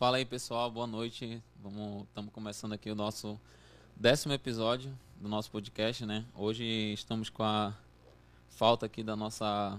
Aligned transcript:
Fala 0.00 0.16
aí, 0.16 0.24
pessoal. 0.24 0.70
Boa 0.70 0.86
noite. 0.86 1.42
Vamos, 1.62 2.04
estamos 2.04 2.32
começando 2.32 2.72
aqui 2.72 2.90
o 2.90 2.94
nosso 2.94 3.38
décimo 3.94 4.32
episódio 4.32 4.90
do 5.20 5.28
nosso 5.28 5.50
podcast, 5.50 6.06
né? 6.06 6.24
Hoje 6.34 6.64
estamos 6.94 7.28
com 7.28 7.42
a 7.42 7.74
falta 8.48 8.86
aqui 8.86 9.02
da 9.02 9.14
nossa 9.14 9.78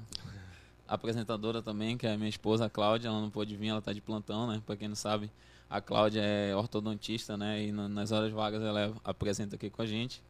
apresentadora 0.88 1.60
também, 1.60 1.97
que 1.97 2.05
é 2.05 2.13
a 2.13 2.18
minha 2.18 2.29
esposa, 2.29 2.65
a 2.65 2.70
Cláudia. 2.70 3.07
Ela 3.07 3.20
não 3.20 3.31
pôde 3.31 3.57
vir, 3.57 3.70
ela 3.70 3.79
está 3.79 3.92
de 3.92 3.99
plantão, 3.99 4.46
né? 4.46 4.62
Para 4.63 4.76
quem 4.76 4.88
não 4.88 4.96
sabe, 4.96 5.31
a 5.68 5.81
Cláudia 5.81 6.22
é 6.22 6.56
ortodontista, 6.56 7.35
né? 7.35 7.63
E 7.63 7.72
nas 7.72 8.12
horas 8.12 8.31
vagas 8.31 8.62
ela 8.62 8.94
apresenta 9.03 9.56
aqui 9.56 9.72
com 9.72 9.81
a 9.81 9.88
gente. 9.88 10.22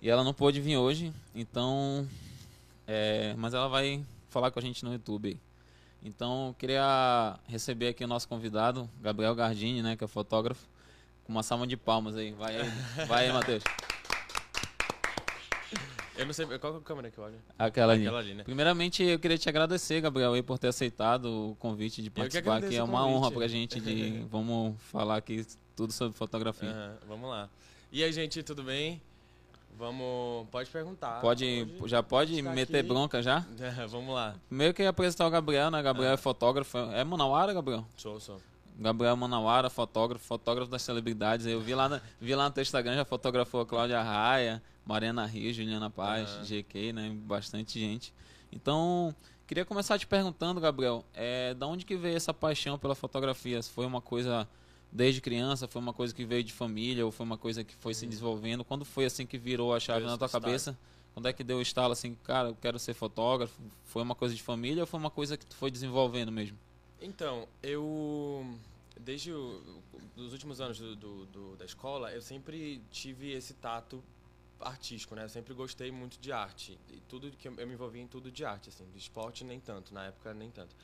E 0.00 0.08
ela 0.08 0.24
não 0.24 0.32
pôde 0.32 0.62
vir 0.62 0.78
hoje, 0.78 1.12
então. 1.34 2.08
É, 2.86 3.34
mas 3.36 3.52
ela 3.52 3.68
vai 3.68 4.02
falar 4.30 4.50
com 4.50 4.58
a 4.58 4.62
gente 4.62 4.82
no 4.82 4.94
YouTube. 4.94 5.38
Então, 6.06 6.48
eu 6.48 6.54
queria 6.54 7.36
receber 7.48 7.88
aqui 7.88 8.04
o 8.04 8.06
nosso 8.06 8.28
convidado, 8.28 8.88
Gabriel 9.00 9.34
Gardini, 9.34 9.82
né, 9.82 9.96
que 9.96 10.04
é 10.04 10.06
fotógrafo, 10.06 10.68
com 11.24 11.32
uma 11.32 11.42
salva 11.42 11.66
de 11.66 11.76
palmas 11.76 12.16
aí. 12.16 12.30
Vai 12.30 12.56
aí, 12.56 12.70
vai 13.08 13.26
aí 13.26 13.32
Matheus. 13.32 13.64
Eu 16.16 16.24
não 16.24 16.32
sei 16.32 16.46
qual 16.46 16.74
é 16.74 16.78
a 16.78 16.80
câmera 16.80 17.10
que 17.10 17.18
eu 17.18 17.24
olho. 17.24 17.34
Aquela 17.58 17.92
ali. 17.92 18.06
Aquela 18.06 18.20
ali 18.20 18.34
né? 18.34 18.44
Primeiramente, 18.44 19.02
eu 19.02 19.18
queria 19.18 19.36
te 19.36 19.48
agradecer, 19.48 20.00
Gabriel, 20.00 20.32
aí, 20.32 20.44
por 20.44 20.60
ter 20.60 20.68
aceitado 20.68 21.50
o 21.50 21.56
convite 21.56 22.00
de 22.00 22.08
participar 22.08 22.58
aqui. 22.58 22.76
É 22.76 22.82
uma 22.84 23.04
honra 23.04 23.32
pra 23.32 23.48
gente 23.48 23.80
de 23.80 24.24
vamos 24.30 24.80
falar 24.82 25.16
aqui 25.16 25.44
tudo 25.74 25.92
sobre 25.92 26.16
fotografia. 26.16 26.70
Uhum, 26.70 27.08
vamos 27.08 27.30
lá. 27.30 27.50
E 27.90 28.04
aí, 28.04 28.12
gente, 28.12 28.44
tudo 28.44 28.62
bem? 28.62 29.02
Vamos. 29.78 30.48
Pode 30.50 30.70
perguntar. 30.70 31.20
Pode, 31.20 31.66
pode 31.78 31.90
já 31.90 32.02
pode 32.02 32.42
meter 32.42 32.78
aqui. 32.78 32.88
bronca 32.88 33.22
já? 33.22 33.44
É, 33.60 33.86
vamos 33.86 34.14
lá. 34.14 34.34
Primeiro 34.48 34.72
que 34.72 34.82
ia 34.82 34.88
apresentar 34.88 35.26
o 35.26 35.30
Gabriel, 35.30 35.70
né? 35.70 35.82
Gabriel 35.82 36.10
é, 36.10 36.14
é 36.14 36.16
fotógrafo. 36.16 36.78
É 36.78 37.04
Manauara, 37.04 37.52
Gabriel? 37.52 37.84
Sou, 37.96 38.18
sou. 38.18 38.40
Gabriel 38.78 39.16
Manauara, 39.16 39.70
fotógrafo, 39.70 40.24
fotógrafo 40.24 40.70
das 40.70 40.82
celebridades. 40.82 41.46
Eu 41.46 41.60
vi 41.60 41.74
lá, 41.74 41.88
na, 41.88 42.00
vi 42.20 42.34
lá 42.34 42.44
no 42.44 42.50
teu 42.50 42.62
Instagram, 42.62 42.94
já 42.94 43.04
fotografou 43.04 43.62
a 43.62 43.66
Cláudia 43.66 44.02
Raia, 44.02 44.62
Mariana 44.84 45.24
Rio, 45.24 45.52
Juliana 45.52 45.90
Paz, 45.90 46.36
uhum. 46.36 46.42
GK, 46.44 46.92
né? 46.92 47.10
Bastante 47.24 47.78
gente. 47.80 48.12
Então, 48.52 49.14
queria 49.46 49.64
começar 49.64 49.98
te 49.98 50.06
perguntando, 50.06 50.60
Gabriel, 50.60 51.04
é, 51.14 51.54
da 51.54 51.66
onde 51.66 51.84
que 51.84 51.96
veio 51.96 52.16
essa 52.16 52.34
paixão 52.34 52.78
pela 52.78 52.94
fotografia? 52.94 53.60
Se 53.62 53.70
foi 53.70 53.86
uma 53.86 54.00
coisa 54.00 54.46
desde 54.90 55.20
criança? 55.20 55.68
Foi 55.68 55.80
uma 55.80 55.92
coisa 55.92 56.14
que 56.14 56.24
veio 56.24 56.44
de 56.44 56.52
família 56.52 57.04
ou 57.04 57.12
foi 57.12 57.24
uma 57.24 57.38
coisa 57.38 57.64
que 57.64 57.74
foi 57.74 57.94
se 57.94 58.06
desenvolvendo? 58.06 58.64
Quando 58.64 58.84
foi 58.84 59.04
assim 59.04 59.26
que 59.26 59.38
virou 59.38 59.74
a 59.74 59.80
chave 59.80 60.04
na 60.04 60.16
tua 60.16 60.28
cabeça? 60.28 60.78
Quando 61.14 61.28
é 61.28 61.32
que 61.32 61.42
deu 61.42 61.58
o 61.58 61.62
estalo 61.62 61.92
assim, 61.92 62.14
cara, 62.24 62.48
eu 62.48 62.56
quero 62.56 62.78
ser 62.78 62.92
fotógrafo? 62.92 63.58
Foi 63.84 64.02
uma 64.02 64.14
coisa 64.14 64.34
de 64.34 64.42
família 64.42 64.82
ou 64.82 64.86
foi 64.86 65.00
uma 65.00 65.10
coisa 65.10 65.36
que 65.36 65.46
tu 65.46 65.56
foi 65.56 65.70
desenvolvendo 65.70 66.30
mesmo? 66.30 66.58
Então, 67.00 67.48
eu 67.62 68.46
desde 69.00 69.32
os 69.32 70.32
últimos 70.32 70.60
anos 70.60 70.78
do, 70.78 70.96
do, 70.96 71.26
do, 71.26 71.56
da 71.56 71.64
escola, 71.64 72.10
eu 72.12 72.22
sempre 72.22 72.82
tive 72.90 73.32
esse 73.32 73.54
tato 73.54 74.02
artístico, 74.60 75.14
né? 75.14 75.24
Eu 75.24 75.28
sempre 75.28 75.52
gostei 75.52 75.90
muito 75.90 76.18
de 76.18 76.32
arte 76.32 76.78
e 76.90 77.00
tudo 77.08 77.30
que 77.30 77.46
eu, 77.46 77.54
eu 77.56 77.66
me 77.66 77.74
envolvia 77.74 78.02
em 78.02 78.06
tudo 78.06 78.30
de 78.30 78.44
arte, 78.44 78.70
assim, 78.70 78.88
de 78.90 78.98
esporte 78.98 79.44
nem 79.44 79.60
tanto, 79.60 79.92
na 79.92 80.06
época 80.06 80.32
nem 80.32 80.50
tanto. 80.50 80.74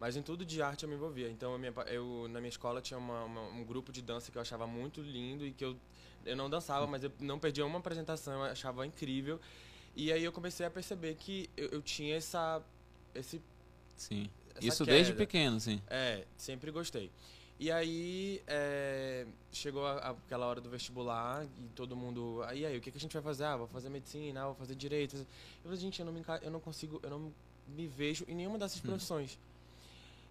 Mas 0.00 0.16
em 0.16 0.22
tudo 0.22 0.46
de 0.46 0.62
arte 0.62 0.84
eu 0.84 0.88
me 0.88 0.94
envolvia. 0.94 1.28
Então, 1.28 1.56
minha, 1.58 1.72
eu, 1.88 2.26
na 2.30 2.40
minha 2.40 2.48
escola 2.48 2.80
tinha 2.80 2.96
uma, 2.96 3.22
uma, 3.24 3.42
um 3.42 3.62
grupo 3.62 3.92
de 3.92 4.00
dança 4.00 4.32
que 4.32 4.38
eu 4.38 4.42
achava 4.42 4.66
muito 4.66 5.02
lindo 5.02 5.46
e 5.46 5.52
que 5.52 5.62
eu, 5.62 5.76
eu 6.24 6.34
não 6.34 6.48
dançava, 6.48 6.86
mas 6.86 7.04
eu 7.04 7.12
não 7.20 7.38
perdia 7.38 7.66
uma 7.66 7.78
apresentação, 7.78 8.32
eu 8.32 8.50
achava 8.50 8.86
incrível. 8.86 9.38
E 9.94 10.10
aí 10.10 10.24
eu 10.24 10.32
comecei 10.32 10.64
a 10.64 10.70
perceber 10.70 11.16
que 11.16 11.50
eu, 11.54 11.68
eu 11.68 11.82
tinha 11.82 12.16
essa. 12.16 12.62
Esse, 13.14 13.42
sim. 13.94 14.30
Isso 14.58 14.84
queda. 14.84 14.96
desde 14.96 15.12
pequeno, 15.12 15.60
sim. 15.60 15.82
É, 15.86 16.24
sempre 16.34 16.70
gostei. 16.70 17.10
E 17.58 17.70
aí 17.70 18.42
é, 18.46 19.26
chegou 19.52 19.86
a, 19.86 20.10
aquela 20.10 20.46
hora 20.46 20.62
do 20.62 20.70
vestibular 20.70 21.44
e 21.44 21.68
todo 21.74 21.94
mundo. 21.94 22.42
Aí 22.46 22.64
aí, 22.64 22.78
o 22.78 22.80
que, 22.80 22.90
que 22.90 22.96
a 22.96 23.00
gente 23.00 23.12
vai 23.12 23.22
fazer? 23.22 23.44
Ah, 23.44 23.58
vou 23.58 23.68
fazer 23.68 23.90
medicina, 23.90 24.44
ah, 24.44 24.46
vou 24.46 24.54
fazer 24.54 24.74
direito. 24.74 25.14
Eu 25.16 25.26
falei, 25.64 25.78
gente, 25.78 26.00
eu 26.00 26.06
não, 26.06 26.12
me, 26.12 26.22
eu 26.40 26.50
não 26.50 26.60
consigo, 26.60 26.98
eu 27.02 27.10
não 27.10 27.30
me 27.68 27.86
vejo 27.86 28.24
em 28.26 28.34
nenhuma 28.34 28.58
dessas 28.58 28.82
hum. 28.82 29.28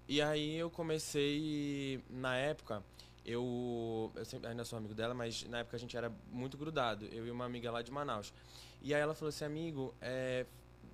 E 0.10 0.24
aí 0.24 0.56
eu 0.56 0.72
comecei, 0.72 2.04
na 2.10 2.36
época, 2.36 2.84
eu, 3.24 4.12
eu 4.16 4.26
sempre, 4.26 4.50
ainda 4.50 4.66
sou 4.66 4.76
amigo 4.76 4.96
dela, 4.96 5.14
mas 5.14 5.44
na 5.44 5.60
época 5.60 5.78
a 5.78 5.80
gente 5.80 5.96
era 5.96 6.12
muito 6.32 6.58
grudado, 6.58 7.06
eu 7.12 7.28
e 7.28 7.30
uma 7.30 7.46
amiga 7.46 7.70
lá 7.70 7.84
de 7.84 7.92
Manaus. 7.92 8.34
E 8.82 8.92
aí 8.92 9.00
ela 9.00 9.14
falou 9.14 9.30
assim, 9.30 9.46
amigo, 9.46 9.94
é, 10.02 10.48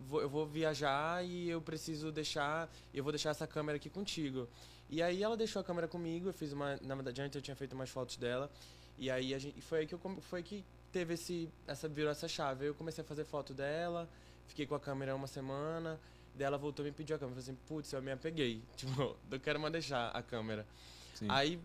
vou, 0.06 0.22
eu 0.22 0.30
vou 0.30 0.46
viajar 0.46 1.24
e 1.26 1.50
eu 1.50 1.62
preciso 1.62 2.12
deixar, 2.12 2.70
eu 2.94 3.06
vou 3.06 3.14
deixar 3.14 3.30
essa 3.30 3.48
câmera 3.48 3.78
aqui 3.78 3.90
contigo. 3.90 4.50
E 4.90 5.02
aí 5.02 5.24
ela 5.24 5.38
deixou 5.38 5.62
a 5.62 5.64
câmera 5.64 5.88
comigo, 5.88 6.28
eu 6.28 6.34
fiz 6.34 6.52
uma, 6.52 6.78
na 6.82 6.94
verdade 6.94 7.22
antes 7.22 7.38
eu 7.38 7.42
tinha 7.42 7.56
feito 7.56 7.72
umas 7.72 7.90
fotos 7.90 8.18
dela, 8.18 8.52
e 8.98 9.10
aí 9.10 9.34
a 9.34 9.40
gente, 9.40 9.62
foi 9.62 9.80
aí 9.80 9.88
que 9.88 9.96
eu, 9.96 10.00
foi 10.24 10.44
que 10.44 10.62
teve 10.92 11.14
esse, 11.14 11.50
essa 11.66 11.88
virou 11.88 12.12
essa 12.12 12.28
chave. 12.28 12.66
Eu 12.66 12.76
comecei 12.76 13.02
a 13.02 13.08
fazer 13.08 13.24
foto 13.24 13.54
dela, 13.54 14.10
fiquei 14.46 14.66
com 14.66 14.76
a 14.76 14.80
câmera 14.80 15.16
uma 15.16 15.28
semana, 15.28 15.98
Daí 16.38 16.46
ela 16.46 16.58
voltou 16.58 16.86
e 16.86 16.90
me 16.90 16.96
pediu 16.96 17.16
a 17.16 17.20
câmera. 17.20 17.40
Eu 17.40 17.44
falei 17.44 17.58
assim, 17.58 17.68
putz, 17.68 17.92
eu 17.94 18.02
me 18.02 18.12
apeguei. 18.12 18.62
Tipo, 18.76 19.16
eu 19.32 19.40
quero 19.40 19.60
mais 19.60 19.72
deixar 19.72 20.10
a 20.10 20.22
câmera. 20.22 20.66
Sim. 21.14 21.28
Aí 21.30 21.60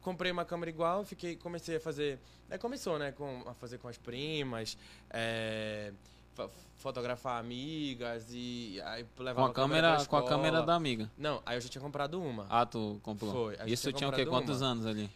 comprei 0.00 0.32
uma 0.32 0.44
câmera 0.44 0.70
igual, 0.70 1.04
fiquei, 1.04 1.36
comecei 1.36 1.76
a 1.76 1.80
fazer. 1.80 2.18
Aí 2.50 2.58
começou, 2.58 2.98
né? 2.98 3.12
Com, 3.12 3.44
a 3.46 3.54
fazer 3.54 3.78
com 3.78 3.88
as 3.88 3.96
primas, 3.96 4.76
é, 5.10 5.92
fotografar 6.76 7.38
amigas 7.38 8.26
e 8.30 8.80
aí 8.84 9.06
levar 9.18 9.42
com 9.42 9.48
a 9.48 9.52
câmera, 9.52 9.88
câmera 9.88 10.06
com 10.06 10.16
a 10.16 10.26
câmera 10.26 10.62
da 10.62 10.74
amiga. 10.74 11.10
Não, 11.16 11.42
aí 11.46 11.56
eu 11.56 11.60
já 11.60 11.68
tinha 11.68 11.82
comprado 11.82 12.20
uma. 12.20 12.46
Ah, 12.48 12.66
tu 12.66 12.98
comprou. 13.02 13.32
Foi. 13.32 13.56
Isso 13.66 13.92
tinha 13.92 14.08
o 14.08 14.12
quê? 14.12 14.26
Quantos 14.26 14.62
anos 14.62 14.86
ali? 14.86 15.08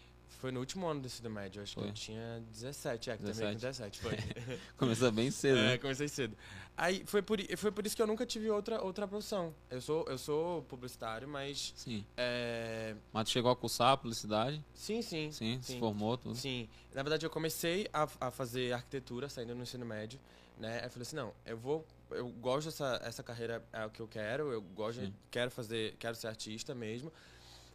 Foi 0.45 0.53
no 0.53 0.61
último 0.61 0.87
ano 0.87 1.01
do 1.01 1.07
ensino 1.07 1.31
médio, 1.31 1.63
acho 1.63 1.73
foi. 1.73 1.85
que 1.85 1.89
eu 1.89 1.95
tinha 1.95 2.43
17, 2.53 3.09
é, 3.09 3.17
que 3.17 3.23
17. 3.23 3.39
também 3.39 3.55
com 3.55 3.61
17, 3.61 3.99
foi. 3.99 4.19
Começou 4.77 5.11
bem 5.11 5.31
cedo. 5.31 5.59
É, 5.59 5.63
né? 5.69 5.79
comecei 5.79 6.07
cedo. 6.07 6.37
Aí 6.77 7.03
foi 7.07 7.23
por, 7.23 7.39
foi 7.57 7.73
por 7.73 7.87
isso 7.87 7.97
que 7.97 8.03
eu 8.03 8.07
nunca 8.07 8.27
tive 8.27 8.51
outra, 8.51 8.85
outra 8.85 9.09
profissão. 9.09 9.55
Eu 9.71 9.81
sou, 9.81 10.05
eu 10.07 10.19
sou 10.19 10.61
publicitário, 10.65 11.27
mas. 11.27 11.73
Sim. 11.75 12.05
É... 12.15 12.95
Mas 13.11 13.25
tu 13.25 13.31
chegou 13.31 13.51
a 13.51 13.57
cursar 13.57 13.97
publicidade? 13.97 14.63
Sim, 14.75 15.01
sim. 15.01 15.33
Sim, 15.33 15.59
sim. 15.63 15.73
se 15.73 15.79
formou 15.79 16.19
tudo? 16.19 16.35
Sim. 16.35 16.69
Na 16.93 17.03
verdade, 17.03 17.25
eu 17.25 17.31
comecei 17.31 17.89
a, 17.91 18.07
a 18.21 18.31
fazer 18.31 18.75
arquitetura 18.75 19.31
saindo 19.31 19.55
no 19.55 19.63
ensino 19.63 19.87
médio, 19.87 20.21
né? 20.59 20.81
Aí 20.81 20.85
eu 20.85 20.91
falei 20.91 21.05
assim: 21.05 21.17
não, 21.17 21.33
eu 21.47 21.57
vou. 21.57 21.87
Eu 22.11 22.29
gosto 22.29 22.67
dessa 22.67 23.01
essa 23.03 23.23
carreira, 23.23 23.65
é 23.73 23.87
o 23.87 23.89
que 23.89 24.01
eu 24.01 24.07
quero, 24.07 24.53
eu 24.53 24.61
gosto, 24.61 25.01
sim. 25.01 25.15
quero 25.31 25.51
fazer, 25.51 25.97
quero 25.99 26.15
ser 26.15 26.27
artista 26.27 26.75
mesmo, 26.75 27.11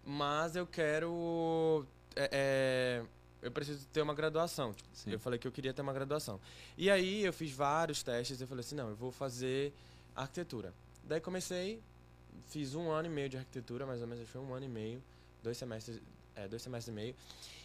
mas 0.05 0.55
eu 0.55 0.67
quero 0.67 1.83
é, 2.19 2.29
é, 2.33 3.05
eu 3.41 3.51
preciso 3.51 3.87
ter 3.87 4.01
uma 4.01 4.13
graduação. 4.13 4.73
Tipo, 4.73 5.09
eu 5.09 5.19
falei 5.19 5.39
que 5.39 5.47
eu 5.47 5.51
queria 5.51 5.73
ter 5.73 5.81
uma 5.81 5.93
graduação. 5.93 6.39
E 6.77 6.89
aí 6.89 7.23
eu 7.23 7.31
fiz 7.31 7.51
vários 7.51 8.03
testes. 8.03 8.41
Eu 8.41 8.47
falei 8.47 8.59
assim, 8.59 8.75
não, 8.75 8.89
eu 8.89 8.95
vou 8.95 9.11
fazer 9.11 9.73
arquitetura. 10.13 10.73
Daí 11.05 11.21
comecei, 11.21 11.81
fiz 12.49 12.75
um 12.75 12.91
ano 12.91 13.07
e 13.07 13.11
meio 13.11 13.29
de 13.29 13.37
arquitetura, 13.37 13.85
mais 13.85 14.01
ou 14.01 14.07
menos, 14.07 14.27
foi 14.29 14.41
um 14.41 14.53
ano 14.53 14.65
e 14.65 14.69
meio, 14.69 15.01
dois 15.41 15.57
semestres, 15.57 16.01
é, 16.35 16.47
dois 16.47 16.61
semestres 16.61 16.91
e 16.91 16.95
meio. 16.95 17.15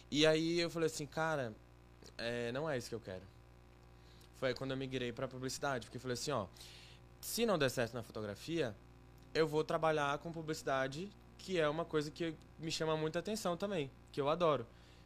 E 0.09 0.25
aí 0.25 0.59
eu 0.59 0.69
falei 0.69 0.87
assim, 0.87 1.05
cara, 1.05 1.53
é, 2.17 2.51
não 2.53 2.69
é 2.69 2.77
isso 2.77 2.87
que 2.87 2.95
eu 2.95 2.99
quero. 2.99 3.23
Foi 4.39 4.53
quando 4.53 4.71
eu 4.71 4.77
migrei 4.77 5.11
para 5.11 5.27
publicidade, 5.27 5.85
porque 5.85 5.97
eu 5.97 6.01
falei 6.01 6.13
assim, 6.13 6.31
ó, 6.31 6.47
se 7.19 7.45
não 7.45 7.57
der 7.57 7.69
certo 7.69 7.93
na 7.93 8.03
fotografia, 8.03 8.73
eu 9.33 9.47
vou 9.47 9.63
trabalhar 9.63 10.17
com 10.19 10.31
publicidade, 10.31 11.09
que 11.45 11.59
é 11.59 11.69
uma 11.69 11.85
coisa 11.85 12.09
que 12.09 12.33
me 12.57 12.71
chama 12.71 12.97
muita 12.97 13.19
atenção 13.19 13.55
também 13.55 13.91
que 14.11 14.19
eu 14.19 14.27
adoro. 14.27 14.65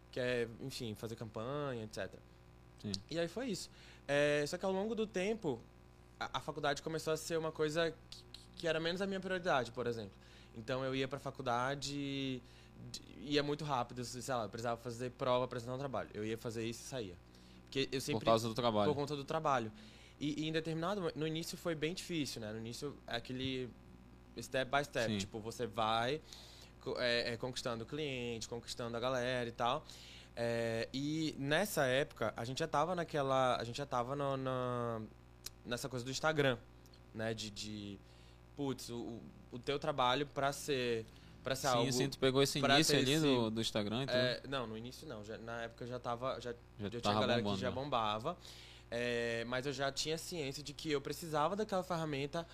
Que 0.10 0.22
é, 0.22 0.48
enfim, 0.62 0.96
fazer 0.96 1.18
campanha, 1.18 1.84
etc. 1.84 2.10
Sim. 2.82 2.94
E 3.12 3.20
aí 3.20 3.28
foi 3.28 3.48
isso. 3.48 3.70
É, 4.08 4.46
só 4.48 4.58
que 4.58 4.64
ao 4.64 4.72
longo 4.72 4.96
do 4.96 5.06
tempo, 5.06 5.60
a, 6.18 6.38
a 6.38 6.40
faculdade 6.40 6.82
começou 6.82 7.12
a 7.12 7.18
ser 7.18 7.38
uma 7.38 7.52
coisa 7.52 7.94
que, 8.10 8.24
que, 8.56 8.68
era 8.68 8.80
menos 8.80 9.02
a 9.02 9.06
minha 9.06 9.20
prioridade, 9.20 9.70
por 9.72 9.86
exemplo. 9.86 10.14
Então 10.56 10.82
eu 10.86 10.96
ia 10.96 11.10
para 11.10 11.18
a 11.18 11.20
faculdade, 11.20 12.42
ia 13.18 13.44
muito 13.44 13.66
rápido, 13.66 14.06
sei 14.06 14.34
lá, 14.34 14.44
eu 14.44 14.50
precisava 14.50 14.80
fazer 14.80 15.12
prova, 15.12 15.44
apresentar 15.44 15.76
um 15.76 15.78
trabalho. 15.78 16.10
Eu 16.14 16.26
ia 16.26 16.38
fazer 16.38 16.66
isso 16.66 16.82
e 16.86 16.88
saía. 16.88 17.18
Porque 17.64 17.90
eu 17.92 18.00
sempre, 18.00 18.22
por 18.22 18.26
causa 18.26 18.48
do 18.48 18.56
trabalho. 18.56 18.90
Por 18.90 18.98
conta 18.98 19.14
do 19.14 19.26
trabalho. 19.26 19.70
E, 20.18 20.46
e 20.46 20.48
em 20.48 20.54
determinado. 20.54 21.12
No 21.16 21.28
início 21.28 21.58
foi 21.58 21.76
bem 21.76 21.94
difícil, 21.94 22.40
né? 22.40 22.54
No 22.54 22.60
início 22.60 22.96
é 23.06 23.18
aquele 23.18 23.70
step 24.42 24.72
by 24.72 24.84
step. 24.84 25.12
Sim. 25.12 25.18
Tipo, 25.18 25.40
você 25.40 25.68
vai 25.68 26.22
é, 26.98 27.34
é, 27.34 27.38
conquistando 27.38 27.84
o 27.84 27.88
cliente, 27.88 28.48
conquistando 28.48 28.96
a 28.96 29.00
galera 29.00 29.48
e 29.48 29.52
tal. 29.52 29.86
É, 30.36 30.88
e 30.94 31.36
nessa 31.38 31.86
época, 31.86 32.34
a 32.36 32.46
gente 32.46 32.60
já 32.60 32.68
tava 32.68 32.96
naquela. 32.96 33.58
A 33.58 33.64
gente 33.64 33.78
já 33.78 33.86
tava 33.86 34.16
no, 34.16 34.38
na, 34.38 35.02
nessa 35.66 35.90
coisa 35.90 36.06
do 36.06 36.12
Instagram, 36.12 36.58
né? 37.14 37.34
De. 37.34 37.50
de 37.50 38.00
putz, 38.56 38.90
o, 38.90 39.20
o 39.52 39.60
teu 39.60 39.78
trabalho 39.78 40.26
para 40.28 40.52
ser. 40.54 41.06
Pra 41.44 41.56
ser 41.56 41.70
sim, 41.70 41.74
algo, 41.74 41.92
sim, 41.92 42.10
tu 42.10 42.20
pegou 42.20 42.44
esse 42.44 42.60
início 42.60 42.98
ali 42.98 43.14
esse, 43.14 43.22
do, 43.22 43.50
do 43.50 43.62
Instagram 43.62 44.04
e 44.04 44.10
é, 44.10 44.42
Não, 44.48 44.68
no 44.68 44.78
início 44.78 45.08
não. 45.08 45.24
Já, 45.24 45.38
na 45.38 45.64
época 45.64 45.86
já 45.88 46.00
tava. 46.00 46.40
Já, 46.40 46.54
já, 46.78 46.90
já 46.90 47.02
tinha 47.02 47.14
galera 47.14 47.42
bombando, 47.42 47.56
que 47.56 47.62
já 47.62 47.70
né? 47.70 47.76
bombava. 47.76 48.38
É, 48.92 49.44
mas 49.46 49.66
eu 49.66 49.74
já 49.74 49.92
tinha 49.92 50.18
ciência 50.18 50.64
de 50.64 50.74
que 50.74 50.92
eu 50.92 51.00
precisava 51.00 51.56
daquela 51.56 51.84
ferramenta 51.84 52.46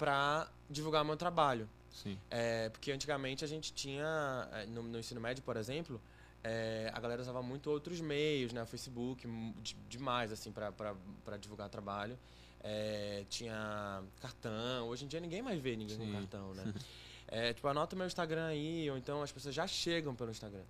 pra 0.00 0.48
divulgar 0.68 1.04
meu 1.04 1.14
trabalho. 1.16 1.68
Sim. 1.92 2.18
É, 2.30 2.70
porque 2.70 2.90
antigamente 2.90 3.44
a 3.44 3.48
gente 3.48 3.70
tinha, 3.74 4.48
é, 4.52 4.64
no, 4.66 4.82
no 4.82 4.98
ensino 4.98 5.20
médio, 5.20 5.42
por 5.42 5.56
exemplo, 5.58 6.00
é, 6.42 6.90
a 6.94 6.98
galera 6.98 7.20
usava 7.20 7.42
muito 7.42 7.70
outros 7.70 8.00
meios, 8.00 8.50
né? 8.52 8.62
O 8.62 8.66
Facebook, 8.66 9.26
mu- 9.26 9.52
de- 9.60 9.74
demais, 9.90 10.32
assim, 10.32 10.50
pra 10.50 11.36
divulgar 11.38 11.68
trabalho. 11.68 12.18
É, 12.62 13.24
tinha 13.28 14.02
cartão. 14.22 14.88
Hoje 14.88 15.04
em 15.04 15.08
dia 15.08 15.20
ninguém 15.20 15.42
mais 15.42 15.60
vê 15.60 15.76
ninguém 15.76 15.98
Sim. 15.98 16.06
com 16.06 16.12
cartão, 16.12 16.54
né? 16.54 16.64
É, 17.32 17.52
tipo, 17.54 17.68
anota 17.68 17.94
meu 17.94 18.06
Instagram 18.08 18.46
aí, 18.46 18.90
ou 18.90 18.96
então 18.98 19.22
as 19.22 19.30
pessoas 19.30 19.54
já 19.54 19.64
chegam 19.64 20.16
pelo 20.16 20.32
Instagram. 20.32 20.64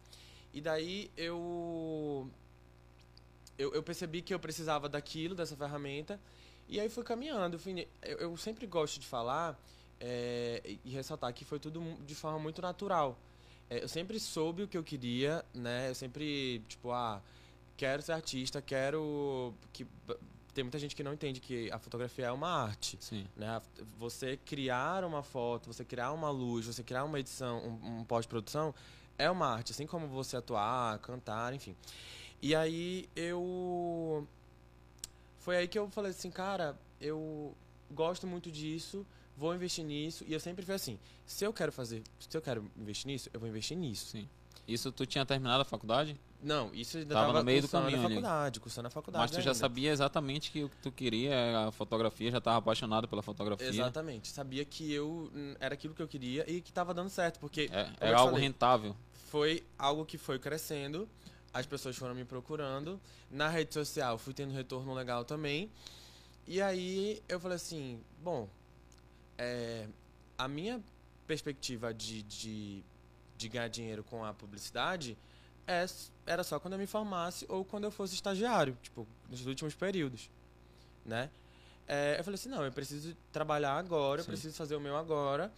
E 0.53 0.61
daí 0.61 1.11
eu, 1.17 2.29
eu, 3.57 3.73
eu 3.73 3.83
percebi 3.83 4.21
que 4.21 4.35
eu 4.35 4.39
precisava 4.39 4.87
daquilo, 4.87 5.35
dessa 5.35 5.57
ferramenta, 5.57 6.21
e 6.71 6.81
aí 6.81 6.89
fui 6.89 7.05
caminhando. 7.05 7.59
Fui, 7.59 7.87
eu, 8.03 8.19
eu 8.19 8.37
sempre 8.37 8.67
gosto 8.67 8.99
de 9.01 9.07
falar 9.07 9.59
é, 10.01 10.63
e- 10.85 10.91
ressaltar 10.91 11.33
que 11.35 11.45
foi 11.45 11.59
tudo 11.59 11.81
de 12.07 12.15
forma 12.15 12.39
muito 12.39 12.63
natural. 12.63 13.19
É, 13.69 13.83
eu 13.83 13.89
sempre 13.89 14.19
soube 14.19 14.63
o 14.63 14.69
que 14.69 14.77
eu 14.77 14.83
queria, 14.83 15.45
né? 15.55 15.91
Eu 15.91 15.95
sempre, 15.95 16.61
tipo, 16.69 16.91
ah, 16.91 17.23
quero 17.77 18.03
ser 18.03 18.13
artista, 18.13 18.61
quero. 18.63 19.55
que 19.73 19.87
Tem 20.55 20.65
muita 20.65 20.79
gente 20.79 20.97
que 20.97 21.03
não 21.03 21.13
entende 21.13 21.41
que 21.41 21.71
a 21.71 21.79
fotografia 21.79 22.27
é 22.27 22.33
uma 22.33 22.49
arte 22.49 22.99
Sim. 23.01 23.27
né? 23.37 23.61
Você 23.99 24.37
criar 24.39 25.05
uma 25.05 25.23
foto, 25.23 25.73
você 25.73 25.85
criar 25.85 26.13
uma 26.13 26.31
luz, 26.31 26.67
você 26.67 26.83
criar 26.83 27.05
uma 27.05 27.21
edição, 27.21 27.59
um, 27.59 28.01
um 28.01 28.05
pós-produção, 28.05 28.75
é 29.17 29.31
uma 29.31 29.47
arte, 29.47 29.73
assim 29.73 29.87
como 29.87 30.09
você 30.09 30.37
atuar, 30.37 30.99
cantar, 30.99 31.55
enfim. 31.55 31.77
E 32.43 32.55
aí 32.55 33.09
eu 33.15 34.27
foi 35.41 35.57
aí 35.57 35.69
que 35.69 35.79
eu 35.79 35.89
falei 35.91 36.13
assim, 36.13 36.31
cara, 36.31 36.79
eu 37.01 37.55
gosto 37.91 38.27
muito 38.27 38.51
disso, 38.51 39.05
vou 39.37 39.55
investir 39.55 39.85
nisso, 39.85 40.25
e 40.27 40.33
eu 40.33 40.41
sempre 40.41 40.65
fui 40.65 40.75
assim, 40.75 40.99
se 41.27 41.45
eu 41.45 41.53
quero 41.53 41.73
fazer, 41.73 42.03
se 42.19 42.35
eu 42.37 42.41
quero 42.43 42.71
investir 42.77 43.07
nisso, 43.09 43.29
eu 43.33 43.41
vou 43.41 43.49
investir 43.49 43.77
nisso. 43.77 44.07
Sim. 44.07 44.29
Isso 44.69 44.93
tu 44.93 45.05
tinha 45.05 45.27
terminado 45.27 45.63
a 45.63 45.65
faculdade? 45.65 46.17
Não, 46.43 46.73
isso 46.73 46.97
ainda 46.97 47.15
Tava 47.15 47.27
tava, 47.27 47.39
no 47.41 47.45
meio 47.45 47.61
do 47.61 47.69
caminho 47.69 47.97
a 48.01 48.05
ali. 48.05 48.15
faculdade, 48.15 48.61
cursando 48.61 48.87
a 48.87 48.91
faculdade 48.91 49.23
Mas 49.23 49.31
tu 49.31 49.35
já 49.43 49.51
ainda. 49.51 49.55
sabia 49.55 49.91
exatamente 49.91 50.51
que 50.51 50.65
o 50.65 50.69
que 50.71 50.77
tu 50.77 50.93
queria 50.93 51.35
era 51.35 51.69
a 51.69 51.73
fotografia, 51.73 52.31
já 52.31 52.39
estava 52.39 52.59
apaixonado 52.59 53.09
pela 53.09 53.21
fotografia. 53.23 53.67
Exatamente, 53.69 54.29
sabia 54.29 54.65
que 54.65 54.91
eu 54.93 55.31
hum, 55.35 55.55
era 55.61 55.75
aquilo 55.75 55.93
que 55.95 56.01
eu 56.01 56.09
queria 56.09 56.49
e 56.49 56.61
que 56.63 56.71
estava 56.71 56.95
dando 56.95 57.11
certo, 57.11 57.39
porque 57.41 57.69
É, 57.73 57.85
Como 57.85 57.97
era 58.01 58.17
algo 58.19 58.31
falei. 58.33 58.47
rentável. 58.47 58.97
foi 59.13 59.65
algo 59.79 60.05
que 60.07 60.17
foi 60.17 60.39
crescendo, 60.39 61.09
as 61.53 61.67
pessoas 61.67 61.97
foram 61.97 62.15
me 62.15 62.25
procurando, 62.25 63.01
na 63.31 63.49
rede 63.49 63.75
social 63.75 64.19
fui 64.19 64.33
tendo 64.33 64.53
retorno 64.53 64.95
legal 64.95 65.25
também, 65.25 65.71
e 66.47 66.61
aí 66.61 67.23
eu 67.29 67.39
falei 67.39 67.57
assim, 67.57 68.01
bom, 68.23 68.49
é, 69.39 69.87
a 70.37 70.49
minha 70.49 70.83
perspectiva 71.27 71.95
de, 71.95 72.23
de, 72.23 72.83
de 73.37 73.49
ganhar 73.49 73.69
dinheiro 73.69 74.03
com 74.03 74.25
a 74.25 74.35
publicidade 74.35 75.17
é, 75.67 75.87
era 76.27 76.43
só 76.43 76.59
quando 76.59 76.75
eu 76.75 76.79
me 76.79 76.87
formasse 76.87 77.47
ou 77.49 77.65
quando 77.65 77.85
eu 77.85 77.91
fosse 77.91 78.15
estagiário, 78.15 78.77
tipo, 78.83 79.07
nos 79.29 79.47
últimos 79.47 79.75
períodos, 79.75 80.31
né? 81.05 81.31
É, 81.87 82.19
eu 82.19 82.25
falei 82.25 82.35
assim, 82.37 82.49
não, 82.49 82.65
eu 82.65 82.73
preciso 82.73 83.17
trabalhar 83.33 83.77
agora, 83.77 84.21
eu 84.21 84.25
Sim. 84.25 84.31
preciso 84.31 84.57
fazer 84.57 84.77
o 84.77 84.81
meu 84.81 84.97
agora, 84.97 85.53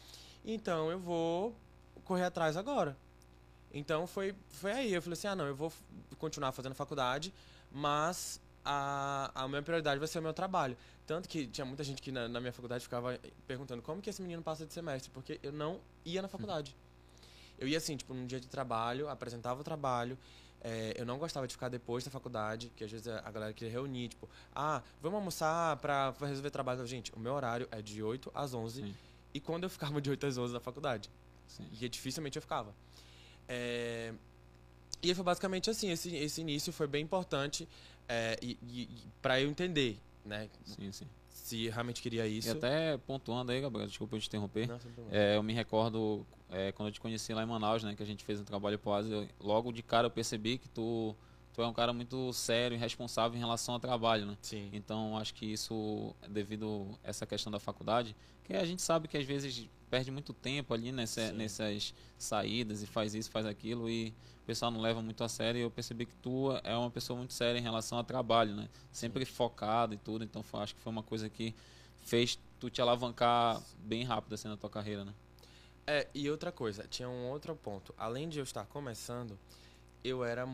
então 0.44 0.90
eu 0.90 0.98
vou 0.98 1.54
correr 2.04 2.24
atrás 2.24 2.56
agora. 2.56 2.96
Então 3.72 4.06
foi, 4.06 4.34
foi 4.48 4.72
aí, 4.72 4.92
eu 4.92 5.00
falei 5.00 5.14
assim, 5.14 5.28
ah 5.28 5.34
não, 5.34 5.46
eu 5.46 5.54
vou 5.54 5.72
continuar 6.18 6.52
fazendo 6.52 6.74
faculdade, 6.74 7.32
mas 7.70 8.40
a, 8.64 9.30
a 9.34 9.48
minha 9.48 9.62
prioridade 9.62 9.98
vai 9.98 10.08
ser 10.08 10.18
o 10.18 10.22
meu 10.22 10.32
trabalho. 10.32 10.76
Tanto 11.06 11.28
que 11.28 11.46
tinha 11.46 11.64
muita 11.64 11.82
gente 11.82 12.00
que 12.02 12.12
na, 12.12 12.28
na 12.28 12.40
minha 12.40 12.52
faculdade 12.52 12.84
ficava 12.84 13.18
perguntando 13.46 13.82
como 13.82 14.00
que 14.02 14.10
esse 14.10 14.22
menino 14.22 14.42
passa 14.42 14.66
de 14.66 14.72
semestre, 14.72 15.10
porque 15.10 15.40
eu 15.42 15.52
não 15.52 15.80
ia 16.04 16.20
na 16.22 16.28
faculdade. 16.28 16.76
Eu 17.58 17.66
ia 17.66 17.78
assim, 17.78 17.96
tipo, 17.96 18.12
num 18.12 18.26
dia 18.26 18.40
de 18.40 18.48
trabalho, 18.48 19.08
apresentava 19.08 19.60
o 19.60 19.64
trabalho, 19.64 20.18
é, 20.64 20.94
eu 20.96 21.04
não 21.04 21.18
gostava 21.18 21.46
de 21.46 21.54
ficar 21.54 21.68
depois 21.68 22.04
da 22.04 22.10
faculdade, 22.10 22.72
que 22.76 22.84
às 22.84 22.90
vezes 22.90 23.08
a 23.08 23.30
galera 23.30 23.52
queria 23.52 23.72
reunir, 23.72 24.08
tipo, 24.08 24.28
ah, 24.54 24.80
vamos 25.00 25.18
almoçar 25.18 25.76
pra, 25.78 26.12
pra 26.12 26.28
resolver 26.28 26.50
trabalho. 26.50 26.80
Eu, 26.80 26.86
Gente, 26.86 27.12
o 27.14 27.18
meu 27.18 27.34
horário 27.34 27.66
é 27.70 27.82
de 27.82 28.02
8 28.02 28.30
às 28.34 28.54
11, 28.54 28.82
Sim. 28.82 28.94
e 29.34 29.40
quando 29.40 29.64
eu 29.64 29.70
ficava 29.70 30.00
de 30.00 30.08
8 30.10 30.26
às 30.26 30.38
11 30.38 30.54
na 30.54 30.60
faculdade? 30.60 31.10
Sim. 31.48 31.68
E 31.80 31.88
dificilmente 31.88 32.36
eu 32.36 32.42
ficava. 32.42 32.72
É, 33.52 34.14
E 35.02 35.14
foi 35.14 35.24
basicamente 35.24 35.68
assim, 35.68 35.90
esse, 35.90 36.14
esse 36.16 36.40
início 36.40 36.72
foi 36.72 36.86
bem 36.86 37.02
importante 37.02 37.68
é, 38.08 38.38
e, 38.40 38.58
e, 38.62 38.88
para 39.20 39.40
eu 39.40 39.50
entender, 39.50 39.98
né? 40.24 40.48
Sim, 40.64 40.90
sim. 40.90 41.06
Se 41.28 41.68
realmente 41.68 42.00
queria 42.00 42.26
isso. 42.26 42.48
E 42.48 42.50
até 42.50 42.96
pontuando 42.98 43.52
aí, 43.52 43.60
Gabriel, 43.60 43.86
desculpa 43.86 44.16
eu 44.16 44.20
te 44.20 44.28
interromper. 44.28 44.68
Não. 44.68 44.78
É, 45.10 45.36
eu 45.36 45.42
me 45.42 45.52
recordo 45.52 46.26
é, 46.50 46.72
quando 46.72 46.88
eu 46.88 46.92
te 46.92 47.00
conheci 47.00 47.34
lá 47.34 47.42
em 47.42 47.46
Manaus, 47.46 47.82
né, 47.82 47.94
que 47.94 48.02
a 48.02 48.06
gente 48.06 48.24
fez 48.24 48.40
um 48.40 48.44
trabalho 48.44 48.78
pós, 48.78 49.10
eu, 49.10 49.28
logo 49.40 49.70
de 49.72 49.82
cara 49.82 50.06
eu 50.06 50.10
percebi 50.10 50.56
que 50.56 50.68
tu, 50.68 51.14
tu 51.52 51.60
é 51.62 51.66
um 51.66 51.72
cara 51.72 51.92
muito 51.92 52.32
sério 52.32 52.74
e 52.74 52.78
responsável 52.78 53.36
em 53.36 53.40
relação 53.40 53.74
ao 53.74 53.80
trabalho, 53.80 54.24
né? 54.24 54.38
Sim. 54.40 54.70
Então 54.72 55.18
acho 55.18 55.34
que 55.34 55.44
isso 55.44 56.14
é 56.22 56.28
devido 56.28 56.98
a 57.04 57.10
essa 57.10 57.26
questão 57.26 57.50
da 57.50 57.58
faculdade, 57.58 58.16
que 58.44 58.54
a 58.54 58.64
gente 58.64 58.80
sabe 58.80 59.08
que 59.08 59.16
às 59.18 59.26
vezes 59.26 59.68
perde 59.92 60.10
muito 60.10 60.32
tempo 60.32 60.72
ali 60.72 60.90
nessa, 60.90 61.32
nessas 61.32 61.92
saídas 62.16 62.82
e 62.82 62.86
faz 62.86 63.14
isso, 63.14 63.30
faz 63.30 63.44
aquilo 63.44 63.90
e 63.90 64.08
o 64.42 64.46
pessoal 64.46 64.70
não 64.70 64.80
leva 64.80 65.02
muito 65.02 65.22
a 65.22 65.28
sério. 65.28 65.58
E 65.58 65.62
eu 65.62 65.70
percebi 65.70 66.06
que 66.06 66.14
tu 66.16 66.50
é 66.64 66.74
uma 66.74 66.90
pessoa 66.90 67.14
muito 67.18 67.34
séria 67.34 67.58
em 67.58 67.62
relação 67.62 67.98
ao 67.98 68.04
trabalho, 68.04 68.54
né? 68.56 68.70
Sempre 68.90 69.26
focado 69.26 69.92
e 69.92 69.98
tudo. 69.98 70.24
Então 70.24 70.42
foi- 70.42 70.60
acho 70.60 70.74
que 70.74 70.80
foi 70.80 70.90
uma 70.90 71.02
coisa 71.02 71.28
que 71.28 71.54
fez 72.00 72.38
tu 72.58 72.70
te 72.70 72.80
alavancar 72.80 73.60
bem 73.80 74.02
rápido 74.02 74.32
assim 74.34 74.48
na 74.48 74.56
tua 74.56 74.70
carreira, 74.70 75.04
né? 75.04 75.12
É, 75.86 76.08
e 76.14 76.30
outra 76.30 76.50
coisa, 76.50 76.86
tinha 76.88 77.06
um 77.10 77.26
outro 77.28 77.54
ponto. 77.54 77.94
Além 77.98 78.30
de 78.30 78.38
eu 78.38 78.44
estar 78.44 78.64
começando, 78.64 79.38
eu 80.02 80.24
era. 80.24 80.48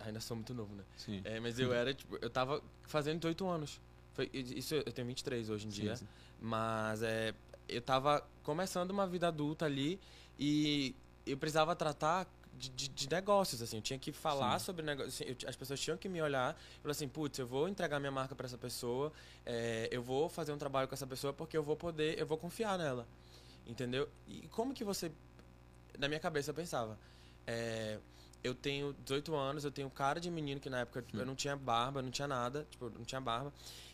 Ainda 0.00 0.20
sou 0.20 0.36
muito 0.36 0.52
novo, 0.52 0.74
né? 0.74 0.84
Sim. 0.98 1.22
É, 1.24 1.40
mas 1.40 1.58
eu 1.58 1.72
era, 1.72 1.94
tipo, 1.94 2.18
eu 2.20 2.28
tava 2.28 2.62
fazendo 2.82 3.20
18 3.20 3.48
anos. 3.48 3.80
Foi, 4.12 4.28
isso 4.34 4.74
eu 4.74 4.92
tenho 4.92 5.08
23 5.08 5.48
hoje 5.48 5.66
em 5.66 5.70
Sim, 5.70 5.80
dia. 5.80 5.96
sim. 5.96 6.06
Mas 6.40 7.02
é, 7.02 7.34
eu 7.68 7.80
tava 7.82 8.26
começando 8.42 8.90
uma 8.90 9.06
vida 9.06 9.28
adulta 9.28 9.64
ali 9.64 10.00
e 10.38 10.94
eu 11.26 11.36
precisava 11.36 11.74
tratar 11.74 12.26
de, 12.54 12.70
de- 12.70 12.88
de 12.88 13.10
negócios, 13.10 13.60
assim. 13.60 13.76
Eu 13.76 13.82
tinha 13.82 13.98
que 13.98 14.12
falar 14.12 14.58
Sim. 14.58 14.64
sobre 14.66 14.82
negócios. 14.84 15.20
as 15.46 15.56
pessoas 15.56 15.78
tinham 15.80 15.96
que 15.98 16.08
me 16.08 16.22
olhar 16.22 16.56
e 16.78 16.82
falar 16.82 16.92
assim, 16.92 17.08
putz, 17.08 17.38
eu 17.38 17.46
vou 17.46 17.68
entregar 17.68 17.98
minha 18.00 18.12
marca 18.12 18.34
para 18.34 18.46
essa 18.46 18.56
pessoa, 18.58 19.12
é, 19.44 19.88
eu 19.90 20.02
vou 20.02 20.28
fazer 20.28 20.52
um 20.52 20.58
trabalho 20.58 20.88
com 20.88 20.94
essa 20.94 21.06
pessoa 21.06 21.32
porque 21.32 21.56
eu 21.56 21.62
vou 21.62 21.76
poder, 21.76 22.18
eu 22.18 22.26
vou 22.26 22.38
confiar 22.38 22.78
nela. 22.78 23.06
Entendeu? 23.66 24.08
E 24.26 24.46
como 24.48 24.72
que 24.72 24.84
você... 24.84 25.10
Na 25.98 26.08
minha 26.08 26.20
cabeça 26.20 26.50
eu 26.50 26.54
pensava... 26.54 26.98
é, 27.46 27.98
eu 28.44 28.54
tenho 28.54 28.94
18 29.04 29.34
anos, 29.34 29.64
eu 29.64 29.72
tenho 29.72 29.90
cara 29.90 30.20
de 30.20 30.30
menino, 30.30 30.60
que 30.60 30.70
na 30.70 30.80
época 30.80 31.04
eu 31.14 31.26
não 31.26 31.34
tinha 31.34 31.56
barba, 31.56 32.00
não 32.00 32.12
tinha 32.12 32.28
nada, 32.28 32.64
tipo, 32.70 32.88
não 32.90 33.04
tinha 33.04 33.20
barba. 33.20 33.52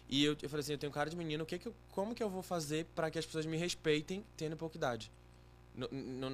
E 0.08 0.24
eu, 0.24 0.36
eu 0.42 0.48
falei 0.48 0.60
assim, 0.62 0.72
eu 0.72 0.78
tenho 0.78 0.92
cara 0.92 1.08
de 1.08 1.16
menino, 1.16 1.44
o 1.44 1.46
que 1.46 1.58
que 1.58 1.68
eu, 1.68 1.74
como 1.90 2.14
que 2.14 2.22
eu 2.22 2.28
vou 2.28 2.42
fazer 2.42 2.84
para 2.94 3.10
que 3.10 3.18
as 3.18 3.24
pessoas 3.26 3.46
me 3.46 3.56
respeitem 3.56 4.24
tendo 4.36 4.56
pouca 4.56 4.76
idade? 4.76 5.10
No, 5.74 5.88
no, 5.90 6.30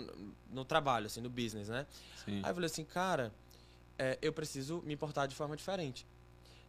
no- 0.51 0.65
trabalho, 0.65 1.07
assim, 1.07 1.21
no 1.21 1.31
business, 1.31 1.69
né? 1.69 1.87
Sim. 2.25 2.41
Aí 2.43 2.51
eu 2.51 2.55
falei 2.55 2.67
assim, 2.67 2.85
cara, 2.85 3.33
é, 3.97 4.19
eu 4.21 4.33
preciso 4.33 4.83
me 4.85 4.97
portar 4.97 5.29
de 5.29 5.35
forma 5.37 5.57
diferente. 5.57 6.05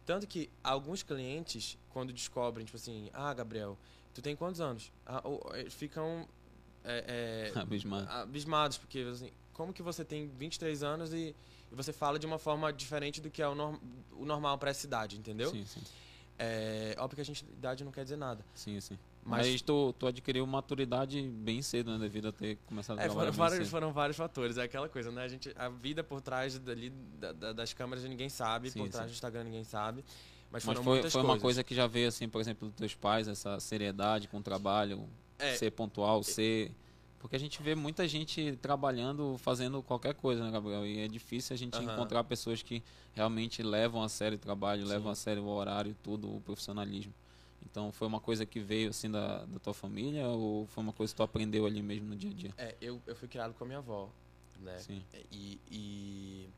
Tanto 0.06 0.26
que 0.26 0.48
alguns 0.62 1.02
clientes, 1.02 1.76
quando 1.90 2.12
descobrem, 2.12 2.64
tipo 2.64 2.76
assim, 2.76 3.10
ah, 3.12 3.34
Gabriel, 3.34 3.76
tu 4.14 4.22
tem 4.22 4.36
quantos 4.36 4.60
anos? 4.60 4.92
Ah, 5.04 5.20
ou, 5.24 5.40
eh, 5.54 5.68
ficam 5.68 6.28
é, 6.84 7.50
é, 7.54 7.58
Abismado. 7.58 8.08
abismados, 8.08 8.78
porque 8.78 9.00
assim, 9.00 9.30
como 9.52 9.72
que 9.72 9.82
você 9.82 10.04
tem 10.04 10.28
23 10.28 10.82
anos 10.84 11.12
e, 11.12 11.34
e 11.70 11.74
você 11.74 11.92
fala 11.92 12.18
de 12.20 12.26
uma 12.26 12.38
forma 12.38 12.72
diferente 12.72 13.20
do 13.20 13.30
que 13.30 13.42
é 13.42 13.48
o, 13.48 13.54
norm- 13.54 13.78
o 14.12 14.24
normal 14.24 14.56
para 14.58 14.70
essa 14.70 14.86
idade, 14.86 15.18
entendeu? 15.18 15.50
Sim, 15.50 15.64
sim. 15.66 15.82
É, 16.42 16.94
óbvio 16.98 17.16
que 17.16 17.20
a 17.20 17.24
gente 17.24 17.44
idade 17.44 17.84
não 17.84 17.92
quer 17.92 18.02
dizer 18.02 18.16
nada. 18.16 18.42
Sim, 18.54 18.80
sim. 18.80 18.98
Mas- 19.22 19.46
Mas, 19.46 19.60
tu, 19.60 19.92
tu 19.98 20.06
adquiriu 20.06 20.46
maturidade 20.46 21.20
bem 21.20 21.60
cedo, 21.60 21.90
né? 21.92 21.98
Devido 21.98 22.28
a 22.28 22.32
ter 22.32 22.56
começado 22.66 22.98
a 22.98 23.02
É, 23.02 23.04
trabalhar 23.04 23.20
foram, 23.26 23.30
bem 23.32 23.38
vários, 23.38 23.58
cedo. 23.58 23.70
foram 23.70 23.92
vários 23.92 24.16
fatores, 24.16 24.56
é 24.56 24.62
aquela 24.62 24.88
coisa, 24.88 25.10
né? 25.10 25.22
A, 25.24 25.28
gente, 25.28 25.52
a 25.54 25.68
vida 25.68 26.02
por 26.02 26.22
trás 26.22 26.58
dali 26.58 26.88
da- 26.88 27.32
da- 27.32 27.52
das 27.52 27.74
câmeras 27.74 28.02
ninguém 28.04 28.30
sabe, 28.30 28.70
Sim, 28.70 28.78
por 28.80 28.88
trás 28.88 29.04
sim. 29.04 29.10
do 29.10 29.14
Instagram 29.14 29.44
ninguém 29.44 29.64
sabe. 29.64 30.02
Mas 30.50 30.64
Mas 30.64 30.64
foram 30.64 30.82
foi, 30.82 30.94
foi 31.02 31.10
coisas. 31.10 31.24
uma 31.24 31.38
coisa 31.38 31.62
que 31.62 31.74
já 31.74 31.86
veio, 31.86 32.08
assim, 32.08 32.26
por 32.28 32.40
exemplo, 32.40 32.68
dos 32.68 32.76
teus 32.78 32.94
pais, 32.94 33.28
essa 33.28 33.60
seriedade 33.60 34.26
com 34.26 34.38
o 34.38 34.42
trabalho, 34.42 35.06
É. 35.38 35.54
ser 35.56 35.70
pontual, 35.72 36.22
ser... 36.24 36.72
Porque 37.20 37.36
a 37.36 37.38
gente 37.38 37.62
vê 37.62 37.74
muita 37.74 38.08
gente 38.08 38.56
trabalhando, 38.62 39.36
fazendo 39.38 39.82
qualquer 39.82 40.14
coisa, 40.14 40.42
né, 40.42 40.50
Gabriel? 40.50 40.86
E 40.86 41.00
é 41.00 41.06
difícil 41.06 41.52
a 41.54 41.56
gente 41.56 41.76
Aham. 41.76 41.92
encontrar 41.92 42.24
pessoas 42.24 42.62
que 42.62 42.82
realmente 43.12 43.62
levam 43.62 44.02
a 44.02 44.08
sério 44.08 44.36
o 44.36 44.40
trabalho, 44.40 44.82
Sim. 44.82 44.88
levam 44.88 45.12
a 45.12 45.14
sério 45.14 45.44
o 45.44 45.48
horário, 45.48 45.94
tudo, 46.02 46.34
o 46.34 46.40
profissionalismo. 46.40 47.12
Então, 47.62 47.92
foi 47.92 48.08
uma 48.08 48.20
coisa 48.20 48.46
que 48.46 48.58
veio, 48.58 48.88
assim, 48.88 49.10
da, 49.10 49.44
da 49.44 49.58
tua 49.58 49.74
família 49.74 50.26
ou 50.28 50.66
foi 50.66 50.82
uma 50.82 50.94
coisa 50.94 51.12
que 51.12 51.16
tu 51.18 51.22
aprendeu 51.22 51.66
ali 51.66 51.82
mesmo 51.82 52.08
no 52.08 52.16
dia 52.16 52.30
a 52.30 52.34
dia? 52.34 52.54
É, 52.56 52.74
eu, 52.80 53.02
eu 53.06 53.14
fui 53.14 53.28
criado 53.28 53.52
com 53.52 53.64
a 53.64 53.66
minha 53.66 53.78
avó, 53.80 54.10
né? 54.58 54.78
Sim. 54.78 55.04
E, 55.30 55.60
e 55.70 56.48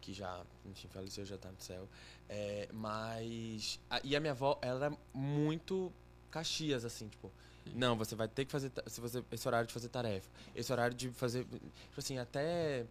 que 0.00 0.12
já, 0.12 0.40
enfim, 0.64 0.86
faleceu, 0.86 1.26
já 1.26 1.36
tá 1.36 1.50
no 1.50 1.60
céu. 1.60 1.88
É, 2.28 2.68
mas. 2.72 3.80
a- 3.90 4.00
e 4.04 4.14
a 4.14 4.20
minha 4.20 4.32
avó, 4.32 4.56
ela 4.62 4.86
era 4.86 4.98
muito 5.12 5.92
caxias, 6.30 6.84
assim, 6.84 7.08
tipo. 7.08 7.32
Não, 7.74 7.96
você 7.96 8.14
vai 8.14 8.26
ter 8.28 8.44
que 8.44 8.52
fazer 8.52 8.70
se 8.86 9.00
você, 9.00 9.22
esse 9.30 9.46
horário 9.46 9.66
de 9.66 9.72
fazer 9.72 9.88
tarefa. 9.88 10.28
Esse 10.54 10.72
horário 10.72 10.94
de 10.96 11.10
fazer. 11.10 11.44
Tipo 11.44 11.98
assim, 11.98 12.18
até. 12.18 12.84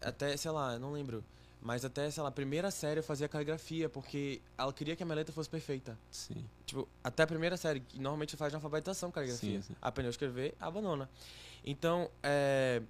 Até, 0.00 0.36
sei 0.36 0.50
lá, 0.50 0.78
não 0.78 0.92
lembro. 0.92 1.24
Mas 1.62 1.82
até, 1.82 2.10
sei 2.10 2.22
lá, 2.22 2.28
a 2.28 2.32
primeira 2.32 2.70
série 2.70 3.00
eu 3.00 3.04
fazia 3.04 3.26
caligrafia, 3.26 3.88
porque 3.88 4.42
ela 4.58 4.70
queria 4.70 4.94
que 4.94 5.02
a 5.02 5.06
minha 5.06 5.16
letra 5.16 5.32
fosse 5.32 5.48
perfeita. 5.48 5.98
Sim. 6.10 6.44
Tipo, 6.66 6.86
até 7.02 7.22
a 7.22 7.26
primeira 7.26 7.56
série, 7.56 7.80
que 7.80 7.96
normalmente 7.98 8.36
faz 8.36 8.52
de 8.52 8.56
alfabetização 8.56 9.10
caligrafia. 9.10 9.62
Sim, 9.62 9.68
sim. 9.68 9.76
Aprendeu 9.80 10.08
a 10.08 10.10
escrever, 10.10 10.54
abandona. 10.60 11.08
Então, 11.64 12.10
é, 12.22 12.82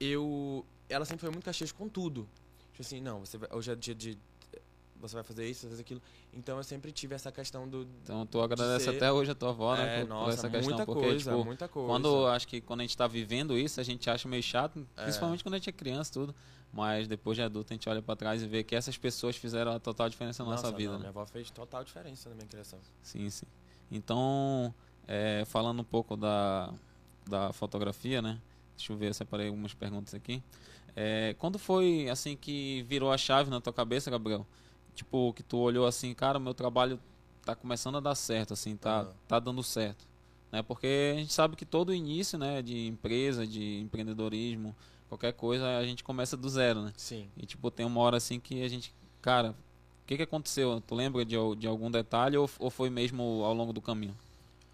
eu. 0.00 0.64
Ela 0.88 1.04
sempre 1.04 1.20
foi 1.20 1.30
muito 1.30 1.44
caxias 1.44 1.70
com 1.70 1.88
tudo. 1.88 2.28
Tipo 2.72 2.82
assim, 2.82 3.00
não, 3.00 3.20
você 3.20 3.38
vai- 3.38 3.48
hoje 3.52 3.70
é 3.70 3.76
dia 3.76 3.94
de. 3.94 4.18
Você 5.02 5.14
vai 5.16 5.24
fazer 5.24 5.48
isso, 5.50 5.62
vai 5.62 5.70
fazer 5.70 5.82
aquilo. 5.82 6.00
Então 6.32 6.56
eu 6.56 6.62
sempre 6.64 6.90
tive 6.92 7.14
essa 7.14 7.30
questão 7.30 7.68
do. 7.68 7.86
Então 8.02 8.24
tu 8.24 8.40
agradece 8.40 8.84
ser- 8.84 8.96
até 8.96 9.12
hoje 9.12 9.32
a 9.32 9.34
tua 9.34 9.50
avó, 9.50 9.74
né? 9.76 9.82
é, 9.82 10.00
por- 10.00 10.06
por, 10.06 10.14
nossa, 10.14 10.32
essa 10.38 10.48
questão. 10.50 10.68
muita 10.70 10.86
porque, 10.86 11.02
coisa, 11.02 11.30
tipo, 11.32 11.44
muita 11.44 11.68
coisa. 11.68 11.88
quando 11.88 12.26
acho 12.28 12.48
que 12.48 12.60
quando 12.60 12.80
a 12.80 12.82
gente 12.84 12.96
tá 12.96 13.06
vivendo 13.06 13.58
isso, 13.58 13.80
a 13.80 13.82
gente 13.82 14.08
acha 14.08 14.28
meio 14.28 14.42
chato, 14.42 14.86
É. 14.96 15.02
principalmente 15.02 15.42
quando 15.42 15.54
a 15.54 15.58
gente 15.58 15.68
é 15.68 15.72
criança 15.72 16.12
tudo. 16.12 16.34
Mas 16.72 17.06
depois 17.06 17.36
de 17.36 17.42
adulto 17.42 17.70
a 17.72 17.74
gente 17.74 17.86
olha 17.88 18.00
pra 18.00 18.16
trás 18.16 18.42
e 18.42 18.46
vê 18.46 18.62
que 18.64 18.74
essas 18.74 18.96
pessoas 18.96 19.36
fizeram 19.36 19.72
a 19.72 19.78
total 19.78 20.08
diferença 20.08 20.42
na 20.42 20.50
nossa, 20.52 20.62
Nossa, 20.68 20.76
vida. 20.76 20.92
não, 20.92 20.98
né? 20.98 21.00
Minha 21.00 21.10
avó 21.10 21.26
fez 21.26 21.50
total 21.50 21.84
diferença 21.84 22.30
na 22.30 22.34
minha 22.34 22.46
criação. 22.46 22.78
Sim, 23.02 23.28
sim. 23.28 23.44
Então, 23.90 24.74
é, 25.06 25.44
falando 25.46 25.80
um 25.80 25.84
pouco 25.84 26.16
da, 26.16 26.72
da 27.28 27.52
fotografia, 27.52 28.22
né? 28.22 28.40
Deixa 28.76 28.92
eu 28.92 28.96
ver, 28.96 29.08
eu 29.08 29.14
separei 29.14 29.48
algumas 29.48 29.74
perguntas 29.74 30.14
aqui. 30.14 30.42
É, 30.96 31.34
quando 31.38 31.58
foi, 31.58 32.08
assim, 32.10 32.36
que 32.36 32.82
virou 32.88 33.12
a 33.12 33.18
chave 33.18 33.50
na 33.50 33.60
tua 33.60 33.72
cabeça, 33.72 34.10
Gabriel? 34.10 34.46
Tipo, 34.94 35.32
que 35.32 35.42
tu 35.42 35.58
olhou 35.58 35.86
assim, 35.86 36.14
cara, 36.14 36.38
meu 36.38 36.54
trabalho 36.54 37.00
tá 37.44 37.54
começando 37.54 37.96
a 37.96 38.00
dar 38.00 38.14
certo, 38.14 38.52
assim, 38.52 38.76
tá, 38.76 39.00
Aham. 39.00 39.14
tá 39.26 39.38
dando 39.40 39.62
certo. 39.62 40.06
Né? 40.50 40.62
Porque 40.62 41.12
a 41.14 41.18
gente 41.18 41.32
sabe 41.32 41.56
que 41.56 41.64
todo 41.64 41.94
início, 41.94 42.38
né, 42.38 42.60
de 42.62 42.86
empresa, 42.86 43.46
de 43.46 43.80
empreendedorismo, 43.80 44.76
qualquer 45.08 45.32
coisa, 45.32 45.78
a 45.78 45.84
gente 45.84 46.04
começa 46.04 46.36
do 46.36 46.48
zero, 46.48 46.82
né? 46.82 46.92
Sim. 46.96 47.28
E 47.36 47.46
tipo, 47.46 47.70
tem 47.70 47.86
uma 47.86 48.00
hora 48.00 48.16
assim 48.18 48.38
que 48.38 48.62
a 48.62 48.68
gente. 48.68 48.94
Cara, 49.22 49.50
o 50.04 50.06
que, 50.06 50.16
que 50.16 50.22
aconteceu? 50.22 50.80
Tu 50.86 50.94
lembra 50.94 51.24
de, 51.24 51.36
de 51.58 51.66
algum 51.66 51.90
detalhe 51.90 52.36
ou, 52.36 52.48
ou 52.58 52.70
foi 52.70 52.90
mesmo 52.90 53.42
ao 53.44 53.54
longo 53.54 53.72
do 53.72 53.80
caminho? 53.80 54.16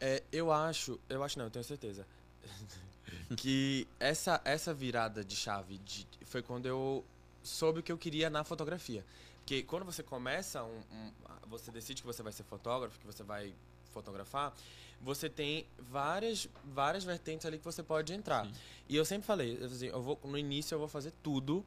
É, 0.01 0.23
eu 0.33 0.53
acho, 0.53 0.99
eu 1.09 1.23
acho 1.23 1.39
não, 1.39 1.47
eu 1.47 1.51
tenho 1.51 1.65
certeza. 1.65 2.07
que 3.37 3.87
essa, 4.01 4.41
essa 4.45 4.73
virada 4.73 5.25
de 5.25 5.37
chave 5.37 5.79
de- 5.79 6.07
foi 6.25 6.43
quando 6.43 6.67
eu 6.67 7.05
soube 7.43 7.81
o 7.81 7.83
que 7.83 7.93
eu 7.93 7.99
queria 7.99 8.29
na 8.31 8.45
fotografia. 8.45 9.05
Porque 9.49 9.63
quando 9.63 9.87
você 9.87 10.03
começa, 10.03 10.63
um, 10.63 10.77
um- 10.93 11.13
você 11.47 11.71
decide 11.71 12.03
que 12.03 12.07
você 12.07 12.23
vai 12.23 12.35
ser 12.35 12.43
fotógrafo, 12.43 13.01
que 13.01 13.07
você 13.07 13.23
vai 13.23 13.55
fotografar, 13.95 14.55
você 15.01 15.27
tem 15.31 15.67
várias, 15.79 16.47
várias 16.63 17.03
vertentes 17.03 17.47
ali 17.47 17.57
que 17.57 17.65
você 17.65 17.83
pode 17.83 18.13
entrar. 18.13 18.45
Sim. 18.45 18.53
E 18.91 18.95
eu 18.95 19.07
sempre 19.07 19.27
falei, 19.27 19.57
eu, 19.59 19.65
assim, 19.65 19.91
vou, 19.91 20.21
no 20.25 20.37
início 20.37 20.75
eu 20.75 20.79
vou 20.79 20.87
fazer 20.87 21.15
tudo 21.23 21.65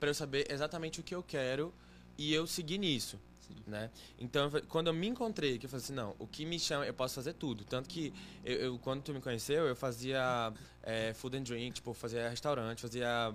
para 0.00 0.10
eu 0.10 0.14
saber 0.14 0.50
exatamente 0.50 0.98
o 0.98 1.04
que 1.04 1.14
eu 1.14 1.22
quero 1.22 1.72
e 2.16 2.34
eu 2.34 2.44
seguir 2.44 2.78
nisso 2.78 3.20
né? 3.66 3.90
Então, 4.18 4.50
quando 4.68 4.88
eu 4.88 4.92
me 4.92 5.06
encontrei, 5.06 5.58
que 5.58 5.64
eu 5.64 5.70
falei 5.70 5.82
assim, 5.82 5.94
não, 5.94 6.14
o 6.18 6.26
que 6.26 6.44
me 6.44 6.58
chama, 6.58 6.84
eu 6.86 6.92
posso 6.92 7.14
fazer 7.14 7.32
tudo. 7.32 7.64
Tanto 7.64 7.88
que, 7.88 8.12
eu, 8.44 8.56
eu- 8.56 8.78
quando 8.78 9.00
tu 9.02 9.14
me 9.14 9.22
conheceu, 9.22 9.66
eu 9.66 9.74
fazia 9.74 10.52
é, 10.82 11.14
food 11.14 11.38
and 11.38 11.42
drink, 11.44 11.76
tipo, 11.76 11.94
fazia 11.94 12.28
restaurante, 12.28 12.82
fazia 12.82 13.32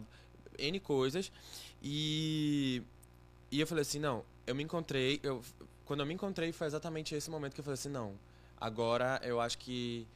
N 0.60 0.80
coisas. 0.80 1.32
E, 1.82 2.84
e 3.54 3.60
eu 3.60 3.68
falei 3.68 3.84
assim, 3.84 4.00
não, 4.00 4.26
eu 4.48 4.56
me 4.56 4.64
encontrei, 4.64 5.20
eu, 5.22 5.44
quando 5.86 6.00
eu 6.00 6.08
me 6.08 6.14
encontrei 6.16 6.52
foi 6.52 6.66
exatamente 6.66 7.14
esse 7.14 7.30
momento 7.30 7.54
que 7.54 7.60
eu 7.60 7.64
falei 7.64 7.76
assim, 7.76 7.90
não, 7.90 8.16
agora 8.60 9.22
eu 9.24 9.40
acho 9.40 9.60
que, 9.60 10.08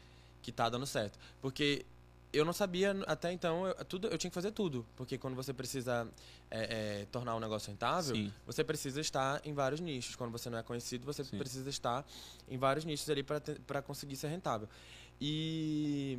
que 0.42 0.52
tá 0.52 0.68
dando 0.68 0.88
certo. 0.88 1.20
Porque 1.40 1.86
eu 2.34 2.44
não 2.44 2.52
sabia, 2.52 2.96
até 3.06 3.32
então, 3.32 3.68
eu, 3.68 3.86
tudo, 3.86 4.08
eu 4.08 4.18
tinha 4.18 4.32
que 4.32 4.34
fazer 4.34 4.52
tudo. 4.52 4.84
Porque 4.96 5.20
quando 5.20 5.36
você 5.36 5.54
precisa 5.54 6.08
é, 6.50 7.02
é, 7.02 7.06
tornar 7.12 7.36
um 7.36 7.40
negócio 7.40 7.70
rentável, 7.70 8.16
Sim. 8.16 8.34
você 8.44 8.64
precisa 8.64 9.00
estar 9.00 9.40
em 9.46 9.54
vários 9.54 9.80
nichos. 9.80 10.16
Quando 10.16 10.32
você 10.32 10.50
não 10.50 10.58
é 10.58 10.64
conhecido, 10.64 11.06
você 11.06 11.24
Sim. 11.24 11.38
precisa 11.38 11.70
estar 11.70 12.04
em 12.50 12.58
vários 12.58 12.86
nichos 12.86 13.08
ali 13.08 13.22
para 13.22 13.84
conseguir 13.84 14.16
ser 14.16 14.30
rentável. 14.30 14.68
E 15.22 16.18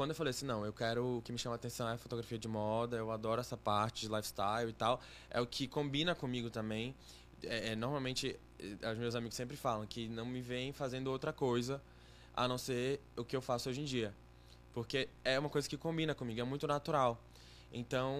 quando 0.00 0.12
eu 0.12 0.16
falei 0.16 0.30
assim, 0.30 0.46
não, 0.46 0.64
eu 0.64 0.72
quero 0.72 1.18
o 1.18 1.20
que 1.20 1.30
me 1.30 1.36
chama 1.36 1.56
a 1.56 1.56
atenção 1.56 1.86
é 1.86 1.92
a 1.92 1.98
fotografia 1.98 2.38
de 2.38 2.48
moda, 2.48 2.96
eu 2.96 3.10
adoro 3.10 3.38
essa 3.38 3.54
parte 3.54 4.06
de 4.06 4.08
lifestyle 4.08 4.70
e 4.70 4.72
tal, 4.72 4.98
é 5.28 5.38
o 5.42 5.46
que 5.46 5.68
combina 5.68 6.14
comigo 6.14 6.48
também. 6.48 6.96
É, 7.42 7.72
é, 7.72 7.76
normalmente, 7.76 8.34
eh, 8.58 8.92
os 8.92 8.96
meus 8.96 9.14
amigos 9.14 9.36
sempre 9.36 9.58
falam 9.58 9.86
que 9.86 10.08
não 10.08 10.24
me 10.24 10.40
veem 10.40 10.72
fazendo 10.72 11.08
outra 11.08 11.34
coisa 11.34 11.82
a 12.32 12.48
não 12.48 12.56
ser 12.56 13.02
o 13.14 13.26
que 13.26 13.36
eu 13.36 13.42
faço 13.42 13.68
hoje 13.68 13.82
em 13.82 13.84
dia. 13.84 14.16
Porque 14.72 15.06
é 15.22 15.38
uma 15.38 15.50
coisa 15.50 15.68
que 15.68 15.76
combina 15.76 16.14
comigo, 16.14 16.40
é 16.40 16.44
muito 16.44 16.66
natural. 16.66 17.22
Então, 17.70 18.16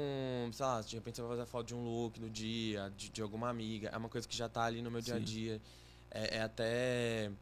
sei 0.52 0.66
lá, 0.66 0.82
de 0.82 0.94
repente 0.94 1.16
você 1.16 1.22
vai 1.22 1.30
fazer 1.30 1.46
foto 1.46 1.66
de 1.68 1.74
um 1.74 1.82
look 1.82 2.20
no 2.20 2.28
dia, 2.28 2.92
de, 2.94 3.08
de 3.08 3.22
alguma 3.22 3.48
amiga, 3.48 3.88
é 3.88 3.96
uma 3.96 4.10
coisa 4.10 4.28
que 4.28 4.36
já 4.36 4.50
tá 4.50 4.64
ali 4.64 4.82
no 4.82 4.90
meu 4.90 5.00
dia 5.00 5.14
a 5.14 5.18
Sim. 5.18 5.24
dia. 5.24 5.62
É, 6.10 6.36
é 6.36 6.42
até 6.42 7.32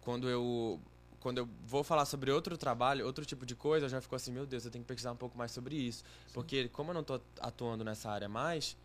quando 0.00 0.30
eu 0.30 0.80
quando 1.20 1.38
eu 1.38 1.48
vou 1.66 1.84
falar 1.84 2.06
sobre 2.06 2.30
outro 2.30 2.56
trabalho, 2.56 3.06
outro 3.06 3.24
tipo 3.24 3.44
de 3.44 3.54
coisa, 3.54 3.86
eu 3.86 3.90
já 3.90 4.00
fico 4.00 4.16
assim, 4.16 4.32
meu 4.32 4.46
Deus, 4.46 4.64
eu 4.64 4.70
tenho 4.70 4.82
que 4.82 4.88
pesquisar 4.88 5.12
um 5.12 5.16
pouco 5.16 5.36
mais 5.36 5.52
sobre 5.52 5.76
isso. 5.76 6.02
Porque 6.32 6.68
como 6.68 6.90
eu 6.90 6.94
não 6.94 7.04
tô 7.04 7.20
atuando 7.38 7.84
nessa 7.84 8.10
área 8.10 8.28
mais, 8.28 8.76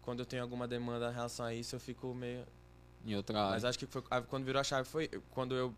quando 0.00 0.20
eu 0.20 0.26
tenho 0.26 0.42
alguma 0.42 0.66
demanda 0.66 1.10
em 1.10 1.14
relação 1.14 1.44
a 1.44 1.52
isso, 1.52 1.74
eu 1.74 1.80
fico 1.80 2.14
meio 2.14 2.46
Em 3.04 3.16
outra 3.16 3.38
área. 3.40 3.50
mas 3.52 3.64
acho 3.64 3.78
que 3.78 3.86
foi, 3.86 4.02
quando 4.28 4.44
virou 4.44 4.60
a 4.60 4.64
chave 4.64 4.88
foi 4.88 5.08
quando 5.30 5.54
eu 5.54 5.74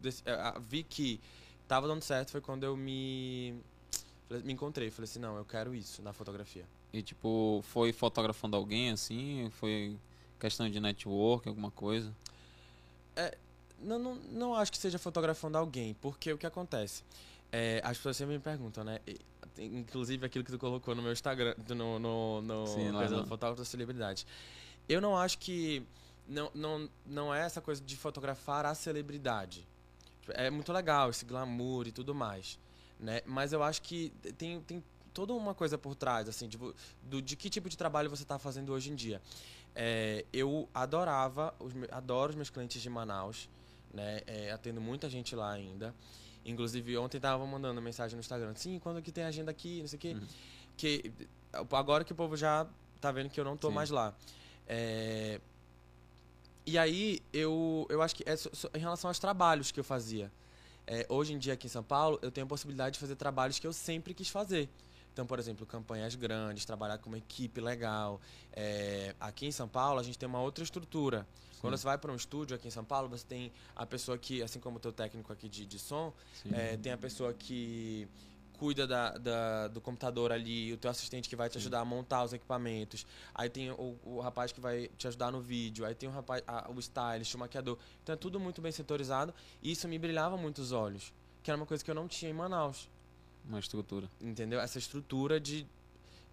vi 0.68 0.82
que 0.82 1.20
tava 1.66 1.88
dando 1.88 2.02
certo, 2.02 2.30
foi 2.30 2.40
quando 2.40 2.64
eu 2.64 2.76
me 2.76 3.54
me 4.42 4.52
encontrei, 4.52 4.90
falei 4.90 5.04
assim, 5.04 5.18
não, 5.18 5.36
eu 5.36 5.44
quero 5.44 5.74
isso 5.74 6.02
na 6.02 6.12
fotografia. 6.12 6.64
E 6.92 7.02
tipo, 7.02 7.60
foi 7.64 7.92
fotografando 7.92 8.56
alguém 8.56 8.90
assim? 8.90 9.48
Foi 9.50 9.96
questão 10.40 10.68
de 10.68 10.80
network, 10.80 11.48
alguma 11.48 11.70
coisa? 11.70 12.14
Não, 13.84 13.98
não, 13.98 14.14
não 14.30 14.54
acho 14.54 14.72
que 14.72 14.78
seja 14.78 14.98
fotografando 14.98 15.58
alguém, 15.58 15.94
porque 15.94 16.32
o 16.32 16.38
que 16.38 16.46
acontece? 16.46 17.02
É, 17.52 17.80
as 17.84 17.96
pessoas 17.96 18.16
sempre 18.16 18.34
me 18.34 18.40
perguntam, 18.40 18.82
né? 18.82 18.98
Inclusive 19.58 20.26
aquilo 20.26 20.44
que 20.44 20.50
tu 20.50 20.58
colocou 20.58 20.94
no 20.94 21.02
meu 21.02 21.12
Instagram, 21.12 21.54
no, 21.68 21.98
no, 21.98 22.42
no 22.42 22.66
Sim, 22.66 22.90
coisa 22.92 23.16
do 23.16 23.26
fotógrafo 23.26 23.60
da 23.60 23.64
celebridade. 23.64 24.26
Eu 24.88 25.00
não 25.00 25.16
acho 25.16 25.38
que. 25.38 25.86
Não, 26.26 26.50
não, 26.54 26.88
não 27.06 27.34
é 27.34 27.42
essa 27.42 27.60
coisa 27.60 27.82
de 27.82 27.96
fotografar 27.96 28.64
a 28.66 28.74
celebridade. 28.74 29.66
Tipo, 30.20 30.32
É 30.32 30.50
muito 30.50 30.72
legal 30.72 31.10
esse 31.10 31.24
glamour 31.24 31.86
e 31.86 31.92
tudo 31.92 32.14
mais. 32.14 32.58
Né? 32.98 33.20
Mas 33.26 33.52
eu 33.52 33.62
acho 33.62 33.82
que 33.82 34.10
tem, 34.36 34.60
tem 34.62 34.82
toda 35.12 35.32
uma 35.32 35.54
coisa 35.54 35.78
por 35.78 35.94
trás, 35.94 36.28
assim, 36.28 36.48
tipo, 36.48 36.74
do, 37.02 37.22
de 37.22 37.36
que 37.36 37.48
tipo 37.48 37.68
de 37.68 37.76
trabalho 37.78 38.10
você 38.10 38.24
está 38.24 38.38
fazendo 38.38 38.72
hoje 38.72 38.90
em 38.90 38.94
dia. 38.94 39.22
É, 39.74 40.24
eu 40.32 40.68
adorava, 40.74 41.54
os, 41.60 41.72
adoro 41.90 42.30
os 42.30 42.36
meus 42.36 42.50
clientes 42.50 42.82
de 42.82 42.90
Manaus, 42.90 43.48
né? 43.94 44.20
É, 44.26 44.50
atendo 44.52 44.80
muita 44.80 45.08
gente 45.08 45.34
lá 45.34 45.52
ainda. 45.52 45.94
Inclusive, 46.44 46.98
ontem 46.98 47.18
tava 47.18 47.46
mandando 47.46 47.80
mensagem 47.80 48.16
no 48.16 48.20
Instagram, 48.20 48.54
sim, 48.54 48.78
quando 48.78 49.00
que 49.00 49.10
tem 49.10 49.24
agenda 49.24 49.50
aqui, 49.50 49.80
não 49.80 49.88
sei 49.88 49.96
o 49.96 50.00
quê. 50.00 50.12
Uhum. 50.14 50.26
Que, 50.76 51.12
agora 51.72 52.04
que 52.04 52.12
o 52.12 52.14
povo 52.14 52.36
já 52.36 52.66
tá 53.00 53.10
vendo 53.12 53.30
que 53.30 53.40
eu 53.40 53.44
não 53.44 53.56
tô 53.56 53.68
Sim. 53.68 53.74
mais 53.74 53.88
lá. 53.90 54.14
É, 54.66 55.40
e 56.66 56.78
aí, 56.78 57.20
eu, 57.32 57.86
eu 57.90 58.00
acho 58.02 58.14
que 58.16 58.22
é 58.26 58.36
so- 58.36 58.50
so- 58.54 58.70
em 58.74 58.78
relação 58.78 59.08
aos 59.08 59.18
trabalhos 59.18 59.70
que 59.70 59.78
eu 59.78 59.84
fazia. 59.84 60.32
É, 60.86 61.06
hoje 61.08 61.32
em 61.32 61.38
dia, 61.38 61.52
aqui 61.54 61.66
em 61.66 61.70
São 61.70 61.82
Paulo, 61.82 62.18
eu 62.22 62.30
tenho 62.30 62.46
a 62.46 62.48
possibilidade 62.48 62.94
de 62.94 63.00
fazer 63.00 63.16
trabalhos 63.16 63.58
que 63.58 63.66
eu 63.66 63.72
sempre 63.72 64.12
quis 64.14 64.28
fazer. 64.28 64.68
Então, 65.14 65.24
por 65.24 65.38
exemplo, 65.38 65.64
campanhas 65.64 66.16
grandes, 66.16 66.64
trabalhar 66.64 66.98
com 66.98 67.08
uma 67.08 67.16
equipe 67.18 67.60
legal. 67.60 68.20
É, 68.52 69.14
aqui 69.20 69.46
em 69.46 69.52
São 69.52 69.68
Paulo, 69.68 70.00
a 70.00 70.02
gente 70.02 70.18
tem 70.18 70.28
uma 70.28 70.40
outra 70.40 70.64
estrutura. 70.64 71.24
Quando 71.60 71.74
Sim. 71.76 71.82
você 71.82 71.84
vai 71.86 71.96
para 71.96 72.10
um 72.10 72.16
estúdio 72.16 72.56
aqui 72.56 72.66
em 72.66 72.70
São 72.70 72.84
Paulo, 72.84 73.08
você 73.08 73.24
tem 73.24 73.52
a 73.76 73.86
pessoa 73.86 74.18
que, 74.18 74.42
assim 74.42 74.58
como 74.58 74.76
o 74.78 74.80
teu 74.80 74.92
técnico 74.92 75.32
aqui 75.32 75.48
de, 75.48 75.64
de 75.64 75.78
som, 75.78 76.12
Sim. 76.42 76.50
é, 76.52 76.76
tem 76.76 76.90
a 76.90 76.98
pessoa 76.98 77.32
que 77.32 78.08
cuida 78.58 78.88
da, 78.88 79.16
da- 79.16 79.68
do 79.68 79.80
computador 79.80 80.32
ali, 80.32 80.72
o 80.72 80.76
teu 80.76 80.90
assistente 80.90 81.28
que 81.28 81.36
vai 81.36 81.48
te 81.48 81.52
Sim. 81.54 81.58
ajudar 81.60 81.80
a 81.80 81.84
montar 81.84 82.24
os 82.24 82.32
equipamentos. 82.32 83.06
Aí 83.32 83.48
tem 83.48 83.70
o, 83.70 83.96
o 84.04 84.20
rapaz 84.20 84.50
que 84.50 84.60
vai 84.60 84.88
te 84.98 85.06
ajudar 85.06 85.30
no 85.30 85.40
vídeo. 85.40 85.86
Aí 85.86 85.94
tem 85.94 86.08
o 86.08 86.12
rapaz, 86.12 86.42
a- 86.44 86.68
o 86.70 86.78
stylist, 86.80 87.32
o 87.34 87.38
maquiador. 87.38 87.78
Então 88.02 88.14
é 88.14 88.16
tudo 88.16 88.40
muito 88.40 88.60
bem 88.60 88.72
setorizado. 88.72 89.32
E 89.62 89.70
isso 89.70 89.86
me 89.86 89.96
brilhava 89.96 90.36
muito 90.36 90.58
os 90.58 90.72
olhos. 90.72 91.12
Que 91.40 91.52
era 91.52 91.56
uma 91.56 91.66
coisa 91.66 91.84
que 91.84 91.90
eu 91.90 91.94
não 91.94 92.08
tinha 92.08 92.28
em 92.30 92.34
Manaus. 92.34 92.88
Uma 93.48 93.58
estrutura. 93.58 94.10
Entendeu? 94.20 94.60
Essa 94.60 94.78
estrutura 94.78 95.38
de 95.40 95.66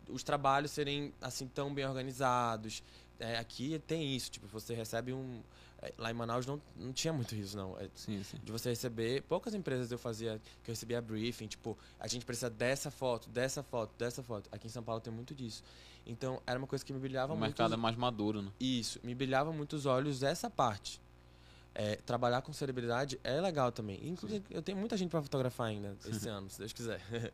os 0.09 0.23
trabalhos 0.23 0.71
serem 0.71 1.13
assim 1.21 1.47
tão 1.47 1.73
bem 1.73 1.85
organizados. 1.85 2.83
É, 3.19 3.37
aqui 3.37 3.79
tem 3.85 4.15
isso, 4.15 4.31
tipo, 4.31 4.47
você 4.47 4.73
recebe 4.73 5.13
um. 5.13 5.41
é, 5.81 5.93
Lá 5.97 6.09
em 6.09 6.13
Manaus 6.13 6.45
não, 6.45 6.59
não 6.75 6.91
tinha 6.91 7.13
muito 7.13 7.35
isso, 7.35 7.55
não. 7.55 7.77
É, 7.79 7.87
Sim, 7.93 8.23
sim. 8.23 8.37
de 8.43 8.51
você 8.51 8.69
receber. 8.69 9.21
Poucas 9.23 9.53
empresas 9.53 9.91
eu 9.91 9.97
fazia 9.99 10.41
que 10.63 10.71
eu 10.71 10.73
recebia 10.73 10.99
briefing, 11.01 11.47
tipo, 11.47 11.77
a 11.99 12.07
gente 12.07 12.25
precisa 12.25 12.49
dessa 12.49 12.89
foto, 12.89 13.29
dessa 13.29 13.61
foto, 13.61 13.93
dessa 13.97 14.23
foto. 14.23 14.49
Aqui 14.51 14.65
em 14.67 14.69
São 14.71 14.81
Paulo 14.83 14.99
tem 15.01 15.13
muito 15.13 15.35
disso. 15.35 15.63
Então 16.05 16.41
era 16.47 16.57
uma 16.57 16.67
coisa 16.67 16.83
que 16.83 16.91
me 16.91 16.99
brilhava 16.99 17.33
O 17.33 17.37
muito. 17.37 17.49
mercado 17.49 17.73
é 17.75 17.77
mais 17.77 17.95
maduro, 17.95 18.41
né? 18.41 18.51
Isso, 18.59 18.99
me 19.03 19.13
brilhava 19.13 19.53
muito 19.53 19.73
os 19.75 19.85
olhos 19.85 20.23
essa 20.23 20.49
parte. 20.49 20.99
É, 21.73 21.95
trabalhar 21.97 22.41
com 22.41 22.51
celebridade 22.51 23.19
é 23.23 23.39
legal 23.39 23.71
também. 23.71 23.99
Inclusive, 24.03 24.43
eu 24.49 24.61
tenho 24.61 24.77
muita 24.77 24.97
gente 24.97 25.09
para 25.09 25.21
fotografar 25.21 25.67
ainda 25.67 25.95
esse 26.05 26.27
ano, 26.29 26.49
se 26.49 26.59
Deus 26.59 26.73
quiser. 26.73 27.01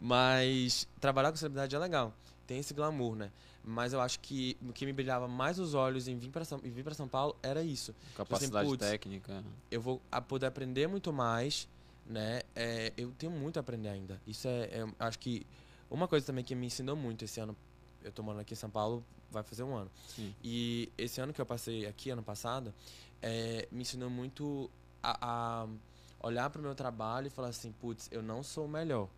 Mas 0.00 0.88
trabalhar 1.00 1.30
com 1.30 1.36
celebridade 1.36 1.74
é 1.74 1.78
legal. 1.78 2.12
Tem 2.46 2.58
esse 2.58 2.74
glamour, 2.74 3.14
né? 3.14 3.30
Mas 3.62 3.92
eu 3.92 4.00
acho 4.00 4.18
que 4.20 4.56
o 4.66 4.72
que 4.72 4.86
me 4.86 4.92
brilhava 4.92 5.28
mais 5.28 5.58
os 5.58 5.74
olhos 5.74 6.08
em 6.08 6.16
vir 6.16 6.30
para 6.30 6.44
São, 6.44 6.58
em 6.64 6.70
vir 6.70 6.94
São 6.94 7.06
Paulo 7.06 7.36
era 7.42 7.62
isso. 7.62 7.94
Capacidade 8.16 8.66
assim, 8.66 8.76
técnica. 8.78 9.44
Eu 9.70 9.80
vou 9.80 10.00
poder 10.26 10.46
aprender 10.46 10.86
muito 10.88 11.12
mais, 11.12 11.68
né? 12.06 12.40
É, 12.56 12.92
eu 12.96 13.12
tenho 13.12 13.30
muito 13.30 13.58
a 13.58 13.60
aprender 13.60 13.90
ainda. 13.90 14.20
Isso 14.26 14.48
é, 14.48 14.62
é, 14.64 14.86
acho 14.98 15.18
que 15.18 15.46
uma 15.90 16.08
coisa 16.08 16.24
também 16.24 16.42
que 16.42 16.54
me 16.54 16.66
ensinou 16.66 16.96
muito 16.96 17.24
esse 17.24 17.38
ano. 17.40 17.54
Eu 18.02 18.10
tô 18.10 18.22
morando 18.22 18.40
aqui 18.40 18.54
em 18.54 18.56
São 18.56 18.70
Paulo, 18.70 19.04
vai 19.30 19.42
fazer 19.42 19.62
um 19.62 19.74
ano. 19.74 19.90
Sim. 20.08 20.34
E 20.42 20.90
esse 20.96 21.20
ano 21.20 21.32
que 21.32 21.40
eu 21.40 21.46
passei 21.46 21.86
aqui, 21.86 22.10
ano 22.10 22.22
passado, 22.22 22.72
é, 23.22 23.68
me 23.70 23.82
ensinou 23.82 24.10
muito 24.10 24.70
a, 25.02 25.18
a 25.62 26.26
olhar 26.26 26.50
para 26.50 26.60
o 26.60 26.62
meu 26.62 26.74
trabalho 26.74 27.26
e 27.26 27.30
falar 27.30 27.48
assim, 27.48 27.72
putz, 27.72 28.08
eu 28.10 28.22
não 28.22 28.42
sou 28.42 28.66
o 28.66 28.68
melhor. 28.68 29.08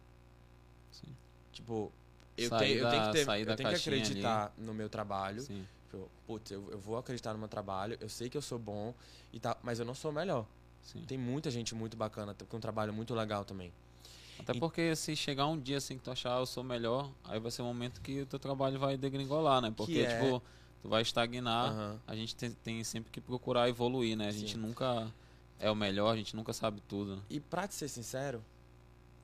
Sim. 0.91 1.15
Tipo, 1.53 1.93
eu, 2.37 2.51
tenho, 2.51 2.79
eu 2.79 2.91
tenho 2.91 3.07
que, 3.07 3.13
ter, 3.13 3.49
eu 3.49 3.57
tenho 3.57 3.69
que 3.69 3.75
acreditar 3.75 4.53
ali. 4.57 4.67
no 4.67 4.75
meu 4.75 4.89
trabalho. 4.89 5.43
Sim. 5.43 5.67
Tipo, 5.91 6.09
putz, 6.27 6.51
eu, 6.51 6.71
eu 6.71 6.79
vou 6.79 6.97
acreditar 6.97 7.33
no 7.33 7.39
meu 7.39 7.49
trabalho, 7.49 7.97
eu 8.01 8.09
sei 8.09 8.31
que 8.31 8.37
eu 8.37 8.43
sou 8.43 8.59
bom, 8.59 8.95
e 9.33 9.41
tá, 9.41 9.57
mas 9.63 9.79
eu 9.79 9.85
não 9.85 9.95
sou 9.95 10.11
o 10.11 10.15
melhor. 10.15 10.47
Sim. 10.83 11.03
Tem 11.07 11.19
muita 11.19 11.51
gente 11.51 11.75
muito 11.75 11.97
bacana, 11.97 12.35
com 12.49 12.57
um 12.57 12.61
trabalho 12.61 12.93
muito 12.93 13.15
legal 13.15 13.45
também. 13.45 13.73
Até 14.39 14.55
porque 14.55 14.97
se 14.97 15.15
chegar 15.15 15.47
um 15.47 15.59
dia 15.59 15.77
assim 15.77 15.99
que 15.99 16.03
tu 16.03 16.11
achar 16.11 16.39
eu 16.39 16.47
sou 16.47 16.65
melhor, 16.65 17.11
aí 17.25 17.39
vai 17.39 17.51
ser 17.51 17.61
um 17.61 17.67
momento 17.67 18.01
que 18.01 18.23
o 18.23 18.27
teu 18.27 18.39
trabalho 18.39 18.79
vai 18.79 18.97
degringolar, 18.97 19.61
né? 19.61 19.71
Porque, 19.77 20.01
é... 20.01 20.19
tipo, 20.19 20.43
tu 20.83 20.89
vai 20.89 21.03
estagnar, 21.03 21.73
uhum. 21.73 21.99
a 22.07 22.17
gente 22.17 22.35
tem, 22.35 22.51
tem, 22.51 22.85
sempre 22.85 23.11
que 23.11 23.21
procurar 23.21 23.69
evoluir, 23.69 24.17
né? 24.17 24.29
A 24.29 24.33
Sim. 24.33 24.41
gente 24.41 24.57
nunca 24.57 25.13
é 25.59 25.71
o 25.71 25.75
melhor, 25.75 26.13
a 26.13 26.17
gente 26.17 26.35
nunca 26.35 26.53
sabe 26.53 26.83
tudo. 26.89 27.17
Né? 27.17 27.23
E 27.29 27.41
pra 27.41 27.69
te 27.69 27.75
ser 27.75 27.89
sincero, 27.89 28.43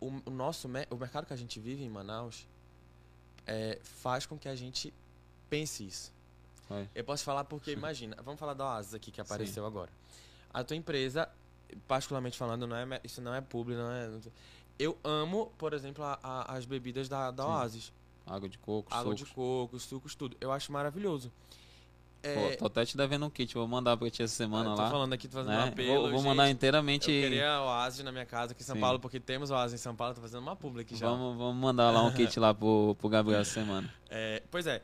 o, 0.01 0.13
o 0.27 0.31
nosso 0.31 0.69
o 0.91 0.97
mercado 0.97 1.27
que 1.27 1.33
a 1.33 1.37
gente 1.37 1.59
vive 1.59 1.83
em 1.83 1.89
Manaus 1.89 2.47
é, 3.47 3.79
faz 3.83 4.27
com 4.27 4.39
que 4.39 4.49
a 4.49 4.55
gente 4.55 4.93
pense 5.49 5.87
isso. 5.87 6.13
Vai. 6.69 6.89
Eu 6.95 7.05
posso 7.05 7.25
falar 7.25 7.45
porque, 7.45 7.73
imagina, 7.73 8.17
vamos 8.23 8.39
falar 8.39 8.55
da 8.55 8.67
Oasis 8.67 8.95
aqui 8.95 9.11
que 9.11 9.21
apareceu 9.21 9.63
Sim. 9.63 9.69
agora. 9.69 9.91
A 10.53 10.63
tua 10.63 10.77
empresa, 10.77 11.29
particularmente 11.87 12.37
falando, 12.37 12.67
não 12.67 12.77
é, 12.77 13.01
isso 13.03 13.21
não 13.21 13.35
é 13.35 13.41
público, 13.41 13.81
não 13.81 13.91
é. 13.91 14.11
Eu 14.79 14.99
amo, 15.03 15.53
por 15.57 15.73
exemplo, 15.73 16.05
a, 16.05 16.19
a, 16.23 16.57
as 16.57 16.67
bebidas 16.67 17.09
da, 17.09 17.31
da 17.31 17.47
Oasis. 17.47 17.93
Água 18.26 18.49
de 18.49 18.59
coco, 18.59 18.92
Água 18.92 19.16
sucos. 19.16 19.28
de 19.28 19.35
coco, 19.35 19.78
sucos, 19.78 20.14
tudo. 20.14 20.37
Eu 20.40 20.50
acho 20.50 20.73
maravilhoso. 20.73 21.33
É... 22.23 22.35
Pô, 22.35 22.56
tô 22.56 22.66
até 22.66 22.85
te 22.85 22.97
devendo 22.97 23.25
um 23.25 23.30
kit, 23.30 23.54
vou 23.54 23.68
mandar 23.68 23.97
pra 23.97 24.11
ti 24.11 24.23
essa 24.23 24.35
semana 24.35 24.75
tô 24.75 24.83
lá. 24.83 24.90
falando 24.90 25.12
aqui, 25.12 25.28
tô 25.28 25.37
fazendo 25.38 25.52
né? 25.52 25.64
um 25.64 25.68
apelo. 25.68 26.02
Vou, 26.02 26.11
vou 26.11 26.23
mandar 26.23 26.50
inteiramente. 26.50 27.11
Eu 27.11 27.23
queria 27.23 27.62
oásis 27.62 28.04
na 28.04 28.11
minha 28.11 28.26
casa 28.26 28.52
aqui 28.52 28.62
em 28.62 28.64
São 28.64 28.75
Sim. 28.75 28.80
Paulo, 28.80 28.99
porque 28.99 29.21
temos 29.21 29.50
oásis 29.50 29.80
em 29.80 29.83
São 29.83 29.95
Paulo, 29.95 30.14
tô 30.14 30.21
fazendo 30.21 30.40
uma 30.40 30.56
publi 30.56 30.83
aqui 30.83 30.97
já. 30.97 31.09
Vamos, 31.09 31.38
vamos 31.38 31.56
mandar 31.56 31.90
lá 31.92 32.02
um 32.02 32.12
kit 32.12 32.38
lá 32.40 32.52
pro, 32.52 32.97
pro 32.99 33.09
Gabriel 33.09 33.40
essa 33.40 33.52
semana. 33.52 33.92
É, 34.09 34.42
pois 34.50 34.66
é. 34.66 34.83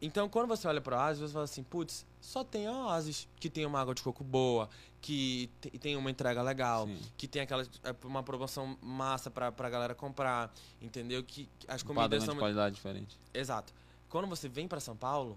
Então, 0.00 0.28
quando 0.28 0.48
você 0.48 0.66
olha 0.66 0.80
para 0.80 0.96
Oasis, 0.96 1.22
você 1.22 1.32
fala 1.32 1.44
assim, 1.44 1.62
putz, 1.62 2.04
só 2.20 2.42
tem 2.42 2.68
Oasis 2.68 3.28
que 3.38 3.48
tem 3.48 3.64
uma 3.64 3.80
água 3.80 3.94
de 3.94 4.02
coco 4.02 4.24
boa, 4.24 4.68
que 5.02 5.50
tem 5.80 5.96
uma 5.96 6.10
entrega 6.10 6.40
legal, 6.40 6.86
Sim. 6.86 6.98
que 7.16 7.26
tem 7.26 7.42
aquela 7.42 7.64
é, 7.82 7.94
uma 8.04 8.22
promoção 8.22 8.78
massa 8.80 9.30
para 9.30 9.50
pra 9.50 9.68
galera 9.68 9.96
comprar, 9.96 10.54
entendeu? 10.80 11.22
Que 11.24 11.48
as 11.66 11.82
comidas 11.82 12.22
um 12.22 12.26
são 12.26 12.34
de 12.34 12.40
qualidade 12.40 12.76
diferente. 12.76 13.18
Exato. 13.34 13.74
Quando 14.08 14.28
você 14.28 14.48
vem 14.48 14.68
para 14.68 14.78
São 14.78 14.96
Paulo, 14.96 15.36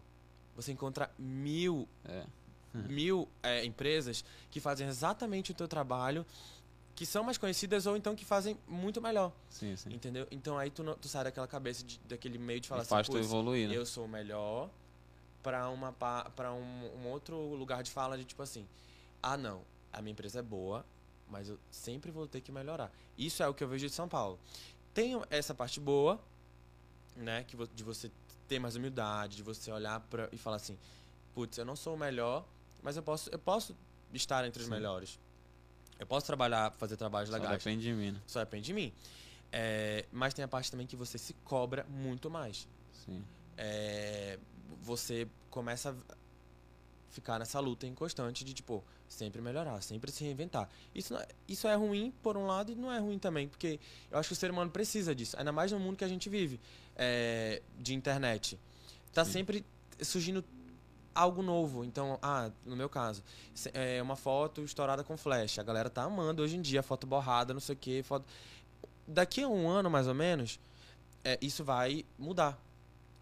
você 0.55 0.71
encontra 0.71 1.09
mil, 1.17 1.89
é. 2.05 2.23
mil 2.87 3.27
é, 3.41 3.65
empresas 3.65 4.23
que 4.51 4.59
fazem 4.59 4.87
exatamente 4.87 5.51
o 5.51 5.55
teu 5.55 5.67
trabalho 5.67 6.23
que 6.95 7.05
são 7.05 7.23
mais 7.23 7.37
conhecidas 7.37 7.87
ou 7.87 7.97
então 7.97 8.15
que 8.15 8.23
fazem 8.23 8.57
muito 8.67 9.01
melhor. 9.01 9.33
Sim, 9.49 9.75
sim. 9.75 9.91
Entendeu? 9.91 10.27
Então 10.29 10.57
aí 10.57 10.69
tu, 10.69 10.83
tu 10.95 11.07
sai 11.09 11.23
daquela 11.23 11.47
cabeça, 11.47 11.83
de, 11.83 11.99
daquele 12.07 12.37
meio 12.37 12.61
de 12.61 12.69
falar 12.69 12.81
e 12.81 12.83
assim, 12.83 12.89
faz 12.89 13.09
tu 13.09 13.17
evoluir, 13.17 13.67
né? 13.67 13.75
eu 13.75 13.85
sou 13.85 14.05
o 14.05 14.07
melhor 14.07 14.69
para 15.41 15.67
uma 15.69 15.91
para 15.91 16.53
um, 16.53 16.91
um, 17.01 17.07
outro 17.07 17.37
lugar 17.55 17.83
de 17.83 17.91
fala 17.91 18.17
de 18.17 18.23
tipo 18.23 18.41
assim, 18.41 18.65
ah 19.25 19.35
não, 19.35 19.63
a 19.91 20.03
minha 20.03 20.11
empresa 20.11 20.37
é 20.37 20.41
boa, 20.43 20.85
mas 21.27 21.49
eu 21.49 21.59
sempre 21.71 22.11
vou 22.11 22.27
ter 22.27 22.41
que 22.41 22.51
melhorar. 22.51 22.91
Isso 23.17 23.41
é 23.41 23.47
o 23.47 23.55
que 23.55 23.63
eu 23.63 23.67
vejo 23.67 23.87
de 23.87 23.91
São 23.91 24.07
Paulo. 24.07 24.39
Tem 24.93 25.19
essa 25.31 25.55
parte 25.55 25.79
boa, 25.79 26.21
né, 27.15 27.43
que 27.43 27.57
de 27.73 27.83
você 27.83 28.11
ter 28.47 28.59
mais 28.59 28.75
humildade, 28.75 29.37
de 29.37 29.41
você 29.41 29.71
olhar 29.71 29.99
para 30.01 30.29
e 30.31 30.37
falar 30.37 30.57
assim, 30.57 30.77
putz, 31.33 31.57
eu 31.57 31.65
não 31.65 31.75
sou 31.75 31.95
o 31.95 31.97
melhor, 31.97 32.45
mas 32.83 32.97
eu 32.97 33.01
posso 33.01 33.27
eu 33.31 33.39
posso 33.39 33.75
estar 34.13 34.45
entre 34.45 34.61
os 34.61 34.67
Sim. 34.67 34.75
melhores. 34.75 35.19
Eu 35.97 36.05
posso 36.05 36.27
trabalhar, 36.27 36.71
fazer 36.73 36.95
trabalhos 36.95 37.29
Só 37.29 37.35
legais. 37.35 37.63
Só 37.63 37.69
depende 37.69 37.83
de 37.83 37.93
mim. 37.93 38.11
Né? 38.11 38.21
Só 38.27 38.39
depende 38.41 38.65
de 38.67 38.73
mim. 38.73 38.93
É, 39.51 40.05
mas 40.11 40.35
tem 40.35 40.45
a 40.45 40.47
parte 40.47 40.69
também 40.69 40.85
que 40.85 40.95
você 40.95 41.17
se 41.17 41.33
cobra 41.45 41.83
muito 41.89 42.29
mais. 42.29 42.67
Sim. 43.05 43.25
É, 43.57 44.37
você 44.81 45.27
começa 45.49 45.91
a 45.91 46.15
ficar 47.09 47.39
nessa 47.39 47.59
luta 47.59 47.87
inconstante 47.87 48.43
de, 48.43 48.53
tipo, 48.53 48.83
sempre 49.07 49.41
melhorar, 49.41 49.81
sempre 49.81 50.11
se 50.11 50.23
reinventar. 50.23 50.69
Isso, 50.93 51.15
é, 51.15 51.27
isso 51.47 51.67
é 51.67 51.75
ruim, 51.75 52.13
por 52.21 52.37
um 52.37 52.45
lado, 52.45 52.71
e 52.71 52.75
não 52.75 52.91
é 52.91 52.99
ruim 52.99 53.19
também, 53.19 53.47
porque 53.47 53.79
eu 54.11 54.17
acho 54.17 54.29
que 54.29 54.33
o 54.33 54.35
ser 54.35 54.51
humano 54.51 54.71
precisa 54.71 55.13
disso. 55.13 55.37
Ainda 55.37 55.51
mais 55.51 55.71
no 55.71 55.79
mundo 55.79 55.97
que 55.97 56.03
a 56.03 56.07
gente 56.07 56.29
vive, 56.29 56.59
é, 56.95 57.61
de 57.77 57.93
internet. 57.93 58.59
Tá 59.13 59.23
Sim. 59.23 59.31
sempre 59.31 59.65
surgindo 60.01 60.43
algo 61.15 61.41
novo. 61.41 61.85
Então, 61.85 62.19
ah, 62.21 62.51
no 62.65 62.75
meu 62.75 62.89
caso, 62.89 63.23
é 63.73 64.01
uma 64.01 64.17
foto 64.17 64.61
estourada 64.61 65.03
com 65.03 65.15
flash. 65.15 65.57
A 65.57 65.63
galera 65.63 65.89
tá 65.89 66.03
amando 66.03 66.43
hoje 66.43 66.57
em 66.57 66.61
dia, 66.61 66.83
foto 66.83 67.07
borrada, 67.07 67.53
não 67.53 67.61
sei 67.61 67.73
o 67.73 67.77
que. 67.77 68.03
Foto... 68.03 68.25
Daqui 69.07 69.41
a 69.41 69.47
um 69.47 69.69
ano, 69.69 69.89
mais 69.89 70.07
ou 70.07 70.13
menos, 70.13 70.59
é, 71.23 71.37
isso 71.41 71.63
vai 71.63 72.05
mudar. 72.19 72.59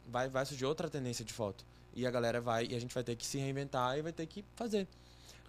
Vai, 0.08 0.28
vai 0.28 0.46
surgir 0.46 0.66
outra 0.66 0.90
tendência 0.90 1.24
de 1.24 1.32
foto. 1.32 1.64
E 1.96 2.08
a 2.08 2.12
galera 2.12 2.42
vai, 2.42 2.66
e 2.66 2.76
a 2.76 2.80
gente 2.80 2.94
vai 2.94 3.04
ter 3.04 3.16
que 3.16 3.26
se 3.26 3.38
reinventar 3.38 3.98
e 3.98 4.02
vai 4.02 4.12
ter 4.12 4.26
que 4.26 4.44
fazer. 4.56 4.88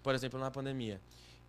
Por 0.04 0.14
exemplo, 0.14 0.38
na 0.38 0.50
pandemia. 0.50 1.00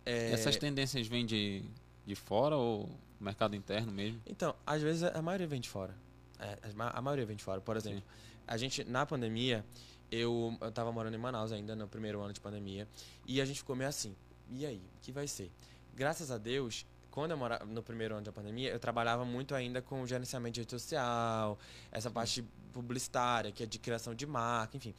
É... 0.04 0.32
Essas 0.32 0.56
tendências 0.56 1.06
vêm 1.06 1.26
de, 1.26 1.62
de 2.06 2.14
fora 2.14 2.56
ou 2.56 2.88
mercado 3.20 3.54
interno 3.54 3.92
mesmo? 3.92 4.20
Então, 4.26 4.56
às 4.66 4.80
vezes 4.80 5.04
a 5.04 5.20
maioria 5.20 5.46
vem 5.46 5.60
de 5.60 5.68
fora. 5.68 5.94
É, 6.38 6.58
a 6.78 7.02
maioria 7.02 7.26
vem 7.26 7.36
de 7.36 7.44
fora. 7.44 7.60
Por 7.60 7.76
exemplo, 7.76 8.00
Sim. 8.00 8.04
a 8.46 8.56
gente, 8.56 8.84
na 8.84 9.04
pandemia, 9.04 9.64
eu, 10.10 10.56
eu 10.60 10.72
tava 10.72 10.90
morando 10.90 11.14
em 11.14 11.18
Manaus 11.18 11.52
ainda, 11.52 11.76
no 11.76 11.86
primeiro 11.86 12.20
ano 12.22 12.32
de 12.32 12.40
pandemia, 12.40 12.88
e 13.26 13.40
a 13.40 13.44
gente 13.44 13.58
ficou 13.58 13.76
meio 13.76 13.90
assim, 13.90 14.16
e 14.50 14.64
aí, 14.64 14.80
o 14.96 15.00
que 15.02 15.12
vai 15.12 15.26
ser? 15.26 15.50
Graças 15.94 16.30
a 16.30 16.38
Deus, 16.38 16.86
quando 17.10 17.32
eu 17.32 17.36
morava 17.36 17.64
no 17.66 17.82
primeiro 17.82 18.14
ano 18.14 18.24
da 18.24 18.32
pandemia, 18.32 18.70
eu 18.70 18.78
trabalhava 18.78 19.24
muito 19.24 19.54
ainda 19.54 19.82
com 19.82 20.06
gerenciamento 20.06 20.54
de 20.54 20.60
rede 20.60 20.70
social, 20.70 21.58
essa 21.92 22.10
parte 22.10 22.42
publicitária, 22.72 23.52
que 23.52 23.62
é 23.62 23.66
de 23.66 23.78
criação 23.78 24.14
de 24.14 24.26
marca, 24.26 24.76
enfim. 24.76 24.94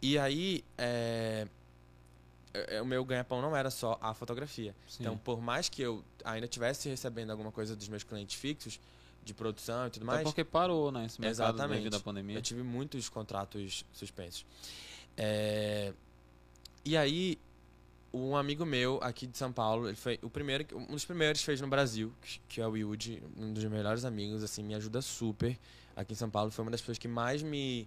E 0.00 0.16
aí, 0.16 0.64
é, 0.76 1.48
o 2.82 2.84
meu 2.84 3.04
ganha-pão 3.04 3.42
não 3.42 3.56
era 3.56 3.70
só 3.70 3.98
a 4.00 4.14
fotografia. 4.14 4.74
Sim. 4.86 4.98
Então, 5.00 5.16
por 5.18 5.40
mais 5.40 5.68
que 5.68 5.82
eu 5.82 6.04
ainda 6.24 6.48
tivesse 6.48 6.88
recebendo 6.88 7.30
alguma 7.30 7.52
coisa 7.52 7.76
dos 7.76 7.88
meus 7.88 8.02
clientes 8.02 8.36
fixos, 8.36 8.80
de 9.28 9.34
produção 9.34 9.86
e 9.86 9.90
tudo 9.90 10.06
mais. 10.06 10.20
É 10.20 10.24
porque 10.24 10.44
parou, 10.44 10.90
né? 10.90 11.04
Esse 11.04 11.20
mercado 11.20 11.54
Exatamente. 11.54 11.78
devido 11.78 11.96
à 11.96 12.00
pandemia. 12.00 12.36
Eu 12.36 12.42
tive 12.42 12.62
muitos 12.62 13.08
contratos 13.08 13.84
suspensos. 13.92 14.44
É... 15.16 15.92
E 16.84 16.96
aí, 16.96 17.38
um 18.12 18.36
amigo 18.36 18.64
meu 18.64 18.98
aqui 19.02 19.26
de 19.26 19.36
São 19.36 19.52
Paulo, 19.52 19.88
ele 19.88 19.96
foi 19.96 20.18
o 20.22 20.30
primeiro, 20.30 20.66
um 20.74 20.92
dos 20.92 21.04
primeiros 21.04 21.40
que 21.40 21.46
fez 21.46 21.60
no 21.60 21.68
Brasil, 21.68 22.12
que 22.48 22.60
é 22.60 22.66
o 22.66 22.76
Yudi, 22.76 23.22
um 23.36 23.52
dos 23.52 23.64
melhores 23.64 24.04
amigos, 24.04 24.42
assim, 24.42 24.62
me 24.62 24.74
ajuda 24.74 25.02
super 25.02 25.58
aqui 25.94 26.14
em 26.14 26.16
São 26.16 26.30
Paulo. 26.30 26.50
Foi 26.50 26.64
uma 26.64 26.70
das 26.70 26.80
pessoas 26.80 26.98
que 26.98 27.08
mais 27.08 27.42
me 27.42 27.86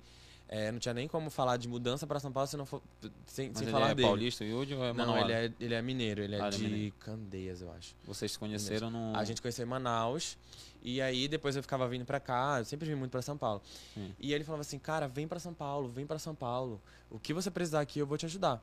é, 0.53 0.69
não 0.69 0.79
tinha 0.79 0.93
nem 0.93 1.07
como 1.07 1.29
falar 1.29 1.55
de 1.55 1.65
mudança 1.69 2.05
para 2.05 2.19
São 2.19 2.29
Paulo 2.29 2.45
se 2.45 2.57
não 2.57 2.65
for, 2.65 2.81
sem, 3.25 3.55
sem 3.55 3.67
falar 3.67 3.91
é 3.91 3.95
dele. 3.95 4.07
paulista, 4.09 4.43
Yudi, 4.43 4.75
ou 4.75 4.83
é 4.83 4.91
Não, 4.91 5.17
ele 5.17 5.31
é, 5.31 5.53
ele 5.57 5.73
é 5.73 5.81
mineiro, 5.81 6.21
ele 6.21 6.35
é 6.35 6.41
ah, 6.41 6.47
é 6.47 6.49
de 6.49 6.61
mineiro. 6.61 6.95
Candeias, 6.99 7.61
eu 7.61 7.71
acho. 7.71 7.95
Vocês 8.03 8.33
se 8.33 8.37
conheceram 8.37 8.91
no... 8.91 9.15
A 9.15 9.23
gente 9.23 9.41
conheceu 9.41 9.65
em 9.65 9.69
Manaus, 9.69 10.37
e 10.83 11.01
aí 11.01 11.29
depois 11.29 11.55
eu 11.55 11.61
ficava 11.61 11.87
vindo 11.87 12.03
para 12.03 12.19
cá, 12.19 12.57
eu 12.59 12.65
sempre 12.65 12.85
vim 12.89 12.95
muito 12.95 13.11
para 13.11 13.21
São 13.21 13.37
Paulo. 13.37 13.61
Sim. 13.93 14.13
E 14.19 14.33
ele 14.33 14.43
falava 14.43 14.59
assim, 14.59 14.77
cara, 14.77 15.07
vem 15.07 15.25
para 15.25 15.39
São 15.39 15.53
Paulo, 15.53 15.87
vem 15.87 16.05
para 16.05 16.19
São 16.19 16.35
Paulo. 16.35 16.81
O 17.09 17.17
que 17.17 17.33
você 17.33 17.49
precisar 17.49 17.79
aqui, 17.79 17.99
eu 17.99 18.05
vou 18.05 18.17
te 18.17 18.25
ajudar. 18.25 18.61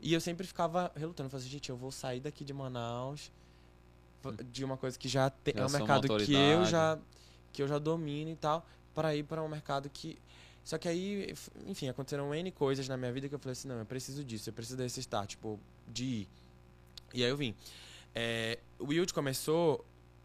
E 0.00 0.12
eu 0.12 0.20
sempre 0.20 0.44
ficava 0.44 0.90
relutando, 0.96 1.30
falava 1.30 1.44
assim, 1.44 1.52
gente, 1.52 1.70
eu 1.70 1.76
vou 1.76 1.92
sair 1.92 2.18
daqui 2.18 2.44
de 2.44 2.52
Manaus 2.52 3.30
de 4.50 4.64
uma 4.64 4.76
coisa 4.76 4.98
que 4.98 5.08
já 5.08 5.30
tem, 5.30 5.54
já 5.54 5.62
é 5.62 5.66
um 5.66 5.70
mercado 5.70 6.08
que 6.18 6.34
eu 6.34 6.64
já 6.64 6.98
que 7.52 7.62
eu 7.62 7.68
já 7.68 7.78
domino 7.78 8.30
e 8.30 8.36
tal, 8.36 8.66
para 8.92 9.14
ir 9.14 9.22
para 9.22 9.42
um 9.42 9.48
mercado 9.48 9.88
que 9.88 10.18
só 10.68 10.76
que 10.76 10.86
aí, 10.86 11.34
enfim, 11.66 11.88
aconteceram 11.88 12.34
N 12.34 12.52
coisas 12.52 12.86
na 12.88 12.94
minha 12.98 13.10
vida 13.10 13.26
que 13.26 13.34
eu 13.34 13.38
falei 13.38 13.52
assim, 13.52 13.66
não, 13.66 13.78
eu 13.78 13.86
preciso 13.86 14.22
disso, 14.22 14.50
eu 14.50 14.52
preciso 14.52 14.76
desse 14.76 15.00
start, 15.00 15.30
tipo, 15.30 15.58
de 15.90 16.04
ir. 16.04 16.28
E 17.14 17.24
aí 17.24 17.30
eu 17.30 17.38
vim. 17.38 17.54
É, 18.14 18.58
o 18.78 18.88
Wild 18.88 19.14
começou, 19.14 19.82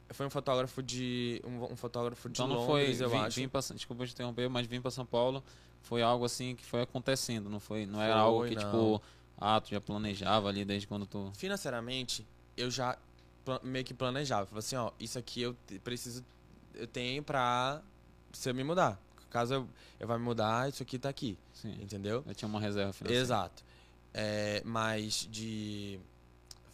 foi 0.09 0.25
um 0.25 0.29
fotógrafo 0.29 0.83
de 0.83 1.41
um, 1.45 1.71
um 1.71 1.75
fotógrafo 1.77 2.27
de 2.27 2.33
então 2.33 2.45
não 2.45 2.57
Londres, 2.57 2.97
foi, 2.97 3.05
eu 3.05 3.09
vim, 3.09 3.17
acho. 3.19 3.39
Vim 3.39 3.47
pra, 3.47 3.61
desculpa 3.61 4.05
te 4.05 4.11
interromper, 4.11 4.49
mas 4.49 4.67
vim 4.67 4.81
para 4.81 4.91
São 4.91 5.05
Paulo, 5.05 5.41
foi 5.81 6.01
algo 6.01 6.25
assim 6.25 6.57
que 6.57 6.65
foi 6.65 6.81
acontecendo, 6.81 7.49
não 7.49 7.61
foi, 7.61 7.85
não 7.85 7.99
foi, 7.99 8.03
era 8.03 8.15
algo 8.15 8.45
que 8.45 8.55
não. 8.55 8.63
tipo 8.63 9.01
Ah, 9.37 9.61
tu 9.61 9.69
já 9.69 9.79
planejava 9.79 10.49
ali 10.49 10.65
desde 10.65 10.85
quando 10.85 11.05
tu. 11.05 11.31
Financeiramente, 11.35 12.27
eu 12.57 12.69
já 12.69 12.97
meio 13.63 13.85
que 13.85 13.93
planejava. 13.93 14.45
Falei 14.45 14.59
assim, 14.59 14.75
ó, 14.75 14.91
isso 14.99 15.17
aqui 15.17 15.41
eu 15.41 15.55
preciso, 15.85 16.21
eu 16.75 16.85
tenho 16.85 17.23
pra 17.23 17.81
se 18.33 18.49
eu 18.49 18.53
me 18.53 18.65
mudar. 18.65 18.99
Caso 19.33 19.55
eu, 19.55 19.67
eu 19.99 20.07
vá 20.07 20.15
me 20.15 20.23
mudar, 20.23 20.69
isso 20.69 20.83
aqui 20.83 20.99
tá 20.99 21.09
aqui, 21.09 21.35
Sim. 21.51 21.75
entendeu? 21.81 22.23
Eu 22.27 22.35
tinha 22.35 22.47
uma 22.47 22.59
reserva 22.59 22.93
financeira. 22.93 23.19
Exato. 23.19 23.63
É, 24.13 24.61
mas 24.63 25.27
de 25.31 25.99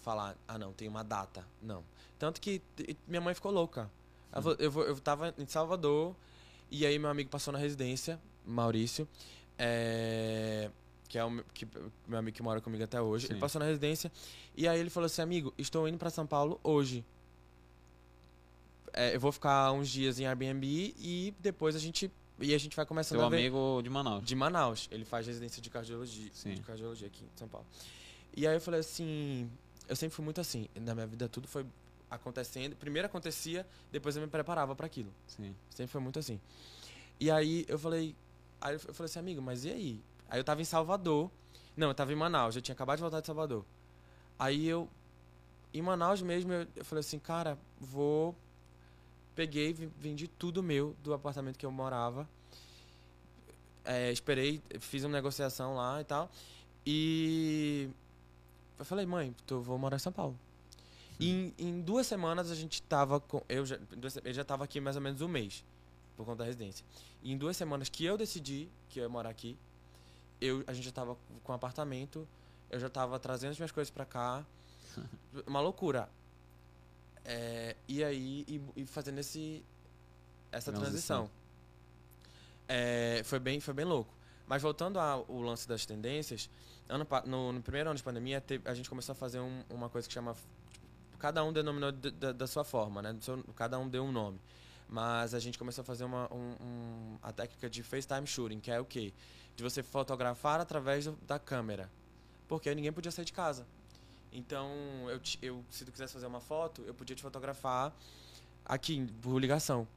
falar, 0.01 0.35
ah 0.45 0.57
não, 0.57 0.73
tem 0.73 0.85
uma 0.85 1.01
data. 1.01 1.47
Não. 1.61 1.85
Tanto 2.19 2.41
que 2.41 2.61
minha 3.07 3.21
mãe 3.21 3.33
ficou 3.33 3.49
louca. 3.49 3.89
Falou, 4.29 4.57
eu, 4.59 4.69
vou, 4.69 4.83
eu 4.83 4.99
tava 4.99 5.33
em 5.37 5.47
Salvador, 5.47 6.13
e 6.69 6.85
aí 6.85 6.99
meu 6.99 7.09
amigo 7.09 7.29
passou 7.29 7.53
na 7.53 7.57
residência, 7.57 8.19
Maurício, 8.45 9.07
é, 9.57 10.69
que 11.07 11.17
é 11.17 11.23
o 11.23 11.31
meu, 11.31 11.45
que, 11.53 11.65
meu 12.05 12.19
amigo 12.19 12.35
que 12.35 12.43
mora 12.43 12.59
comigo 12.59 12.83
até 12.83 13.01
hoje. 13.01 13.27
Sim. 13.27 13.33
Ele 13.33 13.39
passou 13.39 13.59
na 13.59 13.67
residência, 13.67 14.11
e 14.53 14.67
aí 14.67 14.77
ele 14.77 14.89
falou 14.89 15.05
assim, 15.05 15.21
amigo, 15.21 15.53
estou 15.57 15.87
indo 15.87 15.97
pra 15.97 16.09
São 16.09 16.27
Paulo 16.27 16.59
hoje. 16.61 17.05
É, 18.91 19.15
eu 19.15 19.19
vou 19.21 19.31
ficar 19.31 19.71
uns 19.71 19.87
dias 19.87 20.19
em 20.19 20.25
Airbnb 20.25 20.93
e 20.99 21.33
depois 21.39 21.73
a 21.73 21.79
gente. 21.79 22.11
E 22.41 22.54
a 22.54 22.58
gente 22.58 22.75
vai 22.75 22.86
começando 22.86 23.19
Seu 23.19 23.25
a 23.25 23.30
ver. 23.30 23.38
amigo 23.38 23.82
de 23.84 23.89
Manaus. 23.89 24.23
De 24.23 24.36
Manaus. 24.36 24.88
Ele 24.91 25.04
faz 25.06 25.28
residência 25.28 25.62
de 25.62 25.69
cardiologia, 25.69 26.30
Sim. 26.34 26.54
de 26.54 26.62
cardiologia 26.62 27.08
aqui 27.08 27.23
em 27.23 27.38
São 27.38 27.47
Paulo. 27.47 27.67
E 28.36 28.47
aí 28.47 28.56
eu 28.56 28.62
falei 28.62 28.80
assim, 28.80 29.49
eu 29.88 29.95
sempre 29.95 30.15
fui 30.15 30.23
muito 30.23 30.39
assim, 30.39 30.67
na 30.75 30.93
minha 30.93 31.08
vida 31.08 31.28
tudo 31.28 31.47
foi 31.47 31.65
acontecendo, 32.10 32.75
primeiro 32.75 33.08
acontecia, 33.08 33.65
depois 33.91 34.15
eu 34.15 34.21
me 34.21 34.28
preparava 34.28 34.75
para 34.75 34.86
aquilo. 34.86 35.12
Sim. 35.28 35.54
Sempre 35.69 35.91
foi 35.91 36.02
muito 36.02 36.17
assim. 36.19 36.39
E 37.19 37.30
aí 37.30 37.65
eu 37.67 37.78
falei, 37.78 38.15
aí 38.62 38.75
eu 38.75 38.80
falei 38.80 39.06
assim, 39.06 39.19
amigo, 39.19 39.41
mas 39.41 39.65
e 39.65 39.71
aí? 39.71 40.02
Aí 40.30 40.39
eu 40.39 40.43
tava 40.43 40.62
em 40.62 40.65
Salvador. 40.65 41.30
Não, 41.75 41.89
eu 41.89 41.93
tava 41.93 42.12
em 42.13 42.15
Manaus, 42.15 42.56
eu 42.56 42.62
tinha 42.62 42.73
acabado 42.73 42.97
de 42.97 43.02
voltar 43.02 43.19
de 43.19 43.28
Salvador. 43.28 43.65
Aí 44.38 44.67
eu 44.67 44.88
em 45.73 45.82
Manaus 45.82 46.21
mesmo, 46.21 46.52
eu, 46.54 46.67
eu 46.75 46.86
falei 46.86 47.02
assim, 47.02 47.19
cara, 47.19 47.58
vou 47.80 48.36
peguei, 49.39 49.71
ve- 49.71 49.89
vendi 49.97 50.28
tudo 50.28 50.62
meu 50.62 50.93
do 51.02 51.13
apartamento 51.13 51.58
que 51.58 51.65
eu 51.65 51.71
morava. 51.71 52.28
É, 53.86 54.12
esperei, 54.12 54.62
fiz 54.82 55.06
uma 55.06 55.13
negociação 55.13 55.75
lá 55.75 56.02
e 56.02 56.04
tal. 56.04 56.30
E 56.86 57.89
eu 58.78 58.84
falei, 58.84 59.06
mãe, 59.06 59.34
tô, 59.47 59.62
vou 59.62 59.78
morar 59.78 59.95
em 59.95 59.99
São 59.99 60.12
Paulo. 60.12 60.38
E 61.17 61.30
em, 61.30 61.54
em 61.58 61.82
duas 61.82 62.06
semanas 62.06 62.52
a 62.52 62.56
gente 62.56 62.82
tava 62.82 63.17
com. 63.21 63.41
Eu 63.47 63.65
já, 63.65 63.80
ele 64.25 64.34
já 64.34 64.43
tava 64.43 64.65
aqui 64.65 64.82
mais 64.82 64.97
ou 64.97 65.02
menos 65.02 65.21
um 65.21 65.28
mês, 65.30 65.63
por 66.17 66.25
conta 66.25 66.39
da 66.39 66.43
residência. 66.45 66.86
E 67.23 67.32
em 67.32 67.38
duas 67.38 67.56
semanas 67.56 67.88
que 67.88 68.04
eu 68.04 68.17
decidi 68.17 68.67
que 68.89 68.99
eu 68.99 69.04
ia 69.04 69.10
morar 69.10 69.30
aqui, 69.30 69.58
eu, 70.41 70.65
a 70.67 70.73
gente 70.73 70.84
já 70.84 70.91
tava 70.91 71.15
com 71.45 71.52
um 71.54 71.56
apartamento, 71.56 72.28
eu 72.69 72.78
já 72.80 72.89
tava 72.89 73.17
trazendo 73.19 73.52
as 73.52 73.58
minhas 73.58 73.71
coisas 73.71 73.89
pra 73.89 74.04
cá. 74.06 74.45
Uma 75.47 75.62
loucura. 75.62 76.10
É, 77.31 77.75
e 77.87 78.03
aí, 78.03 78.43
e, 78.47 78.81
e 78.81 78.85
fazendo 78.87 79.19
esse, 79.19 79.63
essa 80.51 80.71
Transição. 80.71 81.27
transição. 81.27 81.29
É, 82.67 83.21
foi, 83.23 83.39
bem, 83.39 83.59
foi 83.59 83.73
bem 83.73 83.85
louco. 83.85 84.11
Mas 84.47 84.63
voltando 84.63 84.99
ao 84.99 85.25
lance 85.39 85.67
das 85.67 85.85
tendências, 85.85 86.49
ano, 86.87 87.05
no, 87.27 87.51
no 87.51 87.61
primeiro 87.61 87.89
ano 87.89 87.97
de 87.97 88.01
pandemia, 88.03 88.41
teve- 88.41 88.67
a 88.67 88.73
gente 88.73 88.89
começou 88.89 89.13
a 89.13 89.15
fazer 89.15 89.39
um- 89.39 89.63
uma 89.69 89.89
coisa 89.89 90.07
que 90.07 90.13
chama. 90.13 90.35
cada 91.19 91.43
um 91.43 91.51
denominou 91.51 91.91
de- 91.91 92.11
da, 92.11 92.31
da 92.31 92.47
sua 92.47 92.63
forma, 92.63 93.01
né? 93.01 93.13
Seu- 93.19 93.43
cada 93.53 93.77
um 93.77 93.87
deu 93.89 94.03
um 94.05 94.11
nome. 94.11 94.39
Mas 94.87 95.33
a 95.35 95.39
gente 95.39 95.59
começou 95.59 95.81
a 95.81 95.85
fazer 95.85 96.05
uma, 96.05 96.33
um- 96.33 96.55
um- 96.61 97.17
a 97.21 97.31
técnica 97.33 97.69
de 97.69 97.83
FaceTime 97.83 98.25
Shooting, 98.25 98.59
que 98.61 98.71
é 98.71 98.79
o 98.79 98.85
quê? 98.85 99.13
De 99.55 99.61
você 99.61 99.83
fotografar 99.83 100.59
através 100.61 101.05
do- 101.05 101.17
da 101.27 101.37
câmera. 101.37 101.91
Porque 102.47 102.73
ninguém 102.73 102.91
podia 102.93 103.11
sair 103.11 103.25
de 103.25 103.33
casa. 103.33 103.67
Então, 104.31 104.69
eu, 105.09 105.19
eu, 105.41 105.65
se 105.69 105.83
tu 105.85 105.91
quisesse 105.91 106.13
fazer 106.13 106.27
uma 106.27 106.39
foto, 106.39 106.81
eu 106.83 106.93
podia 106.93 107.15
te 107.15 107.21
fotografar 107.21 107.93
aqui, 108.65 109.05
por 109.21 109.39
ligação. 109.39 109.87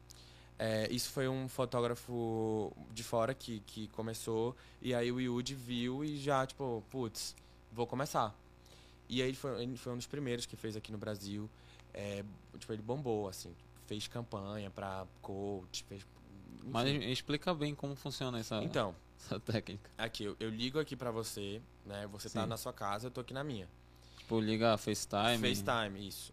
É, 0.59 0.91
isso 0.93 1.11
foi 1.11 1.29
um 1.29 1.49
fotógrafo 1.49 2.73
de 2.93 3.03
fora 3.03 3.35
que, 3.35 3.61
que 3.67 3.89
começou, 3.89 4.55
e 4.81 4.95
aí 4.95 5.11
o 5.11 5.21
Yudi 5.21 5.55
viu 5.55 6.05
e 6.05 6.17
já, 6.19 6.47
tipo, 6.47 6.83
putz, 6.91 7.35
vou 7.73 7.87
começar. 7.87 8.35
E 9.09 9.21
aí 9.21 9.29
ele 9.29 9.37
foi, 9.37 9.63
ele 9.63 9.77
foi 9.77 9.93
um 9.93 9.97
dos 9.97 10.07
primeiros 10.07 10.47
que 10.47 10.57
fez 10.57 10.77
aqui 10.77 10.93
no 10.93 10.99
Brasil. 10.99 11.51
É, 11.93 12.25
tipo, 12.59 12.73
ele 12.73 12.81
bombou, 12.83 13.29
assim, 13.29 13.55
fez 13.87 14.07
campanha 14.09 14.71
pra 14.71 15.07
coach, 15.21 15.85
fez. 15.85 16.07
enfim. 16.61 16.71
Mas 16.71 16.89
explica 17.11 17.53
bem 17.53 17.75
como 17.75 17.95
funciona 17.97 18.39
essa, 18.39 18.63
Então, 18.63 18.95
essa 19.19 19.39
técnica. 19.41 19.91
aqui, 19.99 20.25
eu, 20.25 20.37
eu 20.41 20.49
ligo 20.49 20.79
aqui 20.79 20.95
pra 20.97 21.11
você, 21.11 21.61
né? 21.85 22.07
Você 22.13 22.31
tá 22.31 22.43
Sim. 22.45 22.49
na 22.49 22.57
sua 22.57 22.73
casa, 22.73 23.09
eu 23.09 23.11
tô 23.11 23.21
aqui 23.21 23.35
na 23.35 23.43
minha. 23.45 23.69
Tipo, 24.33 24.41
liga 24.41 24.79
FaceTime. 24.79 25.39
FaceTime, 25.55 26.09
isso. 26.09 26.33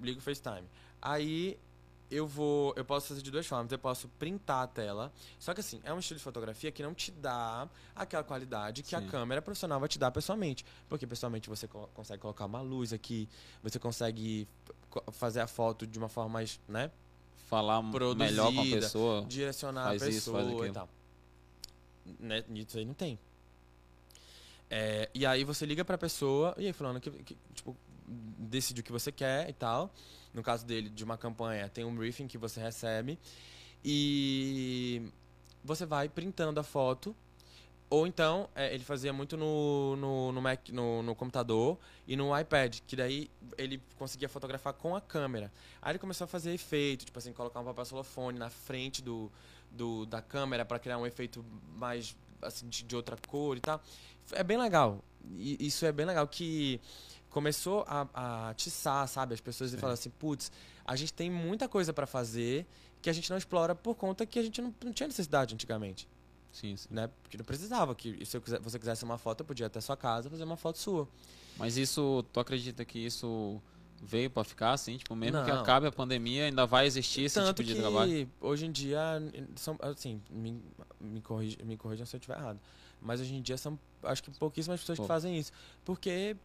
Ligo 0.00 0.18
o 0.18 0.22
FaceTime. 0.22 0.66
Aí 1.00 1.58
eu 2.10 2.26
vou. 2.26 2.72
Eu 2.76 2.84
posso 2.84 3.08
fazer 3.08 3.20
de 3.22 3.30
duas 3.30 3.46
formas. 3.46 3.70
Eu 3.70 3.78
posso 3.78 4.08
printar 4.18 4.62
a 4.64 4.66
tela. 4.66 5.12
Só 5.38 5.52
que 5.52 5.60
assim, 5.60 5.80
é 5.84 5.92
um 5.92 5.98
estilo 5.98 6.16
de 6.18 6.24
fotografia 6.24 6.72
que 6.72 6.82
não 6.82 6.94
te 6.94 7.10
dá 7.10 7.68
aquela 7.94 8.24
qualidade 8.24 8.82
que 8.82 8.90
Sim. 8.90 8.96
a 8.96 9.02
câmera 9.02 9.42
profissional 9.42 9.78
vai 9.78 9.88
te 9.88 9.98
dar 9.98 10.10
pessoalmente. 10.10 10.64
Porque 10.88 11.06
pessoalmente 11.06 11.48
você 11.50 11.68
co- 11.68 11.88
consegue 11.94 12.22
colocar 12.22 12.46
uma 12.46 12.62
luz 12.62 12.92
aqui, 12.92 13.28
você 13.62 13.78
consegue 13.78 14.48
co- 14.88 15.04
fazer 15.12 15.40
a 15.40 15.46
foto 15.46 15.86
de 15.86 15.98
uma 15.98 16.08
forma 16.08 16.30
mais, 16.30 16.58
né? 16.66 16.90
Falar 17.48 17.82
melhor 17.82 18.52
com 18.54 18.60
a 18.60 18.64
pessoa. 18.64 19.24
direcionar 19.26 19.84
Faz 19.84 20.02
a 20.02 20.08
isso, 20.08 20.32
faz 20.32 20.46
pessoa 20.46 20.66
e 20.66 20.72
tal. 20.72 20.88
Né, 22.18 22.42
Isso 22.54 22.78
aí 22.78 22.84
não 22.86 22.94
tem. 22.94 23.18
É, 24.74 25.10
e 25.12 25.26
aí 25.26 25.44
você 25.44 25.66
liga 25.66 25.84
pra 25.84 25.98
pessoa 25.98 26.54
e 26.56 26.64
aí 26.66 26.72
falando 26.72 26.98
que, 26.98 27.10
que, 27.10 27.36
tipo, 27.52 27.76
decide 28.06 28.80
o 28.80 28.82
que 28.82 28.90
você 28.90 29.12
quer 29.12 29.46
e 29.50 29.52
tal. 29.52 29.92
No 30.32 30.42
caso 30.42 30.64
dele, 30.64 30.88
de 30.88 31.04
uma 31.04 31.18
campanha, 31.18 31.68
tem 31.68 31.84
um 31.84 31.94
briefing 31.94 32.26
que 32.26 32.38
você 32.38 32.58
recebe 32.58 33.18
e 33.84 35.12
você 35.62 35.84
vai 35.84 36.08
printando 36.08 36.58
a 36.58 36.62
foto. 36.62 37.14
Ou 37.90 38.06
então, 38.06 38.48
é, 38.54 38.74
ele 38.74 38.82
fazia 38.82 39.12
muito 39.12 39.36
no, 39.36 39.94
no, 39.96 40.32
no, 40.32 40.40
Mac, 40.40 40.66
no, 40.70 41.02
no 41.02 41.14
computador 41.14 41.78
e 42.08 42.16
no 42.16 42.34
iPad, 42.34 42.78
que 42.86 42.96
daí 42.96 43.30
ele 43.58 43.78
conseguia 43.98 44.26
fotografar 44.30 44.72
com 44.72 44.96
a 44.96 45.02
câmera. 45.02 45.52
Aí 45.82 45.92
ele 45.92 45.98
começou 45.98 46.24
a 46.24 46.28
fazer 46.28 46.54
efeito, 46.54 47.04
tipo 47.04 47.18
assim, 47.18 47.34
colocar 47.34 47.60
um 47.60 47.64
papel 47.64 47.84
celofane 47.84 48.38
na 48.38 48.48
frente 48.48 49.02
do, 49.02 49.30
do, 49.70 50.06
da 50.06 50.22
câmera 50.22 50.64
para 50.64 50.78
criar 50.78 50.96
um 50.96 51.06
efeito 51.06 51.44
mais 51.76 52.16
assim, 52.42 52.68
de, 52.68 52.82
de 52.82 52.96
outra 52.96 53.16
cor 53.28 53.56
e 53.56 53.60
tal. 53.60 53.80
É 54.32 54.42
bem 54.42 54.58
legal. 54.58 55.02
E 55.36 55.66
isso 55.66 55.86
é 55.86 55.92
bem 55.92 56.04
legal 56.04 56.26
que 56.26 56.80
começou 57.30 57.84
a, 57.88 58.06
a 58.12 58.48
atiçar, 58.50 59.08
sabe, 59.08 59.34
as 59.34 59.40
pessoas 59.40 59.70
e 59.70 59.74
Sim. 59.74 59.80
falar 59.80 59.94
assim, 59.94 60.10
putz, 60.10 60.52
a 60.84 60.94
gente 60.96 61.12
tem 61.12 61.30
muita 61.30 61.68
coisa 61.68 61.92
para 61.92 62.06
fazer 62.06 62.66
que 63.00 63.08
a 63.08 63.12
gente 63.12 63.30
não 63.30 63.36
explora 63.36 63.74
por 63.74 63.94
conta 63.94 64.26
que 64.26 64.38
a 64.38 64.42
gente 64.42 64.60
não, 64.60 64.74
não 64.84 64.92
tinha 64.92 65.06
necessidade 65.06 65.54
antigamente 65.54 66.06
Sim, 66.52 66.76
sim. 66.76 66.88
né? 66.90 67.08
Porque 67.22 67.36
não 67.38 67.44
precisava. 67.44 67.94
Que 67.94 68.24
se 68.26 68.38
quiser, 68.38 68.60
você 68.60 68.78
quisesse 68.78 69.02
uma 69.04 69.16
foto, 69.16 69.40
eu 69.40 69.46
podia 69.46 69.66
até 69.66 69.80
sua 69.80 69.96
casa 69.96 70.28
fazer 70.28 70.44
uma 70.44 70.56
foto 70.56 70.78
sua. 70.78 71.08
Mas 71.56 71.76
isso, 71.76 72.24
tu 72.32 72.38
acredita 72.38 72.84
que 72.84 72.98
isso 72.98 73.60
veio 74.02 74.28
pra 74.28 74.42
ficar 74.42 74.72
assim? 74.72 74.96
Tipo, 74.96 75.14
mesmo 75.14 75.44
que 75.44 75.50
Não. 75.52 75.60
acabe 75.60 75.86
a 75.86 75.92
pandemia, 75.92 76.46
ainda 76.46 76.66
vai 76.66 76.86
existir 76.86 77.22
esse 77.22 77.36
Tanto 77.36 77.54
tipo 77.54 77.62
de 77.68 77.74
que 77.74 77.80
trabalho? 77.80 78.28
hoje 78.40 78.66
em 78.66 78.72
dia 78.72 79.00
são 79.54 79.78
assim, 79.80 80.20
me, 80.28 80.60
me, 81.00 81.20
corrija, 81.20 81.56
me 81.64 81.76
corrijam 81.76 82.04
se 82.04 82.16
eu 82.16 82.18
estiver 82.18 82.36
errado. 82.36 82.58
Mas 83.00 83.20
hoje 83.20 83.34
em 83.34 83.40
dia 83.40 83.56
são 83.56 83.78
acho 84.02 84.22
que 84.22 84.30
pouquíssimas 84.32 84.80
pessoas 84.80 84.98
Pô. 84.98 85.04
que 85.04 85.08
fazem 85.08 85.38
isso. 85.38 85.52
Porque 85.84 86.36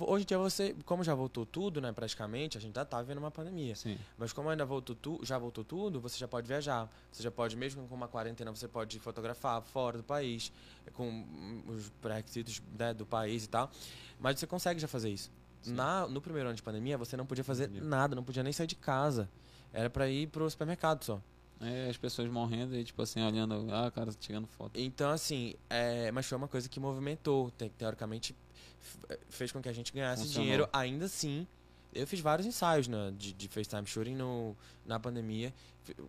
hoje 0.00 0.24
em 0.24 0.26
dia 0.26 0.38
você, 0.38 0.74
como 0.84 1.04
já 1.04 1.14
voltou 1.14 1.46
tudo, 1.46 1.80
né, 1.80 1.92
praticamente, 1.92 2.58
a 2.58 2.60
gente 2.60 2.74
já 2.74 2.84
tá 2.84 3.00
vivendo 3.00 3.18
uma 3.18 3.30
pandemia. 3.30 3.76
Sim. 3.76 3.96
Mas 4.18 4.32
como 4.32 4.48
ainda 4.48 4.64
voltou 4.64 4.96
tu, 4.96 5.20
já 5.22 5.38
voltou 5.38 5.62
tudo, 5.64 6.00
você 6.00 6.18
já 6.18 6.26
pode 6.26 6.48
viajar. 6.48 6.90
Você 7.12 7.22
já 7.22 7.30
pode, 7.30 7.56
mesmo 7.56 7.86
com 7.86 7.94
uma 7.94 8.08
quarentena, 8.08 8.50
você 8.50 8.66
pode 8.66 8.98
fotografar 8.98 9.62
fora 9.62 9.98
do 9.98 10.04
país, 10.04 10.52
com 10.92 11.24
os 11.68 11.90
pré-requisitos 12.02 12.60
né, 12.76 12.92
do 12.92 13.06
país 13.06 13.44
e 13.44 13.48
tal. 13.48 13.70
Mas 14.18 14.38
você 14.40 14.46
consegue 14.48 14.80
já 14.80 14.88
fazer 14.88 15.10
isso. 15.10 15.30
Na, 15.72 16.06
no 16.06 16.20
primeiro 16.20 16.48
ano 16.48 16.56
de 16.56 16.62
pandemia, 16.62 16.96
você 16.98 17.16
não 17.16 17.26
podia 17.26 17.44
fazer 17.44 17.64
Entendi. 17.68 17.84
nada, 17.86 18.14
não 18.14 18.22
podia 18.24 18.42
nem 18.42 18.52
sair 18.52 18.66
de 18.66 18.74
casa. 18.76 19.28
Era 19.72 19.88
pra 19.90 20.08
ir 20.08 20.28
pro 20.28 20.48
supermercado 20.48 21.02
só. 21.04 21.20
É, 21.60 21.88
as 21.88 21.96
pessoas 21.96 22.28
morrendo 22.30 22.76
e, 22.76 22.84
tipo 22.84 23.00
assim, 23.00 23.22
olhando, 23.24 23.66
ah, 23.72 23.90
cara, 23.90 24.12
tirando 24.12 24.46
foto. 24.46 24.78
Então, 24.78 25.10
assim, 25.10 25.54
é, 25.70 26.10
mas 26.12 26.26
foi 26.26 26.36
uma 26.36 26.48
coisa 26.48 26.68
que 26.68 26.78
movimentou. 26.78 27.50
te- 27.52 27.68
Teoricamente, 27.70 28.34
f- 28.80 29.18
fez 29.28 29.50
com 29.52 29.62
que 29.62 29.68
a 29.68 29.72
gente 29.72 29.92
ganhasse 29.92 30.22
Funcionou. 30.24 30.42
dinheiro. 30.42 30.68
Ainda 30.72 31.06
assim, 31.06 31.46
eu 31.94 32.06
fiz 32.06 32.20
vários 32.20 32.46
ensaios 32.46 32.86
né, 32.88 33.12
de, 33.16 33.32
de 33.32 33.48
FaceTime 33.48 33.86
Shooting 33.86 34.14
no, 34.16 34.56
na 34.84 34.98
pandemia, 35.00 35.54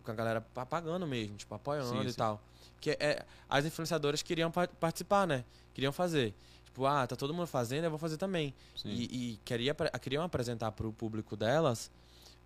com 0.02 0.10
a 0.10 0.14
galera 0.14 0.40
pa- 0.40 0.66
pagando 0.66 1.06
mesmo, 1.06 1.36
tipo, 1.36 1.54
apoiando 1.54 2.00
Sim, 2.02 2.06
e 2.06 2.10
sim. 2.10 2.16
tal. 2.18 2.42
Porque 2.74 2.90
é, 3.00 3.24
as 3.48 3.64
influenciadoras 3.64 4.22
queriam 4.22 4.50
pa- 4.50 4.68
participar, 4.68 5.26
né? 5.26 5.44
Queriam 5.72 5.92
fazer. 5.92 6.34
Tipo, 6.76 6.84
ah, 6.84 7.06
tá 7.06 7.16
todo 7.16 7.32
mundo 7.32 7.46
fazendo, 7.46 7.84
eu 7.84 7.90
vou 7.90 7.98
fazer 7.98 8.18
também. 8.18 8.52
Sim. 8.76 8.90
E, 8.90 9.04
e 9.04 9.40
queria, 9.46 9.74
queriam 9.98 10.22
apresentar 10.22 10.72
pro 10.72 10.92
público 10.92 11.34
delas 11.34 11.90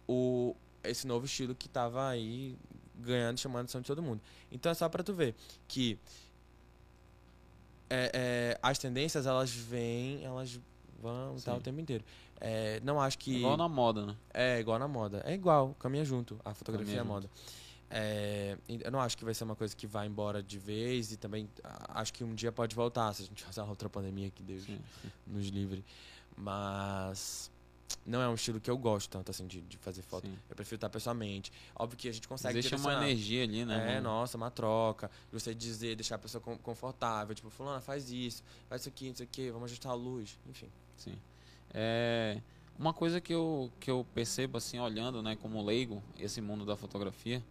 o, 0.07 0.55
esse 0.85 1.05
novo 1.05 1.27
estilo 1.27 1.53
que 1.53 1.69
tava 1.69 2.09
aí 2.09 2.57
ganhando, 2.95 3.41
chamando 3.41 3.63
a 3.63 3.63
atenção 3.63 3.81
de 3.81 3.89
todo 3.89 4.01
mundo. 4.01 4.21
Então 4.53 4.71
é 4.71 4.75
só 4.77 4.89
pra 4.89 5.03
tu 5.03 5.13
ver 5.13 5.35
que 5.67 5.99
é, 7.91 8.13
é, 8.15 8.59
as 8.63 8.79
tendências, 8.79 9.27
elas 9.27 9.51
vêm, 9.51 10.25
elas 10.25 10.61
vão 11.03 11.37
Sim. 11.37 11.47
tá, 11.47 11.57
o 11.57 11.61
tempo 11.61 11.81
inteiro. 11.81 12.05
É, 12.41 12.79
não 12.85 13.01
acho 13.01 13.19
que. 13.19 13.39
Igual 13.39 13.57
na 13.57 13.69
moda, 13.69 14.07
né? 14.07 14.17
É 14.33 14.61
igual 14.61 14.79
na 14.79 14.87
moda. 14.87 15.25
É 15.27 15.35
igual, 15.35 15.75
caminha 15.81 16.05
junto. 16.05 16.39
A 16.45 16.55
fotografia 16.55 16.95
e 16.95 16.97
Caminha 16.99 17.11
a 17.11 17.15
moda. 17.15 17.29
É, 17.91 18.57
eu 18.69 18.91
não 18.93 19.01
acho 19.01 19.19
que 19.19 19.25
vai 19.25 19.35
ser 19.35 19.43
uma 19.43 19.57
coisa 19.57 19.75
que 19.75 19.85
vai 19.87 20.07
embora 20.07 20.41
de 20.41 20.59
vez 20.59 21.11
e 21.11 21.17
também 21.17 21.51
acho 21.89 22.13
que 22.13 22.23
um 22.23 22.35
dia 22.35 22.53
pode 22.53 22.75
voltar 22.75 23.13
se 23.13 23.23
a 23.23 23.27
gente 23.27 23.43
fazer 23.43 23.61
uma 23.63 23.71
outra 23.71 23.89
pandemia 23.89 24.31
que 24.31 24.45
Deus 24.45 24.63
Sim, 24.63 24.79
sim. 25.03 25.11
nos 25.27 25.49
livre. 25.49 25.85
Mas 26.37 27.51
não 28.07 28.23
é 28.23 28.29
um 28.29 28.35
estilo 28.35 28.61
que 28.61 28.71
eu 28.71 28.79
gosto 28.79 29.11
tanto 29.11 29.31
assim 29.31 29.47
de, 29.47 29.61
de 29.63 29.77
fazer 29.79 30.03
foto. 30.03 30.27
Sim. 30.27 30.39
Eu 30.49 30.55
prefiro 30.55 30.77
estar 30.77 30.89
pessoalmente. 30.89 31.53
Óbvio 31.75 31.99
que 31.99 32.09
a 32.09 32.13
gente 32.13 32.29
consegue 32.29 32.59
Existe 32.59 32.77
uma 32.77 32.95
energia 32.95 33.43
ali, 33.43 33.65
né? 33.65 33.75
É, 33.75 33.95
mano? 33.95 34.09
nossa, 34.09 34.37
uma 34.37 34.51
troca. 34.51 35.11
Você 35.33 35.53
dizer, 35.53 35.97
deixar 35.97 36.15
a 36.15 36.19
pessoa 36.19 36.41
confortável. 36.41 37.35
Tipo, 37.35 37.51
fulana, 37.51 37.81
faz 37.81 38.11
isso, 38.13 38.45
faz 38.69 38.83
isso 38.83 38.89
aqui, 38.89 39.09
não 39.09 39.17
sei 39.17 39.27
o 39.27 39.29
que, 39.29 39.51
vamos 39.51 39.65
ajustar 39.67 39.93
a 39.93 39.97
luz. 39.97 40.39
Enfim. 40.49 40.69
Sim. 40.97 41.19
É, 41.75 42.41
uma 42.79 42.95
coisa 42.95 43.21
que 43.21 43.35
eu, 43.35 43.71
que 43.79 43.91
eu 43.91 44.07
percebo, 44.15 44.59
assim, 44.59 44.79
olhando, 44.79 45.23
né, 45.23 45.37
como 45.37 45.63
leigo, 45.63 46.03
esse 46.19 46.41
mundo 46.41 46.65
da 46.65 46.77
fotografia, 46.77 47.43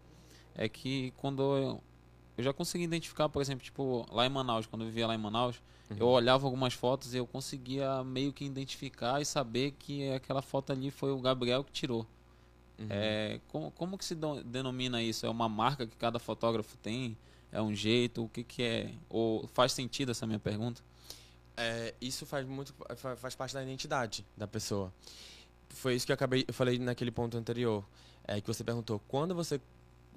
é 0.61 0.67
que 0.67 1.11
quando 1.17 1.41
eu, 1.41 1.83
eu 2.37 2.43
já 2.43 2.51
consegui 2.51 2.83
identificar, 2.83 3.29
por 3.29 3.41
exemplo, 3.41 3.63
tipo, 3.63 4.05
lá 4.11 4.25
em 4.25 4.29
Manaus, 4.29 4.65
quando 4.67 4.81
eu 4.81 4.87
vivia 4.87 5.07
lá 5.07 5.15
em 5.15 5.17
Manaus, 5.17 5.61
eu 5.89 6.05
Uhum. 6.05 6.11
olhava 6.13 6.45
algumas 6.45 6.73
fotos 6.73 7.13
e 7.13 7.17
eu 7.17 7.25
conseguia 7.25 8.03
meio 8.03 8.33
que 8.33 8.43
identificar 8.45 9.21
e 9.21 9.25
saber 9.25 9.71
que 9.79 10.11
aquela 10.11 10.41
foto 10.41 10.71
ali 10.71 10.91
foi 10.91 11.11
o 11.11 11.19
Gabriel 11.19 11.63
que 11.63 11.71
tirou. 11.71 12.05
Uhum. 12.77 12.87
É, 12.89 13.39
como, 13.47 13.71
como 13.71 13.97
que 13.97 14.03
se 14.05 14.15
do- 14.15 14.43
denomina 14.43 15.01
isso? 15.01 15.25
É 15.25 15.29
uma 15.29 15.47
marca 15.49 15.87
que 15.87 15.95
cada 15.95 16.19
fotógrafo 16.19 16.77
tem? 16.77 17.17
É 17.51 17.61
um 17.61 17.73
jeito? 17.73 18.25
O 18.25 18.29
que 18.29 18.43
que 18.43 18.61
é? 18.61 18.93
Ou 19.09 19.47
faz 19.47 19.71
sentido 19.71 20.11
essa 20.11 20.27
minha 20.27 20.39
pergunta? 20.39 20.81
É, 21.57 21.93
isso 21.99 22.25
faz 22.25 22.45
muito 22.45 22.73
fa- 22.95 23.15
faz 23.15 23.33
parte 23.35 23.53
da 23.53 23.63
identidade 23.63 24.25
da 24.37 24.47
pessoa. 24.47 24.93
Foi 25.69 25.95
isso 25.95 26.05
que 26.05 26.11
eu 26.11 26.15
acabei, 26.15 26.45
eu 26.47 26.53
falei 26.53 26.77
naquele 26.79 27.11
ponto 27.11 27.37
anterior, 27.37 27.83
é 28.25 28.39
que 28.39 28.47
você 28.47 28.63
perguntou 28.63 28.99
quando 29.07 29.33
você 29.35 29.59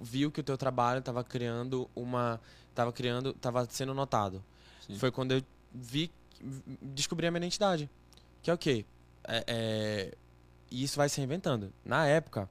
viu 0.03 0.31
que 0.31 0.41
o 0.41 0.43
teu 0.43 0.57
trabalho 0.57 0.99
estava 0.99 1.23
criando 1.23 1.89
uma, 1.95 2.39
estava 2.69 2.91
criando, 2.91 3.29
estava 3.31 3.65
sendo 3.69 3.93
notado. 3.93 4.43
Sim. 4.85 4.97
Foi 4.97 5.11
quando 5.11 5.31
eu 5.31 5.41
vi, 5.73 6.11
descobri 6.81 7.25
a 7.25 7.31
minha 7.31 7.39
identidade, 7.39 7.89
que 8.41 8.51
é 8.51 8.53
o 8.53 8.57
quê? 8.57 8.85
É, 9.23 9.43
é, 9.47 10.13
e 10.69 10.83
isso 10.83 10.97
vai 10.97 11.07
se 11.09 11.17
reinventando. 11.17 11.71
Na 11.85 12.05
época, 12.05 12.49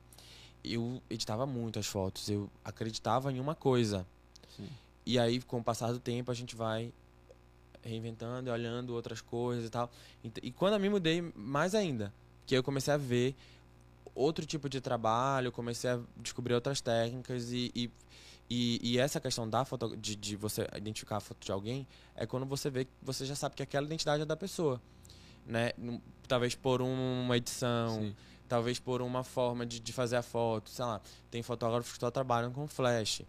eu 0.65 1.03
editava 1.11 1.45
muito 1.47 1.79
as 1.79 1.87
fotos, 1.87 2.29
eu 2.29 2.49
acreditava 2.65 3.31
em 3.33 3.39
uma 3.39 3.55
coisa. 3.55 4.07
Sim. 4.57 4.69
E 5.05 5.19
aí, 5.19 5.41
com 5.43 5.59
o 5.59 5.65
passar 5.65 5.93
do 5.93 5.99
tempo, 5.99 6.31
a 6.31 6.35
gente 6.35 6.55
vai 6.57 6.93
reinventando 7.83 8.49
e 8.49 8.53
olhando 8.53 8.95
outras 8.95 9.21
coisas 9.21 9.67
e 9.67 9.71
tal. 9.71 9.91
Ent- 10.25 10.39
E 10.43 10.53
quando 10.53 10.75
eu 10.75 10.81
me 10.81 10.89
mudei, 10.89 11.21
mais 11.35 11.75
ainda. 11.75 12.13
Que 12.47 12.57
eu 12.57 12.63
comecei 12.63 12.93
a 12.95 12.97
ver 12.97 13.35
outro 14.15 14.45
tipo 14.47 14.69
de 14.69 14.81
trabalho, 14.81 15.51
comecei 15.53 15.91
a 15.91 16.01
descobrir 16.17 16.55
outras 16.55 16.81
técnicas 16.81 17.51
e, 17.53 17.71
e, 17.75 17.91
e, 18.51 18.81
e 18.93 18.99
essa 18.99 19.21
questão 19.21 19.49
da 19.49 19.65
foto, 19.65 19.97
de, 19.97 20.15
de 20.17 20.37
você 20.37 20.67
identificar 20.77 21.17
a 21.17 21.21
foto 21.21 21.45
de 21.45 21.51
alguém 21.53 21.87
é 22.15 22.27
quando 22.27 22.45
você 22.47 22.69
vê 22.71 22.85
que 22.85 22.91
você 23.03 23.25
já 23.25 23.35
sabe 23.35 23.55
que 23.57 23.63
aquela 23.63 23.87
identidade 23.87 24.23
é 24.23 24.27
da 24.27 24.37
pessoa. 24.37 24.81
Né? 25.47 25.73
Talvez 26.29 26.55
por 26.55 26.81
um- 26.83 27.23
uma 27.25 27.37
edição, 27.37 28.01
Sim. 28.01 28.17
talvez 28.49 28.79
por 28.79 29.03
uma 29.03 29.25
forma 29.25 29.67
de, 29.67 29.81
de 29.81 29.93
fazer 29.93 30.17
a 30.17 30.23
foto, 30.23 30.71
sei 30.71 30.85
lá. 30.85 31.01
Tem 31.31 31.43
fotógrafos 31.43 31.93
que 31.95 31.99
só 31.99 32.11
trabalham 32.11 32.53
com 32.53 32.67
flash, 32.69 33.23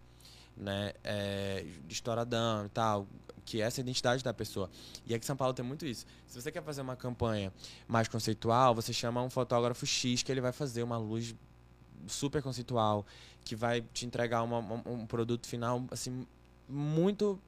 né? 0.56 0.92
É, 1.02 1.64
estouradão 1.88 2.66
e 2.66 2.68
tal, 2.68 3.06
que 3.44 3.60
é 3.60 3.64
essa 3.64 3.80
identidade 3.80 4.22
da 4.24 4.32
pessoa. 4.32 4.70
E 5.06 5.14
aqui 5.14 5.24
em 5.24 5.26
São 5.26 5.36
Paulo 5.36 5.52
tem 5.54 5.64
muito 5.64 5.84
isso. 5.86 6.06
Se 6.26 6.40
você 6.40 6.50
quer 6.50 6.62
fazer 6.62 6.80
uma 6.80 6.96
campanha 6.96 7.52
mais 7.86 8.08
conceitual, 8.08 8.74
você 8.74 8.92
chama 8.92 9.22
um 9.22 9.30
fotógrafo 9.30 9.84
X 9.86 10.22
que 10.22 10.32
ele 10.32 10.40
vai 10.40 10.52
fazer 10.52 10.82
uma 10.82 10.96
luz 10.96 11.34
super 12.06 12.42
conceitual, 12.42 13.04
que 13.44 13.54
vai 13.54 13.82
te 13.92 14.06
entregar 14.06 14.42
uma- 14.42 14.58
um 14.86 15.06
produto 15.06 15.46
final, 15.46 15.84
assim, 15.90 16.26
muito 16.68 17.38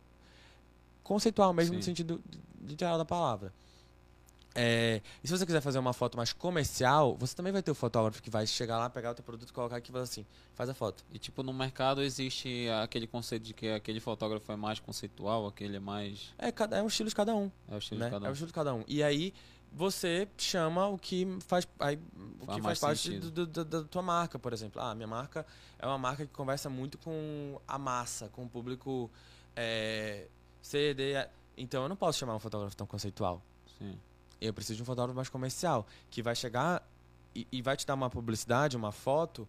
conceitual 1.02 1.52
mesmo 1.52 1.72
Sim. 1.74 1.78
no 1.78 1.82
sentido 1.82 2.22
literal 2.66 2.98
da 2.98 3.04
palavra. 3.04 3.52
É, 4.56 5.02
e 5.22 5.28
se 5.28 5.36
você 5.36 5.44
quiser 5.44 5.60
fazer 5.60 5.78
uma 5.78 5.92
foto 5.92 6.16
mais 6.16 6.32
comercial, 6.32 7.14
você 7.16 7.34
também 7.36 7.52
vai 7.52 7.62
ter 7.62 7.70
o 7.70 7.74
fotógrafo 7.74 8.22
que 8.22 8.30
vai 8.30 8.46
chegar 8.46 8.78
lá, 8.78 8.88
pegar 8.88 9.10
o 9.10 9.14
teu 9.14 9.22
produto, 9.24 9.52
colocar 9.52 9.76
aqui 9.76 9.90
e 9.90 9.92
falar 9.92 10.04
assim, 10.04 10.24
faz 10.54 10.70
a 10.70 10.74
foto. 10.74 11.04
E 11.12 11.18
tipo, 11.18 11.42
no 11.42 11.52
mercado 11.52 12.02
existe 12.02 12.66
aquele 12.82 13.06
conceito 13.06 13.42
de 13.42 13.52
que 13.54 13.68
aquele 13.70 14.00
fotógrafo 14.00 14.50
é 14.50 14.56
mais 14.56 14.80
conceitual, 14.80 15.46
aquele 15.46 15.76
é 15.76 15.80
mais. 15.80 16.32
É, 16.38 16.50
cada, 16.50 16.78
é 16.78 16.82
um 16.82 16.86
estilo 16.86 17.08
de 17.08 17.14
cada 17.14 17.34
um, 17.34 17.50
É 17.68 17.74
o 17.74 17.78
estilo 17.78 18.00
né? 18.00 18.06
de 18.06 18.12
cada 18.12 18.26
É 18.26 18.28
um. 18.28 18.30
o 18.30 18.32
estilo 18.32 18.46
de 18.48 18.54
cada 18.54 18.74
um. 18.74 18.84
E 18.88 19.02
aí 19.02 19.34
você 19.72 20.26
chama 20.38 20.86
o 20.88 20.96
que 20.96 21.26
faz, 21.46 21.68
aí, 21.78 21.98
o 22.40 22.46
Faz 22.46 22.56
que 22.56 22.62
faz 22.62 22.78
parte 22.78 23.02
sentido. 23.02 23.30
do, 23.30 23.46
do- 23.46 23.64
da 23.64 23.82
tua 23.84 24.00
marca, 24.00 24.38
por 24.38 24.52
exemplo. 24.54 24.80
Ah, 24.80 24.94
minha 24.94 25.06
marca 25.08 25.44
é 25.78 25.86
uma 25.86 25.98
marca 25.98 26.24
que 26.24 26.32
conversa 26.32 26.70
muito 26.70 26.96
com 26.96 27.60
a 27.68 27.76
massa, 27.78 28.28
com 28.30 28.44
o 28.44 28.48
público 28.48 29.10
é, 29.54 30.28
C, 30.62 30.94
D. 30.94 31.14
Então 31.58 31.82
eu 31.82 31.88
não 31.90 31.96
posso 31.96 32.18
chamar 32.18 32.34
um 32.34 32.38
fotógrafo 32.38 32.74
tão 32.76 32.86
conceitual. 32.86 33.42
Sim. 33.78 33.98
Eu 34.40 34.52
preciso 34.52 34.76
de 34.76 34.82
um 34.82 34.86
fotógrafo 34.86 35.16
mais 35.16 35.28
comercial, 35.28 35.86
que 36.10 36.22
vai 36.22 36.34
chegar 36.34 36.86
e, 37.34 37.46
e 37.50 37.62
vai 37.62 37.76
te 37.76 37.86
dar 37.86 37.94
uma 37.94 38.10
publicidade, 38.10 38.76
uma 38.76 38.92
foto, 38.92 39.48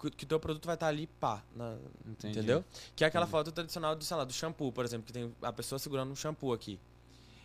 que, 0.00 0.10
que 0.10 0.26
teu 0.26 0.38
produto 0.40 0.66
vai 0.66 0.74
estar 0.74 0.86
ali, 0.88 1.06
pá, 1.06 1.42
na- 1.54 1.76
entendeu? 2.06 2.64
Que 2.96 3.04
é 3.04 3.06
aquela 3.06 3.24
Entendi. 3.24 3.30
foto 3.32 3.52
tradicional 3.52 3.94
do, 3.96 4.04
sei 4.04 4.16
lá, 4.16 4.24
do 4.24 4.32
shampoo, 4.32 4.72
por 4.72 4.84
exemplo, 4.84 5.06
que 5.06 5.12
tem 5.12 5.34
a 5.42 5.52
pessoa 5.52 5.78
segurando 5.78 6.10
um 6.12 6.16
shampoo 6.16 6.52
aqui. 6.52 6.78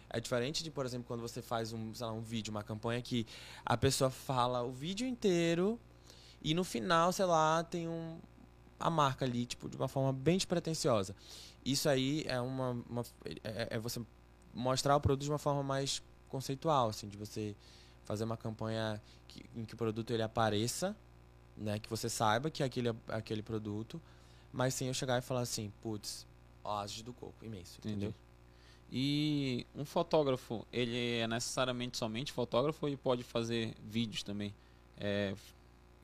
É 0.10 0.20
diferente 0.20 0.64
de, 0.64 0.72
por 0.72 0.86
exemplo, 0.86 1.06
quando 1.08 1.22
você 1.22 1.42
faz 1.42 1.74
um, 1.74 1.94
sei 1.94 2.06
lá, 2.06 2.14
um 2.14 2.22
vídeo, 2.22 2.52
uma 2.52 2.64
campanha 2.64 3.02
que 3.02 3.26
a 3.66 3.76
pessoa 3.76 4.10
fala 4.10 4.62
o 4.64 4.72
vídeo 4.72 5.06
inteiro 5.08 5.80
e 6.42 6.54
no 6.54 6.64
final, 6.64 7.12
sei 7.12 7.26
lá, 7.26 7.64
tem 7.64 7.88
um 7.88 8.20
a 8.80 8.90
marca 8.90 9.26
ali, 9.26 9.46
tipo, 9.46 9.68
de 9.70 9.76
uma 9.78 9.88
forma 9.88 10.14
bem 10.14 10.38
despretensiosa. 10.38 11.16
Isso 11.66 11.90
aí 11.90 12.24
é 12.28 12.40
uma, 12.40 12.72
uma 12.90 13.04
é, 13.44 13.68
é 13.72 13.80
você 13.80 14.02
mostrar 14.54 14.96
o 14.96 15.02
produto 15.02 15.24
de 15.24 15.30
uma 15.32 15.40
forma 15.40 15.64
mais 15.64 16.02
conceitual, 16.36 16.90
assim, 16.90 17.08
de 17.08 17.16
você 17.16 17.56
fazer 18.04 18.26
uma 18.26 18.36
campanha 18.36 19.02
que, 19.28 19.46
em 19.56 19.64
que 19.64 19.74
o 19.74 19.78
produto 19.78 20.12
ele 20.12 20.22
apareça, 20.22 20.96
né, 21.56 21.80
que 21.80 21.90
você 21.90 22.10
saiba 22.10 22.52
que 22.52 22.62
é 22.62 22.66
aquele 22.66 22.94
aquele 23.08 23.42
produto, 23.42 24.02
mas 24.52 24.74
sem 24.74 24.90
eu 24.90 24.94
chegar 24.94 25.18
e 25.18 25.22
falar 25.22 25.42
assim, 25.42 25.72
putz, 25.82 26.28
oásis 26.62 27.02
do 27.02 27.14
coco, 27.14 27.34
imenso, 27.42 27.80
Entendi. 27.80 27.96
entendeu? 27.96 28.14
E 28.92 29.66
um 29.74 29.86
fotógrafo, 29.86 30.66
ele 30.72 31.20
é 31.20 31.28
necessariamente 31.28 31.98
somente 31.98 32.32
fotógrafo 32.34 32.86
ele 32.86 32.98
pode 32.98 33.24
fazer 33.24 33.74
vídeos 33.82 34.22
também? 34.22 34.54
É, 34.98 35.34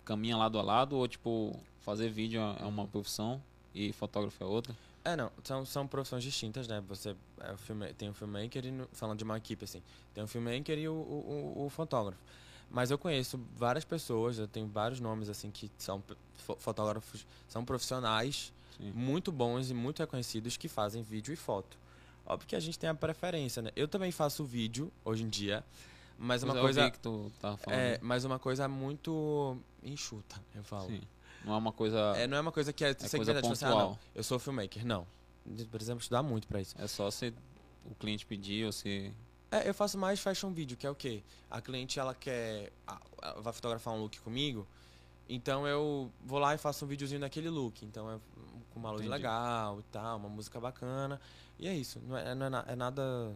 caminha 0.06 0.38
lado 0.38 0.58
a 0.58 0.62
lado 0.62 0.96
ou 0.96 1.08
tipo, 1.08 1.60
fazer 1.82 2.10
vídeo 2.10 2.39
é 2.41 2.65
uma 2.65 2.88
profissão 2.88 3.41
e 3.76 3.91
fotógrafo 3.91 4.44
é 4.44 4.48
outra? 4.48 4.76
É, 5.03 5.15
não, 5.15 5.31
são, 5.43 5.65
são 5.65 5.87
profissões 5.87 6.23
distintas, 6.23 6.67
né? 6.67 6.81
Você 6.87 7.15
é 7.39 7.57
filme, 7.57 7.91
tem 7.93 8.09
o 8.09 8.13
filmmaker 8.13 8.63
e, 8.65 8.87
falando 8.93 9.17
de 9.17 9.23
uma 9.23 9.37
equipe, 9.37 9.63
assim, 9.65 9.81
tem 10.13 10.23
o 10.23 10.27
filmmaker 10.27 10.77
e 10.77 10.87
o, 10.87 10.93
o, 10.93 11.65
o- 11.65 11.69
fotógrafo. 11.69 12.21
Mas 12.69 12.91
eu 12.91 12.97
conheço 12.97 13.39
várias 13.55 13.83
pessoas, 13.83 14.37
eu 14.37 14.47
tenho 14.47 14.67
vários 14.67 14.99
nomes, 14.99 15.27
assim, 15.27 15.49
que 15.51 15.69
são 15.77 16.03
fotógrafos, 16.59 17.25
são 17.49 17.65
profissionais 17.65 18.53
Sim. 18.77 18.91
muito 18.91 19.31
bons 19.31 19.69
e 19.69 19.73
muito 19.73 19.99
reconhecidos 19.99 20.55
que 20.55 20.67
fazem 20.69 21.01
vídeo 21.01 21.33
e 21.33 21.35
foto. 21.35 21.77
Óbvio 22.25 22.47
que 22.47 22.55
a 22.55 22.59
gente 22.59 22.77
tem 22.79 22.89
a 22.89 22.93
preferência, 22.93 23.61
né? 23.61 23.71
Eu 23.75 23.87
também 23.87 24.11
faço 24.11 24.45
vídeo 24.45 24.91
hoje 25.03 25.23
em 25.23 25.29
dia, 25.29 25.63
mas 26.17 26.43
uma 26.43 26.53
Pois 26.53 26.77
é, 26.77 26.81
coisa 26.83 26.91
que 26.91 26.99
tu 26.99 27.31
tava 27.41 27.57
falando. 27.57 27.79
é, 27.79 27.99
mas 28.01 28.23
uma 28.23 28.37
coisa 28.39 28.67
muito 28.67 29.57
enxuta, 29.83 30.39
eu 30.55 30.63
falo. 30.63 30.87
Sim. 30.87 31.01
Não 31.45 31.54
é 31.54 31.58
uma 31.58 31.71
coisa. 31.71 32.13
É, 32.15 32.27
não 32.27 32.38
é 32.38 32.41
uma 32.41 32.51
coisa 32.51 32.71
que 32.71 32.84
é, 32.84 32.89
É 32.89 32.93
coisa 32.93 33.10
segmenta, 33.10 33.41
tipo 33.41 33.54
assim, 33.54 33.65
ah, 33.65 33.69
não, 33.69 33.99
eu 34.13 34.23
sou 34.23 34.38
filmmaker, 34.39 34.86
não. 34.86 35.08
Precisamos 35.71 36.04
estudar 36.04 36.21
muito 36.21 36.47
pra 36.47 36.62
isso. 36.62 36.75
É 36.77 36.86
só 36.88 37.10
se 37.10 37.34
o 37.86 37.95
cliente 37.95 38.25
pedir 38.25 38.65
ou 38.65 38.71
se. 38.71 39.12
É, 39.49 39.67
eu 39.67 39.73
faço 39.73 39.97
mais 39.97 40.19
fashion 40.19 40.51
video, 40.54 40.77
que 40.77 40.86
é 40.86 40.89
o 40.89 40.95
quê? 40.95 41.23
A 41.49 41.60
cliente, 41.60 41.99
ela 41.99 42.13
quer... 42.15 42.71
a- 42.88 43.01
a- 43.21 43.34
vai 43.41 43.51
fotografar 43.51 43.93
um 43.93 43.99
look 44.01 44.19
comigo, 44.21 44.65
então 45.27 45.67
eu 45.67 46.12
vou 46.23 46.39
lá 46.39 46.54
e 46.56 46.58
faço 46.58 46.86
um 46.86 46.88
videozinho 46.88 47.19
daquele 47.19 47.49
look. 47.49 47.84
Então 47.84 48.10
é 48.10 48.19
com 48.73 48.80
uma 48.80 48.89
luz 48.91 49.01
Entendi. 49.01 49.13
legal 49.17 49.80
e 49.80 49.84
tal, 49.91 50.17
uma 50.17 50.30
música 50.30 50.60
bacana. 50.60 51.19
E 51.60 51.67
é 51.67 51.75
isso. 51.75 51.99
Não 52.08 52.15
é, 52.17 52.34
não 52.36 52.45
é, 52.45 52.49
na- 52.49 52.65
é 52.67 52.75
nada 52.75 53.36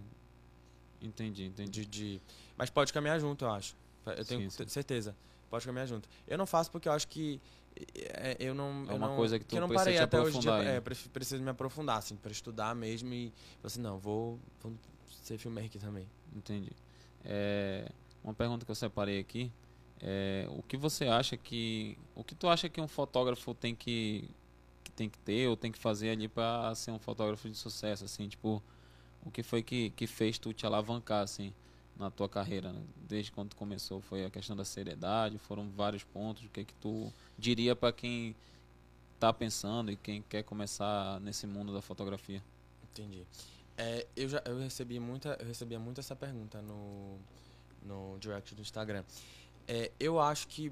Entendi, 1.02 1.46
entendi. 1.46 1.86
de, 1.86 1.86
de... 1.86 2.22
Mas 2.58 2.70
pode 2.70 2.94
caminhar 2.94 3.20
junto, 3.20 3.46
eu 3.46 3.52
acho. 3.52 3.76
Eu 4.06 4.24
tenho 4.26 4.42
Sim, 4.44 4.50
sim. 4.50 4.66
te- 4.66 4.72
certeza. 4.72 5.16
Pode 5.50 5.66
caminhar 5.66 5.88
junto. 5.88 6.08
Eu 6.28 6.38
não 6.38 6.46
faço 6.46 6.72
porque 6.72 6.88
eu 6.88 6.94
acho 6.94 7.08
que... 7.08 7.42
é, 7.96 8.38
eu 8.40 8.54
não, 8.54 8.86
É 8.90 8.94
uma 8.94 9.08
não- 9.10 9.16
coisa 9.16 9.38
que 9.38 9.46
tu 9.46 9.56
eu 9.56 9.62
não 9.62 9.68
precisa 9.68 9.86
parei 9.86 9.98
te 9.98 10.04
até 10.04 10.20
hoje 10.22 10.40
dia. 10.40 10.52
aprofundar 10.52 10.76
É, 10.76 10.82
preciso 11.12 11.44
me 11.44 11.50
aprofundar, 11.50 11.98
assim, 11.98 12.16
pra 12.16 12.32
estudar 12.32 12.76
mesmo 12.76 13.14
e... 13.14 13.34
Assim, 13.64 13.82
não, 13.82 13.98
vou, 13.98 14.40
vou 14.62 14.74
ser 15.10 15.38
filmmaker 15.38 15.82
também. 15.82 16.08
Entendi. 16.36 16.72
É, 17.24 17.90
uma 18.24 18.34
pergunta 18.34 18.66
que 18.66 18.72
eu 18.72 18.76
separei 18.76 19.20
aqui. 19.20 19.52
É, 20.02 20.46
o 20.50 20.62
que 20.62 20.76
você 20.78 21.06
acha 21.06 21.38
que. 21.38 21.98
O 22.14 22.24
que 22.24 22.36
tu 22.36 22.48
acha 22.50 22.68
que 22.70 22.80
um 22.82 22.88
fotógrafo 22.88 23.54
tem 23.56 23.74
que, 23.74 24.30
que 24.84 24.92
tem 24.92 25.10
que 25.10 25.18
ter 25.20 25.48
ou 25.48 25.56
tem 25.56 25.72
que 25.72 25.80
fazer 25.80 26.10
ali 26.10 26.28
para 26.28 26.76
ser 26.76 26.92
um 26.92 27.00
fotógrafo 27.00 27.50
de 27.50 27.56
sucesso? 27.58 28.04
Assim, 28.04 28.28
tipo, 28.28 28.62
o 29.24 29.32
que 29.32 29.42
foi 29.42 29.64
que, 29.64 29.90
que 29.92 30.06
fez 30.06 30.38
tu 30.38 30.54
te 30.54 30.66
alavancar, 30.66 31.24
assim, 31.24 31.54
na 31.98 32.12
tua 32.12 32.28
carreira, 32.28 32.72
né? 32.72 32.82
desde 33.08 33.32
quando 33.32 33.50
tu 33.50 33.56
começou? 33.56 34.02
Foi 34.02 34.26
a 34.26 34.30
questão 34.30 34.56
da 34.56 34.66
seriedade? 34.66 35.38
Foram 35.38 35.70
vários 35.70 36.04
pontos? 36.04 36.44
O 36.44 36.50
que 36.50 36.66
que 36.66 36.74
tu 36.76 37.12
diria 37.38 37.76
para 37.76 37.94
quem 37.94 38.36
tá 39.20 39.32
pensando 39.32 39.92
e 39.92 39.96
quem 39.96 40.22
quer 40.22 40.44
começar 40.44 41.20
nesse 41.22 41.48
mundo 41.48 41.74
da 41.74 41.82
fotografia? 41.82 42.44
Entendi. 42.84 43.26
É, 43.78 44.08
eu 44.16 44.30
já 44.30 44.42
eu 44.46 44.58
recebi 44.60 45.00
muita 45.00 45.38
eu 45.40 45.48
recebia 45.48 45.80
muito 45.80 46.00
essa 46.00 46.16
pergunta 46.16 46.62
no 46.62 47.18
no 47.86 48.18
direct 48.20 48.56
do 48.56 48.62
Instagram. 48.62 49.04
É, 49.68 49.92
eu 50.00 50.20
acho 50.20 50.48
que 50.48 50.72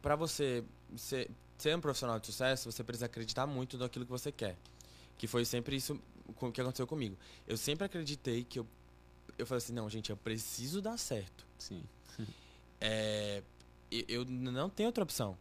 para 0.00 0.16
você 0.16 0.64
ser, 0.96 1.30
ser 1.58 1.76
um 1.76 1.80
profissional 1.80 2.18
de 2.18 2.26
sucesso, 2.26 2.70
você 2.70 2.82
precisa 2.82 3.06
acreditar 3.06 3.46
muito 3.46 3.76
naquilo 3.76 4.04
que 4.04 4.10
você 4.10 4.32
quer. 4.32 4.56
Que 5.18 5.26
foi 5.26 5.44
sempre 5.44 5.76
isso 5.76 6.00
que 6.52 6.60
aconteceu 6.60 6.86
comigo. 6.86 7.16
Eu 7.46 7.56
sempre 7.56 7.84
acreditei 7.84 8.44
que 8.44 8.58
eu 8.58 8.66
eu 9.40 9.46
falei 9.46 9.58
assim, 9.58 9.72
não, 9.72 9.88
gente, 9.88 10.10
eu 10.10 10.16
preciso 10.16 10.80
dar 10.80 10.98
certo. 10.98 11.46
Sim. 11.58 11.82
É, 12.82 13.42
eu 13.90 14.24
não 14.24 14.70
tenho 14.70 14.88
outra 14.88 15.04
opção. 15.04 15.36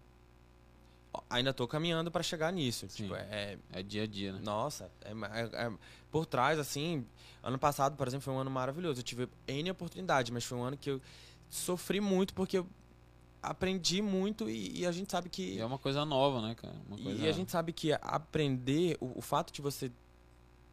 Ainda 1.29 1.51
estou 1.51 1.69
caminhando 1.69 2.11
para 2.11 2.21
chegar 2.21 2.51
nisso. 2.51 2.85
Tipo, 2.87 3.15
é, 3.15 3.57
é 3.71 3.81
dia 3.81 4.03
a 4.03 4.05
dia, 4.05 4.33
né? 4.33 4.41
Nossa, 4.43 4.91
é, 5.05 5.11
é, 5.11 5.67
é, 5.67 5.73
por 6.11 6.25
trás, 6.25 6.59
assim, 6.59 7.05
ano 7.41 7.57
passado, 7.57 7.95
por 7.95 8.05
exemplo, 8.05 8.25
foi 8.25 8.33
um 8.33 8.39
ano 8.39 8.51
maravilhoso. 8.51 8.99
Eu 8.99 9.03
tive 9.03 9.29
N 9.47 9.71
oportunidade, 9.71 10.33
mas 10.33 10.43
foi 10.43 10.57
um 10.57 10.63
ano 10.63 10.75
que 10.75 10.89
eu 10.89 11.01
sofri 11.49 12.01
muito 12.01 12.33
porque 12.33 12.57
eu 12.57 12.67
aprendi 13.41 14.01
muito 14.01 14.49
e, 14.49 14.79
e 14.81 14.85
a 14.85 14.91
gente 14.91 15.11
sabe 15.11 15.29
que. 15.29 15.55
E 15.55 15.59
é 15.59 15.65
uma 15.65 15.79
coisa 15.79 16.05
nova, 16.05 16.41
né, 16.41 16.55
cara? 16.55 16.75
Coisa... 16.89 17.09
E 17.09 17.27
a 17.27 17.31
gente 17.31 17.51
sabe 17.51 17.71
que 17.71 17.91
aprender, 17.93 18.97
o, 18.99 19.19
o, 19.19 19.21
fato 19.21 19.51
de 19.51 19.61
você 19.61 19.91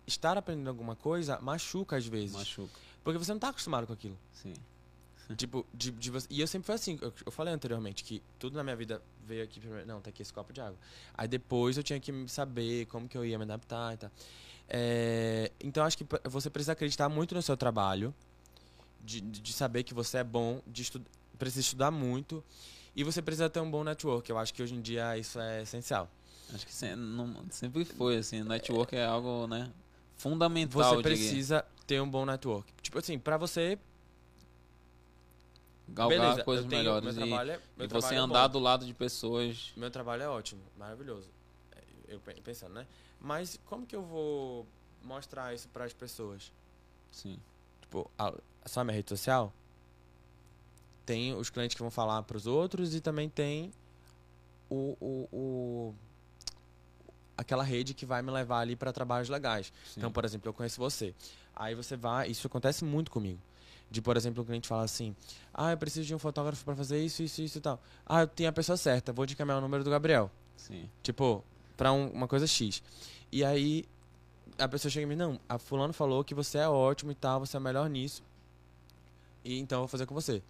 estar 0.07 0.37
aprendendo 0.37 0.69
alguma 0.69 0.97
coisa 0.97 1.39
machuca 1.41 1.97
às 1.97 2.07
vezes. 2.07 2.37
Machuca. 2.37 2.79
Porque 3.07 3.21
você 3.21 3.31
não 3.31 3.37
está 3.37 3.51
acostumado 3.51 3.87
com 3.87 3.93
aquilo. 3.93 4.19
Sim. 4.33 4.53
tipo, 5.37 5.65
de, 5.73 5.93
de 5.93 6.11
você... 6.11 6.27
E 6.29 6.41
eu 6.41 6.47
sempre 6.49 6.67
fui 6.67 6.75
assim, 6.75 6.99
eu, 7.01 7.13
eu, 7.25 7.31
falei 7.31 7.55
anteriormente 7.55 8.03
que 8.03 8.21
tudo 8.37 8.57
na 8.57 8.65
minha 8.65 8.75
vida 8.75 9.01
veio 9.25 9.45
aqui 9.45 9.61
primeiro. 9.61 9.87
Não, 9.87 10.01
tá 10.01 10.11
aqui 10.11 10.23
esse 10.23 10.33
copo 10.33 10.53
de 10.53 10.61
água. 10.61 10.77
Aí 11.15 11.29
depois 11.29 11.77
eu 11.77 11.85
tinha 11.85 12.01
que 12.01 12.13
saber 12.27 12.87
como 12.87 13.09
que 13.09 13.17
eu 13.17 13.25
ia 13.25 13.39
me 13.39 13.45
adaptar 13.45 13.95
e 13.95 13.97
tal. 13.97 14.11
É, 14.69 15.53
então 15.61 15.85
acho 15.85 15.97
que 15.97 16.05
você 16.25 16.51
precisa 16.51 16.73
acreditar 16.73 17.09
muito 17.09 17.33
no 17.33 17.41
seu 17.43 17.57
trabalho, 17.57 18.13
de, 19.05 19.21
de 19.21 19.53
saber 19.53 19.85
que 19.85 19.95
você 19.95 20.19
é 20.19 20.25
bom, 20.25 20.61
de 20.67 20.83
estu 20.83 21.01
precisa 21.39 21.61
estudar 21.61 21.93
muito 21.93 22.43
e 22.97 23.05
você 23.05 23.23
precisa 23.23 23.49
ter 23.49 23.61
um 23.61 23.71
bom 23.71 23.85
network. 23.85 24.29
Eu 24.29 24.37
acho 24.37 24.53
que 24.53 24.61
hoje 24.61 24.75
em 24.75 24.81
dia 24.81 25.17
isso 25.17 25.39
é 25.39 25.63
essencial. 25.63 26.11
Acho 26.53 26.67
que 26.67 26.75
sempre, 26.75 26.97
não, 26.97 27.45
sempre 27.51 27.85
foi 27.85 28.17
assim, 28.17 28.43
network 28.43 28.97
é 28.97 29.05
algo, 29.05 29.47
né, 29.47 29.71
fundamental. 30.17 30.97
Você 30.97 31.03
precisa 31.03 31.65
ter 31.87 32.01
um 32.01 32.09
bom 32.09 32.25
network. 32.25 32.73
Tipo 32.83 32.99
assim, 32.99 33.19
para 33.19 33.37
você 33.37 33.79
galgar 35.89 36.19
Beleza, 36.19 36.45
coisas 36.45 36.67
tenho, 36.67 36.83
melhores 36.83 37.17
e, 37.17 37.23
é, 37.23 37.61
e 37.79 37.87
você 37.87 38.15
é 38.15 38.19
andar 38.19 38.47
é 38.47 38.49
do 38.49 38.59
lado 38.59 38.85
de 38.85 38.93
pessoas. 38.93 39.73
Meu 39.77 39.91
trabalho 39.91 40.23
é 40.23 40.29
ótimo, 40.29 40.63
maravilhoso. 40.77 41.31
Eu 42.09 42.21
pensando, 42.21 42.75
né? 42.75 42.87
Mas 43.21 43.59
como 43.67 43.87
que 43.87 43.97
eu 43.97 44.03
vou 44.03 44.67
mostrar 45.03 45.55
isso 45.55 45.69
para 45.69 45.85
as 45.85 45.93
pessoas? 45.93 46.53
Sim. 47.11 47.39
Tipo, 47.81 48.11
a, 48.19 48.33
só 48.67 48.81
a 48.81 48.85
minha 48.85 48.95
rede 48.95 49.09
social 49.09 49.53
tem 51.05 51.35
os 51.35 51.51
clientes 51.51 51.75
que 51.75 51.83
vão 51.83 51.91
falar 51.91 52.23
para 52.23 52.37
os 52.37 52.47
outros 52.47 52.95
e 52.95 53.01
também 53.01 53.29
tem 53.29 53.73
o, 54.69 54.97
o, 55.01 55.29
o, 55.33 55.95
aquela 57.37 57.63
rede 57.63 57.95
que 57.95 58.05
vai 58.05 58.23
me 58.23 58.31
levar 58.31 58.61
ali 58.61 58.75
para 58.75 58.93
trabalhos 58.93 59.29
legais. 59.29 59.73
Sim. 59.85 59.95
Então, 59.99 60.11
por 60.11 60.25
exemplo, 60.25 60.49
eu 60.49 60.53
conheço 60.53 60.81
você. 60.81 61.15
Aí 61.57 61.75
você 61.75 61.97
vai, 61.97 62.29
isso 62.29 62.47
acontece 62.47 62.85
muito 62.85 63.11
comigo. 63.11 63.41
De, 63.91 64.03
por 64.03 64.17
exemplo, 64.17 64.43
o 64.43 64.47
cliente 64.47 64.69
fala 64.69 64.83
assim: 64.83 65.17
Ah, 65.55 65.71
eu 65.71 65.79
preciso 65.79 66.07
de 66.07 66.15
um 66.15 66.19
fotógrafo 66.19 66.65
para 66.65 66.77
fazer 66.77 67.03
isso, 67.03 67.23
isso, 67.23 67.41
isso 67.41 67.59
e 67.59 67.61
tal. 67.61 67.81
Ah, 68.05 68.21
eu 68.21 68.27
tenho 68.27 68.51
a 68.51 68.53
pessoa 68.53 68.77
certa, 68.77 69.13
vou 69.13 69.27
te 69.27 69.33
encaminhar 69.33 69.59
o 69.59 69.61
número 69.61 69.83
do 69.83 69.91
Gabriel. 69.91 70.31
Sim. 70.57 70.89
Tipo, 71.03 71.43
para 71.77 71.93
um, 71.93 72.09
uma 72.11 72.29
coisa 72.29 72.47
X. 72.47 72.83
E 73.33 73.45
aí 73.45 73.85
a 74.59 74.69
pessoa 74.69 74.91
chega 74.91 75.05
e 75.05 75.09
me 75.09 75.17
não, 75.17 75.39
a 75.49 75.59
fulano 75.59 75.93
falou 75.93 76.25
que 76.25 76.35
você 76.35 76.59
é 76.59 76.69
ótimo 76.69 77.13
e 77.13 77.15
tal, 77.15 77.41
você 77.41 77.57
é 77.57 77.61
melhor 77.61 77.89
nisso. 77.89 78.23
E 79.45 79.59
então 79.59 79.79
eu 79.79 79.83
vou 79.83 79.89
fazer 79.89 80.07
com 80.07 80.15
você. 80.15 80.43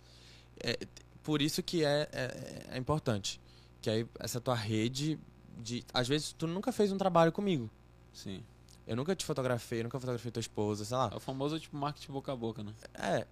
É, 0.59 0.79
por 1.23 1.43
isso 1.43 1.63
que 1.63 1.85
é, 1.85 2.09
é, 2.13 2.67
é, 2.71 2.79
importante. 2.79 3.41
Que 3.81 3.91
aí 3.91 4.07
essa 4.19 4.41
tua 4.41 4.55
rede 4.55 5.19
de. 5.59 5.85
Às 5.93 6.09
vezes 6.09 6.33
tu 6.33 6.47
nunca 6.47 6.73
fez 6.73 6.93
um 6.93 6.97
trabalho 6.97 7.33
comigo. 7.33 7.71
Sim. 8.13 8.43
Eu 8.87 8.95
nunca 8.95 9.17
te 9.17 9.25
fotografei, 9.25 9.83
nunca 9.83 9.99
fotografei 9.99 10.31
tua 10.31 10.41
esposa, 10.41 10.85
sei 10.85 10.97
lá. 10.97 11.11
É 11.13 11.17
o 11.17 11.21
famoso 11.21 11.59
tipo 11.59 11.77
marketing 11.77 12.13
boca 12.13 12.33
a 12.33 12.37
boca, 12.37 12.63
né? 12.63 12.73
É. 12.95 13.27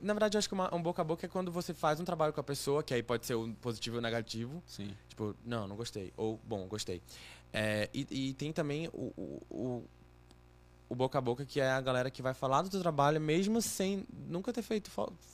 Na 0.00 0.14
verdade, 0.14 0.36
eu 0.36 0.38
acho 0.38 0.48
que 0.48 0.54
uma, 0.54 0.74
um 0.74 0.80
boca 0.80 1.02
a 1.02 1.04
boca 1.04 1.26
é 1.26 1.28
quando 1.28 1.52
você 1.52 1.74
faz 1.74 2.00
um 2.00 2.04
trabalho 2.04 2.32
com 2.32 2.40
a 2.40 2.44
pessoa, 2.44 2.82
que 2.82 2.94
aí 2.94 3.02
pode 3.02 3.26
ser 3.26 3.34
um 3.34 3.52
positivo 3.54 3.96
ou 3.96 4.02
negativo. 4.02 4.62
Sim. 4.66 4.94
Tipo, 5.08 5.34
não, 5.44 5.68
não 5.68 5.76
gostei. 5.76 6.12
Ou, 6.16 6.40
bom, 6.44 6.66
gostei. 6.66 7.02
É, 7.52 7.90
e, 7.92 8.06
e, 8.10 8.34
tem 8.34 8.52
também 8.52 8.88
o, 8.88 9.12
o, 9.16 9.42
o, 9.50 9.84
o, 10.88 10.94
boca 10.94 11.18
a 11.18 11.20
boca, 11.20 11.44
que 11.44 11.60
é 11.60 11.70
a 11.70 11.80
galera 11.80 12.10
que 12.10 12.22
vai 12.22 12.32
falar 12.32 12.62
do 12.62 12.70
teu 12.70 12.80
trabalho, 12.80 13.20
mesmo 13.20 13.60
sem 13.60 14.06
nunca 14.26 14.52
ter 14.52 14.62
feito 14.62 14.90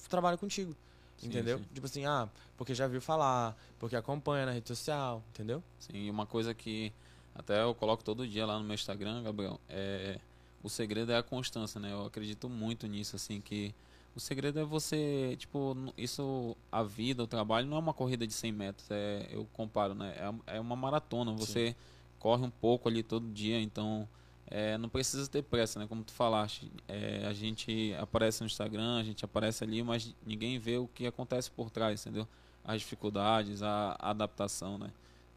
trabalho 0.08 0.36
contigo. 0.36 0.74
Sim, 1.16 1.28
entendeu? 1.28 1.58
Sim. 1.58 1.64
Tipo 1.72 1.86
assim, 1.86 2.04
ah, 2.06 2.28
porque 2.56 2.74
já 2.74 2.86
viu 2.86 3.00
falar, 3.00 3.56
porque 3.78 3.94
acompanha 3.94 4.46
na 4.46 4.52
rede 4.52 4.68
social, 4.68 5.22
entendeu? 5.30 5.62
Sim, 5.78 6.10
uma 6.10 6.26
coisa 6.26 6.52
que 6.54 6.92
até 7.40 7.62
eu 7.62 7.74
coloco 7.74 8.04
todo 8.04 8.26
dia 8.28 8.46
lá 8.46 8.58
no 8.58 8.64
meu 8.64 8.74
Instagram, 8.74 9.22
Gabriel, 9.22 9.58
é 9.68 10.18
o 10.62 10.68
segredo 10.68 11.10
é 11.10 11.16
a 11.16 11.22
constância, 11.22 11.80
né? 11.80 11.92
Eu 11.92 12.04
acredito 12.04 12.48
muito 12.48 12.86
nisso, 12.86 13.16
assim, 13.16 13.40
que 13.40 13.74
o 14.14 14.20
segredo 14.20 14.60
é 14.60 14.64
você, 14.64 15.34
tipo, 15.38 15.74
isso, 15.96 16.56
a 16.70 16.82
vida, 16.82 17.22
o 17.22 17.26
trabalho 17.26 17.66
não 17.66 17.76
é 17.76 17.80
uma 17.80 17.94
corrida 17.94 18.26
de 18.26 18.32
100 18.32 18.52
metros, 18.52 18.90
é, 18.90 19.26
eu 19.30 19.46
comparo, 19.52 19.94
né? 19.94 20.14
É, 20.46 20.56
é 20.56 20.60
uma 20.60 20.76
maratona, 20.76 21.32
você 21.32 21.70
Sim. 21.70 21.74
corre 22.18 22.44
um 22.44 22.50
pouco 22.50 22.88
ali 22.88 23.02
todo 23.02 23.26
dia, 23.32 23.58
então 23.58 24.06
é, 24.46 24.76
não 24.76 24.88
precisa 24.88 25.26
ter 25.28 25.42
pressa, 25.42 25.78
né? 25.78 25.86
Como 25.86 26.04
tu 26.04 26.12
falaste, 26.12 26.70
é, 26.86 27.24
a 27.26 27.32
gente 27.32 27.94
aparece 27.98 28.42
no 28.42 28.46
Instagram, 28.46 28.98
a 28.98 29.02
gente 29.02 29.24
aparece 29.24 29.64
ali, 29.64 29.82
mas 29.82 30.14
ninguém 30.26 30.58
vê 30.58 30.76
o 30.76 30.88
que 30.88 31.06
acontece 31.06 31.50
por 31.50 31.70
trás, 31.70 32.02
entendeu? 32.02 32.28
As 32.62 32.82
dificuldades, 32.82 33.62
a, 33.62 33.96
a 33.98 34.10
adaptação, 34.10 34.76
né? 34.76 34.90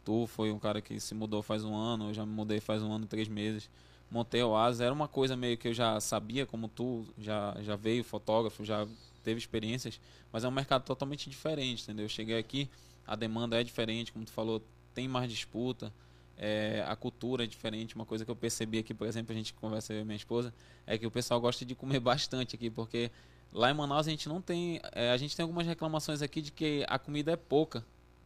Tu 0.04 0.28
foi 0.28 0.52
um 0.52 0.60
cara 0.60 0.82
que 0.82 1.00
se 1.00 1.13
mudou 1.13 1.42
faz 1.42 1.63
um 1.63 1.76
ano, 1.76 2.10
eu 2.10 2.13
já 2.13 2.26
me 2.26 2.32
mudei 2.32 2.60
faz 2.60 2.82
um 2.84 2.92
ano 2.92 3.06
três 3.06 3.28
meses. 3.28 3.70
Montei 4.12 4.44
o 4.44 4.56
Asa, 4.56 4.84
era 4.84 4.94
uma 4.94 5.08
coisa 5.08 5.36
meio 5.36 5.58
que 5.58 5.70
eu 5.70 5.74
já 5.74 6.00
sabia, 6.00 6.46
como 6.46 6.68
tu 6.68 7.06
já, 7.18 7.56
já 7.62 7.76
veio 7.76 8.04
fotógrafo, 8.04 8.63
já 8.63 8.88
teve 9.24 9.39
experiências, 9.39 10.00
mas 10.32 10.44
é 10.44 10.48
um 10.48 10.52
mercado 10.52 10.84
totalmente 10.84 11.30
diferente, 11.30 11.84
entendeu? 11.84 12.06
Eu 12.06 12.10
cheguei 12.10 12.38
aqui, 12.38 12.70
a 13.08 13.16
demanda 13.16 13.60
é 13.60 13.63
diferente, 13.63 14.12
como 14.12 14.24
tu 14.26 14.32
falou, 14.32 14.62
tem 14.94 15.08
mais 15.08 15.30
disputa, 15.32 15.92
é, 16.38 16.84
a 16.88 16.96
cultura 16.96 17.44
é 17.44 17.48
diferente. 17.48 17.96
Uma 17.96 18.06
coisa 18.06 18.26
que 18.26 18.32
eu 18.32 18.36
percebi 18.36 18.80
aqui, 18.80 18.94
por 18.94 19.08
exemplo, 19.08 19.34
a 19.34 19.36
gente 19.36 19.54
conversa 19.54 19.94
e 19.94 20.04
minha 20.04 20.16
esposa, 20.16 20.54
é 20.86 20.98
que 20.98 21.06
o 21.08 21.12
pessoal 21.12 21.39
gosta 21.39 21.66
de 21.66 21.76
comer 21.76 22.00
bastante 22.02 22.56
aqui, 22.56 22.70
porque 22.70 23.12
lá 23.52 23.72
em 23.72 23.74
Manaus 23.74 24.08
a 24.08 24.12
gente 24.12 24.28
não 24.28 24.42
tem. 24.42 24.80
É, 24.92 25.12
a 25.12 25.18
gente 25.18 25.36
tem 25.36 25.44
algumas 25.44 25.66
reclamações 25.66 26.22
aqui 26.22 26.42
de 26.42 26.52
que 26.52 26.86
a 26.88 27.00
comida 27.00 27.32
é 27.32 27.36
pouca. 27.36 27.86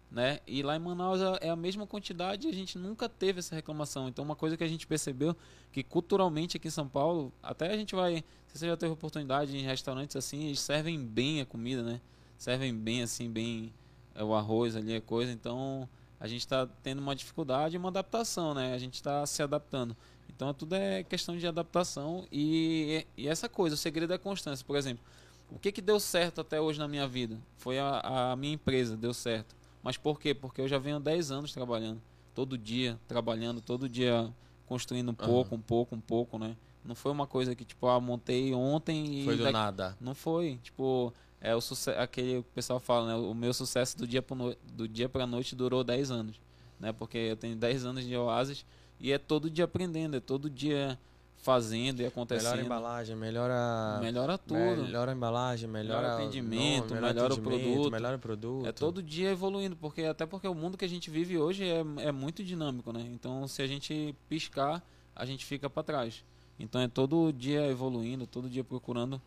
Né? 0.10 0.40
E 0.48 0.64
lá 0.64 0.76
em 0.76 0.80
Manaus 0.80 1.20
é 1.42 1.50
a 1.50 1.56
mesma 1.56 1.86
quantidade 1.86 2.48
e 2.48 2.50
a 2.50 2.54
gente 2.54 2.78
nunca 2.78 3.10
teve 3.10 3.40
essa 3.40 3.54
reclamação. 3.54 4.08
Então, 4.08 4.24
uma 4.24 4.36
coisa 4.36 4.56
que 4.56 4.64
a 4.64 4.68
gente 4.68 4.88
percebeu 4.88 5.36
que 5.72 5.84
culturalmente 5.84 6.56
aqui 6.56 6.70
em 6.70 6.72
São 6.72 6.88
Paulo, 6.88 7.32
até 7.44 7.74
a 7.74 7.78
gente 7.78 7.94
vai, 7.94 8.24
se 8.48 8.58
você 8.58 8.68
já 8.68 8.78
teve 8.78 8.94
oportunidade 8.94 9.58
em 9.58 9.64
restaurantes 9.64 10.16
assim, 10.16 10.46
eles 10.46 10.62
servem 10.62 10.98
bem 10.98 11.42
a 11.42 11.46
comida, 11.46 11.84
né? 11.84 12.00
Servem 12.38 12.74
bem 12.74 13.02
assim, 13.04 13.30
bem 13.30 13.74
é, 14.16 14.24
o 14.24 14.34
arroz 14.34 14.78
ali, 14.78 14.96
a 14.96 15.02
coisa. 15.02 15.32
Então, 15.32 15.90
a 16.20 16.28
gente 16.28 16.40
está 16.40 16.66
tendo 16.82 17.00
uma 17.00 17.16
dificuldade 17.16 17.76
e 17.76 17.78
uma 17.78 17.90
adaptação, 17.90 18.54
né? 18.54 18.74
A 18.74 18.78
gente 18.78 18.96
está 18.96 19.26
se 19.26 19.44
adaptando. 19.44 19.96
Então 20.30 20.54
tudo 20.54 20.76
é 20.76 21.04
questão 21.04 21.36
de 21.36 21.48
adaptação 21.48 22.28
e, 22.32 23.06
e 23.18 23.28
essa 23.28 23.50
coisa, 23.50 23.74
o 23.74 23.78
segredo 23.78 24.14
é 24.14 24.18
a 24.18 24.20
constância. 24.20 24.64
Por 24.64 24.76
exemplo, 24.78 25.04
o 25.50 25.58
que, 25.58 25.72
que 25.72 25.82
deu 25.82 26.00
certo 26.00 26.42
até 26.42 26.62
hoje 26.62 26.78
na 26.78 26.88
minha 26.88 27.08
vida? 27.08 27.40
Foi 27.58 27.80
a, 27.80 28.32
a 28.32 28.36
minha 28.36 28.54
empresa, 28.54 28.96
deu 28.96 29.16
certo. 29.16 29.56
Mas 29.82 29.98
por 29.98 30.20
quê? 30.20 30.34
Porque 30.34 30.62
eu 30.62 30.68
já 30.68 30.78
venho 30.78 30.98
há 30.98 31.00
10 31.00 31.32
anos 31.32 31.54
trabalhando. 31.54 32.02
Todo 32.34 32.58
dia, 32.58 33.00
trabalhando, 33.08 33.62
todo 33.62 33.90
dia 33.90 34.32
construindo 34.66 35.10
um 35.10 35.16
pouco, 35.16 35.56
uhum. 35.56 35.60
um 35.60 35.64
pouco, 35.64 35.96
um 35.96 36.02
pouco, 36.02 36.38
né? 36.38 36.56
Não 36.84 36.96
foi 36.96 37.12
uma 37.12 37.28
coisa 37.28 37.56
que, 37.56 37.66
tipo, 37.66 37.88
ah, 37.88 38.00
montei 38.00 38.54
ontem 38.54 39.22
e. 39.22 39.26
Foi 39.26 39.36
do 39.36 39.44
daqui... 39.44 39.54
nada. 39.54 39.98
Não 40.00 40.14
foi. 40.16 40.60
Tipo, 40.64 41.14
é 41.42 41.56
o 41.56 41.62
sucesso, 41.62 42.00
aquele 42.00 42.38
o 42.38 42.44
pessoal 42.44 42.80
fala, 42.80 43.08
né? 43.08 43.16
O 43.16 43.34
meu 43.34 43.54
sucesso 43.54 43.98
do 43.98 44.08
dia 44.08 44.22
para 44.22 44.36
no, 44.36 44.56
do 44.74 44.88
dia 44.88 45.08
para 45.08 45.28
noite 45.28 45.56
durou 45.56 45.84
10 45.84 46.12
anos, 46.12 46.40
né? 46.80 46.92
Porque 46.92 47.18
eu 47.18 47.36
tenho 47.36 47.56
10 47.56 47.86
anos 47.86 48.06
de 48.06 48.16
Oasis 48.16 48.66
e 49.00 49.12
é 49.12 49.18
todo 49.18 49.50
dia 49.50 49.66
aprendendo, 49.66 50.16
é 50.16 50.20
todo 50.20 50.50
dia 50.50 50.98
fazendo 51.38 52.02
e 52.02 52.06
acontecendo. 52.06 52.52
Melhora 52.52 52.62
a 52.62 52.66
embalagem, 52.66 53.16
melhora 53.16 54.00
melhora 54.02 54.38
tudo. 54.38 54.84
Melhora 54.84 55.12
a 55.12 55.16
embalagem, 55.16 55.70
melhora, 55.70 56.02
melhora 56.02 56.14
o 56.14 56.18
atendimento, 56.18 56.94
nome, 56.94 57.08
melhora, 57.08 57.34
o 57.34 57.42
produto, 57.42 57.92
melhora 57.92 58.16
o 58.18 58.20
produto. 58.20 58.68
É 58.68 58.72
todo 58.72 59.02
dia 59.02 59.32
evoluindo, 59.32 59.76
porque 59.76 60.04
até 60.04 60.26
porque 60.26 60.48
o 60.48 60.54
mundo 60.54 60.78
que 60.78 60.86
a 60.86 60.90
gente 60.90 61.10
vive 61.10 61.38
hoje 61.38 61.64
é, 61.64 61.84
é 62.00 62.12
muito 62.12 62.44
dinâmico, 62.44 62.92
né? 62.92 63.02
Então, 63.14 63.48
se 63.48 63.62
a 63.62 63.68
gente 63.68 64.16
piscar, 64.28 64.84
a 65.16 65.26
gente 65.26 65.46
fica 65.46 65.70
para 65.70 65.84
trás. 65.84 66.24
Então 66.60 66.82
é 66.82 66.88
todo 66.88 67.32
dia 67.32 67.68
evoluindo, 67.68 68.26
todo 68.26 68.50
dia 68.50 68.64
procurando, 68.64 69.22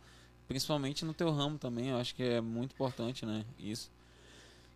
principalmente 0.47 1.05
no 1.05 1.13
teu 1.13 1.31
ramo 1.31 1.57
também, 1.57 1.89
eu 1.89 1.97
acho 1.97 2.13
que 2.13 2.23
é 2.23 2.41
muito 2.41 2.73
importante, 2.73 3.25
né? 3.25 3.45
Isso. 3.57 3.89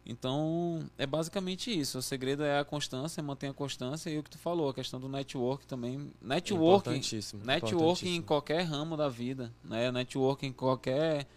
Então, 0.06 0.88
é 0.97 1.06
basicamente 1.08 1.78
isso. 1.78 1.97
O 1.97 2.01
segredo 2.01 2.43
é 2.43 2.60
a 2.60 2.64
constância, 2.66 3.24
manter 3.24 3.47
a 3.47 3.53
constância 3.53 4.10
e 4.10 4.20
o 4.20 4.24
que 4.24 4.30
tu 4.30 4.38
falou, 4.38 4.70
a 4.70 4.74
questão 4.74 4.99
do 4.99 5.10
network 5.10 5.66
também. 5.66 6.12
Networking, 6.22 6.91
Importantíssimo. 6.91 7.43
networking 7.43 7.76
em 7.76 7.78
importantíssimo. 7.78 8.24
qualquer 8.26 8.62
ramo 8.64 8.95
da 8.95 9.10
vida, 9.10 9.51
né? 9.64 9.91
Networking 9.91 10.47
em 10.47 10.53
qualquer 10.53 11.28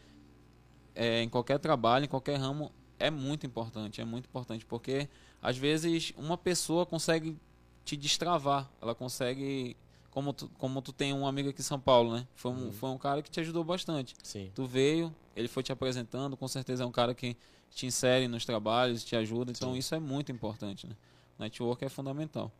é, 0.95 1.23
em 1.23 1.29
qualquer 1.29 1.59
trabalho, 1.59 2.05
em 2.05 2.09
qualquer 2.09 2.37
ramo 2.37 2.71
é 2.99 3.11
muito 3.11 3.47
importante, 3.47 4.01
é 4.01 4.05
muito 4.05 4.27
importante 4.27 4.67
porque 4.67 5.09
às 5.41 5.57
vezes 5.57 6.13
uma 6.17 6.37
pessoa 6.37 6.85
consegue 6.85 7.37
te 7.85 7.97
destravar, 7.97 8.69
ela 8.83 8.95
consegue 8.95 9.77
como 10.11 10.33
tu, 10.33 10.51
como 10.59 10.83
tu 10.83 10.93
tem 10.93 11.13
um 11.15 11.27
amigo 11.27 11.51
aqui 11.51 11.61
em 11.61 11.65
São 11.65 11.79
Paulo, 11.79 12.13
né? 12.15 12.27
Foi 12.35 12.51
um, 12.51 12.65
Uhum. 12.67 12.73
foi 12.73 12.91
um 12.91 12.99
cara 12.99 13.23
que 13.23 13.31
te 13.31 13.39
ajudou 13.41 13.63
bastante. 13.63 14.15
Sim. 14.23 14.51
Tu 14.55 14.67
veio, 14.67 15.15
ele 15.37 15.47
foi 15.49 15.63
te 15.63 15.71
apresentando, 15.71 16.37
com 16.37 16.49
certeza 16.49 16.83
é 16.83 16.87
um 16.87 16.91
cara 16.91 17.15
que 17.15 17.37
te 17.75 17.87
insere 17.87 18.27
nos 18.29 18.45
trabalhos, 18.45 19.05
te 19.05 19.15
ajuda, 19.17 19.51
então 19.53 19.73
Sim. 19.73 19.79
isso 19.79 19.95
é 19.95 20.01
muito 20.01 20.33
importante, 20.33 20.87
né? 20.87 20.95
Network 21.39 21.85
é 21.85 21.89
fundamental. 21.89 22.51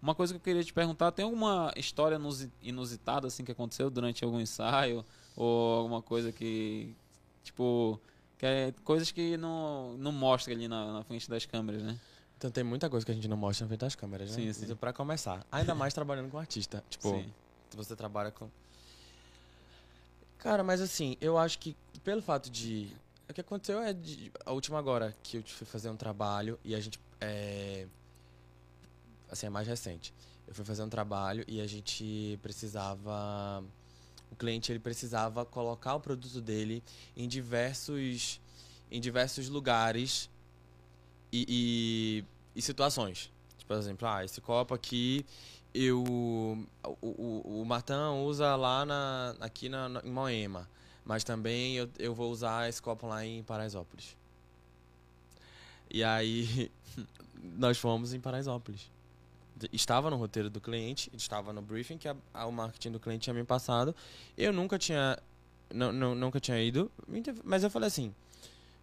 Uma 0.00 0.14
coisa 0.14 0.32
que 0.34 0.36
eu 0.38 0.42
queria 0.42 0.62
te 0.64 0.72
perguntar, 0.72 1.12
tem 1.12 1.24
alguma 1.24 1.72
história 1.76 2.16
inusi- 2.16 2.52
inusitada 2.62 3.26
assim 3.26 3.44
que 3.44 3.52
aconteceu 3.52 3.90
durante 3.90 4.24
algum 4.24 4.40
ensaio 4.40 5.04
ou 5.36 5.78
alguma 5.78 6.02
coisa 6.02 6.30
que 6.32 6.94
tipo 7.42 7.98
que 8.38 8.44
é 8.46 8.74
coisas 8.84 9.10
que 9.10 9.36
não 9.36 9.96
não 9.98 10.12
mostra 10.12 10.52
ali 10.52 10.68
na, 10.68 10.92
na 10.92 11.02
frente 11.04 11.28
das 11.28 11.46
câmeras, 11.46 11.82
né? 11.82 11.98
Então 12.36 12.50
tem 12.50 12.62
muita 12.64 12.90
coisa 12.90 13.04
que 13.06 13.12
a 13.12 13.14
gente 13.14 13.28
não 13.28 13.36
mostra 13.36 13.64
na 13.64 13.68
frente 13.68 13.80
das 13.80 13.94
câmeras, 13.94 14.30
né? 14.30 14.52
Sim, 14.52 14.66
sim. 14.66 14.74
Pra 14.76 14.92
começar. 14.92 15.46
Ainda 15.50 15.74
mais 15.74 15.94
trabalhando 15.94 16.30
com 16.30 16.38
artista. 16.38 16.84
Tipo, 16.90 17.08
Sim. 17.10 17.32
você 17.74 17.96
trabalha 17.96 18.30
com. 18.30 18.48
Cara, 20.38 20.62
mas 20.62 20.80
assim, 20.80 21.16
eu 21.20 21.38
acho 21.38 21.58
que 21.58 21.74
pelo 22.02 22.20
fato 22.20 22.50
de. 22.50 22.94
O 23.28 23.32
que 23.32 23.40
aconteceu 23.40 23.80
é 23.80 23.92
de- 23.92 24.30
a 24.44 24.52
última 24.52 24.78
agora 24.78 25.16
que 25.22 25.38
eu 25.38 25.42
fui 25.42 25.66
fazer 25.66 25.88
um 25.88 25.96
trabalho 25.96 26.58
e 26.64 26.74
a 26.74 26.80
gente. 26.80 27.00
É... 27.20 27.86
Assim, 29.30 29.46
é 29.46 29.50
mais 29.50 29.66
recente. 29.66 30.12
Eu 30.46 30.54
fui 30.54 30.64
fazer 30.64 30.82
um 30.82 30.88
trabalho 30.88 31.44
e 31.48 31.60
a 31.60 31.66
gente 31.66 32.38
precisava. 32.42 33.64
O 34.30 34.36
cliente 34.36 34.70
ele 34.70 34.78
precisava 34.78 35.44
colocar 35.44 35.94
o 35.94 36.00
produto 36.00 36.40
dele 36.40 36.82
em 37.16 37.26
diversos. 37.26 38.40
em 38.90 39.00
diversos 39.00 39.48
lugares 39.48 40.28
e, 41.32 41.46
e, 42.54 42.58
e 42.58 42.62
situações. 42.62 43.32
Tipo, 43.56 43.68
por 43.68 43.76
exemplo, 43.78 44.06
ah, 44.06 44.24
esse 44.24 44.40
copo 44.40 44.74
aqui 44.74 45.24
eu 45.72 46.04
o, 46.04 46.66
o, 47.02 47.60
o 47.62 47.64
Martão 47.64 48.24
usa 48.24 48.54
lá 48.54 48.84
na, 48.84 49.34
aqui 49.40 49.68
na, 49.68 49.88
na- 49.88 50.00
em 50.04 50.10
Moema, 50.12 50.68
mas 51.04 51.22
também 51.24 51.74
eu, 51.76 51.88
eu 51.98 52.14
vou 52.14 52.30
usar 52.30 52.68
esse 52.68 52.80
copo 52.80 53.06
lá 53.06 53.24
em 53.24 53.42
Paraisópolis. 53.42 54.16
E 55.90 56.02
aí 56.02 56.70
nós 57.56 57.78
fomos 57.78 58.12
em 58.14 58.20
Paraisópolis. 58.20 58.90
Estava 59.72 60.10
no 60.10 60.16
roteiro 60.16 60.50
do 60.50 60.60
cliente, 60.60 61.10
estava 61.14 61.52
no 61.52 61.62
briefing 61.62 61.96
que 61.96 62.08
a, 62.08 62.16
a- 62.32 62.46
o 62.46 62.52
marketing 62.52 62.90
do 62.90 62.98
cliente 63.00 63.22
tinha 63.24 63.34
me 63.34 63.44
passado. 63.44 63.94
Eu 64.36 64.52
nunca 64.52 64.78
tinha 64.78 65.18
não, 65.72 65.92
não, 65.92 66.14
nunca 66.14 66.40
tinha 66.40 66.60
ido, 66.62 66.90
mas 67.44 67.62
eu 67.62 67.70
falei 67.70 67.86
assim, 67.86 68.12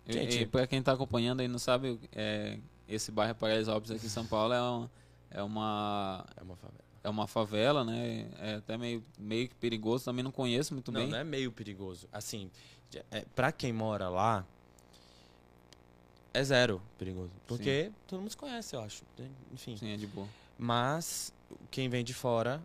E, 0.07 0.13
Gente- 0.13 0.39
e 0.41 0.45
pra 0.45 0.65
quem 0.65 0.81
tá 0.81 0.91
acompanhando 0.93 1.41
aí 1.41 1.47
não 1.47 1.59
sabe, 1.59 1.99
é, 2.13 2.57
esse 2.87 3.11
bairro 3.11 3.35
Paraisópolis 3.35 3.91
aqui 3.91 4.05
em 4.05 4.09
São 4.09 4.25
Paulo 4.25 4.53
é 4.53 4.61
uma, 4.61 4.89
é 5.29 5.43
uma 5.43 6.25
é 6.37 6.43
uma 6.43 6.55
favela. 6.55 6.90
É 7.03 7.09
uma 7.09 7.27
favela, 7.27 7.83
né? 7.83 8.29
É 8.39 8.55
até 8.55 8.77
meio, 8.77 9.03
meio 9.17 9.47
que 9.49 9.55
perigoso, 9.55 10.05
também 10.05 10.23
não 10.23 10.31
conheço 10.31 10.73
muito 10.73 10.91
Não, 10.91 11.01
bem. 11.01 11.09
não 11.09 11.17
é 11.17 11.23
meio 11.23 11.51
perigoso. 11.51 12.07
Assim, 12.11 12.49
é, 13.11 13.25
pra 13.35 13.51
quem 13.51 13.71
mora 13.73 14.09
lá, 14.09 14.45
é 16.33 16.43
zero 16.43 16.81
perigoso. 16.97 17.31
Porque 17.47 17.91
todo 18.07 18.19
mundo 18.19 18.29
se 18.31 18.37
conhece, 18.37 18.75
eu 18.75 18.81
acho. 18.81 19.03
Enfim. 19.53 19.75
Sim, 19.77 19.93
é 19.93 19.97
de 19.97 20.07
boa. 20.07 20.27
Mas 20.57 21.33
quem 21.69 21.89
vem 21.89 22.03
de 22.03 22.13
fora. 22.13 22.61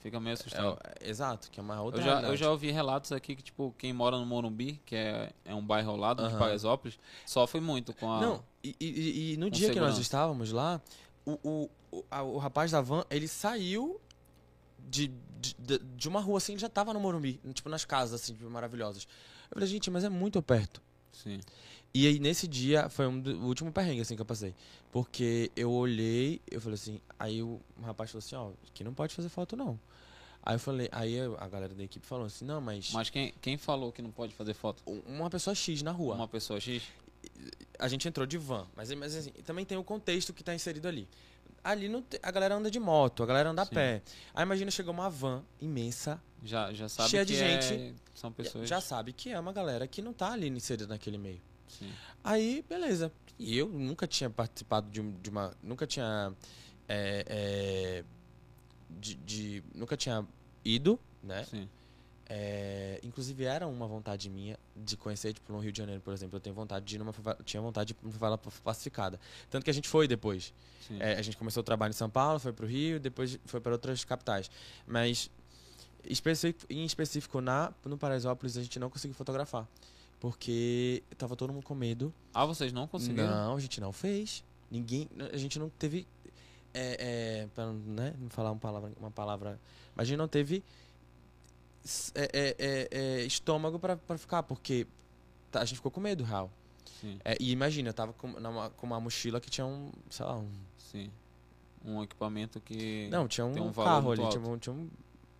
Fica 0.00 0.18
meio 0.18 0.32
É, 0.32 0.34
assustado. 0.34 0.78
é- 0.98 1.10
exato, 1.10 1.50
que 1.50 1.60
é 1.60 1.62
uma 1.62 1.78
outra 1.82 2.00
eu, 2.00 2.04
já, 2.04 2.20
eu 2.22 2.34
já 2.36 2.50
ouvi 2.50 2.70
relatos 2.70 3.12
aqui 3.12 3.36
que, 3.36 3.42
tipo, 3.42 3.74
quem 3.76 3.92
mora 3.92 4.16
no 4.16 4.24
Morumbi, 4.24 4.80
que 4.86 4.96
é, 4.96 5.30
é 5.44 5.54
um 5.54 5.62
bairro 5.62 5.90
ao 5.90 5.96
lado 5.98 6.22
de 6.22 6.30
Aham. 6.30 6.38
Paraisópolis, 6.38 6.98
sofre 7.26 7.60
muito 7.60 7.92
com 7.92 8.10
a. 8.10 8.18
Não, 8.18 8.42
e, 8.64 8.74
e- 8.80 9.32
e 9.34 9.36
no 9.36 9.50
dia 9.50 9.68
que 9.68 9.74
nós 9.78 9.88
segurança. 9.88 10.00
estávamos 10.00 10.52
lá, 10.52 10.80
o, 11.26 11.38
o, 11.44 11.70
o, 11.90 12.04
a- 12.10 12.22
o 12.22 12.38
rapaz 12.38 12.70
da 12.70 12.80
van, 12.80 13.04
ele 13.10 13.26
saiu 13.28 14.00
de, 14.88 15.10
de, 15.40 15.54
de- 15.78 16.08
uma 16.08 16.20
rua 16.20 16.38
assim, 16.38 16.52
ele 16.52 16.60
já 16.60 16.68
tava 16.68 16.92
no 16.94 17.00
Morumbi, 17.00 17.40
tipo 17.54 17.68
nas 17.68 17.84
casas 17.84 18.20
assim, 18.22 18.34
tipo, 18.34 18.48
maravilhosas. 18.50 19.06
Eu 19.50 19.54
falei, 19.54 19.68
gente, 19.68 19.90
mas 19.90 20.04
é 20.04 20.08
muito 20.08 20.40
perto. 20.42 20.80
Sim. 21.12 21.40
E 21.92 22.06
aí, 22.06 22.20
nesse 22.20 22.46
dia, 22.46 22.88
foi 22.88 23.06
um 23.08 23.18
do, 23.20 23.32
o 23.36 23.46
último 23.46 23.72
perrengue, 23.72 24.00
assim, 24.00 24.14
que 24.14 24.22
eu 24.22 24.26
passei. 24.26 24.54
Porque 24.92 25.50
eu 25.56 25.70
olhei, 25.72 26.40
eu 26.48 26.60
falei 26.60 26.74
assim, 26.74 27.00
aí 27.18 27.42
o 27.42 27.60
rapaz 27.82 28.10
falou 28.12 28.20
assim, 28.24 28.36
ó, 28.36 28.50
aqui 28.70 28.84
não 28.84 28.94
pode 28.94 29.12
fazer 29.14 29.28
foto, 29.28 29.56
não. 29.56 29.78
Aí 30.42 30.54
eu 30.54 30.60
falei, 30.60 30.88
aí 30.92 31.16
a 31.38 31.48
galera 31.48 31.74
da 31.74 31.82
equipe 31.82 32.06
falou 32.06 32.26
assim, 32.26 32.44
não, 32.44 32.60
mas, 32.60 32.92
Mas 32.92 33.10
quem, 33.10 33.34
quem 33.42 33.56
falou 33.58 33.90
que 33.92 34.00
não 34.00 34.10
pode 34.12 34.32
fazer 34.34 34.54
foto? 34.54 34.82
um- 34.86 35.00
uma 35.06 35.28
pessoa 35.28 35.54
X 35.54 35.82
na 35.82 35.90
rua. 35.90 36.14
Uma 36.14 36.28
pessoa 36.28 36.60
X? 36.60 36.82
A 37.78 37.88
gente 37.88 38.06
entrou 38.08 38.24
de 38.26 38.38
van, 38.38 38.66
mas, 38.76 38.90
mas 38.94 39.14
assim, 39.16 39.30
também 39.44 39.64
tem 39.64 39.76
o 39.76 39.84
contexto 39.84 40.32
que 40.32 40.42
tá 40.44 40.54
inserido 40.54 40.86
ali. 40.86 41.08
Ali 41.62 41.88
não 41.88 42.00
te- 42.02 42.18
a 42.22 42.30
galera 42.30 42.54
anda 42.54 42.70
de 42.70 42.80
moto, 42.80 43.22
a 43.22 43.26
galera 43.26 43.50
anda 43.50 43.64
Sim. 43.64 43.70
a 43.70 43.74
pé. 43.74 44.02
Aí 44.34 44.42
imagina, 44.42 44.70
chegou 44.70 44.92
uma 44.94 45.10
van 45.10 45.42
imensa, 45.60 46.20
Já, 46.42 46.72
já 46.72 46.88
sabe 46.88 47.10
Cheia 47.10 47.26
que 47.26 47.32
de 47.34 47.42
é- 47.42 47.60
gente. 47.60 47.94
são 48.14 48.32
pessoas. 48.32 48.66
já 48.68 48.80
sabe 48.80 49.12
que 49.12 49.28
é 49.30 49.38
uma 49.38 49.52
galera 49.52 49.86
que 49.86 50.00
não 50.00 50.12
tá 50.12 50.32
ali 50.32 50.48
inserida 50.48 50.86
naquele 50.86 51.18
meio. 51.18 51.40
Sim. 51.68 51.92
Aí, 52.24 52.64
beleza. 52.68 53.12
E 53.38 53.56
eu 53.58 53.68
nunca 53.68 54.06
tinha 54.06 54.28
participado 54.30 54.90
de, 54.90 55.00
um- 55.00 55.12
de 55.20 55.28
uma. 55.30 55.52
Nunca 55.62 55.86
tinha. 55.86 56.32
é, 56.88 57.24
é, 57.28 58.04
de, 58.90 59.14
de- 59.16 59.64
Nunca 59.74 59.96
tinha 59.96 60.26
ido, 60.64 60.98
né? 61.22 61.44
Sim. 61.44 61.68
É, 62.28 63.00
inclusive 63.02 63.44
era 63.44 63.66
uma 63.66 63.86
vontade 63.86 64.30
minha 64.30 64.58
de 64.84 64.96
conhecer, 64.96 65.32
tipo, 65.32 65.52
no 65.52 65.58
Rio 65.58 65.72
de 65.72 65.78
Janeiro, 65.78 66.00
por 66.00 66.12
exemplo. 66.12 66.36
Eu 66.36 66.40
tenho 66.40 66.54
vontade 66.54 66.84
de 66.84 66.96
ir 66.96 66.98
numa 66.98 67.12
favela, 67.12 67.38
tinha 67.44 67.60
vontade 67.60 67.92
de 67.92 67.98
ir 67.98 68.02
numa 68.02 68.12
favela 68.12 68.38
pacificada. 68.38 69.20
Tanto 69.48 69.64
que 69.64 69.70
a 69.70 69.74
gente 69.74 69.88
foi 69.88 70.08
depois. 70.08 70.52
É, 70.98 71.14
a 71.14 71.22
gente 71.22 71.36
começou 71.36 71.60
o 71.60 71.64
trabalho 71.64 71.90
em 71.90 71.94
São 71.94 72.10
Paulo, 72.10 72.40
foi 72.40 72.52
pro 72.52 72.66
Rio, 72.66 72.98
depois 72.98 73.38
foi 73.44 73.60
para 73.60 73.72
outras 73.72 74.04
capitais. 74.04 74.50
Mas 74.86 75.30
em 76.68 76.84
específico 76.84 77.40
na 77.40 77.72
no 77.84 77.98
Paraisópolis 77.98 78.56
a 78.56 78.62
gente 78.62 78.78
não 78.78 78.88
conseguiu 78.88 79.14
fotografar, 79.14 79.68
porque 80.18 81.02
tava 81.16 81.36
todo 81.36 81.52
mundo 81.52 81.64
com 81.64 81.74
medo. 81.74 82.12
Ah, 82.32 82.46
vocês 82.46 82.72
não 82.72 82.86
conseguiram? 82.86 83.28
Não, 83.28 83.56
a 83.56 83.60
gente 83.60 83.80
não 83.80 83.92
fez. 83.92 84.42
Ninguém, 84.70 85.08
a 85.32 85.36
gente 85.36 85.58
não 85.58 85.68
teve 85.68 86.06
é, 86.72 87.42
é, 87.42 87.48
para 87.54 87.72
né, 87.72 88.14
não 88.18 88.30
falar 88.30 88.52
uma 88.52 88.60
palavra, 88.60 88.92
uma 88.98 89.10
palavra, 89.10 89.60
mas 89.94 90.04
a 90.04 90.08
gente 90.08 90.18
não 90.18 90.28
teve 90.28 90.62
é, 92.14 92.30
é, 92.32 92.56
é, 92.58 92.88
é, 92.90 93.22
estômago 93.24 93.78
pra 93.78 93.96
pra 93.96 94.16
ficar, 94.18 94.42
porque 94.42 94.86
tá, 95.50 95.60
a 95.60 95.64
gente 95.64 95.76
ficou 95.76 95.90
com 95.90 96.00
medo, 96.00 96.22
real. 96.24 96.50
É, 97.24 97.36
e 97.40 97.50
imagina, 97.50 97.88
eu 97.88 97.94
tava 97.94 98.12
com, 98.12 98.28
numa- 98.28 98.70
com 98.70 98.86
uma 98.86 99.00
mochila 99.00 99.40
que 99.40 99.48
tinha 99.48 99.66
um, 99.66 99.90
sei 100.10 100.24
lá, 100.26 100.36
um 100.36 100.50
sim. 100.76 101.10
Um 101.84 102.02
equipamento 102.02 102.60
que. 102.60 103.08
Não, 103.10 103.26
tinha 103.26 103.46
um, 103.46 103.52
um 103.68 103.72
carro 103.72 104.12
ali, 104.12 104.20
tinha 104.30 104.42
um, 104.42 104.58
tinha 104.58 104.74
um. 104.74 104.90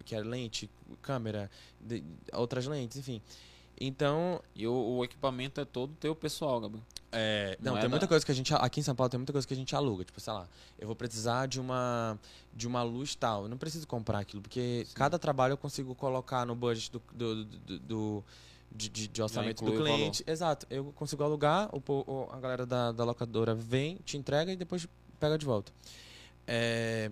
Que 0.05 0.15
era 0.15 0.25
lente, 0.27 0.71
câmera, 1.03 1.51
de- 1.81 2.03
outras 2.33 2.67
lentes, 2.67 2.97
enfim. 2.97 3.21
Então. 3.79 4.41
E 4.55 4.67
o, 4.67 4.73
o 4.73 5.05
equipamento 5.05 5.61
é 5.61 5.65
todo 5.67 5.93
teu 6.01 6.15
pessoal, 6.17 6.59
Gabriel. 6.61 6.85
É, 7.13 7.57
não, 7.61 7.73
Não 7.73 7.79
é 7.79 7.81
tem 7.81 7.91
muita 7.91 8.05
da- 8.07 8.09
coisa 8.09 8.25
que 8.25 8.31
a 8.31 8.35
gente. 8.35 8.55
Aqui 8.55 8.79
em 8.81 8.83
São 8.85 8.95
Paulo 8.95 9.11
tem 9.11 9.19
muita 9.19 9.33
coisa 9.33 9.47
que 9.47 9.53
a 9.53 9.57
gente 9.57 9.75
aluga. 9.75 10.05
Tipo, 10.05 10.21
sei 10.21 10.33
lá, 10.33 10.47
eu 10.79 10.87
vou 10.87 10.95
precisar 10.95 11.47
de 11.47 11.59
uma. 11.61 12.19
De 12.55 12.67
uma 12.69 12.83
luz 12.83 13.15
tal. 13.17 13.45
Eu 13.45 13.49
não 13.49 13.59
preciso 13.59 13.87
comprar 13.87 14.21
aquilo, 14.21 14.41
porque 14.43 14.85
Sim. 14.87 14.95
cada 14.95 15.19
trabalho 15.19 15.53
eu 15.53 15.59
consigo 15.59 15.95
colocar 15.95 16.47
no 16.47 16.55
budget 16.55 16.93
do. 16.93 17.03
do, 17.13 17.45
do- 17.45 17.79
do- 17.81 18.25
de, 18.73 18.89
de- 18.89 19.09
de 19.09 19.21
orçamento 19.23 19.65
do 19.65 19.73
cliente. 19.73 20.23
Exato. 20.25 20.65
Eu 20.71 20.93
consigo 20.95 21.25
alugar, 21.25 21.69
o, 21.75 21.83
o- 21.89 22.29
a 22.31 22.39
galera 22.39 22.65
da, 22.65 22.93
da 22.93 23.03
locadora 23.03 23.53
vem, 23.53 23.97
te 24.05 24.17
entrega 24.17 24.53
e 24.53 24.57
depois 24.57 24.87
pega 25.19 25.37
de 25.37 25.45
volta. 25.45 25.73
É, 26.47 27.11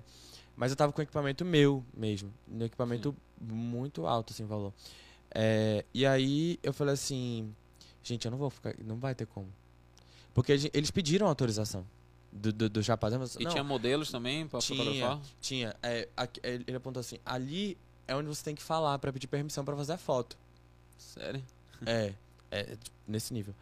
mas 0.57 0.71
eu 0.71 0.77
tava 0.77 0.93
com 0.93 1.03
equipamento 1.03 1.45
meu 1.45 1.85
mesmo. 1.93 2.33
Um 2.49 2.63
equipamento 2.65 3.13
muito 3.41 4.07
alto, 4.07 4.33
assim, 4.33 4.45
valor. 4.47 4.73
É, 5.35 5.85
e 5.93 6.07
aí 6.07 6.59
eu 6.63 6.73
falei 6.73 6.95
assim, 6.95 7.53
gente, 8.05 8.25
eu 8.25 8.31
não 8.31 8.39
vou 8.39 8.51
ficar. 8.51 8.75
Não 8.85 8.97
vai 8.97 9.13
ter 9.15 9.27
como. 9.27 9.49
Porque 10.39 10.53
eles- 10.73 10.91
pediram 10.91 11.27
autorização 11.27 11.85
do, 12.33 12.53
do, 12.53 12.69
do 12.69 12.81
rapaz. 12.83 13.13
Falei, 13.15 13.29
E 13.41 13.45
não, 13.45 13.51
tinha 13.51 13.65
modelos 13.65 14.11
também 14.11 14.47
pra 14.47 14.61
Tinha. 14.61 14.79
fotografar? 14.85 15.21
tinha. 15.41 15.75
É, 15.83 16.09
aqui- 16.17 16.41
ele 16.45 16.77
apontou 16.77 17.01
assim, 17.01 17.19
ali 17.25 17.77
é 18.07 18.15
onde 18.15 18.29
você 18.29 18.43
tem 18.45 18.55
que 18.55 18.63
falar 18.63 18.99
pra 18.99 19.13
pedir 19.13 19.27
permissão 19.27 19.65
pra 19.65 19.77
fazer 19.77 19.95
a 19.95 19.99
foto. 19.99 20.37
Sério? 20.97 21.43
É, 21.87 22.13
é 22.51 22.77
nesse 23.07 23.33
nível. 23.33 23.55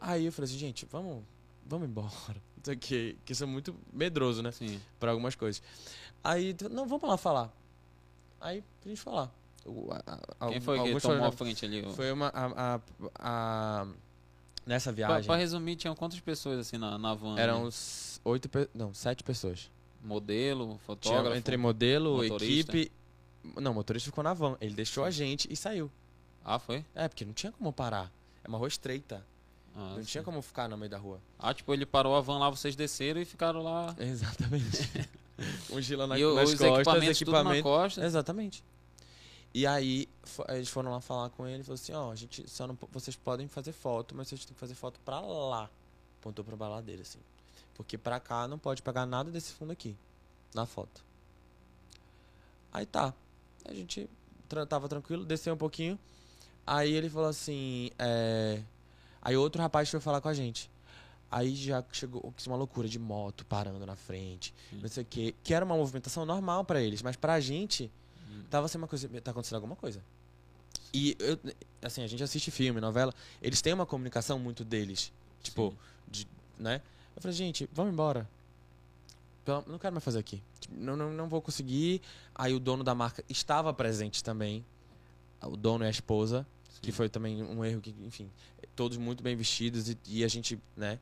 Aí 0.00 0.26
eu 0.26 0.32
falei 0.32 0.48
assim, 0.50 0.58
gente, 0.58 0.86
vamos, 0.90 1.22
vamos 1.66 1.88
embora. 1.88 2.08
Isso 2.62 2.70
aqui, 2.72 3.16
que 3.24 3.32
isso 3.32 3.44
é 3.44 3.46
muito 3.46 3.74
medroso, 3.92 4.42
né? 4.42 4.50
Sim. 4.50 4.80
Pra 4.98 5.12
algumas 5.12 5.34
coisas. 5.36 5.62
Aí, 6.22 6.52
tu- 6.54 6.68
não, 6.68 6.86
vamos 6.86 7.08
lá 7.08 7.16
falar. 7.16 7.50
Aí 8.40 8.62
a 8.84 8.88
gente 8.88 9.00
lá. 9.12 9.30
O- 9.64 9.90
a- 9.92 10.18
a- 10.40 10.48
Quem 10.48 10.60
foi 10.60 10.76
que 10.82 11.00
tomou 11.00 11.24
a 11.26 11.32
frente 11.32 11.64
ali? 11.64 11.82
Foi 11.94 12.10
uma. 12.12 12.28
A- 12.34 12.80
a- 13.14 13.86
nessa 14.68 14.92
Pra, 14.92 15.06
viagem. 15.08 15.26
pra 15.26 15.36
resumir, 15.36 15.76
tinham 15.76 15.94
quantas 15.96 16.20
pessoas 16.20 16.58
assim 16.60 16.76
na, 16.78 16.96
na 16.98 17.14
van? 17.14 17.36
eram 17.38 17.64
uns 17.64 18.20
oito. 18.24 18.48
Não, 18.74 18.92
sete 18.94 19.24
pessoas. 19.24 19.70
Modelo, 20.04 20.66
Tinha 20.66 20.78
fotógrafo. 20.80 21.36
entre 21.36 21.56
modelo, 21.56 22.16
motorista. 22.22 22.76
equipe. 22.76 22.92
Não, 23.60 23.72
o 23.72 23.74
motorista 23.74 24.10
ficou 24.10 24.22
na 24.22 24.32
van. 24.34 24.56
Ele 24.60 24.74
deixou 24.74 25.04
a 25.04 25.10
gente 25.10 25.48
e 25.50 25.56
saiu. 25.56 25.90
Ah, 26.44 26.58
foi? 26.58 26.84
É, 26.94 27.08
porque 27.08 27.24
não 27.24 27.32
tinha 27.32 27.50
como 27.50 27.72
parar. 27.72 28.12
É 28.44 28.48
uma 28.48 28.58
rua 28.58 28.68
estreita. 28.68 29.24
Ah, 29.74 29.94
não 29.96 30.04
tinha 30.04 30.22
sim. 30.22 30.24
como 30.24 30.40
ficar 30.42 30.68
no 30.68 30.76
meio 30.76 30.90
da 30.90 30.98
rua. 30.98 31.20
Ah, 31.38 31.52
tipo, 31.52 31.72
ele 31.72 31.84
parou 31.86 32.14
a 32.16 32.20
van 32.20 32.38
lá, 32.38 32.48
vocês 32.50 32.74
desceram 32.76 33.20
e 33.20 33.24
ficaram 33.24 33.62
lá. 33.62 33.94
Exatamente. 33.98 35.08
Mochila 35.70 36.06
na, 36.06 36.18
e 36.18 36.22
nas 36.22 36.32
os 36.50 36.58
costas, 36.58 36.60
equipamentos 36.78 37.18
tudo 37.18 37.30
na 37.32 37.38
equipamento. 37.40 37.62
costa. 37.64 38.04
Exatamente. 38.04 38.64
E 39.54 39.66
aí, 39.66 40.08
eles 40.48 40.68
foram 40.68 40.90
lá 40.90 41.00
falar 41.00 41.30
com 41.30 41.46
ele 41.46 41.60
e 41.60 41.64
falou 41.64 41.74
assim, 41.74 41.92
ó, 41.92 42.12
a 42.12 42.14
gente 42.14 42.48
só 42.48 42.66
não, 42.66 42.76
vocês 42.92 43.16
podem 43.16 43.48
fazer 43.48 43.72
foto, 43.72 44.14
mas 44.14 44.28
vocês 44.28 44.44
têm 44.44 44.54
que 44.54 44.60
fazer 44.60 44.74
foto 44.74 45.00
pra 45.00 45.20
lá. 45.20 45.70
Apontou 46.20 46.44
pra 46.44 46.54
baladeira, 46.56 47.02
assim. 47.02 47.18
Porque 47.74 47.96
pra 47.96 48.20
cá 48.20 48.46
não 48.46 48.58
pode 48.58 48.82
pegar 48.82 49.06
nada 49.06 49.30
desse 49.30 49.52
fundo 49.52 49.72
aqui, 49.72 49.96
na 50.54 50.66
foto. 50.66 51.04
Aí 52.72 52.84
tá. 52.84 53.14
A 53.64 53.72
gente 53.72 54.08
tava 54.68 54.88
tranquilo, 54.88 55.24
desceu 55.24 55.54
um 55.54 55.58
pouquinho. 55.58 55.98
Aí 56.66 56.92
ele 56.92 57.08
falou 57.08 57.28
assim, 57.28 57.90
é... 57.98 58.62
Aí 59.22 59.36
outro 59.36 59.60
rapaz 59.60 59.88
foi 59.88 60.00
falar 60.00 60.20
com 60.20 60.28
a 60.28 60.34
gente. 60.34 60.70
Aí 61.30 61.54
já 61.54 61.84
chegou 61.92 62.32
uma 62.46 62.56
loucura 62.56 62.88
de 62.88 62.98
moto 62.98 63.44
parando 63.44 63.84
na 63.84 63.96
frente, 63.96 64.54
não 64.72 64.88
sei 64.88 65.02
o 65.02 65.06
quê. 65.06 65.34
Que 65.42 65.52
era 65.52 65.64
uma 65.64 65.76
movimentação 65.76 66.24
normal 66.24 66.64
pra 66.64 66.80
eles, 66.80 67.02
mas 67.02 67.16
pra 67.16 67.38
gente 67.40 67.90
Hum. 68.28 68.44
tava 68.50 68.68
sendo 68.68 68.82
uma 68.82 68.88
coisa, 68.88 69.08
tá 69.20 69.30
acontecendo 69.30 69.56
alguma 69.56 69.76
coisa. 69.76 70.02
E 70.92 71.16
eu, 71.18 71.38
assim, 71.82 72.02
a 72.02 72.06
gente 72.06 72.22
assiste 72.22 72.50
filme, 72.50 72.80
novela, 72.80 73.12
eles 73.42 73.60
têm 73.60 73.72
uma 73.72 73.86
comunicação 73.86 74.38
muito 74.38 74.64
deles, 74.64 75.12
tipo, 75.42 75.74
de, 76.06 76.26
né? 76.58 76.80
Eu 77.14 77.22
falei, 77.22 77.36
gente, 77.36 77.68
vamos 77.72 77.92
embora. 77.92 78.28
Não 79.66 79.78
quero 79.78 79.94
mais 79.94 80.04
fazer 80.04 80.18
aqui. 80.18 80.42
Tipo, 80.60 80.74
Não, 80.76 80.94
não, 80.94 81.10
não 81.10 81.28
vou 81.28 81.40
conseguir. 81.40 82.02
Aí 82.34 82.52
o 82.52 82.60
dono 82.60 82.84
da 82.84 82.94
marca 82.94 83.24
estava 83.28 83.72
presente 83.72 84.22
também. 84.22 84.64
O 85.42 85.56
dono 85.56 85.84
e 85.84 85.86
a 85.86 85.90
esposa, 85.90 86.46
que 86.82 86.90
Sim. 86.90 86.96
foi 86.96 87.08
também 87.08 87.42
um 87.42 87.64
erro 87.64 87.80
que, 87.80 87.94
enfim, 88.04 88.30
todos 88.76 88.98
muito 88.98 89.22
bem 89.22 89.34
vestidos 89.36 89.88
e, 89.88 89.98
e 90.06 90.24
a 90.24 90.28
gente, 90.28 90.60
né? 90.76 90.98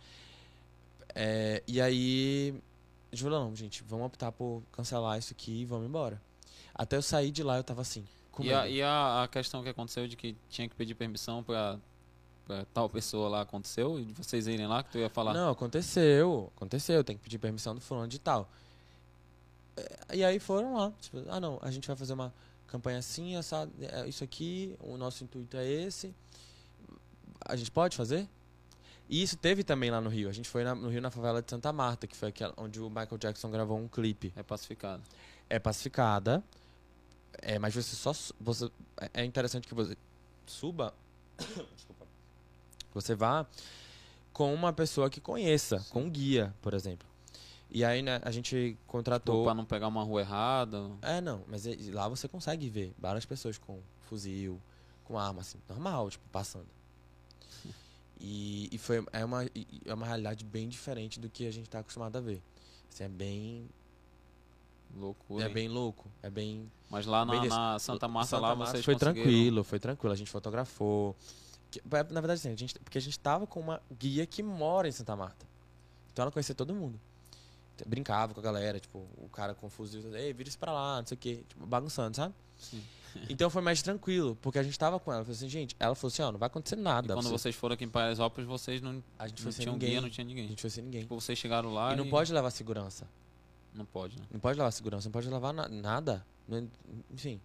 É, 1.15 1.63
e 1.67 1.81
aí, 1.81 2.55
a 3.11 3.17
gente 3.17 3.25
falou, 3.25 3.45
não, 3.45 3.57
gente, 3.57 3.83
vamos 3.83 4.07
optar 4.07 4.31
por 4.31 4.63
cancelar 4.73 5.19
isso 5.19 5.33
aqui 5.33 5.63
e 5.63 5.65
vamos 5.65 5.87
embora. 5.87 6.21
Até 6.79 6.97
eu 6.97 7.03
sair 7.03 7.31
de 7.31 7.43
lá, 7.43 7.57
eu 7.57 7.65
tava 7.65 7.81
assim, 7.83 8.05
E, 8.41 8.53
a, 8.53 8.69
e 8.69 8.83
a, 8.83 9.23
a 9.25 9.29
questão 9.29 9.63
que 9.63 9.69
aconteceu 9.71 10.07
de 10.07 10.15
que 10.17 10.37
tinha 10.51 10.69
que 10.69 10.75
pedir 10.75 10.95
permissão 10.95 11.43
pra, 11.43 11.79
pra 12.47 12.67
tal 12.75 12.89
pessoa 12.89 13.29
lá 13.31 13.41
aconteceu? 13.41 13.99
E 13.99 14.05
de 14.05 14.13
vocês 14.13 14.47
irem 14.47 14.67
lá, 14.67 14.83
que 14.83 14.91
tu 14.91 14.99
ia 14.99 15.09
falar? 15.09 15.33
Não, 15.33 15.51
aconteceu, 15.51 16.53
aconteceu, 16.55 17.03
tem 17.03 17.17
que 17.17 17.23
pedir 17.23 17.39
permissão 17.39 17.75
do 17.75 17.81
fulano 17.81 18.09
de 18.09 18.19
tal. 18.19 18.49
É, 19.77 20.17
E 20.17 20.25
aí 20.25 20.39
foram 20.39 20.75
lá, 20.77 20.93
tipo, 21.01 21.19
ah 21.29 21.41
não, 21.41 21.59
a 21.63 21.71
gente 21.71 21.87
vai 21.89 21.97
fazer 21.97 22.13
uma 22.13 22.33
campanha 22.67 22.99
assim, 22.99 23.37
essa, 23.37 23.69
é 23.81 24.07
isso 24.09 24.23
aqui, 24.23 24.77
o 24.81 24.97
nosso 24.99 25.25
intuito 25.25 25.57
é 25.57 25.67
esse. 25.67 26.15
A 27.45 27.57
gente 27.57 27.71
pode 27.71 27.97
fazer? 27.97 28.29
E 29.09 29.23
isso 29.23 29.37
teve 29.37 29.63
também 29.63 29.89
lá 29.91 30.01
no 30.01 30.11
Rio. 30.11 30.29
A 30.29 30.33
gente 30.33 30.49
foi 30.49 30.65
na- 30.65 30.75
no 30.75 30.89
Rio 30.89 31.01
na 31.01 31.11
favela 31.13 31.41
de 31.41 31.49
Santa 31.49 31.73
Marta, 31.73 32.07
que 32.09 32.17
foi 32.17 32.29
aquela 32.31 32.53
onde 32.57 32.81
o 32.81 32.89
Michael 32.89 33.17
Jackson 33.19 33.49
gravou 33.51 33.79
um 33.79 33.87
clipe. 33.87 34.33
É 34.35 34.43
pacificado. 34.43 35.01
É 35.49 35.59
pacificada, 35.61 36.43
é, 37.43 37.59
mas 37.59 37.75
você 37.75 37.97
só 37.97 38.13
você 38.41 38.71
é- 39.15 39.25
interessante 39.25 39.67
que 39.67 39.75
você 39.75 39.97
suba, 40.47 40.95
desculpa, 41.39 42.07
você 42.95 43.15
vá 43.15 43.47
com 44.33 44.53
uma 44.55 44.73
pessoa 44.73 45.09
que 45.09 45.21
conheça, 45.21 45.85
com 45.91 46.03
um 46.03 46.11
guia, 46.11 46.55
por 46.61 46.75
exemplo. 46.75 47.07
E 47.71 47.85
aí, 47.85 48.01
né, 48.03 48.21
a 48.23 48.31
gente 48.31 48.77
contratou. 48.87 49.45
pra 49.45 49.55
não 49.55 49.65
pegar 49.65 49.89
uma 49.89 50.03
rua 50.03 50.21
errada. 50.21 50.91
É, 51.03 51.21
não, 51.21 51.43
mas 51.49 51.65
lá 51.89 52.09
você 52.09 52.29
consegue 52.29 52.69
ver 52.69 52.95
várias 52.99 53.25
pessoas 53.25 53.59
com 53.59 53.81
fuzil, 54.03 54.61
com 55.05 55.19
arma, 55.19 55.41
assim, 55.41 55.59
normal, 55.69 56.11
tipo, 56.11 56.25
passando. 56.31 56.67
E, 58.19 58.71
e 58.73 58.79
foi, 58.79 59.05
é, 59.13 59.23
uma, 59.27 59.45
é 59.45 59.93
uma 59.93 60.07
realidade 60.07 60.43
bem 60.43 60.71
diferente 60.71 61.21
do 61.21 61.29
que 61.29 61.47
a 61.47 61.51
gente 61.51 61.69
tá 61.69 61.81
acostumado 61.81 62.17
a 62.17 62.21
ver. 62.21 62.43
Assim, 62.91 63.05
é 63.05 63.09
bem, 63.11 63.69
Loucura. 64.97 65.45
é 65.45 65.49
hein? 65.49 65.55
bem 65.55 65.69
louco, 65.69 66.11
é 66.23 66.31
bem... 66.31 66.71
Mas 66.91 67.05
lá 67.07 67.25
na, 67.25 67.45
na 67.45 67.79
Santa 67.79 68.07
Marta 68.09 68.31
Santa 68.31 68.43
lá 68.43 68.55
Marta 68.55 68.73
vocês 68.73 68.85
foi 68.85 68.95
conseguiram- 68.95 69.15
tranquilo, 69.23 69.65
foi 69.65 69.79
tranquilo. 69.81 70.13
A 70.13 70.17
gente 70.17 70.31
fotografou. 70.31 71.17
Que- 71.71 71.83
Na 72.11 72.21
verdade, 72.21 72.35
assim, 72.35 72.51
a 72.51 72.57
gente, 72.57 72.79
porque 72.79 72.97
a 72.99 73.01
gente 73.01 73.19
tava 73.19 73.47
com 73.47 73.59
uma 73.61 73.83
guia 73.99 74.25
que 74.25 74.43
mora 74.43 74.89
em 74.89 74.93
Santa 74.93 75.17
Marta. 75.17 75.45
Então 76.13 76.23
ela 76.23 76.31
conhecia 76.31 76.55
todo 76.55 76.73
mundo. 76.75 76.99
Brincava 77.85 78.33
com 78.33 78.41
a 78.41 78.43
galera, 78.43 78.79
tipo, 78.81 79.07
o 79.19 79.29
cara 79.29 79.53
com 79.55 79.69
fuzil, 79.69 80.01
ei, 80.17 80.33
vira 80.33 80.49
isso 80.49 80.59
pra 80.59 80.73
lá, 80.73 81.01
não 81.01 81.07
sei 81.07 81.15
o 81.17 81.19
quê, 81.19 81.45
tipo, 81.49 81.67
bagunçando, 81.67 82.17
sabe? 82.17 82.35
Sim. 82.57 82.83
Então 83.31 83.49
foi 83.49 83.63
mais 83.63 83.81
tranquilo, 83.81 84.37
porque 84.43 84.59
a 84.59 84.63
gente 84.63 84.79
tava 84.79 85.01
com 85.01 85.11
ela. 85.11 85.23
Falei 85.25 85.35
assim, 85.37 85.49
gente, 85.49 85.75
ela 85.81 85.95
falou 85.95 86.09
assim, 86.13 86.21
ó, 86.23 86.31
não 86.31 86.39
vai 86.39 86.49
acontecer 86.49 86.77
E 86.77 86.83
nada. 86.83 87.15
quando 87.15 87.25
você- 87.25 87.33
vocês 87.39 87.55
foram 87.55 87.73
aqui 87.73 87.83
em 87.85 87.89
Paraisópolis, 87.89 88.47
vocês 88.47 88.83
não, 88.83 89.03
A 89.19 89.27
gente 89.27 89.43
não 89.43 89.51
tinham 89.53 89.73
ninguém. 89.73 89.91
guia, 89.91 90.01
não 90.03 90.11
tinha 90.11 90.25
A 90.25 90.29
ninguém. 90.29 90.49
gente 90.49 90.61
foi 90.61 90.69
sem 90.71 90.85
ninguém. 90.85 91.01
Tipo, 91.01 91.19
vocês 91.19 91.39
chegaram 91.39 91.73
lá 91.73 91.95
E 91.95 91.97
não 91.97 92.09
pode 92.11 92.31
levar 92.33 92.51
segurança. 92.51 93.09
Não 93.77 93.85
pode, 93.85 94.19
né? 94.19 94.25
Não 94.33 94.41
pode 94.41 94.59
levar 94.59 94.71
segurança, 94.71 95.07
não 95.09 95.13
pode 95.13 95.29
levar 95.29 95.53
na- 95.53 95.69
nada. 95.69 96.27
Não- 96.49 96.69
Enfim. 97.13 97.41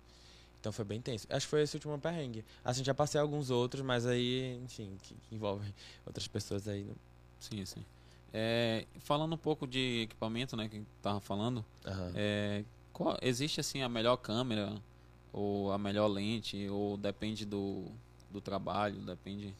Então 0.59 0.71
foi 0.71 0.85
bem 0.85 1.01
tenso. 1.01 1.25
Acho 1.29 1.45
que 1.47 1.49
foi 1.49 1.63
esse 1.63 1.75
último 1.75 1.97
perrengue. 1.99 2.45
Assim, 2.63 2.83
já 2.83 2.93
passei 2.93 3.19
alguns 3.19 3.49
outros, 3.49 3.83
mas 3.83 4.05
aí, 4.05 4.59
enfim, 4.63 4.95
que, 5.01 5.15
que 5.15 5.35
envolvem 5.35 5.73
outras 6.05 6.27
pessoas 6.27 6.67
aí. 6.67 6.83
não- 6.83 6.95
Sim, 7.39 7.65
sim. 7.65 7.83
É, 8.33 8.85
falando 8.99 9.33
um 9.33 9.37
pouco 9.37 9.67
de 9.67 10.01
equipamento, 10.03 10.55
né, 10.55 10.69
que 10.69 10.83
tava 11.01 11.19
falando, 11.19 11.65
Aham. 11.85 12.11
é, 12.15 12.63
qual- 12.93 13.17
existe 13.21 13.59
assim 13.59 13.81
a 13.81 13.89
melhor 13.89 14.15
câmera 14.17 14.73
ou 15.33 15.71
a 15.71 15.77
melhor 15.77 16.07
lente 16.07 16.69
ou 16.69 16.95
depende 16.95 17.43
do, 17.45 17.85
do 18.29 18.39
trabalho, 18.39 18.99
depende 19.01 19.53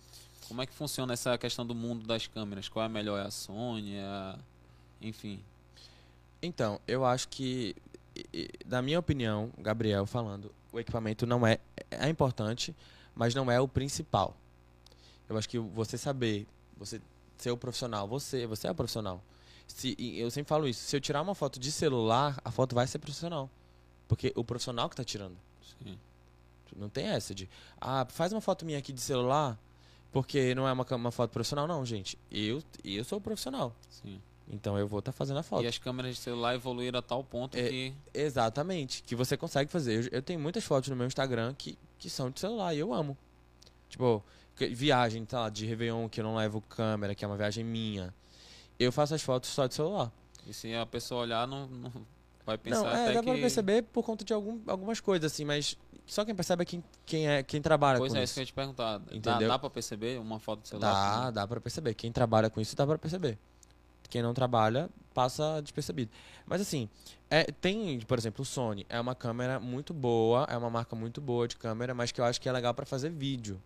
como 0.47 0.61
é 0.61 0.65
que 0.67 0.74
funciona 0.74 1.13
essa 1.13 1.38
questão 1.38 1.65
do 1.65 1.74
mundo 1.74 2.05
das 2.05 2.28
câmeras? 2.28 2.69
Qual 2.69 2.84
é 2.84 2.86
a 2.86 2.89
melhor? 2.89 3.17
É 3.19 3.26
a 3.26 3.32
Sony? 3.32 3.95
É 3.95 4.03
a... 4.03 4.38
Enfim, 5.01 5.41
Então, 6.41 6.79
eu 6.87 7.05
acho 7.05 7.27
que, 7.27 7.75
na 8.65 8.81
minha 8.81 8.99
opinião, 8.99 9.51
Gabriel 9.57 10.05
falando, 10.05 10.51
o 10.71 10.79
equipamento 10.79 11.25
não 11.25 11.45
é, 11.45 11.59
é 11.89 12.09
importante, 12.09 12.75
mas 13.15 13.35
não 13.35 13.51
é 13.51 13.59
o 13.59 13.67
principal. 13.67 14.35
Eu 15.29 15.37
acho 15.37 15.47
que 15.47 15.59
você 15.59 15.97
saber, 15.97 16.47
você 16.77 16.99
ser 17.37 17.51
o 17.51 17.57
profissional, 17.57 18.07
você, 18.07 18.45
você 18.47 18.67
é 18.67 18.71
o 18.71 18.75
profissional. 18.75 19.21
Se, 19.67 19.95
eu 19.99 20.29
sempre 20.29 20.49
falo 20.49 20.67
isso, 20.67 20.81
se 20.81 20.95
eu 20.95 21.01
tirar 21.01 21.21
uma 21.21 21.35
foto 21.35 21.59
de 21.59 21.71
celular, 21.71 22.39
a 22.43 22.51
foto 22.51 22.75
vai 22.75 22.87
ser 22.87 22.99
profissional. 22.99 23.49
Porque 24.07 24.33
o 24.35 24.43
profissional 24.43 24.89
que 24.89 24.95
tá 24.95 25.03
tirando. 25.03 25.37
sim. 25.83 25.97
Não 26.75 26.89
tem 26.89 27.07
essa 27.07 27.35
de, 27.35 27.49
ah, 27.79 28.05
faz 28.09 28.31
uma 28.31 28.41
foto 28.41 28.65
minha 28.65 28.79
aqui 28.79 28.93
de 28.93 29.01
celular, 29.01 29.59
porque 30.11 30.55
não 30.55 30.67
é 30.67 30.71
uma, 30.71 30.85
uma 30.95 31.11
foto 31.11 31.31
profissional, 31.31 31.67
não, 31.67 31.85
gente. 31.85 32.17
Eu, 32.31 32.63
eu 32.83 33.03
sou 33.03 33.17
o 33.17 33.21
profissional. 33.21 33.75
sim. 33.89 34.21
Então 34.51 34.77
eu 34.77 34.85
vou 34.87 34.99
estar 34.99 35.13
fazendo 35.13 35.37
a 35.37 35.43
foto. 35.43 35.63
E 35.63 35.67
as 35.67 35.77
câmeras 35.77 36.15
de 36.15 36.21
celular 36.21 36.53
evoluíram 36.53 36.99
a 36.99 37.01
tal 37.01 37.23
ponto 37.23 37.57
É, 37.57 37.69
que 37.69 37.93
Exatamente, 38.13 39.01
que 39.03 39.15
você 39.15 39.37
consegue 39.37 39.71
fazer. 39.71 40.05
Eu, 40.05 40.17
eu 40.17 40.21
tenho 40.21 40.39
muitas 40.39 40.63
fotos 40.63 40.89
no 40.89 40.95
meu 40.95 41.07
Instagram 41.07 41.53
que, 41.57 41.77
que 41.97 42.09
são 42.09 42.29
de 42.29 42.39
celular 42.39 42.75
e 42.75 42.79
eu 42.79 42.93
amo. 42.93 43.17
Tipo, 43.89 44.23
viagem, 44.57 45.23
tá 45.25 45.41
lá, 45.41 45.49
de 45.49 45.65
Réveillon, 45.65 46.09
que 46.09 46.19
eu 46.19 46.23
não 46.23 46.35
levo 46.35 46.61
câmera, 46.61 47.15
que 47.15 47.23
é 47.23 47.27
uma 47.27 47.37
viagem 47.37 47.63
minha. 47.63 48.13
Eu 48.77 48.91
faço 48.91 49.15
as 49.15 49.21
fotos 49.21 49.49
só 49.49 49.67
de 49.67 49.73
celular. 49.73 50.11
e 50.45 50.53
se 50.53 50.73
a 50.75 50.85
pessoa 50.85 51.21
olhar 51.21 51.47
não, 51.47 51.67
não 51.67 51.91
vai 52.45 52.57
pensar 52.57 52.81
não, 52.81 52.87
é, 52.89 53.03
até 53.03 53.13
dá 53.13 53.19
que 53.19 53.25
pra 53.25 53.35
perceber 53.35 53.83
por 53.83 54.03
conta 54.03 54.25
de 54.25 54.33
algum, 54.33 54.59
algumas 54.67 54.99
coisas, 54.99 55.31
assim, 55.31 55.45
mas 55.45 55.77
só 56.05 56.25
quem 56.25 56.35
percebe 56.35 56.63
é 56.63 56.65
quem, 56.65 56.83
quem, 57.05 57.27
é, 57.27 57.43
quem 57.43 57.61
trabalha 57.61 57.99
Pois 57.99 58.11
com 58.11 58.19
é, 58.19 58.23
isso 58.23 58.31
isso. 58.31 58.33
que 58.33 58.39
eu 58.39 58.41
ia 58.41 58.45
te 58.47 58.53
perguntar. 58.53 58.97
Dá, 58.97 59.15
Entendeu? 59.15 59.47
dá 59.47 59.59
pra 59.59 59.69
perceber 59.69 60.19
uma 60.19 60.39
foto 60.39 60.63
de 60.63 60.69
celular? 60.69 61.21
Dá, 61.25 61.31
dá 61.31 61.47
pra 61.47 61.61
perceber. 61.61 61.93
Quem 61.93 62.11
trabalha 62.11 62.49
com 62.49 62.59
isso 62.59 62.75
dá 62.75 62.85
pra 62.85 62.97
perceber. 62.97 63.37
Quem 64.12 64.22
não 64.22 64.34
trabalha, 64.34 64.89
passa 65.14 65.59
despercebido. 65.62 66.12
Mas 66.45 66.62
assim, 66.62 66.88
é, 67.30 67.45
tem, 67.45 67.99
por 68.01 68.20
exemplo, 68.20 68.43
o 68.43 68.45
Sony. 68.45 68.86
É 68.89 68.99
uma 68.99 69.16
câmera 69.16 69.59
muito 69.59 69.93
boa, 69.93 70.45
é 70.49 70.55
uma 70.57 70.70
marca 70.70 70.95
muito 70.95 71.20
boa 71.22 71.47
de 71.47 71.55
câmera, 71.55 71.93
mas 71.95 72.12
que 72.12 72.22
eu 72.22 72.26
acho 72.26 72.39
que 72.39 72.47
é 72.47 72.51
legal 72.51 72.74
pra 72.74 72.86
fazer 72.86 73.09
vídeo. 73.09 73.59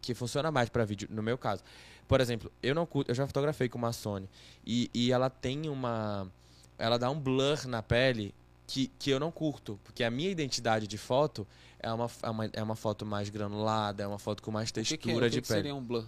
Que 0.00 0.14
funciona 0.14 0.50
mais 0.50 0.68
pra 0.68 0.84
vídeo, 0.84 1.08
no 1.10 1.22
meu 1.22 1.38
caso. 1.38 1.62
Por 2.08 2.20
exemplo, 2.20 2.50
eu 2.60 2.74
não 2.74 2.84
curto, 2.84 3.08
eu 3.10 3.14
já 3.14 3.24
fotografei 3.26 3.68
com 3.68 3.78
uma 3.78 3.92
Sony. 3.92 4.28
E, 4.66 4.90
e 4.92 5.12
ela 5.12 5.30
tem 5.30 5.68
uma. 5.68 6.28
Ela 6.76 6.98
dá 6.98 7.08
um 7.08 7.18
blur 7.20 7.64
na 7.68 7.80
pele 7.82 8.34
que, 8.66 8.88
que 8.98 9.10
eu 9.10 9.20
não 9.20 9.30
curto. 9.30 9.78
Porque 9.84 10.02
a 10.02 10.10
minha 10.10 10.28
identidade 10.28 10.88
de 10.88 10.98
foto 10.98 11.46
é 11.78 11.92
uma, 11.92 12.10
é 12.20 12.30
uma, 12.30 12.44
é 12.52 12.62
uma 12.64 12.74
foto 12.74 13.06
mais 13.06 13.28
granulada, 13.30 14.02
é 14.02 14.06
uma 14.08 14.18
foto 14.18 14.42
com 14.42 14.50
mais 14.50 14.70
O 14.70 14.72
que 14.72 14.80
textura 14.80 14.98
que 14.98 15.10
é- 15.10 15.14
o 15.14 15.20
que 15.20 15.30
de 15.30 15.40
que 15.42 15.46
pele. 15.48 15.58
seria 15.60 15.74
um 15.76 15.80
blur? 15.84 16.04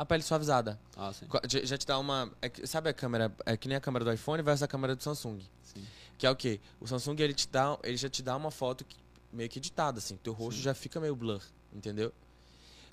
A 0.00 0.04
pele 0.06 0.22
suavizada. 0.22 0.80
Ah, 0.96 1.12
sim. 1.12 1.26
Já, 1.46 1.60
já 1.62 1.76
te 1.76 1.86
dá 1.86 1.98
uma. 1.98 2.32
é 2.40 2.50
sabe 2.66 2.88
a 2.88 2.94
câmera? 2.94 3.30
É 3.44 3.54
que 3.54 3.68
nem 3.68 3.76
a 3.76 3.80
câmera 3.82 4.02
do 4.02 4.10
iPhone 4.10 4.42
versus 4.42 4.62
a 4.62 4.66
câmera 4.66 4.96
do 4.96 5.02
Samsung. 5.02 5.40
sim. 5.62 5.84
Que 6.16 6.26
é 6.26 6.30
o 6.30 6.34
quê? 6.34 6.58
O 6.80 6.86
Samsung 6.86 7.20
ele 7.20 7.34
te 7.34 7.46
dá, 7.46 7.78
ele 7.82 7.98
já 7.98 8.08
te 8.08 8.22
dá 8.22 8.34
uma 8.34 8.50
foto 8.50 8.82
que- 8.82 8.96
meio 9.30 9.46
que 9.50 9.58
editada 9.58 9.98
assim, 9.98 10.16
teu 10.16 10.32
rosto 10.32 10.56
Sim. 10.56 10.62
já 10.64 10.74
fica 10.74 10.98
meio 11.00 11.14
blur, 11.14 11.42
entendeu? 11.70 12.12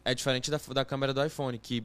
É 0.03 0.13
diferente 0.13 0.51
da, 0.51 0.57
da 0.73 0.83
câmera 0.83 1.13
do 1.13 1.23
iPhone 1.25 1.57
que 1.57 1.81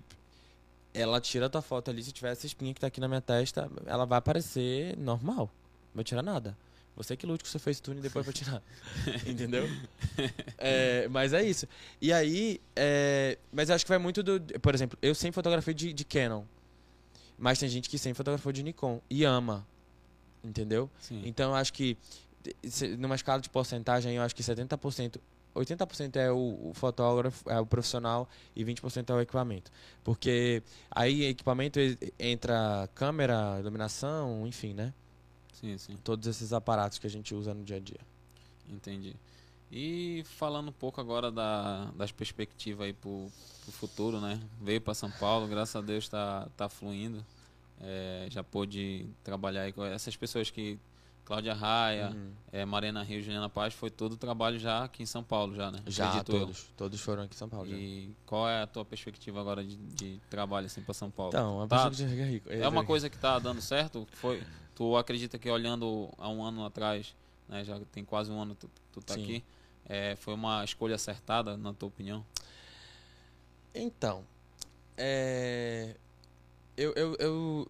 ela 0.93 1.21
tira 1.21 1.47
a 1.47 1.49
tua 1.49 1.63
foto 1.63 1.89
ali, 1.91 2.03
se 2.03 2.11
tiver 2.11 2.33
essa 2.33 2.47
espinha 2.47 2.75
que 2.75 2.81
tá 2.81 2.89
aqui 2.89 3.01
na 3.01 3.07
minha 3.09 3.21
testa, 3.21 3.71
ela 3.87 4.05
vai 4.05 4.19
aparecer 4.19 4.97
normal. 4.99 5.47
Não 5.93 5.97
vai 5.97 6.05
tirar 6.05 6.23
nada. 6.23 6.57
Você 6.97 7.17
que 7.17 7.25
lute 7.27 7.43
com 7.43 7.49
o 7.49 7.51
seu 7.51 7.59
FaceTune 7.61 8.01
depois 8.01 8.25
pra 8.25 8.33
tirar. 8.33 8.63
Entendeu? 9.27 9.67
É, 10.59 11.09
mas 11.09 11.33
é 11.33 11.43
isso. 11.43 11.67
E 12.01 12.13
aí, 12.13 12.61
é, 12.77 13.37
mas 13.53 13.69
acho 13.71 13.85
que 13.85 13.89
vai 13.89 13.99
muito 13.99 14.23
do. 14.23 14.41
Por 14.61 14.75
exemplo, 14.75 14.97
eu 15.03 15.15
sempre 15.15 15.35
fotografei 15.35 15.75
de, 15.75 15.93
de 15.93 16.05
Canon. 16.05 16.45
Mas 17.39 17.59
tem 17.59 17.69
gente 17.69 17.89
que 17.89 17.99
sempre 17.99 18.17
fotografou 18.17 18.53
de 18.53 18.63
Nikon 18.63 19.01
e 19.11 19.25
ama. 19.25 19.67
Entendeu? 20.45 20.89
Sim. 21.01 21.23
Então 21.25 21.51
eu 21.51 21.57
acho 21.57 21.73
que 21.73 21.97
numa 22.99 23.15
escala 23.17 23.41
de 23.41 23.49
porcentagem, 23.49 24.15
eu 24.15 24.23
acho 24.23 24.35
que 24.35 24.43
70%, 24.43 25.17
80% 25.55 26.17
é 26.17 26.31
o, 26.31 26.71
o 26.71 26.73
fotógrafo, 26.75 27.49
é 27.51 27.59
o 27.59 27.67
profissional 27.67 28.29
e 28.55 28.65
20% 28.65 29.11
é 29.11 29.15
o 29.15 29.21
equipamento. 29.21 29.71
Porque 30.05 30.63
aí 30.91 31.25
equipamento 31.25 31.81
e- 31.81 31.97
entra 32.19 32.89
câmera, 32.95 33.59
iluminação, 33.61 34.47
enfim, 34.47 34.75
né? 34.75 34.93
Sim, 35.63 35.79
sim. 35.79 35.97
Todos 36.05 36.27
esses 36.27 36.53
aparatos 36.53 36.99
que 36.99 37.07
a 37.07 37.11
gente 37.11 37.35
usa 37.35 37.55
no 37.55 37.63
dia 37.65 37.77
a 37.77 37.81
dia. 37.81 38.01
Entendi. 38.69 39.15
E 39.71 40.23
falando 40.27 40.69
um 40.69 40.73
pouco 40.73 41.01
agora 41.01 41.31
da, 41.31 41.87
das 41.97 42.13
perspectivas 42.13 42.87
aí 42.87 42.93
pro, 42.93 43.31
pro 43.63 43.73
futuro, 43.73 44.21
né? 44.21 44.39
Veio 44.61 44.81
para 44.83 44.93
São 44.93 45.11
Paulo, 45.13 45.47
graças 45.47 45.75
a 45.77 45.81
Deus 45.81 46.09
tá, 46.09 46.49
tá 46.57 46.69
fluindo. 46.69 47.25
É, 47.81 48.27
já 48.31 48.45
pôde 48.45 49.07
trabalhar 49.25 49.63
aí 49.63 49.73
com 49.73 49.85
essas 49.85 50.17
pessoas 50.17 50.51
que. 50.51 50.79
Cláudia 51.25 51.55
Raia, 51.55 52.11
Uhum. 52.11 52.33
é, 52.51 52.65
Marina 52.65 53.01
Rio, 53.03 53.23
Juliana 53.23 53.49
Paz, 53.49 53.73
foi 53.73 53.89
todo 53.91 54.15
o 54.15 54.17
trabalho 54.17 54.59
já 54.59 54.83
aqui 54.85 55.05
em 55.05 55.07
São 55.07 55.23
Paulo, 55.23 55.55
já, 55.55 55.71
né? 55.71 55.79
Já, 55.87 56.09
Acredito 56.09 56.33
eu. 56.33 56.41
todos. 56.41 56.67
Todos 56.77 57.01
foram 57.01 57.23
aqui 57.23 57.35
em 57.35 57.39
São 57.39 57.49
Paulo. 57.49 57.71
já. 57.71 57.77
E 57.77 58.11
qual 58.27 58.49
é 58.49 58.63
a 58.63 58.67
tua 58.67 58.85
perspectiva 58.85 59.41
agora 59.41 59.63
de, 59.65 59.77
de 59.77 60.21
trabalho 60.29 60.67
assim 60.67 60.83
para 60.83 60.93
São 60.93 61.11
Paulo? 61.13 61.31
Então, 61.31 61.67
Tá. 61.69 61.89
já 61.93 62.09
fica 62.09 62.25
rico. 62.27 62.51
É 62.53 62.67
uma 62.69 62.85
coisa 62.85 63.09
que 63.09 63.17
tá 63.17 63.39
dando 63.39 63.63
certo? 63.63 64.07
Foi, 64.15 64.43
tu 64.83 64.97
acredita 64.97 65.39
que 65.39 65.49
olhando 65.49 66.11
há 66.19 66.29
um 66.29 66.43
ano 66.43 66.65
atrás, 66.65 67.15
né, 67.49 67.63
já 67.63 67.79
tem 67.93 68.05
quase 68.05 68.33
um 68.33 68.41
ano 68.41 68.57
tu, 68.57 68.69
tu 68.93 69.01
tá 69.01 69.15
Sim. 69.15 69.23
aqui, 69.23 69.45
é, 69.89 70.17
foi 70.17 70.35
uma 70.35 70.65
escolha 70.65 70.97
acertada, 70.97 71.57
na 71.57 71.73
tua 71.73 71.89
opinião? 71.89 72.27
Então, 73.73 74.25
é... 74.97 75.95
eu, 76.77 76.93
eu, 76.95 77.17
eu, 77.21 77.69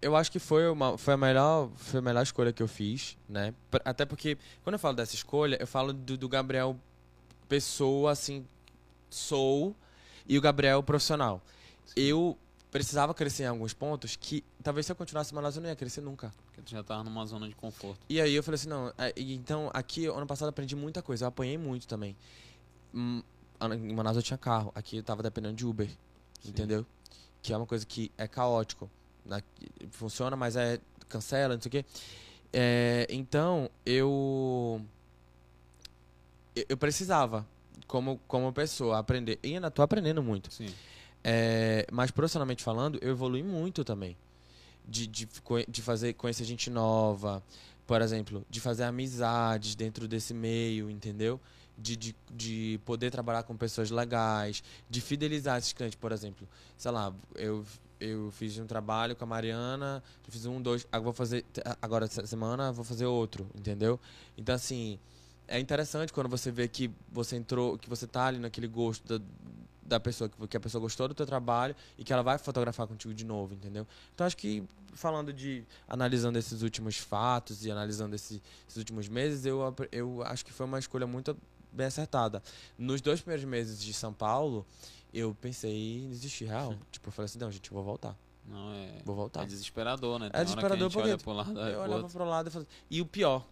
eu 0.00 0.16
acho 0.16 0.32
que 0.32 0.38
foi, 0.38 0.66
uma, 0.68 0.96
foi, 0.96 1.12
a 1.12 1.16
melhor, 1.18 1.70
foi 1.76 1.98
a 1.98 2.02
melhor 2.02 2.22
escolha 2.22 2.50
que 2.50 2.62
eu 2.62 2.68
fiz, 2.68 3.18
né? 3.28 3.54
Até 3.84 4.06
porque, 4.06 4.38
quando 4.62 4.74
eu 4.74 4.78
falo 4.78 4.96
dessa 4.96 5.14
escolha, 5.14 5.58
eu 5.60 5.66
falo 5.66 5.92
do, 5.92 6.16
do 6.16 6.28
Gabriel 6.28 6.80
pessoa, 7.46 8.10
assim, 8.10 8.46
sou, 9.10 9.76
e 10.26 10.38
o 10.38 10.40
Gabriel 10.40 10.82
profissional. 10.82 11.42
Eu 11.94 12.38
precisava 12.74 13.14
crescer 13.14 13.44
em 13.44 13.46
alguns 13.46 13.72
pontos 13.72 14.16
que, 14.16 14.42
talvez 14.60 14.84
se 14.84 14.90
eu 14.90 14.96
continuasse 14.96 15.30
em 15.32 15.36
Manaus, 15.36 15.54
eu 15.54 15.62
não 15.62 15.68
ia 15.68 15.76
crescer 15.76 16.00
nunca. 16.00 16.34
Porque 16.46 16.60
tu 16.60 16.72
já 16.72 16.82
tava 16.82 17.04
numa 17.04 17.24
zona 17.24 17.48
de 17.48 17.54
conforto. 17.54 18.00
E 18.08 18.20
aí 18.20 18.34
eu 18.34 18.42
falei 18.42 18.56
assim, 18.56 18.68
não, 18.68 18.92
é, 18.98 19.14
então 19.16 19.70
aqui 19.72 20.06
ano 20.06 20.26
passado 20.26 20.48
aprendi 20.48 20.74
muita 20.74 21.00
coisa, 21.00 21.24
eu 21.24 21.28
apanhei 21.28 21.56
muito 21.56 21.86
também. 21.86 22.16
Hum, 22.92 23.22
Em 23.62 23.94
Manaus 23.94 24.16
eu 24.16 24.22
tinha 24.24 24.36
carro, 24.36 24.72
aqui 24.74 24.96
eu 24.96 25.04
tava 25.04 25.22
dependendo 25.22 25.54
de 25.54 25.64
Uber, 25.64 25.88
Sim. 26.42 26.48
entendeu? 26.48 26.84
Que 27.40 27.52
é 27.52 27.56
uma 27.56 27.64
coisa 27.66 27.86
que 27.86 28.10
é 28.18 28.26
caótico. 28.26 28.90
né? 29.24 29.40
Funciona, 29.92 30.34
mas 30.36 30.56
é 30.56 30.80
cancela, 31.08 31.54
não 31.54 31.62
sei 31.62 31.68
o 31.68 31.70
quê. 31.70 31.84
É, 32.52 33.06
então 33.08 33.70
eu 33.86 34.82
eu- 36.56 36.66
eu 36.70 36.76
precisava 36.76 37.46
como 37.86 38.20
como 38.26 38.52
pessoa 38.52 38.98
aprender 38.98 39.38
e 39.42 39.54
ainda 39.54 39.70
tô 39.70 39.80
aprendendo 39.80 40.22
muito. 40.22 40.52
Sim. 40.52 40.66
É, 41.26 41.86
mas 41.90 42.10
profissionalmente 42.10 42.62
falando, 42.62 42.98
eu 43.00 43.10
evolui 43.10 43.42
muito 43.42 43.82
também. 43.82 44.14
De, 44.86 45.06
de, 45.06 45.26
de 45.66 45.80
fazer, 45.80 46.12
conhecer 46.12 46.44
gente 46.44 46.68
nova, 46.68 47.42
por 47.86 48.02
exemplo, 48.02 48.44
de 48.50 48.60
fazer 48.60 48.84
amizades 48.84 49.74
dentro 49.74 50.06
desse 50.06 50.34
meio, 50.34 50.90
entendeu? 50.90 51.40
De, 51.76 51.96
de, 51.96 52.14
de 52.30 52.80
poder 52.84 53.10
trabalhar 53.10 53.42
com 53.44 53.56
pessoas 53.56 53.90
legais, 53.90 54.62
de 54.88 55.00
fidelizar 55.00 55.58
esses 55.58 55.72
clientes, 55.72 55.98
por 55.98 56.12
exemplo. 56.12 56.46
Sei 56.76 56.90
lá, 56.90 57.14
eu, 57.34 57.64
eu 57.98 58.30
fiz 58.32 58.58
um 58.58 58.66
trabalho 58.66 59.16
com 59.16 59.24
a 59.24 59.26
Mariana, 59.26 60.02
fiz 60.28 60.44
um, 60.44 60.60
dois, 60.60 60.86
agora 60.92 61.04
vou 61.04 61.12
fazer, 61.14 61.44
agora 61.80 62.04
essa 62.04 62.26
semana 62.26 62.70
vou 62.70 62.84
fazer 62.84 63.06
outro, 63.06 63.46
entendeu? 63.54 63.98
Então, 64.36 64.54
assim, 64.54 64.98
é 65.48 65.58
interessante 65.58 66.12
quando 66.12 66.28
você 66.28 66.50
vê 66.50 66.68
que 66.68 66.90
você 67.10 67.36
entrou, 67.36 67.78
que 67.78 67.88
você 67.88 68.06
tá 68.06 68.26
ali 68.26 68.38
naquele 68.38 68.68
gosto 68.68 69.18
da, 69.18 69.24
da 69.86 70.00
pessoa, 70.00 70.30
que, 70.48 70.56
a 70.56 70.60
pessoa 70.60 70.80
gostou 70.80 71.06
do 71.08 71.14
teu 71.14 71.26
trabalho 71.26 71.74
e 71.98 72.04
que 72.04 72.12
ela 72.12 72.22
vai 72.22 72.38
fotografar 72.38 72.86
contigo 72.86 73.12
de 73.12 73.24
novo, 73.24 73.54
entendeu? 73.54 73.86
Então 74.14 74.26
acho 74.26 74.36
que 74.36 74.62
falando 74.94 75.32
de 75.32 75.64
analisando 75.88 76.38
esses 76.38 76.62
últimos 76.62 76.96
fatos 76.96 77.64
e 77.66 77.70
analisando 77.70 78.14
esse- 78.14 78.40
esses 78.66 78.76
últimos 78.78 79.08
meses, 79.08 79.44
eu 79.44 79.74
eu 79.92 80.22
acho 80.24 80.44
que 80.44 80.52
foi 80.52 80.64
uma 80.66 80.78
escolha 80.78 81.06
muito 81.06 81.36
bem 81.72 81.86
acertada. 81.86 82.42
Nos 82.78 83.00
dois 83.00 83.20
primeiros 83.20 83.44
meses 83.44 83.82
de 83.82 83.92
São 83.92 84.12
Paulo, 84.12 84.64
eu 85.12 85.36
pensei 85.40 86.04
em 86.04 86.08
desistir 86.10 86.44
real. 86.46 86.74
Tipo, 86.90 87.08
eu 87.08 87.12
falei 87.12 87.26
assim, 87.26 87.38
não, 87.38 87.50
gente, 87.50 87.70
eu 87.70 87.74
vou 87.74 87.84
voltar. 87.84 88.16
Não, 88.46 88.72
é, 88.74 89.00
Vou 89.04 89.16
voltar. 89.16 89.42
é 89.42 89.46
desesperador, 89.46 90.18
né? 90.18 90.26
É 90.26 90.30
Tem 90.30 90.38
hora 90.40 90.44
desesperador 90.44 90.90
que 90.90 90.98
a 90.98 91.00
gente 91.00 91.08
olha 91.08 91.18
porque 91.18 91.24
pro 91.24 91.32
lado, 91.32 91.58
Eu 91.60 91.66
é 91.66 91.72
pro 91.72 91.92
olhava 91.92 92.08
pro 92.10 92.24
lado 92.24 92.48
e 92.48 92.50
falava... 92.50 92.68
E 92.90 93.00
o 93.00 93.06
pior, 93.06 93.42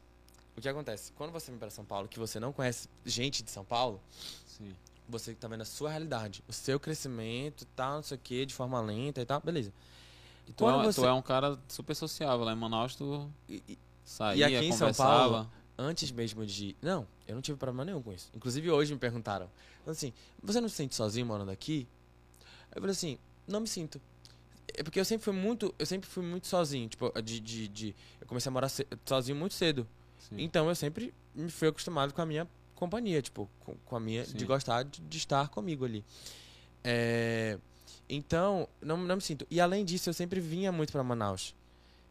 o 0.56 0.60
que 0.60 0.68
acontece? 0.68 1.12
Quando 1.12 1.30
você 1.32 1.50
vem 1.50 1.58
para 1.58 1.70
São 1.70 1.84
Paulo, 1.84 2.06
que 2.08 2.18
você 2.18 2.38
não 2.38 2.52
conhece 2.52 2.88
gente 3.04 3.42
de 3.42 3.50
São 3.50 3.64
Paulo, 3.64 4.00
Sim. 4.46 4.74
Você 5.12 5.34
tá 5.34 5.46
vendo 5.46 5.60
a 5.60 5.64
sua 5.64 5.90
realidade, 5.90 6.42
o 6.48 6.52
seu 6.52 6.80
crescimento, 6.80 7.64
tal, 7.76 7.96
não 7.96 8.02
sei 8.02 8.16
o 8.16 8.20
que, 8.20 8.44
de 8.46 8.54
forma 8.54 8.80
lenta 8.80 9.20
e 9.20 9.24
tal, 9.24 9.40
beleza. 9.40 9.72
E 10.48 10.52
tu, 10.52 10.68
é, 10.68 10.82
você- 10.84 11.00
tu 11.00 11.06
é 11.06 11.12
um 11.12 11.22
cara 11.22 11.58
super 11.68 11.94
sociável. 11.94 12.44
Lá 12.44 12.52
em 12.52 12.56
Manaus 12.56 12.96
tu 12.96 13.30
E- 13.48 13.62
e 13.68 13.78
saía, 14.04 14.46
aqui 14.46 14.56
em 14.66 14.72
São. 14.72 14.92
Paulo, 14.92 15.48
antes 15.78 16.10
mesmo 16.10 16.44
de. 16.44 16.74
Não, 16.82 17.06
eu 17.28 17.34
não 17.36 17.42
tive 17.42 17.56
problema 17.58 17.84
nenhum 17.84 18.02
com 18.02 18.12
isso. 18.12 18.28
Inclusive 18.34 18.70
hoje 18.70 18.92
me 18.92 18.98
perguntaram. 18.98 19.48
Assim, 19.86 20.12
você 20.42 20.60
não 20.60 20.68
se 20.68 20.74
sente 20.76 20.94
sozinho 20.94 21.26
morando 21.26 21.50
aqui? 21.50 21.86
Eu 22.74 22.80
falei 22.80 22.92
assim, 22.92 23.18
não 23.46 23.60
me 23.60 23.68
sinto. 23.68 24.00
É 24.74 24.82
porque 24.82 24.98
eu 24.98 25.04
sempre 25.04 25.24
fui 25.24 25.34
muito. 25.34 25.74
Eu 25.78 25.86
sempre 25.86 26.08
fui 26.08 26.24
muito 26.24 26.46
sozinho. 26.46 26.88
Tipo, 26.88 27.12
de. 27.22 27.38
de, 27.38 27.68
de- 27.68 27.94
eu 28.20 28.26
comecei 28.26 28.48
a 28.48 28.52
morar 28.52 28.70
sozinho 29.04 29.36
muito 29.36 29.54
cedo. 29.54 29.86
Sim. 30.18 30.36
Então 30.40 30.68
eu 30.68 30.74
sempre 30.74 31.12
me 31.34 31.50
fui 31.50 31.68
acostumado 31.68 32.12
com 32.14 32.22
a 32.22 32.26
minha 32.26 32.48
companhia, 32.82 33.22
tipo, 33.22 33.48
com, 33.60 33.74
com 33.84 33.96
a 33.96 34.00
minha. 34.00 34.24
Sim. 34.24 34.36
de 34.36 34.44
gostar 34.44 34.82
de, 34.82 35.00
de 35.00 35.16
estar 35.16 35.48
comigo 35.48 35.84
ali. 35.84 36.04
É, 36.82 37.56
então, 38.08 38.68
não, 38.80 38.96
não 38.96 39.16
me 39.16 39.22
sinto. 39.22 39.46
E 39.48 39.60
além 39.60 39.84
disso, 39.84 40.10
eu 40.10 40.14
sempre 40.14 40.40
vinha 40.40 40.72
muito 40.72 40.90
pra 40.92 41.02
Manaus. 41.04 41.54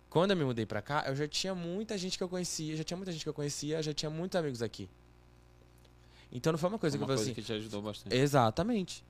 Quando 0.09 0.31
eu 0.31 0.37
me 0.37 0.45
mudei 0.45 0.65
pra 0.65 0.81
cá, 0.81 1.03
eu 1.07 1.15
já 1.15 1.27
tinha 1.27 1.53
muita 1.53 1.97
gente 1.97 2.17
que 2.17 2.23
eu 2.23 2.29
conhecia, 2.29 2.75
já 2.75 2.83
tinha 2.83 2.97
muita 2.97 3.11
gente 3.11 3.23
que 3.23 3.29
eu 3.29 3.33
conhecia, 3.33 3.83
já 3.83 3.93
tinha 3.93 4.09
muitos 4.09 4.37
amigos 4.37 4.61
aqui. 4.61 4.89
Então 6.31 6.53
não 6.53 6.57
foi 6.57 6.69
uma 6.69 6.79
coisa 6.79 6.97
uma 6.97 7.05
que 7.05 7.11
eu 7.11 7.17
falei 7.17 7.17
coisa 7.17 7.31
assim. 7.31 7.41
que 7.41 7.45
te 7.45 7.53
ajudou 7.53 7.81
bastante. 7.81 8.15
Exatamente. 8.15 9.03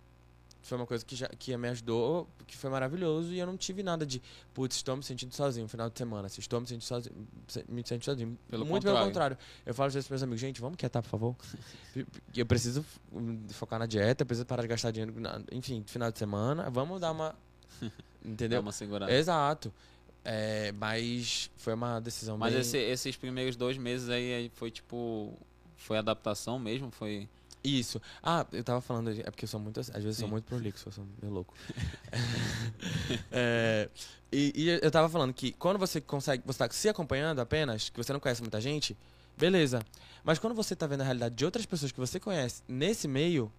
Foi 0.64 0.78
uma 0.78 0.86
coisa 0.86 1.03
que, 1.03 1.16
já, 1.16 1.28
que 1.28 1.55
me 1.57 1.68
ajudou, 1.70 2.28
que 2.45 2.55
foi 2.55 2.70
maravilhoso, 2.70 3.34
e 3.34 3.39
eu 3.39 3.47
não 3.47 3.57
tive 3.57 3.82
nada 3.82 4.05
de, 4.05 4.22
putz, 4.53 4.76
estou 4.76 4.95
me 4.95 5.01
sentindo 5.03 5.34
sozinho 5.34 5.64
no 5.64 5.70
final 5.70 5.89
de 5.89 5.97
semana, 5.97 6.30
se 6.30 6.39
estou 6.39 6.62
me 6.62 6.68
sentindo 6.68 6.84
sozinho, 6.84 7.16
me 7.68 7.82
sentindo 7.84 8.05
sozinho. 8.05 8.38
Pelo 8.47 8.64
Muito 8.66 8.84
pelo 8.84 8.95
contrário. 8.95 9.07
contrário. 9.12 9.38
Eu 9.66 9.74
falo 9.74 9.88
às 9.88 9.93
vezes 9.95 10.07
para 10.07 10.14
meus 10.16 10.24
amigos, 10.24 10.39
gente, 10.39 10.62
vamos 10.62 10.78
quietar, 10.78 11.01
por 11.01 11.09
favor. 11.09 11.36
eu 12.36 12.45
preciso 12.45 12.86
hum, 13.12 13.39
focar 13.49 13.80
na 13.80 13.88
dieta, 13.88 14.22
eu 14.22 14.26
preciso 14.28 14.45
parar 14.45 14.62
de 14.62 14.68
gastar 14.68 14.91
dinheiro, 14.91 15.14
enfim, 15.51 15.84
final 15.88 16.12
de 16.12 16.20
semana, 16.20 16.70
vamos 16.70 17.01
dar 17.01 17.12
uma. 17.12 17.36
Dá 17.82 17.88
Entendeu? 18.24 18.62
uma 18.62 18.72
segurada. 18.72 19.12
Exato. 19.12 19.74
É, 20.24 20.72
mas 20.74 21.49
foi 21.57 21.74
uma 21.74 21.99
decisão 21.99 22.38
Mas 22.38 22.51
bem... 22.53 22.62
esse- 22.62 22.78
esses 22.78 23.18
primeiros 23.18 23.55
dois 23.55 23.78
meses 23.78 24.07
aí 24.09 24.51
foi 24.53 24.70
tipo. 24.70 25.34
Foi 25.76 25.97
adaptação 25.97 26.59
mesmo? 26.59 26.91
Foi. 26.91 27.28
Isso. 27.64 28.01
Ah, 28.24 28.45
eu 28.51 28.64
tava 28.64 28.82
falando, 28.82 29.12
é 29.12 29.24
porque 29.30 29.45
eu 29.45 29.49
sou 29.49 29.59
muito, 29.59 29.80
às 29.80 29.88
vezes 29.88 30.05
eu 30.05 30.14
sou 30.14 30.28
muito 30.28 30.45
prolixo, 30.45 30.88
eu 30.88 30.91
sou 30.91 31.05
meio 31.22 31.34
louco. 31.34 31.53
É, 33.32 33.89
e, 34.32 34.53
e 34.55 34.70
eu 34.84 34.91
tava 34.91 35.09
falando 35.09 35.34
que 35.34 35.51
quando 35.53 35.78
você 35.78 35.99
consegue, 36.01 36.43
você 36.45 36.59
tá 36.59 36.70
se 36.72 36.89
acompanhando 36.89 37.39
apenas, 37.39 37.89
que 37.89 37.97
você 38.01 38.12
não 38.14 38.20
conhece 38.20 38.41
muita 38.41 38.59
gente, 38.62 38.97
beleza. 39.38 39.82
Mas 40.24 40.39
quando 40.39 40.53
você 40.55 40.76
tá 40.76 40.88
vendo 40.88 41.01
a 41.01 41.03
realidade 41.03 41.36
de 41.36 41.45
outras 41.45 41.66
pessoas 41.66 41.91
que 41.91 41.99
você 41.99 42.20
conhece 42.20 42.64
nesse 42.68 43.07
meio, 43.07 43.51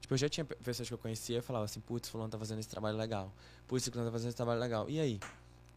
tipo, 0.00 0.14
eu 0.14 0.18
já 0.18 0.28
tinha 0.28 0.44
pe- 0.44 0.54
pessoas 0.56 0.88
que 0.88 0.94
eu 0.94 0.98
conhecia 0.98 1.38
e 1.38 1.42
falava 1.42 1.64
assim, 1.64 1.80
putz, 1.80 2.08
fulano 2.08 2.30
tá 2.30 2.38
fazendo 2.38 2.58
esse 2.60 2.68
trabalho 2.68 2.96
legal. 2.96 3.32
Putz, 3.66 3.88
fulano 3.88 4.08
tá 4.08 4.12
fazendo 4.12 4.28
esse 4.28 4.36
trabalho 4.36 4.60
legal. 4.60 4.88
E 4.88 4.98
aí? 5.00 5.20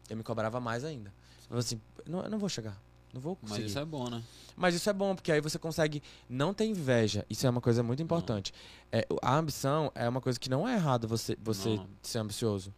Eu 0.09 0.15
me 0.17 0.23
cobrava 0.23 0.59
mais 0.59 0.83
ainda. 0.85 1.09
Eu 1.09 1.47
falava 1.49 1.59
assim, 1.59 1.81
não, 2.05 2.23
eu 2.23 2.29
não 2.29 2.39
vou 2.39 2.49
chegar. 2.49 2.79
Não 3.17 3.21
vou 3.21 3.35
Mas 3.41 3.49
conseguir. 3.49 3.67
isso 3.67 3.79
é 3.79 3.85
bom, 3.85 4.09
né? 4.11 4.21
Mas 4.55 4.75
isso 4.75 4.87
é 4.89 4.93
bom, 4.93 5.15
porque 5.15 5.31
aí 5.31 5.41
você 5.41 5.57
consegue 5.57 6.03
não 6.29 6.53
ter 6.53 6.65
inveja. 6.65 7.25
Isso 7.27 7.47
é 7.47 7.49
uma 7.49 7.59
coisa 7.61 7.81
muito 7.81 8.01
importante. 8.01 8.53
É, 8.91 9.07
a 9.23 9.35
ambição 9.35 9.91
é 9.95 10.07
uma 10.07 10.21
coisa 10.21 10.39
que 10.39 10.49
não 10.49 10.67
é 10.67 10.75
errado 10.75 11.07
você, 11.07 11.35
você 11.43 11.75
Não. 11.75 11.87
ser 12.03 12.19
ambicioso. 12.19 12.71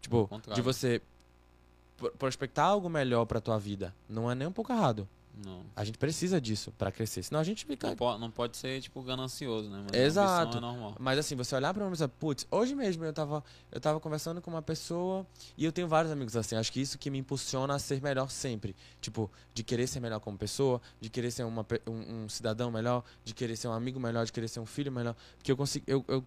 Tipo, 0.00 0.28
de 0.52 0.60
você 0.60 1.00
pro- 1.96 2.10
prospectar 2.12 2.66
algo 2.66 2.88
melhor 2.88 3.24
pra 3.24 3.40
tua 3.40 3.56
vida. 3.58 3.94
Não 4.08 4.28
é 4.30 4.34
nem 4.34 4.48
um 4.48 4.52
pouco 4.52 4.72
errado. 4.72 5.08
Não. 5.44 5.64
A 5.74 5.84
gente 5.84 5.98
precisa 5.98 6.40
disso 6.40 6.72
pra 6.78 6.92
crescer. 6.92 7.22
Senão 7.22 7.40
a 7.40 7.44
gente 7.44 7.64
fica. 7.64 7.88
Não, 7.88 7.96
po- 7.96 8.18
não 8.18 8.30
pode 8.30 8.56
ser, 8.56 8.80
tipo, 8.80 9.02
ganancioso, 9.02 9.68
né? 9.68 9.84
Mas 9.90 10.00
Exato. 10.00 10.58
é 10.58 10.60
normal. 10.60 10.94
Mas 10.98 11.18
assim, 11.18 11.34
você 11.34 11.54
olhar 11.56 11.74
pra 11.74 11.82
uma 11.84 11.90
pessoa, 11.90 12.08
putz, 12.08 12.46
hoje 12.50 12.74
mesmo 12.74 13.04
eu 13.04 13.12
tava, 13.12 13.42
eu 13.72 13.80
tava 13.80 13.98
conversando 13.98 14.40
com 14.40 14.50
uma 14.50 14.62
pessoa 14.62 15.26
e 15.56 15.64
eu 15.64 15.72
tenho 15.72 15.88
vários 15.88 16.12
amigos 16.12 16.36
assim. 16.36 16.54
Acho 16.56 16.70
que 16.72 16.80
isso 16.80 16.96
que 16.98 17.10
me 17.10 17.18
impulsiona 17.18 17.74
a 17.74 17.78
ser 17.78 18.00
melhor 18.00 18.30
sempre. 18.30 18.76
Tipo, 19.00 19.30
de 19.52 19.64
querer 19.64 19.86
ser 19.86 20.00
melhor 20.00 20.20
como 20.20 20.38
pessoa, 20.38 20.80
de 21.00 21.10
querer 21.10 21.30
ser 21.30 21.42
uma, 21.44 21.66
um, 21.88 22.24
um 22.24 22.28
cidadão 22.28 22.70
melhor, 22.70 23.02
de 23.24 23.34
querer 23.34 23.56
ser 23.56 23.68
um 23.68 23.72
amigo 23.72 23.98
melhor, 23.98 24.24
de 24.26 24.32
querer 24.32 24.48
ser 24.48 24.60
um 24.60 24.66
filho 24.66 24.92
melhor. 24.92 25.16
Porque 25.36 25.50
eu 25.50 25.56
consigo. 25.56 25.84
Eu, 25.88 26.04
eu 26.08 26.24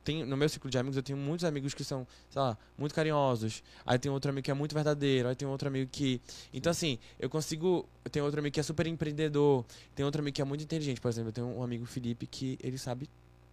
tenho, 0.00 0.26
no 0.26 0.36
meu 0.36 0.48
ciclo 0.48 0.70
de 0.70 0.78
amigos, 0.78 0.96
eu 0.96 1.02
tenho 1.02 1.18
muitos 1.18 1.44
amigos 1.44 1.74
que 1.74 1.84
são, 1.84 2.06
sei 2.30 2.40
lá, 2.40 2.56
muito 2.76 2.94
carinhosos. 2.94 3.62
Aí 3.86 3.98
tem 3.98 4.10
outro 4.10 4.30
amigo 4.30 4.44
que 4.44 4.50
é 4.50 4.54
muito 4.54 4.74
verdadeiro. 4.74 5.28
Aí 5.28 5.34
tem 5.34 5.46
outro 5.46 5.68
amigo 5.68 5.88
que. 5.90 6.20
Então, 6.52 6.70
assim, 6.70 6.98
eu 7.18 7.28
consigo. 7.28 7.86
Eu 8.04 8.10
tenho 8.10 8.24
outro 8.24 8.40
amigo 8.40 8.52
que 8.52 8.60
é 8.60 8.62
super 8.62 8.86
empreendedor. 8.86 9.64
Tem 9.94 10.04
outro 10.04 10.20
amigo 10.20 10.34
que 10.34 10.42
é 10.42 10.44
muito 10.44 10.62
inteligente. 10.64 11.00
Por 11.00 11.08
exemplo, 11.08 11.28
eu 11.28 11.32
tenho 11.32 11.46
um 11.46 11.62
amigo 11.62 11.84
Felipe 11.86 12.26
que 12.26 12.58
ele 12.62 12.78
sabe 12.78 13.08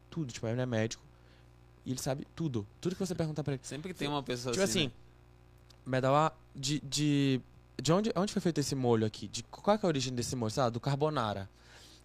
tudo. 0.10 0.32
Tipo, 0.32 0.48
ele 0.48 0.62
é 0.62 0.66
médico. 0.66 1.04
E 1.86 1.92
ele 1.92 2.00
sabe 2.00 2.28
tudo. 2.36 2.66
Tudo 2.82 2.96
que 2.96 3.00
você 3.00 3.16
perguntar 3.16 3.44
pra 3.44 3.54
ele. 3.54 3.62
Sempre 3.64 3.94
tem 3.94 4.08
uma 4.08 4.24
pessoa 4.24 4.52
Tipo 4.52 4.64
assim. 4.64 4.88
assim, 4.88 4.92
Medawá, 5.86 6.32
de, 6.56 6.80
de. 6.82 7.42
De 7.82 7.94
onde, 7.94 8.12
onde 8.16 8.34
foi 8.34 8.42
feito 8.42 8.60
esse 8.60 8.76
molho 8.76 9.06
aqui? 9.06 9.28
De 9.28 9.42
qual 9.44 9.76
é, 9.76 9.78
que 9.78 9.86
é 9.86 9.88
a 9.88 9.90
origem 9.90 10.14
desse 10.14 10.36
molho? 10.36 10.52
Sei 10.52 10.62
lá, 10.62 10.70
do 10.70 10.80
carbonara. 10.80 11.50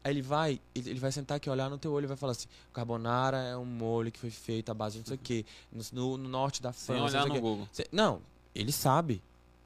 Aí 0.05 0.13
ele 0.13 0.21
vai, 0.23 0.61
ele 0.75 1.01
vai 1.01 1.11
sentar 1.11 1.39
aqui, 1.39 1.49
olhar 1.49 1.71
no 1.71 1.79
teu 1.79 1.91
olho 1.91 2.05
e 2.05 2.07
vai 2.07 2.17
falar 2.17 2.33
assim: 2.33 2.47
carbonara 2.75 3.39
é 3.39 3.57
um 3.57 3.65
molho 3.65 4.13
que 4.13 4.19
foi 4.19 4.31
feito 4.31 4.71
à 4.71 4.75
base 4.75 4.95
de 4.95 4.99
não 5.01 5.07
sei 5.07 5.17
o 5.17 5.19
quê, 5.19 5.47
no, 5.73 5.83
no- 5.93 6.17
no 6.19 6.29
norte 6.29 6.61
da 6.63 6.73
Sem 6.75 6.95
França. 6.95 7.03
olhar 7.05 7.21
não 7.27 7.33
sei 7.35 7.41
no. 7.41 7.49
Google. 7.49 7.69
Não, 7.91 8.21
ele 8.55 8.71
sabe, 8.71 9.23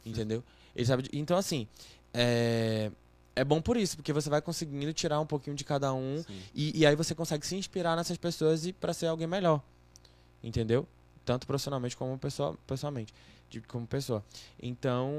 entendeu? 0.06 0.42
Ele 0.76 0.86
sabe. 0.86 1.02
de- 1.02 1.18
então, 1.18 1.36
assim, 1.36 1.66
é, 2.14 2.90
é 3.34 3.44
bom 3.44 3.60
por 3.60 3.76
isso, 3.76 3.96
porque 3.96 4.12
você 4.12 4.30
vai 4.30 4.40
conseguindo 4.40 4.92
tirar 4.92 5.18
um 5.20 5.26
pouquinho 5.26 5.56
de 5.56 5.64
cada 5.64 5.92
um 5.92 6.24
e, 6.54 6.78
e 6.80 6.86
aí 6.86 6.94
você 6.94 7.14
consegue 7.16 7.44
se 7.44 7.56
inspirar 7.56 7.96
nessas 7.96 8.16
pessoas 8.16 8.64
e 8.64 8.72
para 8.72 8.94
ser 8.94 9.06
alguém 9.08 9.26
melhor. 9.26 9.60
Entendeu? 10.42 10.86
Tanto 11.24 11.46
profissionalmente 11.48 11.96
como 11.96 12.16
pessoa, 12.16 12.56
pessoalmente. 12.66 13.12
De, 13.50 13.60
como 13.62 13.86
pessoa. 13.86 14.22
Então, 14.62 15.10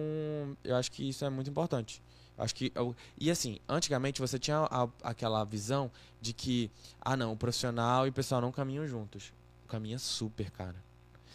eu 0.64 0.76
acho 0.76 0.92
que 0.92 1.08
isso 1.10 1.26
é 1.26 1.30
muito 1.30 1.50
importante. 1.50 2.02
Acho 2.40 2.56
que. 2.56 2.72
e 3.20 3.30
assim, 3.30 3.60
antigamente 3.68 4.22
você 4.22 4.40
tinha 4.40 4.60
a- 4.72 4.88
aquela 5.04 5.44
visão 5.44 5.92
de 6.22 6.32
que, 6.34 6.72
ah 7.02 7.16
não, 7.18 7.34
o 7.34 7.38
profissional 7.38 8.08
e 8.08 8.10
o 8.10 8.14
pessoal 8.14 8.40
não 8.42 8.52
caminham 8.52 8.88
juntos. 8.88 9.34
Caminha 9.68 10.00
super, 10.00 10.50
cara. 10.52 10.76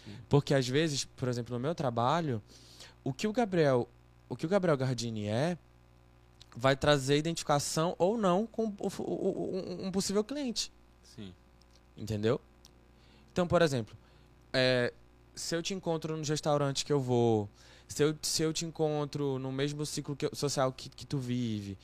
Sim. 0.05 0.17
Porque 0.29 0.55
às 0.55 0.67
vezes, 0.67 1.05
por 1.05 1.29
exemplo, 1.29 1.55
no 1.55 1.61
meu 1.61 1.75
trabalho, 1.75 2.43
o 3.05 3.13
que 3.13 3.27
o 3.29 3.33
Gabriel. 3.33 3.89
O 4.29 4.35
que 4.37 4.47
o 4.47 4.49
Gabriel 4.49 4.77
Gardini 4.77 5.27
é, 5.29 5.57
vai 6.57 6.75
trazer 6.75 7.19
identificação 7.19 7.95
ou 7.99 8.17
não 8.17 8.47
com 8.47 8.67
o- 8.67 8.75
o- 8.99 9.03
o- 9.03 9.87
um 9.87 9.93
possível 9.93 10.25
cliente. 10.25 10.73
Sim. 11.15 11.33
Entendeu? 11.97 12.41
Então, 13.33 13.47
por 13.47 13.61
exemplo, 13.61 13.95
é, 14.53 14.93
se 15.35 15.55
eu 15.55 15.63
te 15.63 15.75
encontro 15.75 16.17
nos 16.17 16.29
restaurantes 16.29 16.83
que 16.83 16.93
eu 16.93 17.01
vou, 17.01 17.49
se 17.95 18.03
eu, 18.03 18.17
se 18.23 18.43
eu 18.43 18.53
te 18.53 18.65
encontro 18.65 19.39
no 19.39 19.53
mesmo 19.53 19.87
ciclo 19.87 20.17
que 20.17 20.29
social 20.35 20.73
que, 20.73 20.89
que 20.89 21.07
tu 21.07 21.19
vive. 21.19 21.79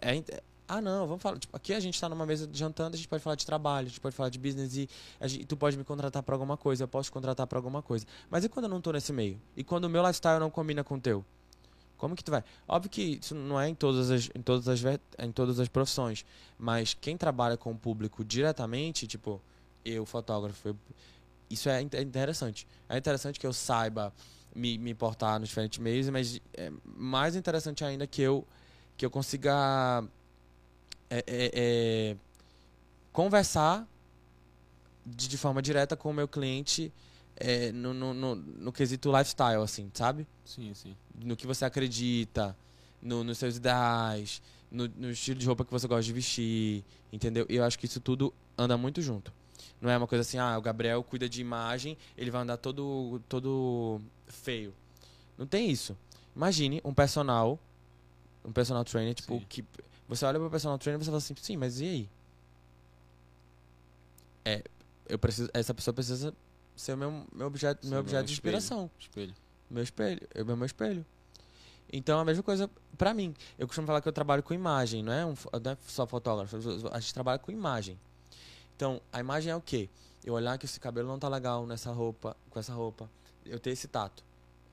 É, 0.00 0.14
int- 0.14 0.30
ah, 0.68 0.80
não, 0.80 1.06
vamos 1.06 1.22
falar. 1.22 1.38
Tipo, 1.38 1.56
aqui 1.56 1.74
a 1.74 1.80
gente 1.80 2.00
tá 2.00 2.08
numa 2.08 2.24
mesa 2.24 2.48
jantando, 2.52 2.94
a 2.94 2.96
gente 2.96 3.08
pode 3.08 3.22
falar 3.22 3.36
de 3.36 3.44
trabalho, 3.44 3.86
a 3.86 3.88
gente 3.90 4.00
pode 4.00 4.14
falar 4.14 4.28
de 4.28 4.38
business 4.38 4.76
e 4.76 4.88
gente- 5.22 5.44
tu 5.44 5.56
pode 5.56 5.76
me 5.76 5.84
contratar 5.84 6.22
pra 6.22 6.34
alguma 6.34 6.56
coisa, 6.56 6.84
eu 6.84 6.88
posso 6.88 7.10
te 7.10 7.12
contratar 7.12 7.46
pra 7.46 7.58
alguma 7.58 7.82
coisa. 7.82 8.06
Mas 8.30 8.44
e 8.44 8.48
quando 8.48 8.64
eu 8.66 8.68
não 8.70 8.80
tô 8.80 8.92
nesse 8.92 9.12
meio? 9.12 9.40
E 9.56 9.64
quando 9.64 9.84
o 9.84 9.88
meu 9.90 10.02
lifestyle 10.02 10.38
não 10.38 10.50
combina 10.50 10.82
com 10.84 10.94
o 10.94 11.00
teu? 11.00 11.24
Como 11.98 12.16
que 12.16 12.24
tu 12.24 12.30
vai? 12.30 12.42
Óbvio 12.66 12.90
que 12.90 13.18
isso 13.20 13.34
não 13.34 13.60
é 13.60 13.68
em 13.68 13.74
todas 13.74 14.10
as, 14.10 14.30
em 14.34 14.42
todas 14.42 14.66
as, 14.68 14.80
em 15.18 15.30
todas 15.32 15.60
as 15.60 15.68
profissões, 15.68 16.24
mas 16.58 16.94
quem 16.94 17.16
trabalha 17.16 17.56
com 17.56 17.70
o 17.72 17.76
público 17.76 18.24
diretamente, 18.24 19.06
tipo, 19.06 19.40
eu, 19.84 20.04
fotógrafo, 20.06 20.68
eu- 20.68 20.76
isso 21.50 21.68
é 21.68 21.80
é 21.80 22.02
interessante. 22.02 22.66
É 22.88 22.96
interessante 22.96 23.38
que 23.38 23.46
eu 23.46 23.52
saiba 23.52 24.12
me, 24.54 24.78
me 24.78 24.94
portar 24.94 25.38
nos 25.40 25.48
diferentes 25.48 25.78
meios, 25.78 26.08
mas 26.08 26.40
é 26.54 26.70
mais 26.84 27.36
interessante 27.36 27.84
ainda 27.84 28.06
que 28.06 28.22
eu, 28.22 28.46
que 28.96 29.04
eu 29.04 29.10
consiga 29.10 30.04
é, 31.10 31.18
é, 31.26 31.50
é, 31.54 32.16
conversar 33.12 33.86
de, 35.04 35.28
de 35.28 35.38
forma 35.38 35.60
direta 35.60 35.96
com 35.96 36.10
o 36.10 36.14
meu 36.14 36.28
cliente 36.28 36.92
é, 37.36 37.72
no, 37.72 37.92
no, 37.92 38.14
no, 38.14 38.34
no 38.36 38.72
quesito 38.72 39.10
lifestyle, 39.10 39.62
assim, 39.62 39.90
sabe? 39.94 40.26
Sim, 40.44 40.72
sim. 40.74 40.96
no 41.22 41.36
que 41.36 41.46
você 41.46 41.64
acredita, 41.64 42.56
no, 43.00 43.24
nos 43.24 43.38
seus 43.38 43.56
ideais, 43.56 44.40
no, 44.70 44.88
no 44.88 45.10
estilo 45.10 45.38
de 45.38 45.46
roupa 45.46 45.64
que 45.64 45.70
você 45.70 45.86
gosta 45.86 46.02
de 46.02 46.12
vestir, 46.12 46.84
entendeu? 47.12 47.46
E 47.48 47.56
eu 47.56 47.64
acho 47.64 47.78
que 47.78 47.86
isso 47.86 48.00
tudo 48.00 48.32
anda 48.56 48.76
muito 48.76 49.02
junto. 49.02 49.32
Não 49.80 49.90
é 49.90 49.96
uma 49.96 50.06
coisa 50.06 50.22
assim, 50.22 50.38
ah, 50.38 50.56
o 50.56 50.62
Gabriel 50.62 51.02
cuida 51.02 51.28
de 51.28 51.40
imagem, 51.40 51.96
ele 52.16 52.30
vai 52.30 52.42
andar 52.42 52.56
todo, 52.56 53.20
todo 53.28 54.00
feio. 54.26 54.72
Não 55.36 55.46
tem 55.46 55.70
isso. 55.70 55.96
Imagine 56.34 56.80
um 56.84 56.94
personal, 56.94 57.58
um 58.44 58.52
personal 58.52 58.84
trainer, 58.84 59.14
tipo, 59.14 59.38
Sim. 59.38 59.46
que 59.48 59.64
você 60.08 60.24
olha 60.24 60.38
pro 60.38 60.50
personal 60.50 60.78
trainer 60.78 61.00
e 61.00 61.04
você 61.04 61.10
fala 61.10 61.18
assim, 61.18 61.34
sim, 61.40 61.56
mas 61.56 61.80
e 61.80 61.84
aí? 61.84 62.08
É, 64.44 64.62
eu 65.08 65.18
preciso, 65.18 65.48
essa 65.52 65.72
pessoa 65.74 65.94
precisa 65.94 66.34
ser 66.76 66.94
o 66.94 66.96
meu, 66.96 67.26
meu 67.32 67.46
objeto, 67.46 67.84
Sim, 67.84 67.90
meu 67.90 68.00
objeto 68.00 68.18
meu 68.20 68.26
de 68.26 68.32
inspiração 68.32 68.90
Espelho. 68.98 69.34
meu 69.70 69.82
espelho, 69.82 70.20
eu 70.34 70.44
meu 70.44 70.66
espelho. 70.66 71.04
Então 71.92 72.18
a 72.18 72.24
mesma 72.24 72.42
coisa 72.42 72.70
pra 72.96 73.12
mim. 73.12 73.34
Eu 73.58 73.66
costumo 73.66 73.86
falar 73.86 74.00
que 74.00 74.08
eu 74.08 74.12
trabalho 74.12 74.42
com 74.42 74.54
imagem, 74.54 75.02
não 75.02 75.12
é, 75.12 75.26
um, 75.26 75.34
não 75.62 75.72
é 75.72 75.76
só 75.86 76.06
fotógrafo, 76.06 76.56
a 76.90 77.00
gente 77.00 77.12
trabalha 77.12 77.38
com 77.38 77.52
imagem. 77.52 77.98
Então, 78.82 79.00
a 79.12 79.20
imagem 79.20 79.52
é 79.52 79.54
o 79.54 79.60
quê? 79.60 79.88
Eu 80.24 80.34
olhar 80.34 80.58
que 80.58 80.66
esse 80.66 80.80
cabelo 80.80 81.06
não 81.06 81.16
tá 81.16 81.28
legal 81.28 81.64
nessa 81.64 81.92
roupa, 81.92 82.36
com 82.50 82.58
essa 82.58 82.74
roupa, 82.74 83.08
eu 83.46 83.60
ter 83.60 83.70
esse 83.70 83.86
tato. 83.86 84.24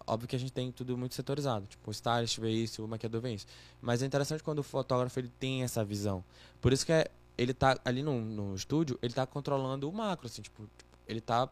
Óbvio 0.08 0.28
que 0.28 0.36
a 0.36 0.40
gente 0.40 0.52
tem 0.52 0.72
tudo 0.72 0.98
muito 0.98 1.14
setorizado, 1.14 1.68
tipo, 1.68 1.88
o 1.88 1.92
stylist 1.92 2.40
vê 2.40 2.50
isso, 2.50 2.84
o 2.84 2.88
maquiador 2.88 3.22
vê 3.22 3.36
isso. 3.36 3.46
Mas 3.80 4.02
é 4.02 4.08
interessante 4.08 4.42
quando 4.42 4.58
o 4.58 4.64
fotógrafo 4.64 5.20
ele 5.20 5.32
tem 5.40 5.62
essa 5.62 5.86
visão. 5.86 6.24
Por 6.60 6.74
isso 6.74 6.88
que 6.88 6.92
é, 6.92 7.06
ele 7.38 7.54
tá 7.54 7.80
ali 7.86 8.02
no, 8.02 8.20
no 8.20 8.56
estúdio, 8.56 8.98
ele 9.00 9.14
tá 9.14 9.28
controlando 9.28 9.88
o 9.88 9.94
macro, 9.94 10.26
assim, 10.26 10.42
tipo, 10.42 10.64
tipo, 10.64 10.90
ele 11.08 11.22
tá 11.22 11.48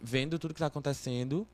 vendo 0.00 0.38
tudo 0.38 0.54
que 0.54 0.60
tá 0.60 0.68
acontecendo 0.68 1.46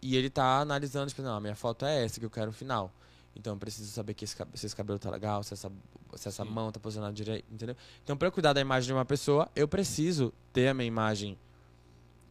e 0.00 0.16
ele 0.16 0.30
tá 0.30 0.60
analisando, 0.60 1.08
tipo, 1.08 1.22
não, 1.22 1.34
a 1.34 1.40
minha 1.40 1.56
foto 1.56 1.84
é 1.84 2.04
essa 2.04 2.20
que 2.20 2.26
eu 2.26 2.30
quero 2.30 2.52
final. 2.52 2.92
Então 3.36 3.52
eu 3.54 3.58
preciso 3.58 3.90
saber 3.92 4.14
que 4.14 4.24
esse, 4.24 4.34
se 4.54 4.66
esse 4.66 4.74
cabelo 4.76 4.98
tá 4.98 5.10
legal, 5.10 5.42
se 5.44 5.54
essa, 5.54 5.70
se 6.16 6.28
essa 6.28 6.44
Sim. 6.44 6.50
mão 6.50 6.72
tá 6.72 6.80
posicionada 6.80 7.14
direito, 7.14 7.44
entendeu? 7.52 7.76
Então 8.02 8.16
pra 8.16 8.28
eu 8.28 8.32
cuidar 8.32 8.52
da 8.52 8.60
imagem 8.60 8.88
de 8.88 8.92
uma 8.92 9.04
pessoa, 9.04 9.48
eu 9.54 9.68
preciso 9.68 10.32
ter 10.52 10.68
a 10.68 10.74
minha 10.74 10.86
imagem 10.88 11.38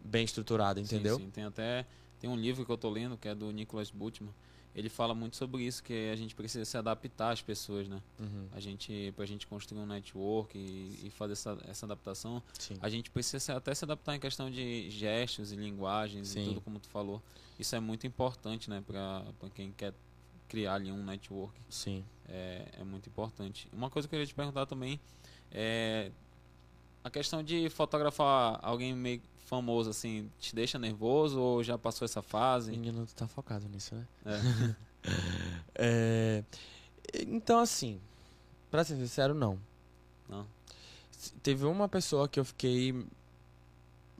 bem 0.04 0.24
estruturada, 0.26 0.80
entendeu? 0.80 1.18
Sim, 1.18 1.26
sim. 1.26 1.32
Tem 1.32 1.44
até 1.46 1.86
tem 2.20 2.30
um 2.30 2.36
livro 2.36 2.66
que 2.66 2.72
eu 2.72 2.78
tô 2.78 2.90
lendo 2.90 3.18
que 3.18 3.28
é 3.28 3.36
do 3.36 3.52
Nicholas 3.52 3.92
Butman. 3.92 4.34
Ele 4.76 4.90
fala 4.90 5.16
muito 5.16 5.36
sobre 5.38 5.64
isso 5.64 5.82
que 5.84 6.10
a 6.12 6.16
gente 6.16 6.36
precisa 6.36 6.64
se 6.64 6.78
adaptar 6.78 7.32
às 7.32 7.42
pessoas, 7.42 7.88
né? 7.88 8.00
Uhum, 8.20 8.48
A 8.52 8.60
gente 8.60 9.12
pra 9.16 9.26
gente 9.26 9.48
construir 9.48 9.80
um 9.80 9.88
network 9.88 10.56
e, 10.58 11.08
e 11.08 11.10
fazer 11.10 11.34
essa, 11.34 11.58
essa 11.68 11.86
adaptação, 11.88 12.44
sim. 12.60 12.78
a 12.80 12.88
gente 12.88 13.10
precisa 13.10 13.40
se- 13.40 13.52
até 13.52 13.74
se 13.74 13.84
adaptar 13.86 14.16
em 14.16 14.20
questão 14.20 14.52
de 14.52 14.88
gestos 14.92 15.52
e 15.52 15.56
linguagens 15.56 16.28
Sim. 16.30 16.42
e 16.42 16.46
tudo 16.46 16.62
como 16.62 16.80
tu 16.80 16.88
falou. 16.90 17.22
Isso 17.58 17.76
é 17.76 17.80
muito 17.80 18.06
importante, 18.06 18.70
né, 18.70 18.84
para 18.86 19.24
quem 19.56 19.72
quer 19.72 19.94
criar 20.48 20.76
ali 20.76 20.92
um 20.92 21.04
network. 21.04 21.54
Sim. 21.70 22.04
É, 22.28 22.68
é 22.80 22.84
muito 22.84 23.08
importante. 23.10 23.70
Uma 23.72 23.90
coisa 23.90 24.08
que 24.08 24.16
eu 24.16 24.18
queria 24.18 24.28
te 24.28 24.36
perguntar 24.36 24.66
também 24.66 25.00
é 25.52 26.12
a 27.04 27.10
questão 27.10 27.42
de 27.42 27.70
fotografar 27.70 28.60
alguém 28.62 28.94
meio 28.94 29.22
famoso 29.46 29.90
assim, 29.90 30.30
te 30.40 30.54
deixa 30.54 30.78
nervoso 30.78 31.40
ou 31.40 31.64
já 31.64 31.78
passou 31.78 32.06
essa 32.06 32.22
fase? 32.22 32.72
Menino, 32.72 33.06
tu 33.06 33.16
tá 33.16 33.28
focado 33.28 33.68
nisso, 33.70 33.96
né? 33.96 34.08
É. 34.26 34.76
É, 35.74 36.44
então, 37.26 37.60
assim, 37.60 38.02
pra 38.70 38.84
ser 38.84 38.98
sincero, 38.98 39.34
não. 39.34 39.58
Não. 40.28 40.46
Teve 41.42 41.66
uma 41.66 41.88
pessoa 41.88 42.28
que 42.28 42.38
eu 42.40 42.44
fiquei 42.44 43.06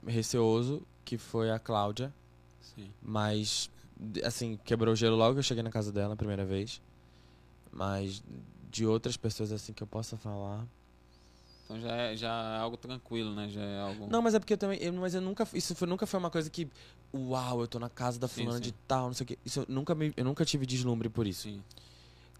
receoso, 0.06 0.82
que 1.04 1.18
foi 1.18 1.50
a 1.50 1.58
Cláudia, 1.58 2.14
Sim. 2.60 2.90
mas, 3.02 3.70
assim, 4.24 4.58
quebrou 4.64 4.92
o 4.92 4.96
gelo 4.96 5.16
logo 5.16 5.34
que 5.34 5.38
eu 5.40 5.42
cheguei 5.42 5.62
na 5.62 5.70
casa 5.70 5.90
dela 5.92 6.14
a 6.14 6.16
primeira 6.16 6.44
vez. 6.44 6.80
Mas 7.72 8.22
de 8.70 8.86
outras 8.86 9.16
pessoas, 9.16 9.52
assim, 9.52 9.72
que 9.72 9.82
eu 9.82 9.86
possa 9.86 10.16
falar. 10.16 10.66
Então 11.64 11.78
já 11.80 11.92
é, 11.94 12.16
já 12.16 12.28
é 12.56 12.58
algo 12.60 12.76
tranquilo, 12.78 13.34
né? 13.34 13.48
Já 13.48 13.60
é 13.62 13.80
algo. 13.80 14.06
Não, 14.10 14.22
mas 14.22 14.34
é 14.34 14.38
porque 14.38 14.54
eu 14.54 14.58
também. 14.58 14.78
eu- 14.82 14.92
mas 14.94 15.14
eu 15.14 15.20
nunca. 15.20 15.46
Isso 15.52 15.74
foi- 15.74 15.86
nunca 15.86 16.06
foi 16.06 16.18
uma 16.18 16.30
coisa 16.30 16.48
que. 16.48 16.66
Uau, 17.14 17.60
eu 17.60 17.68
tô 17.68 17.78
na 17.78 17.90
casa 17.90 18.18
da 18.18 18.26
Sim, 18.26 18.42
fulana 18.42 18.56
sim. 18.56 18.62
de 18.62 18.72
tal, 18.86 19.06
não 19.08 19.14
sei 19.14 19.24
o 19.24 19.26
quê. 19.26 19.38
Isso 19.44 19.60
eu 19.60 19.66
nunca, 19.68 19.94
me, 19.94 20.12
eu 20.16 20.24
nunca 20.24 20.44
tive 20.46 20.64
deslumbre 20.64 21.08
por 21.10 21.26
isso. 21.26 21.42
Sim. 21.42 21.62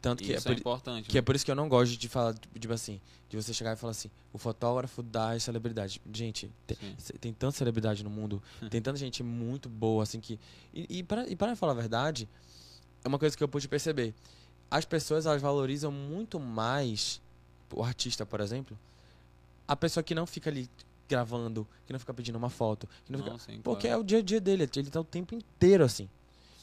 Tanto 0.01 0.22
que 0.22 0.32
é, 0.32 0.36
Isso 0.36 0.44
por, 0.46 0.53
é 0.53 0.59
importante. 0.59 1.09
que 1.09 1.18
é 1.18 1.20
né? 1.20 1.24
por 1.24 1.34
isso 1.34 1.44
que 1.44 1.51
eu 1.51 1.57
não 1.57 1.68
gosto 1.68 1.96
de 1.96 2.09
falar, 2.09 2.34
tipo 2.34 2.72
assim, 2.72 3.01
de 3.28 3.36
você 3.36 3.53
chegar 3.53 3.72
e 3.72 3.76
falar 3.76 3.90
assim, 3.90 4.09
o 4.32 4.38
fotógrafo 4.38 5.03
das 5.03 5.42
celebridades. 5.42 6.01
Gente, 6.12 6.51
tem, 6.66 6.76
tem 7.20 7.32
tanta 7.32 7.57
celebridade 7.57 8.05
no 8.05 8.11
mundo, 8.11 8.40
tem 8.70 8.80
tanta 8.80 8.96
gente 8.96 9.22
muito 9.22 9.68
boa, 9.68 10.05
assim, 10.05 10.20
que. 10.20 10.38
E, 10.72 10.99
e, 10.99 11.03
para, 11.03 11.28
e 11.28 11.34
para 11.34 11.57
falar 11.57 11.72
a 11.72 11.74
verdade, 11.74 12.28
é 13.05 13.09
uma 13.09 13.18
coisa 13.18 13.36
que 13.36 13.42
eu 13.42 13.49
pude 13.49 13.66
perceber. 13.66 14.14
as 14.70 14.84
pessoas 14.84 15.26
elas 15.26 15.42
valorizam 15.42 15.90
muito 15.90 16.38
mais 16.38 17.20
o 17.72 17.82
artista, 17.82 18.24
por 18.24 18.40
exemplo, 18.40 18.78
a 19.66 19.74
pessoa 19.76 20.03
que 20.03 20.14
não 20.14 20.26
fica 20.26 20.49
ali 20.49 20.70
gravando, 21.09 21.66
que 21.86 21.92
não 21.92 21.99
fica 21.99 22.14
pedindo 22.14 22.36
uma 22.36 22.51
foto, 22.51 22.88
que 23.05 23.11
não, 23.11 23.18
Não, 23.18 23.38
fica... 23.38 23.53
sim, 23.53 23.61
porque 23.62 23.88
claro. 23.88 24.01
é 24.01 24.03
o 24.03 24.05
dia 24.05 24.18
a 24.18 24.22
dia 24.22 24.40
dele, 24.40 24.68
ele 24.76 24.90
tá 24.90 25.01
o 25.01 25.05
tempo 25.05 25.34
inteiro 25.34 25.84
assim. 25.84 26.09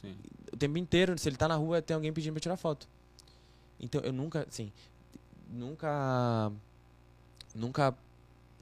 Sim. 0.01 0.15
O 0.53 0.57
tempo 0.57 0.77
inteiro, 0.77 1.17
se 1.17 1.27
ele 1.27 1.35
tá 1.35 1.47
na 1.47 1.55
rua, 1.55 1.81
tem 1.81 1.95
alguém 1.95 2.13
pedindo 2.13 2.33
pra 2.33 2.39
tirar 2.39 2.55
foto. 2.55 2.87
Então 3.79 4.01
eu 4.01 4.13
nunca, 4.13 4.45
assim, 4.47 4.71
nunca 5.49 6.51
nunca 7.53 7.95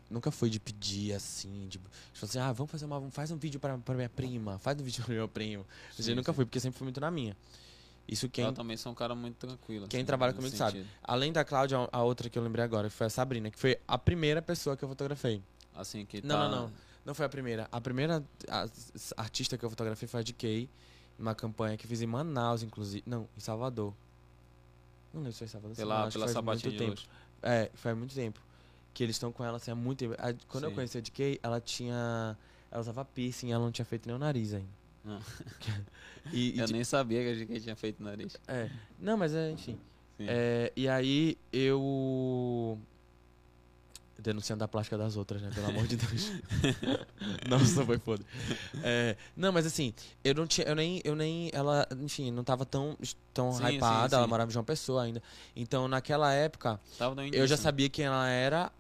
nunca 0.10 0.32
foi 0.32 0.50
de 0.50 0.60
pedir 0.60 1.14
assim, 1.14 1.68
de, 1.68 1.80
tipo 1.80 2.26
assim, 2.26 2.40
ah, 2.40 2.52
vamos 2.52 2.72
fazer 2.72 2.86
uma, 2.86 3.10
faz 3.10 3.32
um 3.32 3.38
vídeo 3.38 3.60
pra, 3.60 3.78
pra 3.78 3.96
minha 3.96 4.10
prima, 4.10 4.60
faz 4.60 4.80
um 4.80 4.84
vídeo 4.86 5.04
pro 5.04 5.14
meu 5.14 5.28
primo. 5.28 5.66
Assim, 5.92 6.04
Sim, 6.04 6.16
nunca 6.16 6.32
sim. 6.32 6.36
fui, 6.36 6.46
porque 6.46 6.60
sempre 6.60 6.78
fui 6.78 6.86
muito 6.86 7.02
na 7.02 7.10
minha. 7.10 7.36
Isso 8.08 8.30
quem 8.30 8.46
Eu 8.46 8.54
também 8.54 8.76
sou 8.76 8.92
um 8.92 8.96
cara 8.96 9.16
muito 9.16 9.38
tranquilo. 9.38 9.88
quem 9.88 10.02
assim, 10.02 10.06
trabalha 10.06 10.34
comigo 10.34 10.56
sabe. 10.56 10.80
sentido. 10.80 10.90
Além 11.02 11.32
da 11.32 11.46
Cláudia, 11.46 11.78
a 11.92 12.04
outra 12.04 12.30
que 12.30 12.38
eu 12.38 12.44
lembrei 12.44 12.64
agora, 12.64 12.90
que 12.90 12.96
foi 12.96 13.08
a 13.08 13.10
Sabrina, 13.10 13.50
que 13.50 13.58
foi 13.58 13.80
a 13.88 13.98
primeira 13.98 14.42
pessoa 14.42 14.76
que 14.76 14.84
eu 14.84 14.90
fotografei. 14.90 15.42
Assim, 15.74 16.06
que 16.06 16.22
Não, 16.22 16.36
tá... 16.36 16.50
não, 16.50 16.62
não. 16.64 16.72
Não 17.06 17.14
foi 17.14 17.26
a 17.26 17.30
primeira. 17.30 17.68
A 17.72 17.82
primeira 17.82 18.24
artista 19.18 19.58
que 19.58 19.66
eu 19.66 19.70
fotografei 19.70 20.08
foi 20.08 20.22
a 20.22 20.24
DK, 20.24 20.70
numa 21.18 21.36
campanha 21.36 21.76
que 21.78 21.86
fiz 21.86 22.02
em 22.02 22.08
Manaus, 22.08 22.64
inclusive. 22.64 23.04
Não, 23.06 23.28
em 23.38 23.40
Salvador. 23.40 23.94
Não 25.14 25.22
lembro 25.22 25.34
se 25.34 25.48
foi 25.48 25.62
lá, 25.62 25.76
Pela, 25.76 26.12
pela 26.12 26.26
faz 26.26 26.32
sapatinha 26.32 26.44
muito 26.44 26.72
de 26.72 26.78
tempo. 26.78 26.90
luxo. 26.92 27.08
É, 27.42 27.70
faz 27.74 27.98
muito 27.98 28.16
tempo. 28.16 28.42
Que 28.94 29.04
eles 29.04 29.16
estão 29.16 29.32
com 29.32 29.44
ela 29.44 29.58
assim, 29.58 29.72
há 29.72 29.76
muito 29.76 30.00
tempo. 30.00 30.14
A- 30.18 30.34
quando 30.48 30.64
eu 30.66 30.70
Sim. 30.72 30.76
conheci 30.76 30.98
a 30.98 31.02
DK, 31.02 31.40
ela 31.44 31.60
tinha. 31.62 32.38
Ela 32.72 32.82
usava 32.82 33.06
piercing, 33.06 33.52
ela 33.52 33.64
não 33.64 33.72
tinha 33.72 33.86
feito 33.86 34.08
nem 34.08 34.16
o 34.16 34.20
nariz 34.20 34.54
ainda. 34.54 34.70
Não. 35.04 35.20
E, 36.32 36.56
e 36.56 36.60
Eu 36.60 36.66
ti- 36.68 36.74
nem 36.74 36.84
sabia 36.86 37.22
que 37.22 37.30
a 37.30 37.36
gente 37.36 37.60
tinha 37.62 37.76
feito 37.76 38.02
nariz. 38.02 38.38
é. 38.48 38.70
Não, 38.98 39.18
mas 39.18 39.34
é, 39.36 39.52
enfim. 39.52 39.78
É, 40.20 40.72
e 40.76 40.88
aí 40.88 41.38
eu. 41.52 42.80
Denunciando 44.24 44.64
a 44.64 44.68
plástica 44.68 44.98
das 44.98 45.18
outras, 45.18 45.42
né? 45.42 45.52
Pelo 45.54 45.68
amor 45.68 45.86
de 45.86 45.98
Deus. 46.02 46.32
Nossa, 47.48 47.86
foi 47.86 47.98
foda. 48.00 48.24
É, 48.82 49.16
não, 49.36 49.52
mas 49.52 49.66
assim, 49.66 49.94
eu 50.24 50.34
não 50.34 50.48
tinha. 50.48 50.66
Eu 50.66 50.76
nem. 50.76 51.02
Eu 51.04 51.16
nem 51.16 51.50
ela, 51.54 51.86
enfim, 52.02 52.32
não 52.32 52.44
tava 52.44 52.66
tão, 52.66 52.98
tão 53.34 53.52
Sim, 53.52 53.76
hypada, 53.76 54.10
sim, 54.10 54.16
ela 54.16 54.26
sim. 54.26 54.30
morava 54.30 54.50
em 54.50 54.54
João 54.54 54.64
Pessoa 54.66 55.04
ainda. 55.04 55.22
Então, 55.56 55.88
naquela 55.88 56.32
época, 56.34 56.80
Tava 56.98 57.14
no 57.16 57.22
eu 57.24 57.46
já 57.46 57.58
sabia 57.58 57.90
quem 57.90 58.06
ela 58.06 58.28
era, 58.30 58.72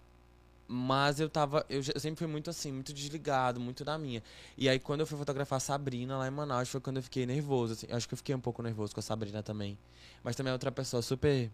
mas 0.67 1.19
eu 1.19 1.29
tava. 1.29 1.65
Eu, 1.69 1.81
já- 1.81 1.91
eu 1.93 1.99
sempre 1.99 2.19
fui 2.19 2.27
muito 2.27 2.49
assim, 2.49 2.71
muito 2.71 2.93
desligado, 2.93 3.59
muito 3.59 3.83
da 3.83 3.97
minha. 3.97 4.23
E 4.57 4.69
aí, 4.69 4.79
quando 4.79 5.01
eu 5.01 5.05
fui 5.07 5.17
fotografar 5.17 5.57
a 5.57 5.59
Sabrina 5.59 6.17
lá 6.17 6.25
em 6.27 6.31
Manaus, 6.31 6.69
foi 6.69 6.79
quando 6.79 6.97
eu 6.97 7.03
fiquei 7.03 7.25
nervoso. 7.25 7.73
Assim, 7.73 7.87
acho 7.91 8.07
que 8.07 8.13
eu 8.13 8.17
fiquei 8.17 8.33
um 8.33 8.39
pouco 8.41 8.63
nervoso 8.63 8.93
com 8.93 8.99
a 9.01 9.03
Sabrina 9.03 9.43
também. 9.43 9.77
Mas 10.23 10.35
também 10.37 10.51
é 10.51 10.53
outra 10.53 10.71
pessoa 10.71 11.01
super 11.01 11.51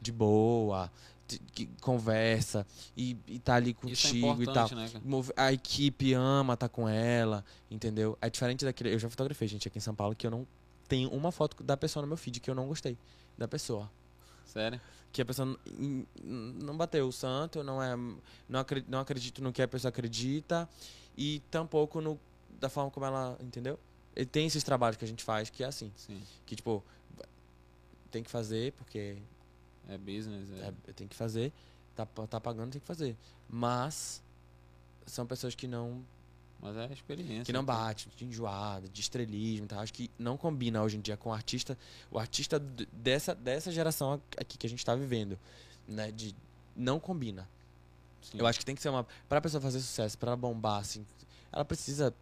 de 0.00 0.12
boa, 0.12 0.90
conversa 1.80 2.66
e, 2.96 3.16
e 3.26 3.38
tá 3.38 3.54
ali 3.56 3.76
Isso 3.86 4.06
é 4.06 4.10
contigo 4.10 4.42
e 4.42 4.46
tal. 4.52 4.68
né, 4.74 4.90
A 5.36 5.52
equipe 5.52 6.12
ama 6.14 6.56
tá 6.56 6.68
com 6.68 6.88
ela, 6.88 7.44
entendeu? 7.70 8.16
É 8.20 8.28
diferente 8.30 8.64
daquele. 8.64 8.94
Eu 8.94 8.98
já 8.98 9.08
fotografei, 9.10 9.46
gente, 9.48 9.66
aqui 9.68 9.78
em 9.78 9.80
São 9.80 9.94
Paulo, 9.94 10.14
que 10.14 10.26
eu 10.26 10.30
não 10.30 10.46
tenho 10.88 11.10
uma 11.10 11.30
foto 11.30 11.62
da 11.62 11.76
pessoa 11.76 12.00
no 12.02 12.06
meu 12.08 12.16
feed 12.16 12.40
que 12.40 12.50
eu 12.50 12.54
não 12.54 12.66
gostei. 12.66 12.96
Da 13.36 13.46
pessoa 13.46 13.90
Sério? 14.44 14.80
que 15.12 15.22
a 15.22 15.24
pessoa 15.24 15.56
não 16.22 16.76
bateu 16.76 17.06
o 17.08 17.12
santo, 17.12 17.62
não 17.62 17.82
é 17.82 17.94
não, 18.48 18.60
acre- 18.60 18.84
não 18.88 18.98
acredito 19.00 19.42
no 19.42 19.52
que 19.52 19.62
a 19.62 19.68
pessoa 19.68 19.88
acredita 19.90 20.68
e 21.16 21.40
tampouco 21.50 22.00
no 22.00 22.18
da 22.60 22.68
forma 22.68 22.90
como 22.90 23.06
ela, 23.06 23.38
entendeu? 23.40 23.78
E 24.16 24.26
tem 24.26 24.46
esses 24.46 24.64
trabalhos 24.64 24.96
que 24.96 25.04
a 25.04 25.08
gente 25.08 25.22
faz 25.22 25.48
que 25.50 25.62
é 25.62 25.66
assim, 25.66 25.92
Sim. 25.96 26.20
que 26.44 26.56
tipo 26.56 26.82
tem 28.10 28.22
que 28.22 28.30
fazer 28.30 28.72
porque 28.72 29.16
É 29.88 29.96
business. 29.96 30.50
É. 30.60 30.72
é, 30.88 30.92
tem 30.92 31.08
que 31.08 31.16
fazer, 31.16 31.52
tá, 31.96 32.06
tá 32.06 32.40
pagando, 32.40 32.72
tem 32.72 32.80
que 32.80 32.86
fazer. 32.86 33.16
Mas 33.48 34.22
são 35.06 35.26
pessoas 35.26 35.54
que 35.54 35.66
não 35.66 36.04
Mas 36.60 36.76
é 36.76 36.92
experiência. 36.92 37.44
que 37.44 37.52
não 37.52 37.64
bate, 37.64 38.08
de 38.16 38.24
enjoada, 38.24 38.88
de 38.88 39.00
estrelismo, 39.00 39.66
tá? 39.66 39.80
Acho 39.80 39.92
que 39.92 40.10
não 40.18 40.36
combina 40.36 40.82
hoje 40.82 40.96
em 40.96 41.00
dia 41.00 41.16
com 41.16 41.30
o 41.30 41.32
artista, 41.32 41.76
o 42.10 42.18
artista 42.18 42.58
dessa, 42.92 43.34
dessa 43.34 43.72
geração 43.72 44.20
aqui 44.36 44.58
que 44.58 44.66
a 44.66 44.70
gente 44.70 44.84
tá 44.84 44.94
vivendo, 44.94 45.38
né? 45.86 46.12
De 46.12 46.34
não 46.76 47.00
combina. 47.00 47.48
Sim. 48.20 48.38
Eu 48.38 48.46
acho 48.46 48.58
que 48.58 48.64
tem 48.64 48.74
que 48.74 48.82
ser 48.82 48.90
uma 48.90 49.06
para 49.28 49.38
a 49.38 49.40
pessoa 49.40 49.60
fazer 49.60 49.80
sucesso, 49.80 50.18
ela 50.20 50.36
bombar 50.36 50.80
assim, 50.80 51.06
ela 51.50 51.64
precisa 51.64 52.14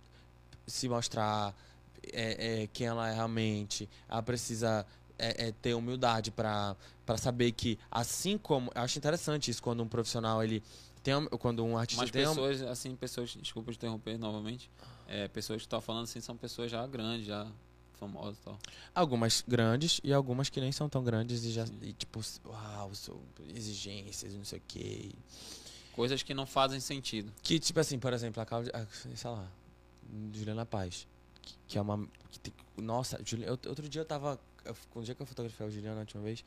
se 0.67 0.89
mostrar 0.89 1.55
é, 2.13 2.63
é, 2.63 2.67
quem 2.69 2.87
ela 2.87 3.09
é 3.09 3.15
realmente, 3.15 3.89
ela 4.09 4.23
precisa 4.23 4.87
é, 5.19 5.49
é, 5.49 5.53
ter 5.53 5.75
humildade 5.75 6.31
para 6.31 6.77
saber 7.19 7.53
que 7.53 7.79
assim 7.91 8.37
como 8.39 8.71
eu 8.75 8.83
acho 8.83 8.99
interessante 8.99 9.51
isso 9.51 9.63
quando 9.63 9.83
um 9.83 9.89
profissional 9.89 10.43
ele 10.43 10.63
tem 11.03 11.15
um- 11.15 11.27
quando 11.29 11.65
um 11.65 11.79
artista 11.79 12.03
Mas 12.03 12.11
tem 12.11 12.27
um- 12.27 12.31
pessoas, 12.31 12.63
assim, 12.63 12.97
pessoas, 12.97 13.31
desculpa 13.31 13.71
te 13.73 13.77
interromper 13.77 14.19
novamente, 14.19 14.71
é, 15.07 15.29
pessoas 15.29 15.59
que 15.63 15.67
estão 15.67 15.81
falando 15.81 16.05
assim 16.05 16.21
são 16.21 16.37
pessoas 16.37 16.71
já 16.71 16.85
grandes, 16.87 17.27
já 17.27 17.47
famosas 17.95 18.37
e 18.39 18.43
tal. 18.43 18.59
Algumas 18.95 19.43
grandes 19.47 20.01
e 20.05 20.13
algumas 20.13 20.51
que 20.51 20.61
nem 20.61 20.71
são 20.73 20.89
tão 20.89 21.03
grandes 21.03 21.45
e 21.45 21.53
já. 21.53 21.65
E, 21.81 21.93
tipo, 21.95 22.21
uau, 22.45 22.91
exigências 23.55 24.35
não 24.35 24.45
sei 24.45 24.59
o 24.59 24.63
quê. 24.69 25.13
Coisas 25.93 26.23
que 26.23 26.35
não 26.35 26.45
fazem 26.45 26.79
sentido. 26.79 27.33
Que, 27.43 27.59
tipo 27.59 27.81
assim, 27.81 27.99
por 27.99 28.13
exemplo, 28.13 28.43
a 28.43 28.45
Cláudia. 28.45 28.71
Sei 29.15 29.31
lá. 29.31 29.49
Juliana 30.33 30.67
Paz. 30.67 31.07
Que, 31.41 31.55
que 31.69 31.79
é 31.79 31.81
uma. 31.81 32.07
que 32.31 32.39
tem- 32.39 32.55
nossa, 32.77 33.19
Juli- 33.25 33.49
outro 33.49 33.89
dia 33.89 34.03
eu 34.03 34.05
tava. 34.05 34.39
O 34.95 35.03
dia 35.03 35.15
que 35.15 35.23
eu 35.23 35.27
fotografei 35.27 35.67
a 35.67 35.71
Juliana 35.71 35.99
a 35.99 36.01
última 36.01 36.23
vez, 36.23 36.45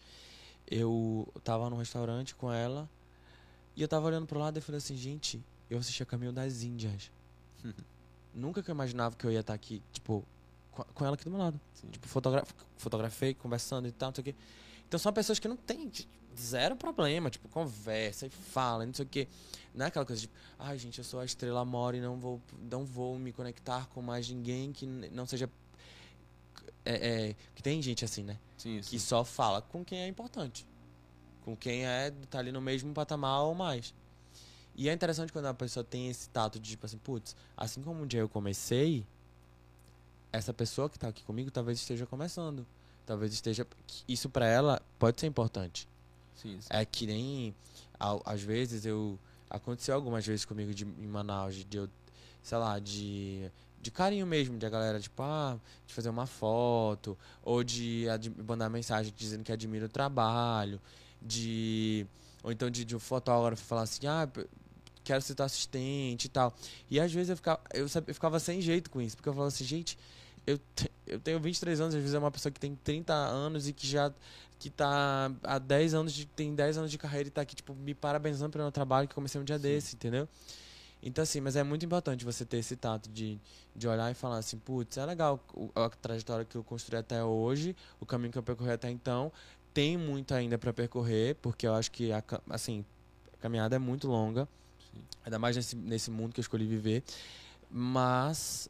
eu 0.70 1.28
tava 1.44 1.70
num 1.70 1.78
restaurante 1.78 2.36
com 2.36 2.52
ela. 2.52 2.90
E 3.76 3.82
eu 3.82 3.88
tava 3.88 4.08
olhando 4.08 4.26
pro 4.26 4.40
lado 4.40 4.58
e 4.58 4.62
falei 4.62 4.78
assim, 4.78 4.98
gente, 4.98 5.42
eu 5.70 5.78
assisti 5.78 6.04
a 6.04 6.06
Caminho 6.06 6.34
das 6.34 6.64
Índias. 6.64 7.12
Nunca 8.34 8.62
que 8.62 8.70
eu 8.70 8.74
imaginava 8.74 9.16
que 9.16 9.26
eu 9.26 9.32
ia 9.32 9.40
estar 9.40 9.54
aqui, 9.54 9.82
tipo, 9.92 10.24
com, 10.72 11.06
ela 11.06 11.16
aqui 11.16 11.24
do 11.24 11.32
meu 11.32 11.40
lado. 11.40 11.60
Sim. 11.74 11.88
Tipo, 11.88 12.08
fotogra 12.08 12.46
fotografei, 12.78 13.34
conversando 13.34 13.88
e 13.88 13.92
tal, 13.92 14.10
não 14.10 14.16
sei 14.16 14.22
o 14.22 14.26
quê. 14.26 14.36
Então 14.88 15.00
são 15.00 15.12
pessoas 15.14 15.40
que 15.40 15.48
não 15.48 15.56
têm 15.56 15.92
zero 16.38 16.76
problema, 16.76 17.30
tipo, 17.30 17.48
conversa 17.50 18.26
e 18.26 18.30
fala, 18.30 18.86
não 18.86 18.94
sei 18.94 19.06
o 19.06 19.08
quê. 19.08 19.28
Não 19.74 19.86
é 19.86 19.90
aquela 19.90 20.06
coisa 20.06 20.22
tipo, 20.22 20.34
ai 20.58 20.78
gente, 20.78 20.98
eu 20.98 21.04
sou 21.04 21.20
a 21.20 21.26
estrela 21.26 21.64
mora 21.64 21.98
e 21.98 22.02
não 22.02 22.18
vou, 22.18 22.42
não 22.70 22.86
vou 22.86 23.18
me 23.20 23.32
conectar 23.32 23.88
com 23.88 24.02
mais 24.02 24.30
ninguém 24.30 24.72
que 24.72 24.86
não 24.86 25.26
seja. 25.26 25.50
É, 26.92 27.30
é, 27.30 27.36
que 27.56 27.62
tem 27.62 27.82
gente 27.82 28.04
assim, 28.04 28.24
né? 28.24 28.38
Sim, 28.58 28.82
sim. 28.82 28.90
Que 28.90 29.00
só 29.00 29.24
fala 29.24 29.62
com 29.62 29.84
quem 29.86 30.00
é 30.00 30.08
importante. 30.08 30.66
Com 31.44 31.56
quem 31.56 31.86
é, 31.86 32.12
tá 32.30 32.40
ali 32.40 32.52
no 32.52 32.62
mesmo 32.62 32.94
patamar 32.94 33.42
ou 33.44 33.54
mais. 33.54 33.94
E 34.76 34.88
é 34.90 34.94
interessante 34.94 35.32
quando 35.32 35.46
a 35.46 35.54
pessoa 35.54 35.84
tem 35.84 36.10
esse 36.10 36.30
tato 36.30 36.60
de 36.60 36.72
tipo 36.72 36.86
assim, 36.86 36.98
putz, 36.98 37.36
assim 37.58 37.82
como 37.82 38.02
um 38.04 38.08
dia 38.08 38.22
eu 38.22 38.30
comecei, 38.30 39.06
essa 40.32 40.54
pessoa 40.54 40.90
que 40.90 40.98
tá 41.00 41.08
aqui 41.08 41.24
comigo 41.24 41.50
talvez 41.52 41.80
esteja 41.80 42.06
começando. 42.06 42.66
Talvez 43.06 43.34
esteja. 43.34 43.66
Isso 44.08 44.30
pra 44.30 44.48
ela 44.48 44.82
pode 45.00 45.20
ser 45.20 45.28
importante. 45.28 45.88
sim, 46.36 46.60
sim. 46.62 46.68
É 46.70 46.86
que 46.86 47.06
nem. 47.08 47.56
ao- 48.00 48.22
Às 48.26 48.42
vezes 48.42 48.86
eu. 48.86 49.18
Aconteceu 49.50 49.96
algumas 49.96 50.26
vezes 50.26 50.46
comigo 50.46 50.74
de, 50.76 50.86
em 50.86 51.08
Manaus, 51.08 51.56
de, 51.56 51.64
de 51.64 51.78
eu, 51.78 51.90
sei 52.44 52.58
lá, 52.60 52.78
de. 52.78 53.50
De 53.82 53.92
carinho 53.92 54.28
mesmo, 54.28 54.58
de 54.58 54.66
a 54.66 54.70
galera, 54.70 55.00
tipo, 55.00 55.22
ah, 55.24 55.58
de 55.88 55.94
fazer 55.94 56.10
uma 56.10 56.26
foto, 56.26 57.18
ou 57.44 57.64
de 57.64 58.06
mandar 58.46 58.70
mensagem 58.70 59.14
dizendo 59.16 59.44
que 59.44 59.52
admira 59.52 59.86
o 59.86 59.90
trabalho, 59.90 60.80
de. 61.22 62.06
Ou 62.44 62.52
então 62.52 62.70
de, 62.70 62.86
de 62.86 62.96
um 62.96 63.00
fotógrafo 63.00 63.64
falar 63.64 63.84
assim, 63.84 64.08
ah, 64.08 64.28
quero 65.04 65.22
ser 65.22 65.36
teu 65.36 65.46
assistente 65.46 66.26
e 66.26 66.30
tal. 66.30 66.54
E 66.90 67.00
às 67.00 67.12
vezes 67.12 67.30
eu 67.30 67.36
ficava, 67.36 67.60
eu, 67.74 67.88
eu 68.08 68.14
ficava 68.14 68.40
sem 68.40 68.62
jeito 68.62 68.90
com 68.90 69.02
isso, 69.02 69.16
porque 69.16 69.28
eu 69.28 69.34
falava 69.34 69.50
assim, 69.50 69.66
gente, 69.66 69.98
eu, 70.46 70.60
eu 71.08 71.20
tenho 71.20 71.40
23 71.40 71.82
anos, 71.82 71.96
às 71.96 72.02
vezes 72.02 72.16
é 72.16 72.20
uma 72.20 72.32
pessoa 72.32 72.52
que 72.52 72.60
tem 72.60 72.76
30 72.76 73.14
anos 73.14 73.68
e 73.68 73.74
que 73.74 73.88
já 73.88 74.12
que 74.60 74.70
tá 74.70 75.32
há 75.44 75.58
10 75.58 75.94
anos 75.94 76.14
de, 76.14 76.26
tem 76.26 76.54
10 76.54 76.80
anos 76.80 76.92
de 76.92 76.98
carreira 76.98 77.30
e 77.30 77.32
tá 77.32 77.42
aqui 77.42 77.56
tipo 77.56 77.74
me 77.74 77.94
parabenizando 77.94 78.52
pelo 78.52 78.66
meu 78.66 78.72
trabalho 78.72 79.08
que 79.08 79.16
comecei 79.16 79.40
um 79.40 79.44
dia 79.44 79.56
Sim. 79.56 79.62
desse, 79.62 79.96
entendeu? 79.96 80.28
Então 81.02 81.24
assim, 81.24 81.40
mas 81.40 81.56
é 81.56 81.64
muito 81.64 81.86
importante 81.86 82.26
você 82.26 82.46
ter 82.46 82.58
esse 82.58 82.76
tato 82.76 83.10
de, 83.10 83.40
de 83.76 83.88
olhar 83.88 84.12
e 84.12 84.14
falar 84.14 84.38
assim, 84.38 84.58
putz, 84.58 84.98
é 84.98 85.06
legal 85.06 85.40
a 85.76 85.90
trajetória 85.90 86.46
que 86.46 86.56
eu 86.56 86.64
construí 86.64 87.00
até 87.00 87.24
hoje, 87.24 87.76
o 88.00 88.06
caminho 88.06 88.32
que 88.32 88.38
eu 88.38 88.44
percorri 88.44 88.72
até 88.72 88.90
então, 88.90 89.32
tem 89.74 89.98
muito 89.98 90.34
ainda 90.34 90.58
para 90.58 90.74
percorrer, 90.74 91.36
porque 91.36 91.66
eu 91.66 91.74
acho 91.74 91.92
que 91.92 92.12
a, 92.12 92.24
assim, 92.50 92.84
a 93.34 93.38
caminhada 93.38 93.76
é 93.76 93.80
muito 93.80 94.08
longa, 94.08 94.48
Sim. 94.92 95.02
ainda 95.24 95.40
mais 95.40 95.56
nesse, 95.56 95.76
nesse 95.76 96.12
mundo 96.12 96.34
que 96.34 96.40
eu 96.40 96.44
escolhi 96.44 96.66
viver, 96.66 97.04
mas 97.72 98.70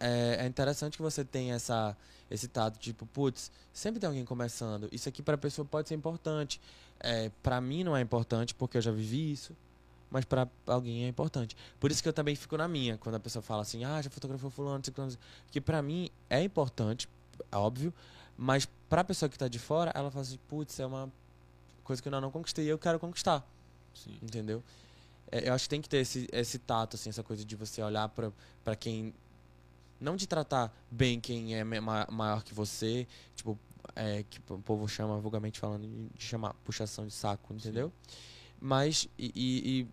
é, 0.00 0.44
é 0.44 0.46
interessante 0.46 0.96
que 0.96 1.02
você 1.02 1.24
tenha 1.24 1.54
essa 1.54 1.96
esse 2.30 2.46
tato, 2.46 2.78
tipo, 2.78 3.06
putz, 3.06 3.50
sempre 3.72 3.98
tem 3.98 4.06
alguém 4.06 4.24
começando. 4.24 4.88
Isso 4.92 5.08
aqui 5.08 5.22
para 5.22 5.34
a 5.34 5.38
pessoa 5.38 5.64
pode 5.64 5.88
ser 5.88 5.94
importante. 5.94 6.60
É, 7.00 7.30
para 7.42 7.60
mim 7.60 7.84
não 7.84 7.96
é 7.96 8.00
importante 8.00 8.54
porque 8.54 8.76
eu 8.76 8.82
já 8.82 8.90
vivi 8.90 9.32
isso, 9.32 9.56
mas 10.10 10.24
para 10.24 10.48
alguém 10.66 11.04
é 11.04 11.08
importante. 11.08 11.56
Por 11.78 11.90
isso 11.90 12.02
que 12.02 12.08
eu 12.08 12.12
também 12.12 12.34
fico 12.34 12.56
na 12.56 12.66
minha 12.68 12.96
quando 12.98 13.16
a 13.16 13.20
pessoa 13.20 13.42
fala 13.42 13.62
assim: 13.62 13.84
"Ah, 13.84 14.00
já 14.00 14.10
fotografou 14.10 14.50
fulano, 14.50 14.84
ciclano", 14.84 15.16
que 15.50 15.60
para 15.60 15.82
mim 15.82 16.10
é 16.30 16.42
importante, 16.42 17.08
é 17.50 17.56
óbvio, 17.56 17.92
mas 18.36 18.68
pra 18.88 19.04
pessoa 19.04 19.28
que 19.28 19.38
tá 19.38 19.48
de 19.48 19.58
fora, 19.58 19.90
ela 19.94 20.10
fala 20.10 20.22
assim, 20.22 20.38
putz, 20.48 20.78
é 20.80 20.86
uma 20.86 21.12
coisa 21.84 22.00
que 22.00 22.08
eu 22.08 22.20
não 22.20 22.30
conquistei 22.30 22.64
e 22.64 22.68
eu 22.68 22.78
quero 22.78 22.98
conquistar. 22.98 23.44
Sim. 23.94 24.18
Entendeu? 24.22 24.62
É, 25.30 25.48
eu 25.48 25.52
acho 25.54 25.64
que 25.64 25.70
tem 25.70 25.82
que 25.82 25.88
ter 25.88 25.98
esse, 25.98 26.28
esse 26.32 26.58
tato, 26.58 26.96
assim, 26.96 27.10
essa 27.10 27.22
coisa 27.22 27.44
de 27.44 27.56
você 27.56 27.82
olhar 27.82 28.08
pra 28.08 28.76
quem. 28.76 29.12
Não 30.00 30.14
de 30.14 30.26
tratar 30.26 30.72
bem 30.90 31.20
quem 31.20 31.56
é 31.56 31.64
ma- 31.64 32.06
maior 32.10 32.44
que 32.44 32.54
você, 32.54 33.06
tipo, 33.34 33.58
é, 33.96 34.22
que 34.22 34.40
o 34.48 34.58
povo 34.58 34.86
chama, 34.88 35.18
vulgarmente 35.18 35.58
falando, 35.58 35.86
de 36.14 36.24
chamar 36.24 36.54
puxação 36.64 37.04
de 37.06 37.12
saco, 37.12 37.52
entendeu? 37.52 37.92
Mas, 38.60 39.08
e, 39.18 39.26
e- 39.34 39.80
e 39.80 39.86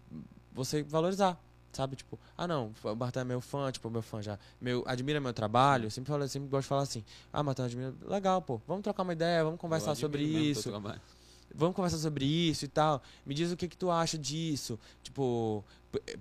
você 0.53 0.81
valorizar, 0.83 1.39
sabe? 1.71 1.95
Tipo, 1.95 2.19
ah 2.37 2.47
não, 2.47 2.73
o 2.83 2.95
Martin 2.95 3.19
é 3.19 3.23
meu 3.23 3.41
fã, 3.41 3.71
tipo, 3.71 3.89
meu 3.89 4.01
fã 4.01 4.21
já, 4.21 4.39
meu, 4.59 4.83
admira 4.87 5.19
meu 5.19 5.33
trabalho, 5.33 5.91
sempre, 5.91 6.09
falo, 6.11 6.27
sempre 6.27 6.49
gosto 6.49 6.63
de 6.63 6.69
falar 6.69 6.81
assim, 6.83 7.03
ah, 7.31 7.43
Martin, 7.43 7.61
admira, 7.63 7.93
legal, 8.07 8.41
pô, 8.41 8.59
vamos 8.67 8.81
trocar 8.83 9.03
uma 9.03 9.13
ideia, 9.13 9.43
vamos 9.43 9.59
conversar 9.59 9.91
sobre 10.01 10.23
isso, 10.49 10.61
vamos 11.53 11.75
conversar 11.75 11.97
sobre 11.99 12.25
isso 12.25 12.65
e 12.65 12.67
tal. 12.67 13.01
Me 13.25 13.33
diz 13.35 13.51
o 13.51 13.57
que 13.57 13.67
que 13.67 13.77
tu 13.77 13.91
acha 13.91 14.17
disso. 14.17 14.79
Tipo, 15.03 15.63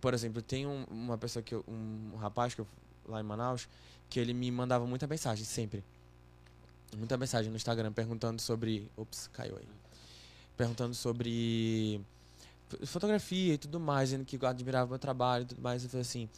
por 0.01 0.13
exemplo, 0.13 0.43
tem 0.43 0.67
um- 0.67 0.85
uma 0.91 1.17
pessoa 1.17 1.43
que 1.43 1.55
eu, 1.55 1.65
um 1.67 2.17
rapaz 2.17 2.55
que 2.55 2.61
eu, 2.61 2.67
lá 3.07 3.21
em 3.21 3.25
Manaus 3.25 3.67
que 4.11 4.21
ele 4.21 4.35
me 4.35 4.51
mandava 4.51 4.87
muita 4.87 5.07
mensagem 5.07 5.45
sempre. 5.45 5.83
Muita 6.97 7.17
mensagem 7.17 7.51
no 7.51 7.57
Instagram 7.57 7.91
perguntando 7.93 8.41
sobre, 8.41 8.89
ops, 8.97 9.29
caiu 9.33 9.57
aí. 9.57 9.67
Perguntando 10.57 10.95
sobre 10.95 12.01
fotografia 12.85 13.55
e 13.55 13.59
tudo 13.59 13.79
mais, 13.81 14.11
dizendo 14.11 14.25
que 14.25 14.45
admirava 14.45 14.89
meu 14.91 14.99
trabalho 14.99 15.43
e 15.45 15.47
tudo 15.47 15.61
mais. 15.63 15.83
Eu 15.85 15.91
falei 15.91 16.03
assim, 16.03 16.29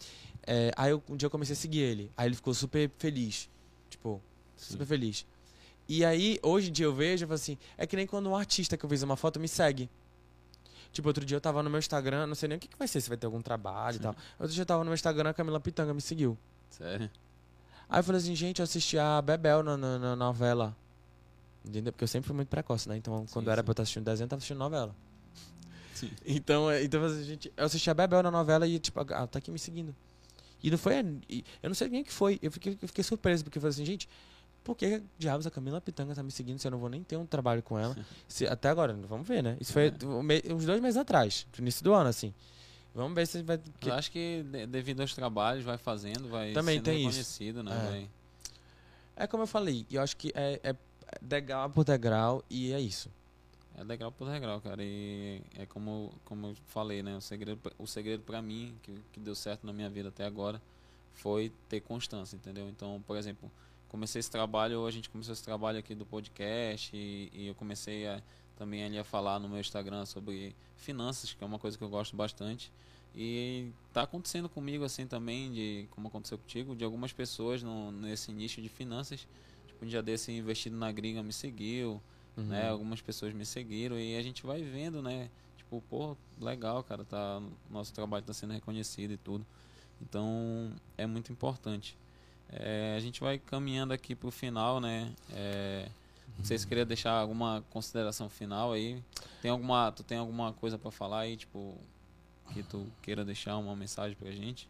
é, 0.47 0.73
aí 0.77 0.91
eu- 0.91 1.03
um 1.09 1.17
dia 1.17 1.27
eu 1.27 1.31
comecei 1.31 1.53
a 1.55 1.57
seguir 1.57 1.81
ele. 1.81 2.11
Aí 2.17 2.29
ele 2.29 2.35
ficou 2.37 2.53
super 2.55 2.91
feliz. 2.99 3.49
Tipo, 3.91 4.21
Sim. 4.57 4.73
super 4.73 4.87
feliz. 4.87 5.25
E 5.89 6.05
aí, 6.05 6.39
hoje 6.43 6.69
em 6.71 6.73
dia 6.73 6.87
eu 6.87 6.95
vejo, 6.95 7.25
eu 7.25 7.29
falo 7.29 7.37
assim, 7.37 7.57
é 7.79 7.87
que 7.87 7.95
nem 7.97 8.07
quando 8.07 8.29
um 8.29 8.35
artista 8.37 8.77
que 8.77 8.85
eu 8.85 8.91
fiz 8.91 9.03
uma 9.03 9.17
foto 9.17 9.39
me 9.39 9.47
segue. 9.49 9.89
Tipo, 10.93 11.09
outro 11.09 11.25
dia 11.25 11.37
eu 11.37 11.41
tava 11.41 11.63
no 11.63 11.69
meu 11.71 11.79
Instagram, 11.79 12.27
não 12.27 12.35
sei 12.35 12.49
nem 12.49 12.57
o 12.57 12.61
que, 12.61 12.67
que 12.69 12.77
vai 12.79 12.89
ser, 12.89 13.01
se 13.01 13.09
vai 13.09 13.17
ter 13.19 13.27
algum 13.27 13.41
trabalho 13.43 13.97
e 13.97 14.01
tal. 14.01 14.17
Outro 14.39 14.53
dia 14.55 14.63
eu 14.63 14.67
tava 14.67 14.81
no 14.83 14.87
meu 14.87 14.95
Instagram, 14.95 15.31
a 15.31 15.35
Camila 15.35 15.61
Pitanga 15.61 15.93
me 15.95 16.01
seguiu. 16.01 16.37
Sério? 16.71 17.11
Aí 17.89 18.01
eu 18.01 18.05
falei 18.05 18.21
assim, 18.21 18.35
gente, 18.35 18.59
eu 18.61 18.65
assisti 18.65 18.99
a 18.99 19.21
Bebel 19.23 19.63
na, 19.63 19.77
na, 19.77 19.99
na 19.99 20.17
novela. 20.17 20.75
Entendeu? 21.65 21.93
Porque 21.93 22.05
eu 22.05 22.09
sempre 22.09 22.27
fui 22.27 22.35
muito 22.35 22.49
precoce, 22.49 22.89
né? 22.89 22.97
Então, 22.97 23.27
quando 23.31 23.45
Sim, 23.47 23.51
era 23.53 23.61
sim. 23.61 23.65
pra 23.65 23.71
eu 23.71 23.73
estar 23.75 23.83
assistindo 23.83 24.05
desenho, 24.05 24.25
eu 24.25 24.29
tava 24.29 24.39
assistindo 24.39 24.59
novela. 24.59 24.95
Sim. 25.97 26.11
Então, 26.27 26.71
é, 26.71 26.85
então 26.85 27.03
assim, 27.05 27.25
gente, 27.25 27.53
eu 27.57 27.65
assisti 27.65 27.89
a 27.91 27.95
Bebel 27.95 28.23
na 28.23 28.31
novela 28.31 28.67
e, 28.67 28.79
tipo, 28.79 29.01
ela 29.01 29.27
tá 29.27 29.39
aqui 29.39 29.51
me 29.51 29.59
seguindo. 29.59 29.95
E 30.63 30.71
não 30.71 30.77
foi. 30.79 30.95
Eu 31.63 31.69
não 31.71 31.75
sei 31.75 31.89
nem 31.89 32.03
o 32.03 32.05
que 32.05 32.13
foi. 32.13 32.39
Eu 32.43 32.51
fiquei, 32.53 32.77
eu 32.81 32.89
fiquei 32.89 33.03
surpreso, 33.05 33.45
porque 33.45 33.57
eu 33.59 33.63
falei 33.63 33.71
assim, 33.71 33.85
gente, 33.85 34.09
por 34.65 34.77
que 34.77 35.03
diabos 35.19 35.47
a 35.47 35.51
Camila 35.51 35.81
Pitanga 35.81 36.15
tá 36.15 36.23
me 36.23 36.31
seguindo 36.31 36.59
se 36.59 36.67
eu 36.67 36.71
não 36.73 36.79
vou 36.79 36.89
nem 36.91 37.03
ter 37.03 37.17
um 37.17 37.25
trabalho 37.25 37.63
com 37.63 37.79
ela? 37.79 37.97
Se- 38.29 38.47
até 38.47 38.69
agora, 38.69 38.93
vamos 39.09 39.27
ver, 39.27 39.43
né? 39.43 39.57
Isso 39.61 39.73
foi 39.73 39.87
É. 39.89 40.53
uns 40.53 40.65
dois 40.67 40.81
meses 40.81 40.97
atrás, 40.97 41.47
no 41.57 41.63
início 41.63 41.83
do 41.85 41.95
ano, 41.95 42.09
assim. 42.11 42.35
Vamos 42.95 43.15
ver 43.15 43.27
se 43.27 43.43
vai. 43.43 43.59
que- 43.81 43.89
Eu 43.89 43.95
acho 43.95 44.11
que 44.11 44.43
de- 44.51 44.67
devido 44.67 45.01
aos 45.03 45.15
trabalhos, 45.15 45.65
vai 45.65 45.79
fazendo, 45.79 46.29
vai 46.29 46.53
Também 46.53 46.77
sendo 46.77 46.85
tem 46.85 46.97
isso. 47.01 47.07
reconhecido, 47.09 47.63
né? 47.63 48.09
É. 49.17 49.25
É 49.25 49.27
como 49.27 49.43
eu 49.45 49.47
falei, 49.47 49.87
eu 49.91 50.03
acho 50.03 50.17
que 50.17 50.31
é, 50.35 50.61
é 50.63 50.75
degrau 51.23 51.71
por 51.71 51.85
degrau 51.85 52.43
e 52.51 52.73
é 52.73 52.81
isso. 52.81 53.09
É 53.79 53.85
degrau 53.85 54.11
por 54.11 54.29
degrau, 54.31 54.61
cara. 54.61 54.83
E 54.83 55.43
é 55.55 55.67
como, 55.67 56.13
como 56.25 56.49
eu 56.49 56.57
falei, 56.67 57.03
né? 57.03 57.17
O 57.17 57.21
segredo, 57.21 57.61
o 57.79 57.87
segredo 57.87 58.23
para 58.23 58.41
mim, 58.41 58.75
que, 58.83 58.95
que 59.13 59.21
deu 59.21 59.35
certo 59.35 59.67
na 59.67 59.73
minha 59.73 59.91
vida 59.91 60.09
até 60.09 60.25
agora, 60.25 60.61
foi 61.13 61.53
ter 61.69 61.81
constância, 61.81 62.37
entendeu? 62.37 62.69
Então, 62.69 63.03
por 63.07 63.17
exemplo, 63.17 63.51
comecei 63.89 64.21
esse 64.21 64.31
trabalho, 64.31 64.87
a 64.87 64.91
gente 64.91 65.11
começou 65.11 65.33
esse 65.33 65.45
trabalho 65.45 65.79
aqui 65.79 65.95
do 65.95 66.07
podcast 66.07 66.97
e, 66.97 67.31
e 67.35 67.47
eu 67.49 67.55
comecei 67.55 68.07
a, 68.07 68.23
também 68.57 68.83
ali 68.83 68.99
a 68.99 69.05
falar 69.05 69.39
no 69.39 69.49
meu 69.49 69.61
Instagram 69.61 70.07
sobre 70.07 70.57
finanças, 70.77 71.35
que 71.35 71.45
é 71.45 71.47
uma 71.47 71.59
coisa 71.59 71.77
que 71.77 71.85
eu 71.85 71.89
gosto 71.89 72.17
bastante. 72.17 72.73
E 73.15 73.71
tá 73.93 74.03
acontecendo 74.03 74.49
comigo 74.49 74.85
assim 74.85 75.07
também, 75.07 75.53
de 75.53 75.89
como 75.91 76.09
aconteceu 76.09 76.39
contigo, 76.39 76.75
de 76.75 76.85
algumas 76.85 77.13
pessoas 77.13 77.63
no, 77.63 77.93
nesse 77.93 78.33
nicho 78.33 78.61
de 78.61 78.69
finanças. 78.69 79.27
Tipo, 79.67 79.85
um 79.85 79.89
dia 79.89 80.03
desse 80.03 80.33
investido 80.33 80.77
na 80.77 80.91
gringa 80.91 81.23
me 81.23 81.33
seguiu, 81.33 82.01
Uhum. 82.37 82.45
né? 82.45 82.69
Algumas 82.69 83.01
pessoas 83.01 83.33
me 83.33 83.45
seguiram 83.47 83.99
e 83.99 84.17
a 84.17 84.23
gente 84.23 84.45
vai 84.47 84.63
vendo, 84.63 85.01
né? 85.03 85.29
Tipo, 85.57 85.83
pô, 85.89 86.17
legal, 86.41 86.83
cara, 86.85 87.05
tá, 87.05 87.41
nosso 87.71 87.93
trabalho 87.93 88.25
tá 88.25 88.33
sendo 88.33 88.53
reconhecido 88.53 89.13
e 89.13 89.17
tudo. 89.17 89.45
Então, 90.01 90.71
é 90.99 91.07
muito 91.07 91.33
importante. 91.33 91.97
É, 92.51 92.95
a 92.97 93.01
gente 93.01 93.21
vai 93.21 93.39
caminhando 93.39 93.93
aqui 93.93 94.15
pro 94.15 94.31
final, 94.31 94.81
né? 94.81 95.13
É, 95.33 95.89
não 96.39 96.45
sei 96.45 96.59
se 96.59 96.67
queria 96.67 96.85
deixar 96.85 97.13
alguma 97.13 97.65
consideração 97.71 98.29
final 98.29 98.73
aí. 98.73 99.03
Tem 99.43 99.51
alguma, 99.51 99.91
tu 99.91 100.03
tem 100.05 100.19
alguma 100.19 100.53
coisa 100.53 100.77
para 100.79 100.91
falar 100.91 101.21
aí, 101.21 101.37
tipo, 101.37 101.75
que 102.53 102.63
tu 102.63 102.87
queira 103.03 103.25
deixar 103.25 103.57
uma 103.57 103.75
mensagem 103.75 104.17
pra 104.17 104.31
gente? 104.31 104.69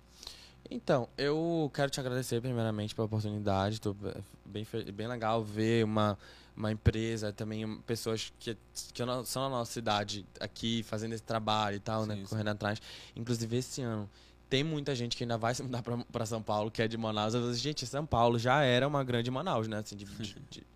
Então, 0.71 1.09
eu 1.19 1.71
quero 1.75 1.91
te 1.91 2.01
agradecer 2.01 2.41
primeiramente 2.41 2.95
pela 2.95 3.07
oportunidade. 3.07 3.81
Tô 3.81 3.93
be- 3.93 4.15
bem, 4.45 4.67
bem 4.95 5.07
legal 5.07 5.43
ver 5.45 5.85
uma, 5.85 6.19
uma 6.57 6.73
empresa, 6.73 7.33
também 7.33 7.79
pessoas 7.87 8.33
que, 8.39 8.57
que 8.93 9.03
são 9.25 9.43
da 9.43 9.49
nossa 9.51 9.71
cidade 9.73 10.25
aqui 10.41 10.83
fazendo 10.83 11.13
esse 11.13 11.23
trabalho 11.23 11.77
e 11.77 11.81
tal, 11.81 12.07
né? 12.07 12.15
Sim, 12.15 12.21
sim. 12.23 12.27
Correndo 12.29 12.49
atrás. 12.49 12.81
Inclusive, 13.15 13.57
esse 13.57 13.83
ano. 13.83 14.09
Tem 14.49 14.63
muita 14.63 14.95
gente 14.95 15.17
que 15.17 15.25
ainda 15.25 15.37
vai 15.37 15.55
se 15.55 15.63
mudar 15.63 15.83
pra- 15.83 15.99
pra 16.11 16.25
São 16.25 16.41
Paulo, 16.41 16.71
que 16.71 16.81
é 16.81 16.87
de 16.87 16.97
Manaus. 16.97 17.35
Falo 17.35 17.49
assim, 17.51 17.59
gente, 17.61 17.85
São 17.85 18.07
Paulo 18.07 18.39
já 18.39 18.63
era 18.63 18.87
uma 18.87 19.03
grande 19.03 19.29
Manaus, 19.31 19.67
né? 19.67 19.79
Assim, 19.79 19.97
de, 19.97 20.05
de- 20.05 20.37
de- 20.49 20.67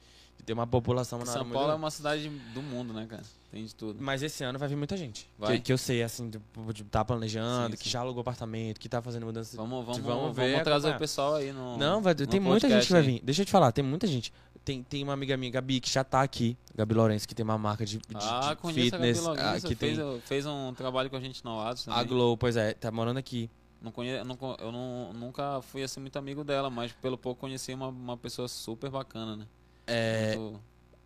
ter 0.45 0.55
uma 0.55 0.66
população 0.66 1.24
São 1.26 1.43
muito 1.45 1.53
Paulo 1.53 1.66
é 1.66 1.68
grande. 1.68 1.83
uma 1.85 1.91
cidade 1.91 2.28
do 2.55 2.62
mundo, 2.62 2.93
né, 2.95 3.07
cara? 3.09 3.22
Tem 3.53 3.62
de 3.64 3.74
tudo. 3.74 4.03
Mas 4.03 4.22
esse 4.22 4.43
ano 4.43 4.59
vai 4.59 4.68
vir 4.68 4.74
muita 4.74 4.97
gente. 4.97 5.28
Vai? 5.39 5.57
Que, 5.59 5.64
que 5.64 5.72
eu 5.72 5.76
sei, 5.78 6.03
assim, 6.03 6.31
de, 6.31 6.41
de 6.72 6.83
tá 6.85 7.05
planejando, 7.05 7.72
Sim, 7.76 7.78
que 7.78 7.85
sim. 7.85 7.91
já 7.91 8.01
alugou 8.01 8.22
apartamento, 8.22 8.81
que 8.81 8.89
tá 8.89 9.01
fazendo 9.03 9.26
mudança. 9.26 9.57
Vamos, 9.57 9.85
vamos, 9.85 10.01
vamos 10.01 10.20
vamos, 10.22 10.37
ver, 10.37 10.62
trazer 10.64 10.89
acompanhar. 10.89 10.97
o 10.97 10.99
pessoal 10.99 11.35
aí 11.37 11.53
no. 11.53 11.76
Não, 11.76 12.01
vai, 12.03 12.14
no 12.14 12.26
tem 12.26 12.41
muita 12.41 12.68
gente 12.68 12.87
que 12.87 12.93
vai 12.93 13.03
vir. 13.03 13.20
Deixa 13.22 13.43
eu 13.43 13.47
te 13.47 13.53
falar, 13.53 13.70
tem 13.70 13.85
muita 13.85 14.07
gente. 14.07 14.33
Tem, 14.64 14.82
tem 14.82 15.02
uma 15.02 15.12
amiga 15.14 15.36
minha, 15.36 15.50
Gabi, 15.50 15.80
que 15.80 15.90
já 15.90 16.04
tá 16.04 16.22
aqui. 16.22 16.56
Gabi 16.74 16.94
Lourenço, 16.94 17.26
que 17.26 17.34
tem 17.34 17.42
uma 17.44 17.56
marca 17.58 17.84
de, 17.84 17.98
de, 17.98 18.04
Ah, 18.14 18.54
de 18.54 18.72
fitness. 18.72 19.18
a 19.18 19.28
Gabi 19.30 19.40
ah, 19.40 19.44
Lourenço, 19.44 19.66
que 19.66 19.74
fez, 19.74 19.98
tem 19.98 20.20
fez 20.20 20.46
um 20.46 20.74
trabalho 20.74 21.08
com 21.08 21.16
a 21.16 21.20
gente 21.20 21.44
no 21.44 21.52
Oasis 21.56 21.88
a 21.88 21.92
também. 21.92 22.06
Glow, 22.08 22.36
pois 22.36 22.56
é, 22.56 22.74
tá 22.74 22.90
morando 22.90 23.16
aqui. 23.16 23.50
Não 23.80 23.90
conhe, 23.90 24.22
não, 24.22 24.36
eu 24.58 24.70
não, 24.70 25.12
nunca 25.14 25.62
fui 25.62 25.82
assim 25.82 26.00
muito 26.00 26.18
amigo 26.18 26.44
dela, 26.44 26.68
mas 26.68 26.92
pelo 26.92 27.16
pouco 27.16 27.40
conheci 27.40 27.72
uma, 27.72 27.88
uma 27.88 28.16
pessoa 28.16 28.46
super 28.46 28.90
bacana, 28.90 29.36
né? 29.36 29.46
É, 29.86 30.36
Muito- 30.36 30.61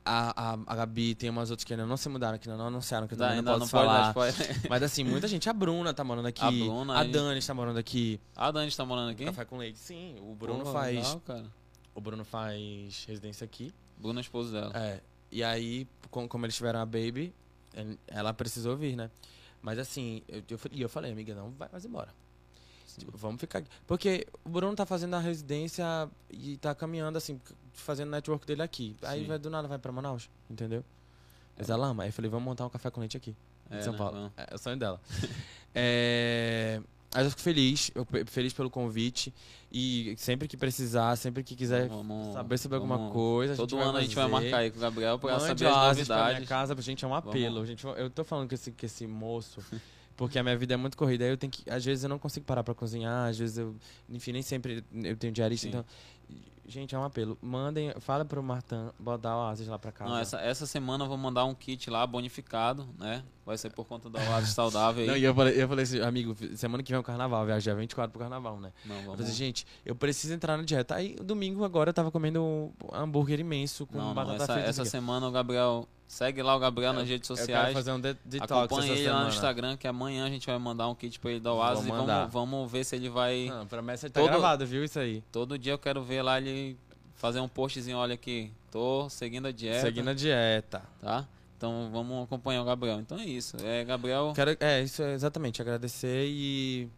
a, 0.05 0.53
a, 0.53 0.59
a 0.67 0.77
Gabi 0.77 1.15
tem 1.15 1.31
umas 1.31 1.51
outras 1.51 1.65
que 1.65 1.73
ainda 1.73 1.87
não 1.87 1.97
se 1.97 2.09
mudaram, 2.09 2.37
que 2.37 2.49
ainda 2.49 2.59
não 2.61 2.67
anunciaram, 2.69 3.07
que 3.07 3.15
eu 3.15 3.19
também 3.19 3.41
não 3.43 3.53
ainda 3.53 3.53
posso 3.53 3.61
não 3.61 3.69
pode 3.69 3.87
falar. 3.87 4.13
dar 4.13 4.29
spoiler. 4.29 4.61
Mas 4.69 4.83
assim, 4.83 5.05
muita 5.05 5.27
gente. 5.29 5.49
A 5.49 5.53
Bruna 5.53 5.95
tá 5.95 6.05
morando 6.05 6.27
aqui. 6.27 6.45
A 6.45 6.51
Bruna, 6.51 6.99
a 6.99 7.05
Dani 7.05 7.39
está 7.39 7.55
morando 7.55 7.79
aqui. 7.79 8.21
A 8.37 8.51
Dani 8.51 8.71
tá 8.71 8.85
morando 8.85 9.11
aqui? 9.11 9.25
Café 9.25 9.45
com 9.45 9.57
leite. 9.57 9.79
Sim, 9.79 10.17
o 10.21 10.35
Bruno 10.35 10.65
Pô, 10.65 10.73
faz. 10.73 10.97
legal, 10.97 11.21
cara. 11.21 11.47
O 11.95 12.01
Bruno 12.01 12.25
faz 12.25 13.05
residência 13.07 13.45
aqui. 13.45 13.73
Bruno 13.99 14.19
é 14.19 14.23
esposo 14.23 14.53
dela. 14.53 14.73
É. 14.77 15.01
E 15.31 15.43
aí, 15.45 15.87
com- 16.11 16.29
como 16.29 16.45
eles 16.47 16.57
tiveram 16.57 16.81
a 16.81 16.87
baby, 16.87 17.33
ela 18.07 18.33
precisou 18.35 18.77
vir, 18.77 18.97
né? 18.97 19.11
Mas 19.63 19.79
assim, 19.79 20.23
eu, 20.29 20.43
eu, 20.51 20.59
e 20.73 20.83
eu 20.83 20.89
falei, 20.89 21.11
amiga, 21.13 21.35
não 21.35 21.51
vai 21.53 21.69
mais 21.71 21.85
embora. 21.85 22.13
Tipo, 22.99 23.17
vamos 23.17 23.41
ficar 23.41 23.59
aqui. 23.61 23.69
Porque 23.89 24.25
o 24.45 24.49
Bruno 24.49 24.77
tá 24.77 24.87
fazendo 24.87 25.15
a 25.15 25.19
residência 25.19 25.85
e 26.31 26.57
tá 26.59 26.73
caminhando, 26.75 27.19
assim, 27.19 27.41
fazendo 27.73 28.11
network 28.11 28.47
dele 28.47 28.63
aqui. 28.63 28.95
Aí 29.03 29.23
Sim. 29.23 29.27
vai 29.27 29.39
do 29.39 29.51
nada, 29.51 29.67
vai 29.67 29.79
pra 29.79 29.91
Manaus, 29.91 30.31
entendeu? 30.49 30.85
Mas 31.57 31.71
ela 31.71 31.87
ama. 31.89 32.05
Aí 32.05 32.11
eu 32.11 32.13
falei, 32.13 32.31
vamos 32.31 32.45
montar 32.45 32.67
um 32.67 32.71
café 32.71 32.91
com 32.91 33.01
leite 33.01 33.17
aqui, 33.17 33.35
em 33.71 33.77
É, 33.77 33.83
São 33.83 33.93
né? 33.95 33.99
Paulo. 33.99 34.33
É, 34.37 34.47
é 34.51 34.55
o 34.55 34.59
sonho 34.59 34.77
dela. 34.77 35.01
é... 35.75 36.81
Mas 37.15 37.25
eu 37.25 37.31
fico 37.31 37.43
feliz, 37.43 37.91
eu 37.95 38.05
feliz 38.27 38.53
pelo 38.53 38.69
convite. 38.69 39.33
E 39.73 40.15
sempre 40.19 40.47
que 40.49 40.57
precisar, 40.57 41.17
sempre 41.17 41.43
que 41.43 41.55
quiser 41.57 41.89
Vamos- 41.89 42.33
saber 42.33 42.59
sobre 42.59 42.77
alguma 42.77 42.97
vamos- 42.97 43.13
coisa, 43.13 43.53
a 43.55 43.57
Todo 43.57 43.77
vai 43.77 43.87
ano 43.87 43.99
a 43.99 44.01
gente 44.03 44.15
vai 44.15 44.27
marcar 44.29 44.59
aí 44.59 44.71
com 44.71 44.79
o 44.79 44.81
Gabriel 44.81 45.19
pra 45.19 45.33
Mande 45.33 45.47
saber 45.47 45.67
as 45.67 45.75
oásis 45.77 46.07
pra 46.07 46.17
minha 46.17 46.25
novidades. 46.27 46.49
casa, 46.49 46.83
gente, 46.83 47.05
é 47.05 47.09
um 47.09 47.15
apelo. 47.15 47.55
Vamos. 47.55 47.69
Gente, 47.69 47.85
eu 47.85 48.11
tô 48.11 48.23
falando 48.25 48.49
com 48.49 48.55
esse, 48.55 48.71
com 48.73 48.87
esse 48.87 49.07
moço, 49.07 49.59
porque 50.17 50.39
a 50.39 50.43
minha 50.45 50.57
vida 50.57 50.75
é 50.75 50.77
muito 50.77 50.97
corrida. 50.97 51.25
Aí 51.25 51.31
eu 51.31 51.37
tenho 51.37 51.51
que. 51.53 51.69
Às 51.71 51.85
vezes 51.85 52.05
eu 52.05 52.09
não 52.09 52.19
consigo 52.21 52.47
parar 52.47 52.63
pra 52.63 52.75
cozinhar, 52.75 53.29
às 53.31 53.39
vezes 53.39 53.59
eu. 53.59 53.75
Enfim, 54.09 54.33
nem 54.33 54.43
sempre 54.43 54.85
eu 54.93 55.17
tenho 55.17 55.33
diarista, 55.33 55.65
Sim. 55.67 55.69
então. 55.71 55.85
Gente, 56.67 56.95
é 56.95 56.99
um 56.99 57.05
apelo. 57.05 57.37
Mandem, 57.43 57.93
fala 58.01 58.25
pro 58.25 58.43
Martin 58.43 58.89
botar 58.99 59.37
o 59.37 59.41
Oasis 59.49 59.69
lá 59.69 59.79
pra 59.79 59.93
casa. 59.93 60.11
Não, 60.11 60.19
essa, 60.19 60.41
essa 60.41 60.67
semana 60.67 61.05
eu 61.05 61.09
vou 61.09 61.19
mandar 61.19 61.45
um 61.45 61.55
kit 61.55 61.91
lá 61.91 62.07
bonificado, 62.07 62.89
né? 62.99 63.23
Vai 63.45 63.59
ser 63.59 63.69
por 63.69 63.85
conta 63.87 64.09
da 64.09 64.19
Oasis 64.31 64.55
saudável 64.57 65.03
aí. 65.03 65.07
Não, 65.11 65.15
e 65.17 65.25
eu 65.25 65.35
falei, 65.35 65.63
eu 65.63 65.69
falei 65.69 65.83
assim, 65.83 66.01
amigo, 66.01 66.35
semana 66.57 66.83
que 66.83 66.91
vem 66.91 66.97
é 66.97 67.01
o 67.01 67.03
carnaval, 67.03 67.45
viajar 67.45 67.75
24 67.75 68.11
pro 68.11 68.21
carnaval, 68.21 68.59
né? 68.59 68.73
Não, 68.87 68.95
Eu 68.95 69.01
vamos... 69.03 69.17
falei 69.17 69.31
assim, 69.31 69.37
gente, 69.37 69.67
eu 69.85 69.95
preciso 69.95 70.33
entrar 70.33 70.57
na 70.57 70.63
dieta. 70.63 70.95
Aí, 70.95 71.15
domingo 71.17 71.65
agora 71.65 71.91
eu 71.91 71.95
tava 71.95 72.11
comendo 72.11 72.43
um 72.43 72.73
hambúrguer 72.95 73.41
imenso 73.41 73.87
com 73.87 73.99
não, 73.99 74.07
não, 74.07 74.15
batata 74.15 74.45
essa, 74.45 74.53
frita. 74.55 74.69
essa 74.71 74.85
semana 74.87 75.29
o 75.29 75.31
Gabriel. 75.31 75.87
Segue 76.07 76.43
lá 76.43 76.55
o 76.55 76.59
Gabriel 76.59 76.93
Eu- 76.93 76.99
nas 77.01 77.09
redes 77.09 77.29
Eu 77.29 77.35
quero 77.35 77.47
sociais. 77.47 77.73
fazer 77.75 77.91
um 77.91 77.99
de 77.99 78.15
detox 78.27 78.53
Acompanhe 78.53 78.91
ele 78.91 79.07
lá 79.09 79.13
no 79.13 79.19
semana. 79.21 79.29
Instagram, 79.35 79.77
que 79.79 79.89
amanhã 79.89 80.27
a 80.27 80.29
gente 80.29 80.47
vai 80.47 80.59
mandar 80.59 80.87
um 80.87 80.95
kit 80.95 81.19
pra 81.19 81.31
ele 81.31 81.41
da 81.41 81.53
Oasis 81.53 81.87
e 81.87 81.89
vamos, 81.89 82.33
vamos 82.33 82.71
ver 82.71 82.85
se 82.85 82.95
ele 82.95 83.09
vai. 83.09 83.47
Não, 83.47 83.67
promessa 83.67 84.09
tá 84.11 84.21
Todo- 84.21 84.29
gravado, 84.31 84.67
viu 84.67 84.85
isso 84.85 84.99
aí? 84.99 85.25
Todo 85.33 85.59
dia 85.59 85.73
eu 85.73 85.79
quero 85.79 86.03
ver 86.05 86.14
lá 86.23 86.39
ele 86.39 86.77
fazer 87.17 87.41
um 87.41 87.49
postzinho, 87.49 87.97
olha 87.97 88.15
aqui, 88.15 88.51
tô 88.71 89.09
seguindo 89.09 89.47
a 89.47 89.53
dieta. 89.53 89.81
Seguindo 89.81 90.09
a 90.11 90.15
dieta. 90.15 90.83
Tá? 91.01 91.27
Então 91.57 91.89
vamos 91.93 92.25
acompanhar 92.25 92.63
o 92.63 92.65
Gabriel. 92.65 93.01
Então 93.01 93.19
é 93.19 93.25
isso. 93.25 93.57
É, 93.63 93.85
Gabriel. 93.85 94.33
Quero, 94.35 94.57
é, 94.61 94.83
isso 94.83 95.03
é 95.03 95.15
exatamente. 95.15 95.63
Agradecer 95.63 96.27
e, 96.27 96.89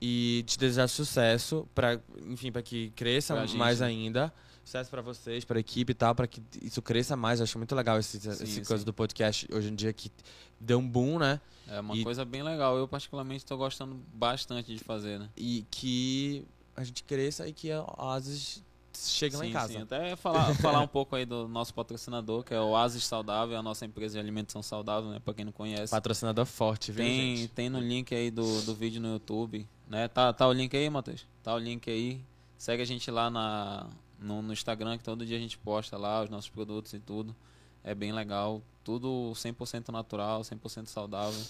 e 0.00 0.42
te 0.46 0.58
desejar 0.58 0.88
sucesso 0.88 1.66
para, 1.74 2.00
enfim, 2.28 2.50
para 2.52 2.60
que 2.62 2.90
cresça 2.90 3.34
Pra 3.34 3.46
gente, 3.46 3.56
mais 3.58 3.80
né? 3.80 3.86
ainda. 3.86 4.32
Sucesso 4.64 4.90
para 4.90 5.02
vocês, 5.02 5.44
para 5.44 5.58
a 5.58 5.60
equipe 5.60 5.90
e 5.90 5.94
tal, 5.94 6.14
para 6.14 6.26
que 6.26 6.40
isso 6.60 6.80
cresça 6.82 7.16
mais. 7.16 7.40
Eu 7.40 7.44
acho 7.44 7.58
muito 7.58 7.74
legal 7.74 7.98
esse, 7.98 8.16
esse 8.18 8.46
Sim, 8.46 8.64
coisa 8.64 8.78
sim. 8.82 8.84
do 8.84 8.92
podcast 8.92 9.48
hoje 9.52 9.68
em 9.70 9.74
dia 9.74 9.92
que 9.92 10.10
deu 10.60 10.78
um 10.78 10.88
boom, 10.88 11.18
né? 11.18 11.40
É 11.66 11.80
uma 11.80 11.96
E- 11.96 12.04
coisa 12.04 12.24
bem 12.24 12.42
legal. 12.42 12.76
Eu, 12.76 12.86
particularmente, 12.86 13.38
estou 13.44 13.56
gostando 13.58 13.98
bastante 14.14 14.72
de 14.76 14.82
fazer, 14.84 15.18
né? 15.18 15.28
E 15.36 15.64
que 15.70 16.44
a 16.76 16.84
gente 16.84 17.04
cresça 17.04 17.46
e 17.46 17.52
que 17.52 17.70
a 17.70 17.84
Oasis 17.98 18.62
chegue 18.94 19.36
lá 19.36 19.44
em 19.44 19.48
Sim, 19.48 19.52
casa. 19.52 19.72
sim. 19.72 19.78
Até 19.80 20.16
falar, 20.16 20.54
falar 20.60 20.80
um 20.80 20.86
pouco 20.88 21.16
aí 21.16 21.24
do 21.24 21.48
nosso 21.48 21.72
patrocinador, 21.74 22.42
que 22.44 22.54
é 22.54 22.60
o 22.60 22.70
Oasis 22.70 23.04
Saudável, 23.04 23.56
a 23.58 23.62
nossa 23.62 23.84
empresa 23.84 24.14
de 24.14 24.20
alimentação 24.20 24.62
saudável, 24.62 25.10
né? 25.10 25.18
Pra 25.18 25.34
quem 25.34 25.44
não 25.44 25.52
conhece. 25.52 25.90
Patrocinador 25.90 26.46
forte, 26.46 26.92
viu, 26.92 27.04
Tem, 27.04 27.36
gente? 27.36 27.48
tem 27.52 27.68
no 27.70 27.80
link 27.80 28.14
aí 28.14 28.30
do, 28.30 28.62
do 28.62 28.74
vídeo 28.74 29.00
no 29.00 29.14
YouTube, 29.14 29.66
né? 29.88 30.08
Tá, 30.08 30.32
tá 30.32 30.46
o 30.46 30.52
link 30.52 30.76
aí, 30.76 30.88
Matheus? 30.88 31.26
Tá 31.42 31.54
o 31.54 31.58
link 31.58 31.90
aí. 31.90 32.24
Segue 32.56 32.82
a 32.82 32.86
gente 32.86 33.10
lá 33.10 33.28
na, 33.30 33.88
no, 34.18 34.40
no 34.42 34.52
Instagram, 34.52 34.96
que 34.98 35.04
todo 35.04 35.26
dia 35.26 35.36
a 35.36 35.40
gente 35.40 35.58
posta 35.58 35.96
lá 35.96 36.22
os 36.22 36.30
nossos 36.30 36.48
produtos 36.48 36.92
e 36.92 37.00
tudo. 37.00 37.34
É 37.82 37.94
bem 37.94 38.12
legal. 38.12 38.62
Tudo 38.84 39.32
100% 39.34 39.88
natural, 39.88 40.42
100% 40.42 40.86
saudável. 40.86 41.40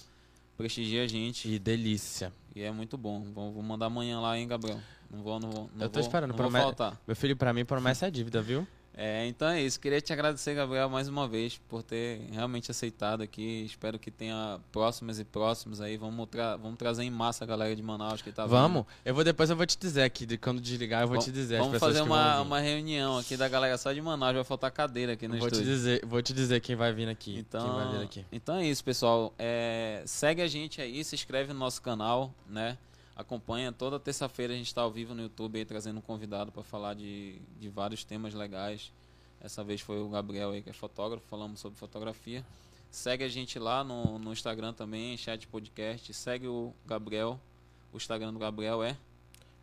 Prestigia 0.57 1.03
a 1.05 1.07
gente 1.07 1.49
E 1.49 1.59
delícia. 1.59 2.33
e 2.55 2.63
é 2.63 2.71
muito 2.71 2.97
bom. 2.97 3.23
Vou, 3.33 3.53
vou 3.53 3.63
mandar 3.63 3.87
amanhã 3.87 4.21
lá, 4.21 4.39
hein, 4.39 4.47
Gabriel? 4.47 4.79
Não 5.11 5.23
vou, 5.23 5.41
não 5.41 5.51
vou. 5.51 5.71
Não 5.75 5.83
Eu 5.87 5.89
tô 5.91 5.99
vou, 6.01 6.07
esperando, 6.07 6.31
Não 6.35 6.51
faltar. 6.51 7.01
Meu 7.07 7.17
filho, 7.17 7.37
pra 7.37 7.53
mim, 7.53 7.65
promessa 7.65 8.07
é 8.07 8.11
dívida, 8.11 8.41
viu? 8.41 8.67
É, 8.95 9.27
então 9.27 9.49
é 9.49 9.63
isso. 9.63 9.81
Queria 9.81 10.01
te 10.01 10.13
agradecer, 10.13 10.55
Gabriel, 10.55 10.89
mais 10.89 11.09
uma 11.09 11.27
vez 11.27 11.59
por 11.69 11.83
ter 11.83 12.21
realmente 12.31 12.71
aceitado 12.71 13.23
aqui. 13.23 13.65
Espero 13.65 13.99
que 13.99 14.11
tenha 14.11 14.61
próximas 14.71 15.19
e 15.19 15.25
próximos 15.25 15.81
aí. 15.81 15.97
Vamos, 15.97 16.29
tra 16.29 16.57
vamos 16.57 16.79
trazer 16.79 17.03
em 17.03 17.11
massa 17.11 17.45
a 17.45 17.47
galera 17.47 17.75
de 17.75 17.83
Manaus 17.83 18.21
que 18.21 18.31
tá 18.31 18.45
Vamos. 18.45 18.85
Eu 19.05 19.15
vou 19.15 19.25
depois 19.25 19.49
eu 19.49 19.57
vou 19.57 19.65
te 19.65 19.79
dizer 19.79 20.03
aqui, 20.03 20.27
de 20.27 20.37
quando 20.37 20.61
desligar, 20.61 21.03
eu 21.03 21.09
vou 21.09 21.19
te 21.19 21.33
dizer. 21.33 21.59
Vamos 21.59 21.79
fazer 21.79 22.03
uma, 22.03 22.43
uma 22.43 22.61
reunião 22.61 23.17
aqui 23.19 23.37
da 23.37 23.49
galera 23.49 23.79
só 23.79 23.93
de 23.93 24.01
Manaus. 24.03 24.35
Vai 24.35 24.45
faltar 24.45 24.71
cadeira 24.71 25.15
aqui 25.15 25.27
no 25.27 25.39
vou 25.39 25.49
te 25.49 25.53
estúdio. 25.55 25.73
dizer, 25.73 26.07
vou 26.07 26.23
te 26.23 26.33
dizer 26.35 26.61
quem 26.61 26.77
vai 26.77 26.93
vir 26.93 27.09
aqui. 27.09 27.39
Então, 27.39 27.65
Quem 27.65 27.73
vai 27.75 27.99
vir 27.99 28.05
aqui. 28.05 28.27
então 28.31 28.57
é 28.57 28.67
isso, 28.67 28.85
pessoal. 28.85 29.33
É, 29.39 30.03
segue 30.05 30.43
a 30.43 30.47
gente 30.47 30.81
aí, 30.81 31.03
se 31.03 31.15
inscreve 31.15 31.53
no 31.53 31.59
nosso 31.59 31.81
canal, 31.81 32.33
né? 32.49 32.77
Acompanha 33.15 33.71
toda 33.73 34.01
terça-feira 34.01 34.53
a 34.55 34.57
gente 34.57 34.67
está 34.69 34.83
ao 34.83 34.91
vivo 34.91 35.15
no 35.15 35.23
YouTube 35.23 35.59
aí 35.59 35.65
trazendo 35.65 35.99
um 35.99 36.03
convidado 36.03 36.51
para 36.51 36.63
falar 36.63 36.95
de, 36.95 37.37
de 37.61 37.69
vários 37.69 38.05
temas 38.05 38.33
legais. 38.35 38.91
Essa 39.41 39.63
vez 39.63 39.81
foi 39.81 40.01
o 40.01 40.09
Gabriel 40.09 40.51
aí 40.53 40.63
que 40.63 40.71
é 40.71 40.73
fotógrafo, 40.73 41.27
falamos 41.29 41.61
sobre 41.61 41.79
fotografia. 41.79 42.45
Segue 42.91 43.25
a 43.25 43.29
gente 43.29 43.59
lá 43.59 43.83
no, 43.85 44.19
no 44.19 44.33
Instagram 44.33 44.73
também, 44.73 45.17
chat 45.17 45.47
podcast. 45.49 46.13
Segue 46.15 46.47
o 46.47 46.73
Gabriel. 46.87 47.39
O 47.93 47.97
Instagram 47.97 48.33
do 48.33 48.39
Gabriel 48.39 48.83
é. 48.83 48.97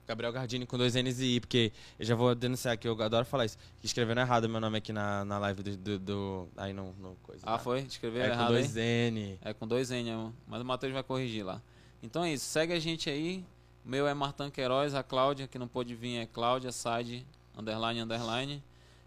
Gabriel 0.07 0.31
Gardini 0.33 0.65
com 0.65 0.75
dois 0.77 0.95
N's 0.95 1.19
e 1.19 1.35
I, 1.35 1.39
porque 1.39 1.71
eu 1.99 2.05
já 2.05 2.15
vou 2.15 2.33
denunciar 2.33 2.73
aqui, 2.73 2.87
eu 2.87 2.99
adoro 2.99 3.25
falar 3.25 3.45
isso. 3.45 3.57
Que 3.79 3.85
escrevendo 3.85 4.19
errado 4.21 4.49
meu 4.49 4.59
nome 4.59 4.77
aqui 4.79 4.91
na, 4.91 5.23
na 5.23 5.37
live 5.37 5.61
do, 5.61 5.77
do, 5.77 5.99
do- 5.99 6.47
Aí 6.57 6.73
no, 6.73 6.93
no 6.93 7.15
coisa. 7.21 7.43
Ah, 7.45 7.53
tá? 7.53 7.59
foi? 7.59 7.81
Escreveu 7.81 8.23
É 8.23 8.27
com 8.27 8.33
errado 8.33 8.53
aí? 8.55 8.61
dois 8.63 8.75
N. 8.75 9.39
É 9.43 9.53
com 9.53 9.67
dois 9.67 9.91
N, 9.91 10.09
é, 10.09 10.31
mas 10.47 10.61
o 10.61 10.65
Matheus 10.65 10.93
vai 10.93 11.03
corrigir 11.03 11.45
lá. 11.45 11.61
Então 12.01 12.23
é 12.23 12.33
isso, 12.33 12.45
segue 12.45 12.73
a 12.73 12.79
gente 12.79 13.09
aí. 13.09 13.45
O 13.85 13.89
meu 13.89 14.07
é 14.07 14.13
Martan 14.13 14.49
Queiroz, 14.49 14.93
a 14.93 15.03
Cláudia, 15.03 15.47
que 15.47 15.57
não 15.57 15.67
pôde 15.67 15.95
vir, 15.95 16.17
é 16.17 16.25
Cláudia 16.25 16.71
Side, 16.71 17.25
underline, 17.57 18.01
underline. 18.01 18.63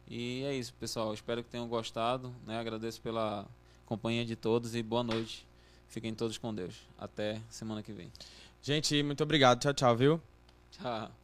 E 0.09 0.43
é 0.45 0.55
isso, 0.55 0.75
pessoal. 0.75 1.15
Espero 1.15 1.43
que 1.43 1.51
tenham 1.51 1.69
gostado. 1.69 2.35
Né? 2.47 2.59
Agradeço 2.59 3.01
pela 3.01 3.47
companhia 3.87 4.25
de 4.25 4.37
todos 4.37 4.75
e 4.75 4.83
boa 4.83 5.03
noite. 5.03 5.47
Fiquem 5.89 6.15
todos 6.15 6.39
com 6.39 6.55
Deus. 6.55 6.75
Até 6.99 7.41
semana 7.49 7.83
que 7.83 7.93
vem. 7.93 8.11
Gente, 8.63 9.03
muito 9.03 9.23
obrigado. 9.23 9.61
Tchau, 9.61 9.75
tchau, 9.75 9.97
viu? 9.97 10.21
Tchau. 10.71 11.22